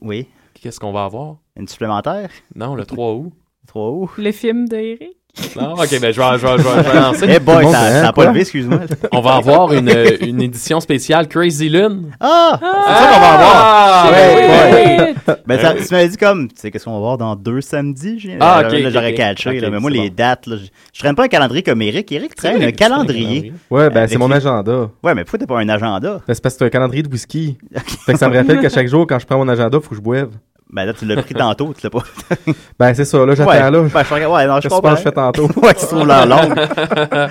Oui. 0.00 0.26
Qu'est-ce 0.54 0.80
qu'on 0.80 0.92
va 0.92 1.04
avoir? 1.04 1.36
Une 1.56 1.68
supplémentaire? 1.68 2.30
Non, 2.54 2.74
le 2.74 2.84
3 2.84 3.12
août. 3.14 3.32
3 3.68 3.90
août. 3.90 4.10
Le 4.18 4.32
film 4.32 4.68
d'Eric. 4.68 5.16
Non, 5.56 5.74
ok, 5.74 6.00
ben 6.00 6.12
je 6.12 6.20
vais, 6.20 6.38
je 6.38 6.46
vais, 6.46 6.58
je 6.58 6.62
vais, 6.62 6.84
je 6.84 6.88
vais 6.90 7.00
lancer. 7.00 7.26
Eh 7.28 7.38
boy, 7.38 7.64
Bon, 7.64 7.72
ça 7.72 7.80
ben, 7.80 7.92
ça 8.02 8.08
a 8.08 8.12
quoi? 8.12 8.24
pas 8.24 8.30
levé, 8.30 8.40
excuse-moi. 8.40 8.80
On 9.12 9.20
va 9.20 9.34
avoir 9.36 9.72
une, 9.72 9.90
une 10.20 10.40
édition 10.42 10.80
spéciale 10.80 11.28
Crazy 11.28 11.68
Lune. 11.68 12.10
Ah! 12.20 12.58
C'est 12.60 12.66
ça 12.94 13.12
qu'on 13.14 13.20
va 13.20 13.32
avoir. 13.34 13.52
Ah, 13.54 14.08
Ouais, 14.10 14.34
ouais, 14.34 14.72
ouais. 14.72 15.14
Shit! 15.26 15.38
Ben, 15.46 15.58
ça, 15.60 15.74
tu 15.74 15.92
m'avais 15.94 16.08
dit 16.08 16.16
comme, 16.16 16.48
tu 16.48 16.54
sais, 16.56 16.70
qu'est-ce 16.70 16.84
qu'on 16.84 16.92
va 16.92 16.98
voir 16.98 17.18
dans 17.18 17.36
deux 17.36 17.60
samedis? 17.60 18.18
j'ai- 18.18 18.36
Ah, 18.40 18.62
là, 18.62 18.68
ok, 18.68 18.78
là, 18.78 18.90
j'aurais 18.90 19.10
ok, 19.12 19.16
catché, 19.16 19.60
là, 19.60 19.70
mais 19.70 19.78
moi, 19.80 19.90
les 19.90 20.08
bon. 20.10 20.14
dates, 20.16 20.46
là, 20.46 20.56
je, 20.92 20.98
traîne 21.00 21.14
pas 21.14 21.24
un 21.24 21.28
calendrier 21.28 21.62
comme 21.62 21.82
Eric. 21.82 22.10
Eric 22.12 22.34
traîne 22.34 22.62
un 22.62 22.72
calendrier. 22.72 23.52
Ouais, 23.70 23.90
ben 23.90 24.06
c'est 24.06 24.18
mon 24.18 24.28
les- 24.28 24.34
agenda. 24.36 24.90
Ouais, 25.02 25.14
mais 25.14 25.24
pourquoi 25.24 25.38
t'as 25.38 25.46
pas 25.46 25.58
un 25.60 25.68
agenda? 25.68 26.20
Ben, 26.26 26.34
c'est 26.34 26.42
parce 26.42 26.54
que 26.54 26.58
c'est 26.60 26.64
un 26.66 26.70
calendrier 26.70 27.02
de 27.02 27.08
whisky. 27.08 27.58
fait 28.06 28.12
que 28.12 28.18
ça 28.18 28.28
me 28.28 28.36
rappelle 28.36 28.60
qu'à 28.60 28.68
chaque 28.70 28.88
jour, 28.88 29.06
quand 29.06 29.18
je 29.18 29.26
prends 29.26 29.38
mon 29.38 29.48
agenda, 29.48 29.78
faut 29.80 29.90
que 29.90 29.96
je 29.96 30.00
boive. 30.00 30.30
Ben 30.70 30.84
là, 30.84 30.92
tu 30.92 31.06
l'as 31.06 31.22
pris 31.22 31.34
tantôt, 31.34 31.72
tu 31.72 31.80
l'as 31.84 31.90
pas. 31.90 32.02
Ben, 32.78 32.92
c'est 32.94 33.04
ça, 33.06 33.24
là, 33.24 33.34
j'attends 33.34 33.50
ouais, 33.50 33.58
là. 33.58 33.70
ben, 33.70 33.88
je 34.06 34.14
regarde- 34.14 34.34
ouais, 34.34 34.46
non, 34.46 34.60
je 34.60 34.68
comprends. 34.68 34.82
penses 34.90 34.92
que 34.92 34.98
je 34.98 35.02
fais 35.04 35.12
tantôt? 35.12 35.48
ouais, 35.62 35.74
qui 35.74 35.80
se 35.80 35.86
trouve 35.86 36.06
l'heure 36.06 36.26
longue. 36.26 36.54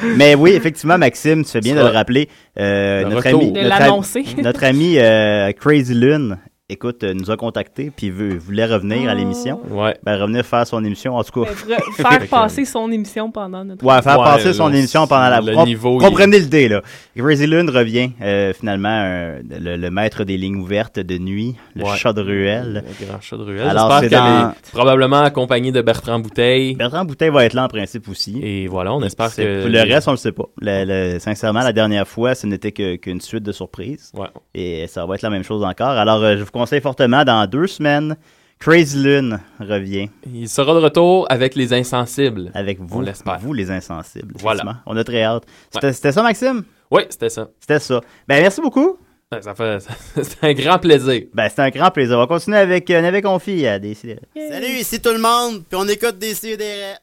Mais 0.18 0.34
oui, 0.36 0.52
effectivement, 0.54 0.98
Maxime, 0.98 1.46
tu 1.46 1.52
fais 1.52 1.60
bien 1.62 1.76
de 1.76 1.80
le 1.82 1.86
rappeler. 1.88 2.30
Euh, 2.60 3.04
notre 3.06 3.28
ami, 3.28 3.52
De 3.52 3.62
notre, 3.62 3.80
l'annoncer. 3.80 4.24
ami- 4.34 4.42
notre 4.44 4.64
ami 4.64 4.96
euh, 4.98 5.52
Crazy 5.54 5.94
Lune 5.94 6.38
écoute, 6.70 7.02
euh, 7.06 7.14
nous 7.14 7.32
a 7.32 7.38
contacté 7.38 7.92
puis 7.96 8.10
veut, 8.10 8.36
voulait 8.38 8.66
revenir 8.66 9.10
à 9.10 9.16
l'émission. 9.16 9.62
Ouais. 9.70 9.96
Ben, 10.04 10.20
revenir 10.22 10.46
faire 10.46 10.68
son 10.68 10.84
émission, 10.84 11.16
en 11.16 11.24
tout 11.24 11.44
cas. 11.46 11.50
Re- 11.52 11.94
faire 11.96 12.28
passer 12.28 12.66
son 12.66 12.92
émission 12.92 13.32
pendant 13.32 13.64
notre. 13.64 13.86
Ouais, 13.86 14.02
faire 14.02 14.20
Ouais, 14.20 14.26
passer 14.26 14.52
son 14.52 14.74
émission 14.74 15.08
pendant 15.08 15.30
la... 15.30 15.40
le 15.40 15.64
niveau, 15.64 15.98
Comprenez 15.98 16.40
l'idée, 16.40 16.68
là. 16.68 16.82
Crazy 17.18 17.48
Lune 17.48 17.70
revient, 17.70 18.12
euh, 18.22 18.52
finalement, 18.54 18.90
euh, 18.92 19.40
le, 19.50 19.78
le 19.78 19.90
maître 19.92 20.26
des 20.26 20.36
lignes 20.38 20.58
ouvertes 20.58 21.00
de 21.00 21.18
nuit, 21.18 21.56
le 21.76 21.86
Ouais. 21.86 21.96
chat 21.96 22.12
de 22.12 22.22
ruelle. 22.22 22.84
Le 23.00 23.06
grand 23.06 23.22
chat 23.22 23.38
de 23.38 23.44
ruelle. 23.44 23.68
Alors, 23.68 24.00
c'est 24.02 24.10
dans- 24.10 24.50
est 24.52 24.72
probablement 24.74 25.22
accompagnée 25.22 25.72
de 25.72 25.82
Bertrand 25.82 26.20
Bouteille. 26.20 26.76
Bertrand 26.76 27.06
Bouteille 27.06 27.30
va 27.30 27.46
être 27.46 27.54
là 27.54 27.64
en 27.64 27.68
principe 27.70 28.10
aussi. 28.10 28.40
Et 28.44 28.68
voilà, 28.68 28.94
on 28.94 29.02
espère 29.04 29.30
C'est- 29.30 29.44
que... 29.46 29.68
Le 29.68 29.80
reste, 29.82 30.08
on 30.10 30.12
le 30.12 30.18
sait 30.18 30.34
pas. 30.34 30.46
Le- 30.60 31.14
le- 31.14 31.20
sincèrement, 31.20 31.62
la 31.62 31.72
dernière 31.74 32.08
fois, 32.08 32.36
ce 32.36 32.46
n'était 32.46 32.72
qu'une 32.74 33.22
suite 33.22 33.44
de 33.44 33.54
surprises. 33.54 34.12
Ouais. 34.16 34.28
Et 34.54 34.86
ça 34.88 35.06
va 35.06 35.16
être 35.16 35.22
la 35.22 35.30
même 35.30 35.44
chose 35.44 35.64
encore. 35.64 35.90
Alors, 35.92 36.22
euh, 36.24 36.36
je 36.38 36.44
vous 36.44 36.52
conseille 36.58 36.82
fortement, 36.82 37.24
dans 37.24 37.48
deux 37.48 37.68
semaines, 37.68 38.16
Crazy 38.60 38.98
Lune 38.98 39.40
revient. 39.60 40.10
Il 40.32 40.50
sera 40.50 40.74
de 40.74 40.80
retour 40.80 41.28
avec 41.30 41.56
les 41.56 41.74
insensibles. 41.74 42.52
Avec 42.54 42.80
vous, 42.80 43.02
l'espère. 43.02 43.40
vous 43.40 43.54
les 43.54 43.70
insensibles. 43.72 44.34
Voilà. 44.40 44.82
On 44.86 44.98
a 44.98 45.04
très 45.04 45.24
hâte. 45.24 45.44
C'était 45.72 46.12
ça, 46.12 46.24
Maxime? 46.24 46.64
Oui, 46.90 47.04
c'était 47.10 47.30
ça. 47.30 47.50
C'était 47.60 47.80
ça. 47.80 48.02
Ben, 48.28 48.42
merci 48.42 48.62
beaucoup. 48.62 48.98
Ouais, 49.32 49.42
Ça 49.42 49.54
fait... 49.54 49.80
C'est 50.24 50.44
un 50.44 50.54
grand 50.54 50.80
plaisir. 50.80 51.24
Ben, 51.34 51.50
c'était 51.50 51.64
un 51.64 51.70
grand 51.70 51.92
plaisir. 51.92 52.16
On 52.16 52.22
va 52.22 52.28
continuer 52.28 52.58
avec 52.58 52.90
euh, 52.90 53.02
N'avait 53.02 53.22
Confi 53.22 53.68
à 53.68 53.78
décider. 53.78 54.20
Salut, 54.50 54.80
ici 54.80 55.02
tout 55.02 55.12
le 55.12 55.20
monde, 55.20 55.64
puis 55.70 55.78
on 55.78 55.88
écoute 55.88 56.18
des 56.18 56.34
CDR. 56.34 56.98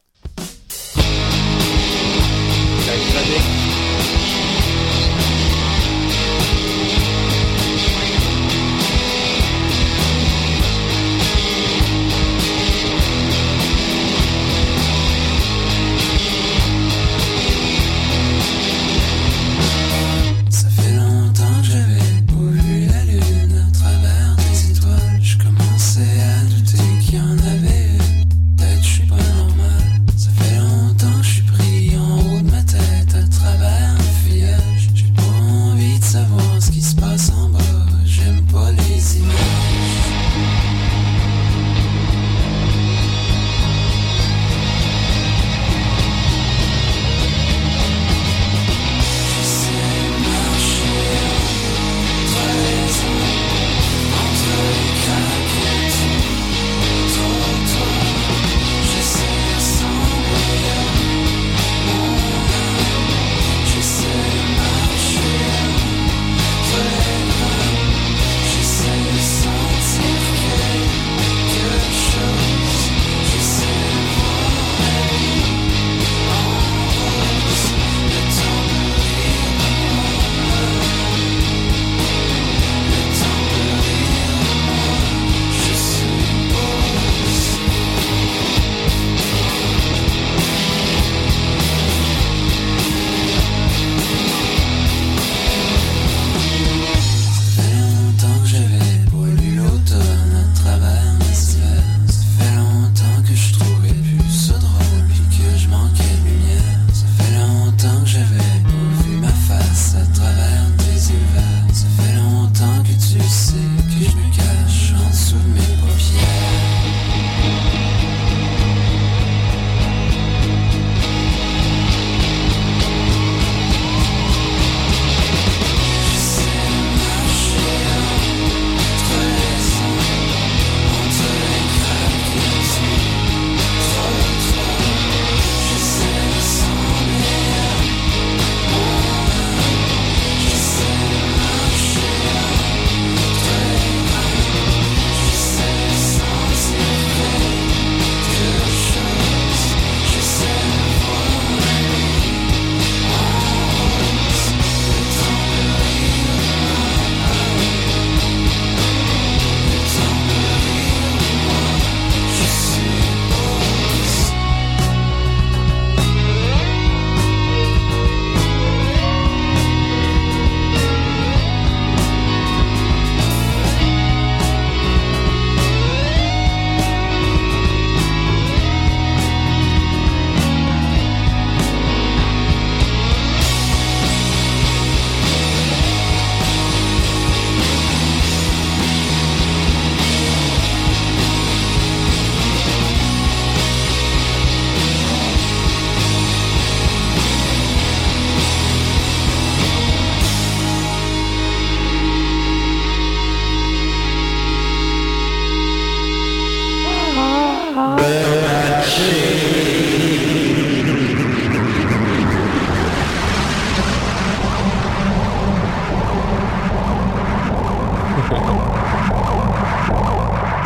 Ça 2.81 3.74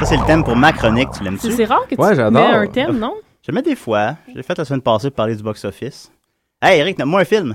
c'est 0.08 0.16
le 0.16 0.24
thème 0.26 0.42
pour 0.44 0.56
ma 0.56 0.72
chronique. 0.72 1.10
Tu 1.16 1.22
l'aimes-tu? 1.22 1.50
C'est 1.50 1.56
c'est 1.56 1.64
rare 1.66 1.86
que 1.86 1.94
tu 1.94 2.00
Ouais, 2.00 2.30
mets 2.30 2.40
un 2.40 2.66
thème, 2.66 2.98
non? 2.98 3.14
Je 3.42 3.50
le 3.50 3.54
mets 3.56 3.62
des 3.62 3.76
fois. 3.76 4.16
Je 4.28 4.34
l'ai 4.34 4.42
fait 4.42 4.56
la 4.56 4.64
semaine 4.64 4.80
passée 4.82 5.10
pour 5.10 5.16
parler 5.16 5.36
du 5.36 5.42
box-office. 5.42 6.10
Hey, 6.62 6.80
Eric, 6.80 6.98
nomme-moi 6.98 7.20
un 7.20 7.24
film. 7.24 7.54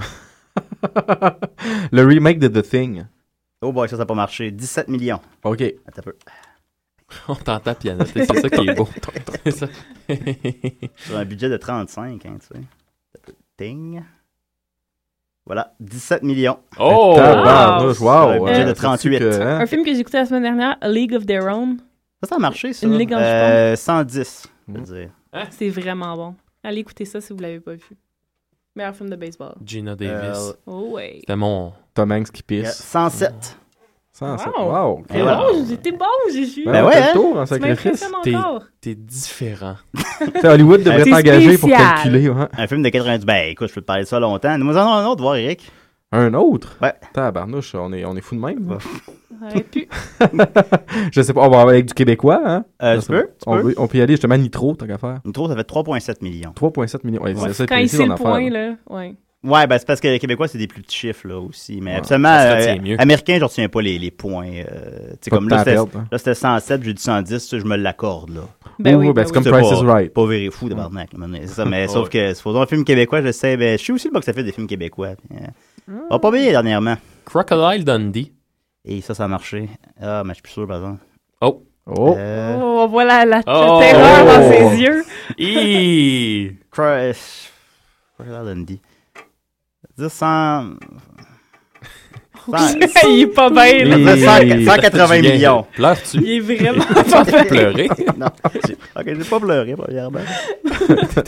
Le 1.92 2.04
remake 2.06 2.40
de 2.40 2.48
The 2.48 2.62
Thing. 2.68 3.06
Oh 3.62 3.72
boy, 3.72 3.88
ça, 3.90 3.96
ça 3.96 4.02
n'a 4.04 4.06
pas 4.06 4.14
marché. 4.14 4.52
17 4.52 4.88
millions. 4.88 5.20
OK. 5.44 5.62
Attends 5.62 6.00
un 6.00 6.02
peu. 6.04 6.16
On 7.28 7.36
t'entend 7.36 7.74
pianoter, 7.76 8.26
c'est 8.26 8.40
ça 8.40 8.50
qui 8.50 8.68
est 8.70 8.74
beau. 8.76 8.88
C'est 9.44 9.52
ça. 9.52 9.68
Sur 10.98 11.18
un 11.18 11.26
budget 11.26 11.50
de 11.50 11.58
35, 11.58 12.26
hein, 12.26 12.38
tu 12.40 12.48
sais. 12.58 13.34
Ting. 13.58 14.04
Voilà, 15.46 15.74
17 15.80 16.24
millions. 16.24 16.60
Oh! 16.80 17.16
Wow! 17.18 17.94
Sur 17.94 18.10
un 18.12 18.40
budget 18.40 18.62
Euh, 18.62 18.66
de 18.66 18.74
38. 18.74 19.20
que, 19.20 19.42
hein? 19.42 19.60
Un 19.60 19.66
film 19.66 19.84
que 19.84 19.94
j'ai 19.94 20.00
écouté 20.00 20.18
la 20.18 20.26
semaine 20.26 20.44
dernière, 20.44 20.78
A 20.82 20.88
League 20.88 21.14
of 21.14 21.26
Their 21.26 21.46
Own. 21.48 21.78
Ça, 22.24 22.30
ça 22.30 22.36
a 22.36 22.40
marché, 22.40 22.72
ça. 22.74 22.88
Une 22.88 22.98
ligue 22.98 23.14
en 23.14 23.18
euh, 23.20 23.76
110, 23.76 24.48
je 24.70 24.74
veux 24.74 24.82
dire. 24.82 25.10
C'est 25.52 25.70
vraiment 25.70 26.16
bon. 26.16 26.36
Allez 26.64 26.80
écouter 26.80 27.04
ça 27.06 27.20
si 27.20 27.34
vous 27.34 27.40
l'avez 27.40 27.60
pas 27.60 27.74
vu. 27.74 27.82
Meilleur 28.76 28.96
film 28.96 29.10
de 29.10 29.16
baseball. 29.16 29.56
Gina 29.64 29.96
Davis. 29.96 30.38
Euh, 30.38 30.54
Oh 30.66 30.90
ouais. 30.94 31.18
C'était 31.20 31.36
mon. 31.36 31.74
Tom 31.94 32.12
Hanks 32.12 32.32
qui 32.32 32.42
pisse. 32.44 32.72
107. 32.82 33.58
Ça, 34.12 34.38
ça- 34.38 34.52
Wow. 34.58 34.72
wow. 34.72 35.04
Et 35.14 35.22
voilà. 35.22 35.44
Oh, 35.52 35.64
j'étais 35.68 35.92
bon, 35.92 36.06
Jésus. 36.32 36.64
Ben, 36.66 36.72
Ben 36.72 36.86
ouais, 36.86 36.96
hein? 36.98 37.10
tour 37.14 37.38
en 37.38 37.46
sacrifice. 37.46 38.04
T'es-. 38.24 38.34
T'es 38.80 38.96
différent. 38.96 39.76
Hollywood 40.44 40.82
devrait 40.84 41.04
t'engager 41.04 41.58
pour 41.58 41.70
calculer. 41.70 42.30
ouais. 42.30 42.46
Un 42.58 42.68
film 42.68 42.84
de 42.84 42.90
90. 42.90 43.26
Ben, 43.26 43.50
écoute, 43.50 43.68
je 43.70 43.74
peux 43.74 43.82
te 43.82 43.86
parler 43.86 44.04
de 44.04 44.08
ça 44.08 44.20
longtemps. 44.20 44.58
Nous 44.58 44.72
en 44.74 44.80
avons 44.80 44.94
un 44.94 45.06
autre, 45.08 45.22
voir, 45.22 45.36
Eric. 45.36 45.70
Un 46.12 46.34
autre? 46.36 46.78
Ouais. 46.82 46.94
Tabarnouche, 47.14 47.74
on 47.76 47.92
est, 47.92 48.06
on 48.06 48.16
est 48.16 48.22
fou 48.22 48.36
de 48.36 48.40
même. 48.42 48.78
là. 49.42 49.50
Ça 49.50 49.56
aurait 49.56 49.64
pu. 49.64 49.88
Je 51.12 51.22
sais 51.22 51.34
pas, 51.34 51.42
on 51.42 51.50
va 51.50 51.62
avec 51.62 51.86
du 51.88 51.94
Québécois, 51.94 52.42
hein? 52.46 52.66
Euh, 52.82 53.00
Ça, 53.00 53.02
tu 53.02 53.08
peux, 53.08 53.24
tu 53.28 53.30
on, 53.48 53.56
peux. 53.58 53.64
Peut, 53.64 53.74
on 53.78 53.88
peut 53.88 53.98
y 53.98 54.02
aller 54.02 54.14
justement 54.14 54.38
Nitro, 54.38 54.76
tant 54.76 54.88
qu'à 54.88 54.98
faire. 54.98 55.20
Nitro, 55.26 55.48
ça 55.50 55.56
fait 55.56 55.68
3,7 55.70 56.24
millions. 56.24 56.54
3,7 56.56 57.00
millions. 57.04 57.22
Ouais, 57.22 57.34
c'est 57.36 57.54
ça, 57.54 57.66
Quand 57.66 57.78
il 57.78 57.90
sait 57.90 58.06
le 58.06 58.14
affaire, 58.14 58.26
point, 58.26 58.50
là. 58.50 58.70
là. 58.70 58.76
Ouais. 58.90 59.16
Ouais, 59.46 59.68
ben 59.68 59.78
c'est 59.78 59.86
parce 59.86 60.00
que 60.00 60.08
les 60.08 60.20
Québécois, 60.20 60.48
c'est 60.48 60.58
des 60.58 60.68
plus 60.68 60.82
petits 60.82 60.96
chiffres, 60.98 61.28
là, 61.28 61.38
aussi. 61.38 61.82
Mais 61.82 61.92
Ouais, 61.92 61.98
absolument, 61.98 62.30
ça 62.30 62.54
euh, 62.60 62.96
américain, 62.98 63.36
je 63.40 63.44
retiens 63.44 63.68
pas 63.68 63.82
les, 63.82 64.00
les 64.00 64.10
points. 64.10 64.48
Euh, 64.48 65.10
tu 65.12 65.18
sais, 65.24 65.30
comme 65.30 65.48
de 65.48 65.52
là, 65.52 65.58
c'était 65.66 65.76
hein. 65.78 65.88
là, 66.10 66.18
c'était 66.18 66.34
107, 66.34 66.82
j'ai 66.82 66.94
dit 66.94 67.02
110, 67.02 67.40
ça, 67.40 67.60
je 67.60 67.66
me 67.66 67.76
l'accorde, 67.76 68.30
là. 68.34 68.42
Ben 68.80 68.96
Oui, 68.96 69.02
oui, 69.02 69.08
ben, 69.08 69.16
ben 69.16 69.28
c'est 69.28 69.34
comme 69.34 69.44
C'est 69.44 69.52
Price 69.52 69.70
pas, 69.70 69.76
is 69.76 69.84
Right. 69.86 70.14
Pas 70.14 70.26
viré 70.28 70.50
fou, 70.50 70.70
de 70.70 70.76
barnac. 70.76 71.10
C'est 71.42 71.48
ça, 71.48 71.66
mais 71.66 71.82
Ouais. 71.82 71.88
sauf 71.90 72.08
que, 72.08 72.34
supposons 72.34 72.62
un 72.62 72.66
film 72.68 72.86
québécois, 72.86 73.22
je 73.22 73.34
sais, 73.34 73.58
ben, 73.58 73.78
je 73.78 73.84
suis 73.84 73.92
aussi 73.92 74.08
le 74.08 74.14
box-office 74.14 74.46
des 74.46 74.54
films 74.54 74.68
québécois. 74.68 75.10
puis, 75.18 75.38
euh, 75.38 75.94
on 76.10 76.14
va 76.14 76.20
pas 76.20 76.32
bien 76.32 76.50
dernièrement. 76.50 76.96
Crocodile 77.26 77.84
Dundee. 77.84 78.32
Et 78.86 79.02
ça, 79.02 79.14
ça 79.14 79.26
a 79.26 79.28
marché. 79.28 79.70
Ah, 80.02 80.24
mais 80.26 80.32
je 80.32 80.36
suis 80.36 80.42
plus 80.44 80.52
sûr, 80.52 80.68
par 80.68 80.78
exemple. 80.78 81.04
Oh. 81.42 81.64
Oh! 81.86 82.16
Euh, 82.18 82.58
Oh, 82.62 82.82
on 82.84 82.88
voit 82.88 83.04
la, 83.06 83.42
Oh. 83.48 83.80
terreur 83.80 84.26
dans 84.26 84.50
ses 84.52 84.82
yeux. 84.82 85.04
Hi! 85.38 86.56
Crush. 86.72 87.50
Dundee. 88.20 88.80
Dire 89.98 90.10
100. 90.12 90.76
il 93.08 93.22
est 93.22 93.28
pas 93.28 93.50
bien, 93.50 93.86
là. 93.86 93.96
vais 93.98 94.16
dire 94.18 94.58
Et- 94.60 94.66
100 94.66 94.72
180 94.76 95.16
Julien, 95.16 95.32
millions. 95.34 95.66
Pleures-tu? 95.76 96.18
Il 96.18 96.30
est 96.32 96.40
vraiment 96.40 96.84
Tu 96.86 96.94
pas 97.12 97.24
bien. 97.24 97.44
pleurer. 97.46 97.90
non, 98.18 98.28
ok, 98.46 99.06
j'ai 99.06 99.30
pas 99.30 99.40
pleuré, 99.40 99.76
premièrement. 99.78 100.20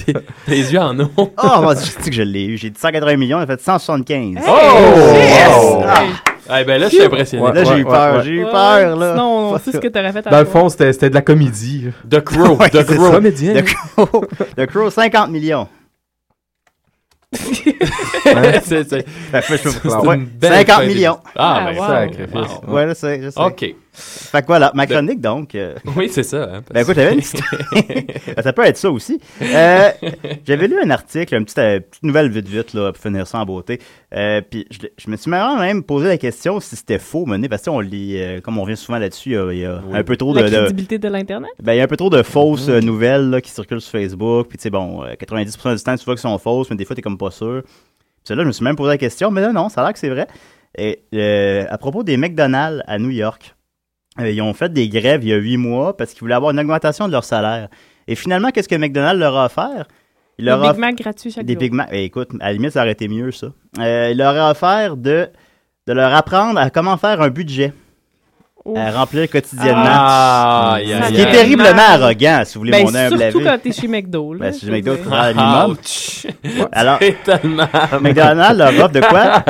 tes, 0.06 0.14
yeux 0.58 0.80
en 0.80 1.00
eau. 1.00 1.10
Oh, 1.18 1.32
moi, 1.62 1.74
je 1.76 2.02
dis 2.02 2.10
que 2.10 2.16
je 2.16 2.22
l'ai 2.22 2.46
eu. 2.46 2.58
J'ai 2.58 2.70
dit 2.70 2.80
180 2.80 3.16
millions, 3.18 3.40
il 3.40 3.44
a 3.44 3.48
fait 3.48 3.62
175. 3.62 4.44
Oh! 4.46 4.52
Yes! 5.14 5.58
wow. 5.58 5.84
Hey. 5.84 6.10
Eh 6.48 6.64
ben 6.64 6.80
là, 6.80 6.88
je 6.90 6.96
suis 6.96 7.04
impressionné. 7.04 7.44
Ouais. 7.44 7.54
Là, 7.54 7.64
j'ai 7.64 7.78
eu 7.80 7.84
peur, 7.86 8.16
ouais. 8.18 8.24
j'ai 8.24 8.32
eu 8.32 8.46
Ouais, 8.46 8.52
peur, 8.52 8.96
là. 8.98 9.12
Sinon, 9.14 9.26
on 9.54 9.58
sait 9.60 9.72
ce 9.72 9.78
que 9.78 9.88
t'aurais 9.88 10.12
fait 10.12 10.28
à 10.28 10.30
Dans 10.30 10.40
le 10.40 10.46
fond, 10.46 10.70
c'était 10.70 10.94
c'était 10.94 11.10
de 11.10 11.16
la 11.16 11.22
comédie. 11.22 11.88
The 12.10 12.22
Crow. 12.22 12.56
Ouais, 12.58 12.70
The 12.70 12.84
Crow. 12.86 13.12
Comédien. 13.12 13.54
The 13.62 13.66
Crow, 13.66 14.26
The 14.58 14.66
Crow, 14.68 14.90
50 14.90 15.30
millions. 15.32 15.68
c'est, 17.34 18.84
c'est, 18.88 19.06
Ben, 19.32 19.42
je 19.42 19.48
peux- 19.58 19.58
c'est 19.58 19.96
ouais, 20.08 20.16
une 20.16 20.26
belle 20.26 20.54
50 20.54 20.76
fin 20.82 20.86
millions. 20.88 21.20
Ah, 21.36 21.60
Ah, 21.60 21.72
ben, 21.72 21.78
wow. 21.80 21.88
Sacrifice. 21.88 22.60
wow. 22.68 22.74
Ouais, 22.76 22.86
là, 22.86 22.94
c'est, 22.96 23.22
je 23.24 23.30
sais. 23.30 23.42
OK. 23.42 23.76
Fait 23.98 24.42
que 24.42 24.48
voilà, 24.48 24.72
ma 24.76 24.86
chronique, 24.88 25.22
donc. 25.22 25.56
euh, 25.56 25.76
Oui, 25.96 26.10
c'est 26.10 26.24
ça. 26.24 26.44
hein, 26.56 26.62
Ben 26.74 26.82
écoute, 26.82 26.96
j'avais 26.96 27.14
une 27.14 27.22
petite- 27.22 27.42
Ben, 28.36 28.42
ça 28.44 28.52
peut 28.54 28.64
être 28.66 28.78
ça 28.78 28.92
aussi. 28.92 29.20
Euh, 29.42 29.90
j'avais 30.46 30.68
lu 30.68 30.78
un 30.84 30.90
article, 30.90 31.36
une 31.36 31.46
petite, 31.46 31.58
euh, 31.60 31.80
petite 31.80 32.04
nouvelle 32.04 32.30
vite 32.30 32.48
vite 32.48 32.74
là, 32.74 32.92
pour 32.92 33.02
finir 33.02 33.26
ça 33.26 33.40
en 33.40 33.46
beauté. 33.46 33.80
Euh, 34.14 34.42
puis 34.42 34.66
je, 34.70 34.80
je 34.98 35.10
me 35.10 35.16
suis 35.18 35.32
même 35.32 35.84
posé 35.84 36.08
la 36.08 36.18
question 36.18 36.60
si 36.60 36.76
c'était 36.76 37.00
faux, 37.00 37.26
mené, 37.26 37.48
parce 37.50 37.64
que 37.64 37.70
on 37.70 37.80
lit, 37.80 38.16
euh, 38.18 38.42
comme 38.42 38.58
on 38.58 38.64
revient 38.64 38.78
souvent 38.78 38.98
là-dessus, 39.00 39.30
il 39.30 39.34
y 39.34 39.38
a, 39.38 39.52
il 39.54 39.60
y 39.60 39.66
a 39.66 39.82
Oui. 39.86 39.98
un 39.98 40.04
peu 40.04 40.18
trop 40.18 40.34
de, 40.34 40.42
La 40.42 40.50
crédibilité 40.50 40.98
de 40.98 41.08
l'Internet? 41.08 41.52
ben, 41.62 41.74
il 41.74 41.78
y 41.78 41.82
a 41.82 41.84
un 41.84 41.88
peu 41.88 41.98
trop 41.98 42.10
de 42.10 42.22
fausses 42.24 42.68
euh, 42.70 42.82
nouvelles 42.82 43.30
là, 43.30 43.42
qui 43.42 43.52
circulent 43.52 43.82
sur 43.82 43.92
Facebook. 43.92 44.48
Puis 44.50 44.58
tu 44.58 44.64
sais, 44.64 44.70
bon, 44.70 45.04
euh, 45.04 45.14
90% 45.14 45.76
du 45.78 45.84
temps, 45.84 45.96
tu 45.96 46.06
vois 46.06 46.16
qu'elles 46.16 46.20
sont 46.22 46.38
fausses, 46.38 46.70
mais 46.70 46.76
des 46.76 46.86
fois, 46.86 46.96
t'es 46.96 47.02
comme 47.02 47.18
pas 47.18 47.32
sûr. 47.32 47.64
Puis 48.26 48.36
là, 48.36 48.42
je 48.44 48.48
me 48.48 48.52
suis 48.52 48.64
même 48.64 48.76
posé 48.76 48.90
la 48.90 48.98
question, 48.98 49.32
mais 49.32 49.42
là, 49.42 49.52
non, 49.54 49.70
ça 49.70 49.82
a 49.82 49.86
l'air 49.86 49.94
que 49.94 50.00
c'est 50.00 50.10
vrai. 50.10 50.28
Et 50.78 51.04
euh, 51.14 51.66
à 51.70 51.78
propos 51.78 52.04
des 52.04 52.18
McDonald's 52.18 52.84
à 52.88 52.98
New 53.00 53.10
York, 53.12 53.55
ils 54.20 54.42
ont 54.42 54.54
fait 54.54 54.72
des 54.72 54.88
grèves 54.90 55.24
il 55.24 55.30
y 55.30 55.34
a 55.34 55.38
huit 55.38 55.58
mois 55.58 55.96
parce 55.96 56.12
qu'ils 56.12 56.22
voulaient 56.22 56.36
avoir 56.36 56.52
une 56.52 56.60
augmentation 56.60 57.08
de 57.08 57.12
leur 57.12 57.24
salaire. 57.24 57.70
Et 58.08 58.16
finalement, 58.16 58.52
qu'est-ce 58.52 58.70
que 58.70 58.76
McDonald's 58.76 59.20
leur 59.20 59.36
a 59.36 59.46
offert? 59.46 59.88
Il 60.38 60.46
leur 60.46 60.64
a 60.64 60.74
Big 60.74 60.80
Mac 60.80 60.96
gratuit 60.96 61.32
chaque 61.32 61.46
des 61.46 61.54
jour. 61.54 61.60
Big 61.60 61.74
Mac. 61.74 61.90
Eh, 61.92 62.04
écoute, 62.04 62.30
à 62.40 62.48
la 62.48 62.54
limite, 62.54 62.72
ça 62.72 62.82
aurait 62.82 62.92
été 62.92 63.08
mieux, 63.08 63.32
ça. 63.32 63.48
Euh, 63.80 64.10
il 64.12 64.18
leur 64.18 64.36
a 64.36 64.52
offert 64.52 64.98
de, 64.98 65.30
de 65.88 65.94
leur 65.94 66.14
apprendre 66.14 66.60
à 66.60 66.70
comment 66.70 66.98
faire 66.98 67.22
un 67.22 67.30
budget. 67.30 67.74
À 68.76 68.92
remplir 68.92 69.30
quotidiennement. 69.30 69.84
Ah, 69.88 70.78
Ce 70.80 71.14
qui 71.14 71.22
est 71.22 71.32
terriblement 71.32 71.84
arrogant, 71.88 72.42
si 72.46 72.54
vous 72.56 72.62
voulez 72.62 72.72
Ben, 72.72 72.84
mon 72.86 72.96
humble 72.96 73.20
surtout 73.20 73.38
avis. 73.38 73.46
quand 73.46 73.58
t'es 73.62 73.72
chez 73.72 73.88
McDo. 73.88 74.34
là, 74.34 74.40
Ben, 74.40 74.54
si 74.54 74.66
McDo, 74.66 74.96
tu 74.96 75.04
minimum. 75.08 75.72
Ouch. 75.72 76.26
Alors, 76.72 77.00
tellement... 77.24 77.68
McDonald's 78.02 78.58
leur 78.58 78.70
offre 78.86 78.90
de 78.92 79.02
quoi? 79.02 79.44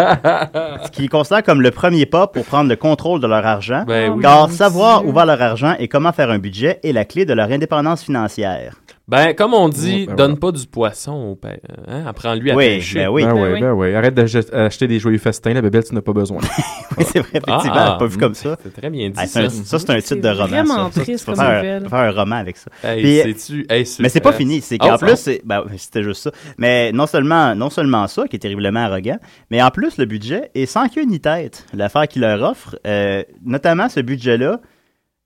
Ce 0.86 0.92
qu'ils 0.92 1.10
considèrent 1.10 1.44
comme 1.44 1.62
le 1.62 1.72
premier 1.72 2.06
pas 2.06 2.28
pour 2.28 2.44
prendre 2.44 2.70
le 2.70 2.76
contrôle 2.76 3.22
de 3.22 3.28
leur 3.28 3.46
argent. 3.46 3.84
Ben 3.88 4.12
oui. 4.12 4.22
Car 4.22 4.50
savoir 4.50 5.02
Dieu. 5.02 5.10
où 5.10 5.14
va 5.14 5.26
leur 5.26 5.42
argent 5.42 5.76
et 5.80 5.88
comment 5.88 6.12
faire 6.12 6.30
un 6.30 6.40
budget 6.40 6.80
est 6.84 6.92
la 6.92 7.06
clé 7.06 7.26
de 7.26 7.34
leur 7.34 7.50
indépendance 7.52 8.04
financière. 8.04 8.76
Ben, 9.08 9.36
comme 9.36 9.54
on 9.54 9.70
dit, 9.70 10.02
Ouais, 10.02 10.06
ben 10.08 10.16
donne 10.16 10.40
pas 10.40 10.52
du 10.52 10.66
poisson 10.66 11.14
au 11.14 11.36
père. 11.36 11.60
Hein? 11.88 12.06
Apprends-lui 12.08 12.50
à 12.50 12.56
Oui, 12.56 12.66
pêcher. 12.66 13.00
ben 13.02 13.10
oui. 13.10 13.24
Ben 13.24 13.34
Ben 13.36 13.42
oui, 13.44 13.50
oui. 13.54 13.62
ben 13.62 13.72
oui. 13.74 13.94
Arrête 13.94 14.16
d'acheter 14.16 14.88
des 14.88 14.98
joyeux 14.98 15.20
festins, 15.20 15.54
la 15.54 15.62
bébelle, 15.62 15.84
tu 15.84 15.94
n'as 15.94 16.02
pas 16.02 16.14
besoin. 16.14 16.40
Oui, 16.98 17.04
c'est 17.12 17.20
vrai, 17.20 17.30
effectivement, 17.34 17.74
Ah, 17.76 17.98
pas 18.00 18.06
vu 18.06 18.18
comme 18.18 18.36
ça. 18.36 18.58
C'est 18.64 18.74
très 18.74 18.90
bien 18.90 19.10
dit, 19.10 19.16
Ah, 19.18 19.28
c'est 19.28 19.50
ça. 19.50 19.64
ça, 19.66 19.80
c'est 19.80 19.90
un 19.90 20.00
titre 20.00 20.16
de 20.16 20.22
C'est 20.22 20.32
roman. 20.32 20.48
vraiment 20.48 20.86
ça. 20.88 20.92
Ça, 20.94 21.02
triste 21.02 21.26
tu 21.26 21.32
peux 21.32 21.36
comme 21.38 21.46
faire, 21.46 21.82
un- 21.86 21.90
faire 21.90 22.00
un 22.00 22.12
roman 22.12 22.36
avec 22.38 22.56
ça. 22.58 22.72
Hey, 22.86 23.02
Puis- 23.04 23.34
sais-tu... 23.44 23.66
Hey, 23.70 23.86
Mais 24.00 24.08
c'est 24.08 24.22
pas 24.22 24.30
super. 24.32 24.34
fini. 24.38 24.62
C'est 24.62 24.78
Oh, 24.82 24.86
qu'en 24.88 24.98
plus, 24.98 25.16
c'est, 25.18 25.42
ben, 25.44 25.66
c'était 25.78 26.04
juste 26.04 26.22
ça. 26.24 26.32
Mais 26.58 26.94
non 26.94 27.06
seulement, 27.06 27.54
non 27.54 27.70
seulement 27.70 28.08
ça, 28.08 28.28
qui 28.30 28.38
est 28.38 28.40
terriblement 28.40 28.80
arrogant, 28.80 29.18
mais 29.52 29.62
en 29.62 29.72
plus, 29.72 29.98
le 29.98 30.06
budget 30.06 30.52
est 30.56 30.68
sans 30.68 30.88
queue 30.88 31.04
ni 31.04 31.20
tête. 31.20 31.66
L'affaire 31.74 32.08
qu'il 32.08 32.22
leur 32.22 32.42
offre, 32.50 32.78
euh, 32.88 33.24
notamment 33.44 33.90
ce 33.90 34.00
budget-là, 34.00 34.62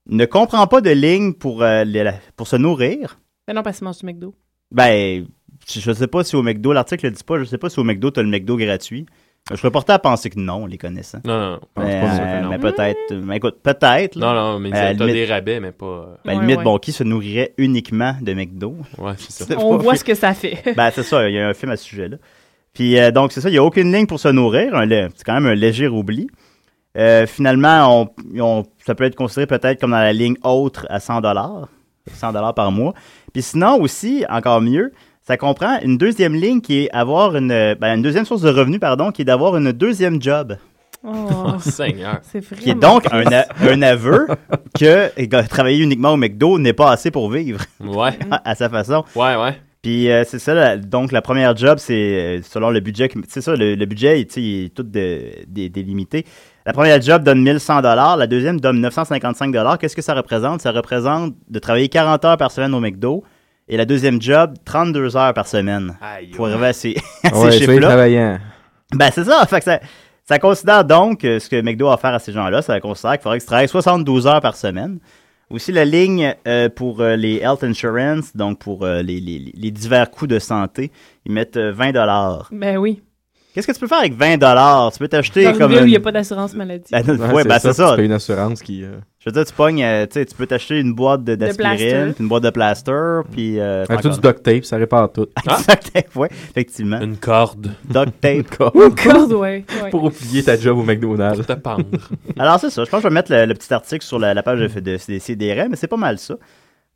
ne 0.08 0.24
comprend 0.24 0.66
pas 0.66 0.80
de 0.80 0.90
ligne 0.90 1.34
pour, 1.34 1.62
euh, 1.62 1.84
les- 1.84 2.10
pour 2.36 2.48
se 2.48 2.56
nourrir. 2.56 3.18
Ben 3.50 3.56
non, 3.56 3.62
parce 3.64 3.78
qu'il 3.78 3.84
mange 3.84 3.98
du 3.98 4.06
McDo. 4.06 4.32
Ben, 4.70 5.26
je 5.68 5.80
je 5.80 5.92
sais 5.92 6.06
pas 6.06 6.22
si 6.22 6.36
au 6.36 6.42
McDo, 6.42 6.72
l'article 6.72 7.06
le 7.06 7.10
dit 7.10 7.24
pas, 7.24 7.36
je 7.38 7.44
sais 7.44 7.58
pas 7.58 7.68
si 7.68 7.80
au 7.80 7.84
McDo, 7.84 8.12
t'as 8.12 8.22
le 8.22 8.28
McDo 8.28 8.56
gratuit. 8.56 9.06
Je 9.50 9.56
serais 9.56 9.72
porté 9.72 9.92
à 9.92 9.98
penser 9.98 10.30
que 10.30 10.38
non, 10.38 10.66
les 10.66 10.78
connaissant. 10.78 11.18
Non, 11.24 11.36
non, 11.38 11.50
non. 11.52 11.60
Mais, 11.78 12.00
pas, 12.00 12.16
ça, 12.16 12.22
euh, 12.22 12.40
non. 12.42 12.48
mais 12.50 12.58
peut-être, 12.58 13.14
mais 13.14 13.36
écoute, 13.38 13.56
peut-être. 13.60 14.16
Non, 14.16 14.32
non, 14.34 14.60
mais 14.60 14.70
la 14.70 14.76
t'as 14.78 14.92
limite- 14.92 15.12
des 15.14 15.26
rabais, 15.26 15.58
mais 15.58 15.72
pas... 15.72 15.86
euh, 15.86 16.14
Ben, 16.24 16.34
Ouais, 16.36 16.40
limite, 16.42 16.58
ouais. 16.58 16.64
bon, 16.64 16.78
qui 16.78 16.92
se 16.92 17.02
nourrirait 17.02 17.52
uniquement 17.58 18.14
de 18.20 18.32
McDo? 18.34 18.76
Ouais, 18.98 19.14
c'est 19.18 19.32
ça. 19.44 19.58
On 19.58 19.78
voit 19.78 19.96
ce 19.96 20.04
que 20.04 20.14
ça 20.14 20.32
fait. 20.34 20.62
Ben, 20.76 20.92
c'est 20.94 21.02
ça, 21.02 21.28
il 21.28 21.34
y 21.34 21.38
a 21.40 21.48
un 21.48 21.54
film 21.54 21.72
à 21.72 21.76
ce 21.76 21.84
sujet-là. 21.84 22.18
Puis, 22.72 22.96
euh, 22.98 23.10
donc, 23.10 23.32
c'est 23.32 23.40
ça, 23.40 23.48
il 23.48 23.52
n'y 23.52 23.58
a 23.58 23.64
aucune 23.64 23.92
ligne 23.92 24.06
pour 24.06 24.20
se 24.20 24.28
nourrir. 24.28 24.70
C'est 25.16 25.24
quand 25.24 25.34
même 25.34 25.46
un 25.46 25.54
léger 25.56 25.88
oubli. 25.88 26.28
Euh, 26.96 27.26
finalement, 27.26 28.02
on, 28.02 28.40
on- 28.40 28.64
ça 28.84 28.94
peut 28.94 29.04
être 29.04 29.16
considéré 29.16 29.46
peut-être 29.46 29.80
comme 29.80 29.90
dans 29.92 29.96
la 29.98 30.12
ligne 30.12 30.36
autre 30.44 30.86
à 30.90 31.00
100 31.00 31.20
100 32.12 32.52
par 32.52 32.72
mois. 32.72 32.94
Puis 33.32 33.42
sinon 33.42 33.80
aussi, 33.80 34.24
encore 34.28 34.60
mieux, 34.60 34.92
ça 35.22 35.36
comprend 35.36 35.78
une 35.82 35.96
deuxième 35.98 36.34
ligne 36.34 36.60
qui 36.60 36.84
est 36.84 36.90
avoir 36.90 37.36
une, 37.36 37.48
ben, 37.48 37.94
une 37.96 38.02
deuxième 38.02 38.24
source 38.24 38.42
de 38.42 38.50
revenus, 38.50 38.80
pardon, 38.80 39.10
qui 39.12 39.22
est 39.22 39.24
d'avoir 39.24 39.56
une 39.56 39.72
deuxième 39.72 40.20
job. 40.20 40.56
Oh, 41.02 41.08
Oh, 41.46 41.58
Seigneur. 41.60 42.18
c'est 42.22 42.40
vraiment. 42.40 42.62
Qui 42.62 42.70
est 42.70 42.74
donc 42.74 43.06
un, 43.12 43.24
a- 43.32 43.46
un 43.70 43.80
aveu 43.82 44.26
que 44.78 45.10
eh, 45.16 45.28
travailler 45.48 45.82
uniquement 45.82 46.12
au 46.12 46.16
McDo 46.18 46.58
n'est 46.58 46.74
pas 46.74 46.90
assez 46.90 47.10
pour 47.10 47.30
vivre 47.30 47.60
Ouais, 47.80 48.18
à, 48.30 48.42
à 48.50 48.54
sa 48.54 48.68
façon. 48.68 49.04
ouais, 49.16 49.36
ouais. 49.36 49.58
Puis 49.82 50.10
euh, 50.10 50.24
c'est 50.26 50.38
ça, 50.38 50.52
la- 50.52 50.76
donc 50.76 51.10
la 51.10 51.22
première 51.22 51.56
job, 51.56 51.78
c'est 51.78 51.94
euh, 51.94 52.40
selon 52.42 52.68
le 52.68 52.80
budget, 52.80 53.08
que- 53.08 53.18
c'est 53.28 53.40
ça, 53.40 53.56
le, 53.56 53.76
le 53.76 53.86
budget, 53.86 54.22
tu 54.26 54.32
sais, 54.34 54.42
il 54.42 54.64
est 54.66 54.74
tout 54.74 54.82
de- 54.82 55.22
dé- 55.46 55.70
délimité. 55.70 56.26
La 56.66 56.72
première 56.72 57.00
job 57.00 57.22
donne 57.22 57.42
1100 57.42 57.80
dollars, 57.82 58.16
la 58.16 58.26
deuxième 58.26 58.60
donne 58.60 58.80
955 58.80 59.52
dollars. 59.52 59.78
Qu'est-ce 59.78 59.96
que 59.96 60.02
ça 60.02 60.14
représente? 60.14 60.60
Ça 60.60 60.72
représente 60.72 61.34
de 61.48 61.58
travailler 61.58 61.88
40 61.88 62.24
heures 62.24 62.36
par 62.36 62.50
semaine 62.50 62.74
au 62.74 62.80
McDo 62.80 63.24
et 63.68 63.76
la 63.76 63.84
deuxième 63.86 64.20
job 64.20 64.54
32 64.64 65.16
heures 65.16 65.32
par 65.32 65.46
semaine. 65.46 65.96
Aïe, 66.02 66.28
Pour 66.28 66.46
arriver 66.48 66.66
à 66.66 66.72
ces, 66.72 66.96
à 67.24 67.28
ces 67.30 67.34
ouais, 67.34 67.40
soyez 67.40 67.58
chiffres-là. 67.60 67.86
travaillant. 67.88 68.38
Ben, 68.92 69.10
c'est 69.12 69.24
ça. 69.24 69.44
Fait 69.46 69.58
que 69.58 69.64
ça, 69.64 69.80
ça 70.28 70.38
considère 70.38 70.84
donc 70.84 71.24
euh, 71.24 71.38
ce 71.38 71.48
que 71.48 71.60
McDo 71.62 71.88
a 71.88 71.94
offert 71.94 72.12
à 72.14 72.18
ces 72.18 72.32
gens-là. 72.32 72.60
Ça 72.60 72.78
considère 72.80 73.12
qu'il 73.12 73.22
faudrait 73.22 73.38
qu'ils 73.38 73.46
travaillent 73.46 73.68
72 73.68 74.26
heures 74.26 74.40
par 74.40 74.56
semaine. 74.56 74.98
Aussi, 75.48 75.72
la 75.72 75.84
ligne 75.84 76.34
euh, 76.46 76.68
pour 76.68 77.00
euh, 77.00 77.16
les 77.16 77.36
health 77.38 77.64
insurance, 77.64 78.36
donc 78.36 78.58
pour 78.60 78.84
euh, 78.84 79.02
les, 79.02 79.18
les, 79.18 79.50
les 79.52 79.70
divers 79.72 80.10
coûts 80.10 80.28
de 80.28 80.38
santé, 80.38 80.92
ils 81.26 81.32
mettent 81.32 81.56
euh, 81.56 81.72
20 81.72 81.92
dollars. 81.92 82.48
Ben 82.52 82.76
oui. 82.76 83.02
Qu'est-ce 83.54 83.66
que 83.66 83.72
tu 83.72 83.80
peux 83.80 83.88
faire 83.88 83.98
avec 83.98 84.14
20 84.14 84.36
dollars? 84.38 84.92
Tu 84.92 84.98
peux 85.00 85.08
t'acheter 85.08 85.42
Dans 85.44 85.52
une 85.52 85.58
comme 85.58 85.70
ville 85.72 85.78
où 85.78 85.82
il 85.82 85.84
une- 85.86 85.90
n'y 85.90 85.96
a 85.96 86.00
pas 86.00 86.12
d'assurance 86.12 86.54
maladie. 86.54 86.84
Ben, 86.92 87.02
non, 87.06 87.14
Ouais, 87.14 87.32
ouais, 87.32 87.42
c'est 87.42 87.48
ben, 87.48 87.58
ça, 87.58 87.72
c'est 87.72 87.82
ça. 87.82 87.90
tu 87.90 87.96
payes 87.96 88.06
une 88.06 88.12
assurance 88.12 88.62
qui, 88.62 88.84
euh, 88.84 88.90
Je 89.18 89.28
veux 89.28 89.32
dire, 89.32 89.44
tu 89.44 89.52
pognes, 89.52 89.82
euh, 89.82 90.06
tu 90.06 90.14
sais, 90.20 90.24
tu 90.24 90.34
peux 90.36 90.46
t'acheter 90.46 90.78
une 90.78 90.94
boîte 90.94 91.24
de- 91.24 91.34
d'aspirine, 91.34 92.12
puis 92.14 92.22
une 92.22 92.28
boîte 92.28 92.44
de 92.44 92.50
plaster, 92.50 93.20
puis... 93.32 93.58
Euh, 93.58 93.84
Avec 93.88 94.02
tout 94.02 94.08
du 94.10 94.20
duct 94.20 94.42
tape, 94.44 94.64
ça 94.64 94.76
répare 94.76 95.10
tout. 95.12 95.26
Duct 95.44 95.92
tape, 95.92 96.16
ouais, 96.16 96.28
effectivement. 96.50 97.00
Une 97.00 97.16
corde. 97.16 97.72
Duct 97.84 98.12
tape. 98.20 98.34
Une 98.74 98.94
corde, 98.94 99.32
ouais. 99.32 99.64
ouais. 99.82 99.90
Pour 99.90 100.04
oublier 100.04 100.42
ta 100.44 100.56
job 100.56 100.78
au 100.78 100.82
McDonald's. 100.84 101.44
Te 101.46 101.52
pendre. 101.54 101.84
Alors, 102.38 102.60
c'est 102.60 102.70
ça. 102.70 102.84
Je 102.84 102.88
pense 102.90 102.98
que 103.00 103.08
je 103.08 103.08
vais 103.08 103.14
mettre 103.14 103.32
le, 103.32 103.46
le 103.46 103.54
petit 103.54 103.74
article 103.74 104.04
sur 104.04 104.18
la, 104.20 104.32
la 104.32 104.42
page 104.44 104.60
de, 104.60 104.68
de, 104.80 104.96
des 105.06 105.18
CDR, 105.18 105.66
mais 105.68 105.76
c'est 105.76 105.88
pas 105.88 105.96
mal 105.96 106.18
ça. 106.18 106.36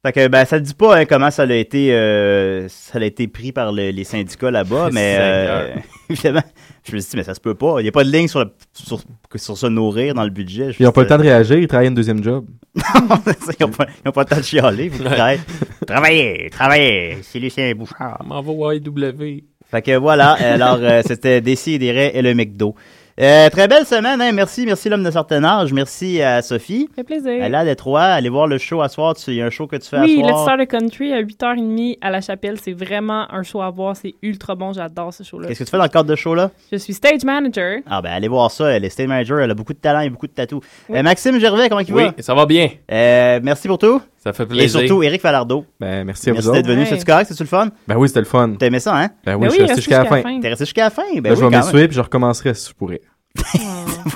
Fait 0.05 0.13
que, 0.13 0.29
ben, 0.29 0.45
ça 0.45 0.61
ne 0.61 0.65
dit 0.65 0.75
pas 0.75 0.99
hein, 0.99 1.05
comment 1.07 1.31
ça 1.31 1.45
a 1.45 1.55
été, 1.55 1.95
euh, 1.95 2.69
ça 2.69 2.99
a 2.99 3.05
été 3.05 3.27
pris 3.27 3.53
par 3.53 3.73
le- 3.73 3.89
les 3.89 4.05
syndicats 4.05 4.51
là-bas, 4.51 4.91
mais 4.93 5.17
euh, 5.19 5.75
évidemment, 6.11 6.43
je 6.87 6.95
me 6.95 7.01
suis 7.01 7.11
dit, 7.13 7.17
mais 7.17 7.23
ça 7.23 7.33
se 7.33 7.41
peut 7.41 7.55
pas. 7.55 7.77
Il 7.81 7.85
n'y 7.85 7.89
a 7.89 7.93
pas 7.93 8.05
de 8.05 8.11
ligne 8.11 8.29
sur, 8.29 8.41
le, 8.41 8.51
sur, 8.75 9.01
sur 9.35 9.57
se 9.57 9.67
nourrir 9.67 10.13
dans 10.13 10.25
le 10.25 10.29
budget. 10.29 10.73
Ils 10.79 10.83
n'ont 10.85 10.93
pas 10.93 11.01
le 11.01 11.07
temps 11.07 11.17
de 11.17 11.23
réagir, 11.23 11.57
ils 11.59 11.67
travaillent 11.67 11.89
un 11.89 11.93
deuxième 11.93 12.23
job. 12.23 12.45
ils 12.77 13.63
n'ont 13.63 13.71
pas, 13.71 13.87
le 14.05 14.25
temps 14.27 14.37
de 14.37 14.43
chialer. 14.43 14.91
travaillent. 14.91 15.41
Travaillez, 15.87 16.51
travaillez, 16.51 17.19
c'est 17.23 17.39
Lucien 17.39 17.73
Bouchard. 17.75 18.23
M'en 18.27 18.43
va 18.43 18.53
au 18.53 18.73
IW. 18.73 19.43
Fait 19.71 19.81
que 19.81 19.97
voilà, 19.97 20.33
alors 20.33 20.79
euh, 20.83 21.01
c'était 21.07 21.41
Décideret 21.41 22.13
et 22.15 22.21
le 22.21 22.35
McDo. 22.35 22.75
Euh, 23.21 23.49
très 23.49 23.69
belle 23.69 23.87
semaine, 23.87 24.21
hein? 24.21 24.33
merci, 24.33 24.67
merci 24.67 24.89
l'homme 24.89 25.05
de 25.05 25.11
certain 25.13 25.45
âge, 25.45 25.73
merci 25.73 26.21
à 26.21 26.43
Sophie. 26.43 26.89
Ça 26.91 26.95
fait 26.97 27.05
plaisir. 27.05 27.31
Elle 27.41 27.55
est 27.55 27.57
à 27.57 27.65
Détroit, 27.65 28.03
allez 28.03 28.29
voir 28.29 28.49
le 28.49 28.59
show 28.59 28.83
à 28.83 28.89
soir, 28.89 29.15
tu- 29.15 29.31
il 29.31 29.37
y 29.37 29.41
a 29.43 29.47
un 29.47 29.51
show 29.51 29.69
que 29.69 29.77
tu 29.77 29.89
fais 29.89 30.01
Oui, 30.01 30.15
à 30.21 30.27
Let's 30.27 30.31
soir. 30.31 30.43
Start 30.43 30.61
a 30.61 30.67
Country 30.67 31.13
à 31.13 31.21
8h30 31.23 31.99
à 32.01 32.11
la 32.11 32.21
chapelle. 32.21 32.59
C'est 32.61 32.73
vraiment 32.73 33.33
un 33.33 33.45
show 33.45 33.63
à 33.63 33.71
voir. 33.71 33.95
C'est 33.95 34.15
ultra 34.23 34.57
bon. 34.57 34.73
J'adore 34.73 35.15
ce 35.15 35.23
show-là. 35.23 35.47
Qu'est-ce 35.47 35.61
que 35.61 35.65
tu 35.65 35.71
fais 35.71 35.77
dans 35.77 35.85
le 35.85 35.89
cadre 35.91 36.11
de 36.11 36.17
ce 36.17 36.21
show-là? 36.23 36.51
Je 36.73 36.77
suis 36.77 36.93
stage 36.93 37.23
manager. 37.25 37.79
Ah 37.89 38.03
ben 38.03 38.11
allez 38.11 38.27
voir 38.27 38.51
ça, 38.51 38.71
elle 38.73 38.85
est 38.85 38.91
stage 38.91 39.07
manager, 39.07 39.39
elle 39.39 39.51
a 39.53 39.55
beaucoup 39.55 39.75
de 39.75 39.79
talent 39.79 40.01
et 40.01 40.11
beaucoup 40.11 40.27
de 40.27 40.33
tatous. 40.33 40.61
Euh, 40.91 41.03
Maxime 41.05 41.39
Gervais, 41.39 41.69
comment 41.69 41.83
il 41.83 41.95
Oui, 41.95 42.05
va? 42.07 42.15
ça 42.19 42.35
va 42.35 42.47
bien. 42.47 42.69
Euh, 42.91 43.39
merci 43.45 43.69
pour 43.69 43.79
tout. 43.79 44.03
Ça 44.25 44.33
fait 44.33 44.45
Et 44.45 44.47
plaisir. 44.47 44.81
surtout, 44.81 45.03
Eric 45.03 45.21
Falardeau. 45.21 45.67
Ben, 45.79 46.03
merci 46.05 46.31
à 46.31 46.33
Merci 46.33 46.47
vous 46.49 46.53
d'être 46.55 46.65
autres. 46.65 46.71
venu, 46.73 46.81
Ouais. 46.83 46.87
c'est-tu 46.89 47.05
correct, 47.05 47.27
c'est-tu 47.29 47.43
le 47.43 47.49
fun? 47.49 47.69
Ben 47.87 47.97
oui, 47.97 48.09
c'était 48.09 48.21
le 48.21 48.27
fun. 48.27 48.55
T'as 48.59 48.67
aimé 48.67 48.81
ça, 48.81 48.97
hein? 48.97 49.11
Ben 49.27 49.35
oui, 49.35 49.43
Ben 49.43 49.47
je 49.49 49.53
suis 49.53 49.63
resté 49.63 49.77
jusqu'à 49.77 49.99
la 50.03 50.05
fin. 50.07 50.41
T'es 50.41 50.49
resté 50.49 50.65
jusqu'à 50.65 50.85
la 50.85 50.91
fin? 50.91 51.03
Ben, 51.15 51.21
Ben, 51.23 51.31
oui, 51.33 51.37
je 51.39 51.45
vais 51.45 51.51
m'essuyer 51.57 51.87
puis 51.89 51.97
je 51.97 52.01
recommencerai 52.01 52.55
si 52.55 52.71
je 52.71 52.75
pourrais. 52.75 53.01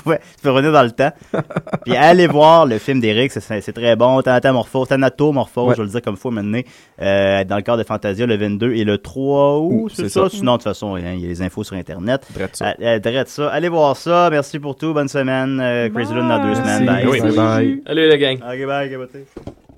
ouais, 0.05 0.19
tu 0.37 0.41
peux 0.43 0.49
revenir 0.51 0.71
dans 0.71 0.81
le 0.83 0.91
temps. 0.91 1.11
Puis 1.85 1.93
allez 1.95 2.25
voir 2.27 2.65
le 2.65 2.77
film 2.77 3.01
d'Eric, 3.01 3.33
c'est- 3.33 3.71
très 3.73 3.97
bon. 3.97 4.21
Thanatomorphose, 4.21 4.87
Thanatomorphose, 4.87 5.67
Ouais. 5.67 5.73
je 5.75 5.81
vais 5.81 5.85
le 5.87 5.91
dire 5.91 6.01
comme 6.01 6.15
faut 6.15 6.31
maintenant, 6.31 6.61
euh, 7.01 7.43
dans 7.43 7.57
le 7.57 7.61
cadre 7.61 7.79
de 7.79 7.83
Fantasia 7.83 8.25
le 8.25 8.37
22 8.37 8.73
et 8.75 8.85
le 8.85 8.97
3 8.97 9.59
août, 9.59 9.91
c'est 9.93 10.07
ça? 10.07 10.23
ça. 10.23 10.29
Sinon, 10.29 10.53
de 10.53 10.57
toute 10.59 10.63
façon, 10.63 10.95
hein, 10.95 11.01
il 11.15 11.19
y 11.19 11.25
a 11.25 11.27
les 11.27 11.41
infos 11.41 11.65
sur 11.65 11.75
Internet. 11.75 12.21
Drette 12.33 12.55
ça. 12.55 12.69
Euh, 12.69 12.73
euh, 12.81 12.99
drette 12.99 13.27
ça. 13.27 13.49
Allez 13.49 13.67
voir 13.67 13.97
ça. 13.97 14.29
Merci 14.31 14.57
pour 14.57 14.77
tout. 14.77 14.93
Bonne 14.93 15.09
semaine. 15.09 15.59
Euh, 15.61 15.89
Crazy 15.89 16.13
Lune 16.13 16.29
dans 16.29 16.37
deux 16.41 16.53
Bye. 16.53 16.55
semaines. 16.55 16.85
Merci. 16.85 17.05
Bye. 17.05 17.07
Oui. 17.11 17.21
Bye 17.21 17.35
bye. 17.35 17.81
Allez, 17.87 18.07
la 18.07 18.17
gang. 18.17 18.37
Ok, 18.37 18.65
bye. 18.67 19.68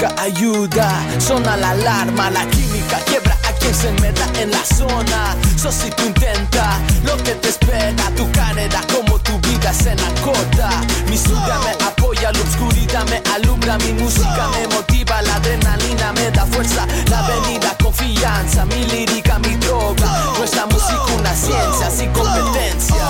Busca 0.00 0.22
ayuda, 0.22 0.88
sona 1.18 1.58
la 1.58 1.72
alarma, 1.72 2.30
la 2.30 2.46
química 2.46 2.96
quiebra 3.04 3.36
a 3.46 3.52
quien 3.52 3.74
se 3.74 3.92
meta 4.00 4.26
en 4.40 4.50
la 4.50 4.64
zona. 4.64 5.36
So 5.58 5.70
si 5.70 5.90
tú 5.90 6.06
intentas, 6.06 6.80
lo 7.04 7.18
que 7.18 7.34
te 7.34 7.50
espera, 7.50 8.10
tu 8.16 8.30
carrera 8.32 8.80
como 8.94 9.18
tu 9.18 9.38
vida 9.40 9.74
se 9.74 9.94
corta. 10.24 10.70
Mi 11.06 11.18
suya 11.18 11.58
me 11.64 11.84
apoya, 11.84 12.32
la 12.32 12.40
oscuridad 12.40 13.06
me 13.10 13.20
alumbra, 13.34 13.76
mi 13.76 13.92
música 13.92 14.48
me 14.54 14.74
motiva, 14.74 15.20
la 15.20 15.34
adrenalina 15.34 16.14
me 16.14 16.30
da 16.30 16.46
fuerza, 16.46 16.86
la 17.10 17.18
avenida 17.18 17.76
confianza, 17.82 18.64
mi 18.64 18.82
lírica, 18.86 19.38
mi 19.40 19.54
droga. 19.56 20.32
Nuestra 20.38 20.64
música 20.64 21.04
una 21.18 21.34
ciencia, 21.34 21.90
sin 21.90 22.10
competencia. 22.12 23.04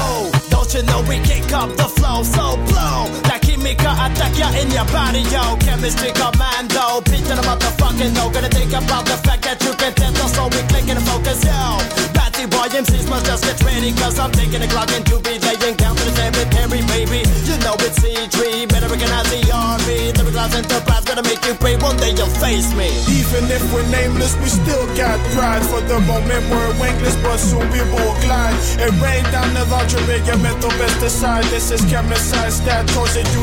Don't 0.51 0.75
you 0.75 0.83
know 0.83 1.03
we 1.03 1.21
kick 1.21 1.53
up 1.53 1.71
the 1.77 1.85
flow 1.85 2.25
so 2.25 2.57
blow 2.67 3.07
Química 3.61 3.93
attack 3.93 4.39
ya 4.39 4.49
in 4.59 4.70
your 4.70 4.87
body, 4.87 5.20
yo. 5.28 5.57
Chemistry 5.59 6.12
commando. 6.12 7.03
Picture 7.03 7.37
the 7.37 7.43
motherfucking 7.43 8.15
no. 8.15 8.31
Gonna 8.31 8.49
think 8.49 8.73
about 8.73 9.05
the 9.05 9.19
fact 9.19 9.43
that 9.43 9.62
you 9.62 9.74
can 9.74 9.93
tell 9.93 10.16
us 10.16 10.35
So 10.35 10.45
we 10.45 10.62
click 10.69 10.89
and 10.89 11.03
focus, 11.03 11.45
yo 11.45 12.19
Boy 12.49 12.73
MCs 12.73 13.09
must 13.09 13.27
just 13.27 13.45
get 13.45 13.61
ready 13.62 13.93
Cause 13.93 14.19
I'm 14.19 14.33
taking 14.33 14.62
a 14.62 14.69
clock 14.69 14.89
and 14.97 15.05
into 15.05 15.21
be 15.21 15.37
laying 15.39 15.77
down 15.77 15.97
to 15.97 16.05
the 16.05 16.15
cemetery, 16.17 16.81
baby 16.89 17.21
You 17.45 17.57
know 17.61 17.77
it's 17.85 18.01
C3 18.01 18.69
Better 18.69 18.89
recognize 18.89 19.29
the 19.29 19.45
army 19.53 20.12
The 20.12 20.25
class 20.33 20.55
enterprise 20.55 21.05
Gonna 21.05 21.23
make 21.23 21.45
you 21.45 21.55
pray 21.55 21.77
One 21.77 21.97
day 21.99 22.17
you'll 22.17 22.33
face 22.41 22.73
me 22.73 22.89
Even 23.21 23.51
if 23.53 23.62
we're 23.73 23.87
nameless, 23.91 24.35
we 24.39 24.49
still 24.49 24.87
got 24.97 25.19
pride. 25.35 25.62
For 25.67 25.81
the 25.81 26.01
moment, 26.01 26.43
we're 26.51 26.73
wingless, 26.81 27.17
but 27.23 27.39
soon 27.39 27.67
we 27.71 27.81
will 27.93 28.15
glide. 28.23 28.55
It 28.79 28.93
rained 29.03 29.31
down 29.31 29.55
the 29.55 29.65
laundry, 29.71 30.03
metal 30.43 30.71
pesticide. 30.79 31.49
This 31.51 31.71
is 31.71 31.81
chemicide, 31.91 32.51
stat 32.51 32.89
torture 32.89 33.27
you 33.35 33.43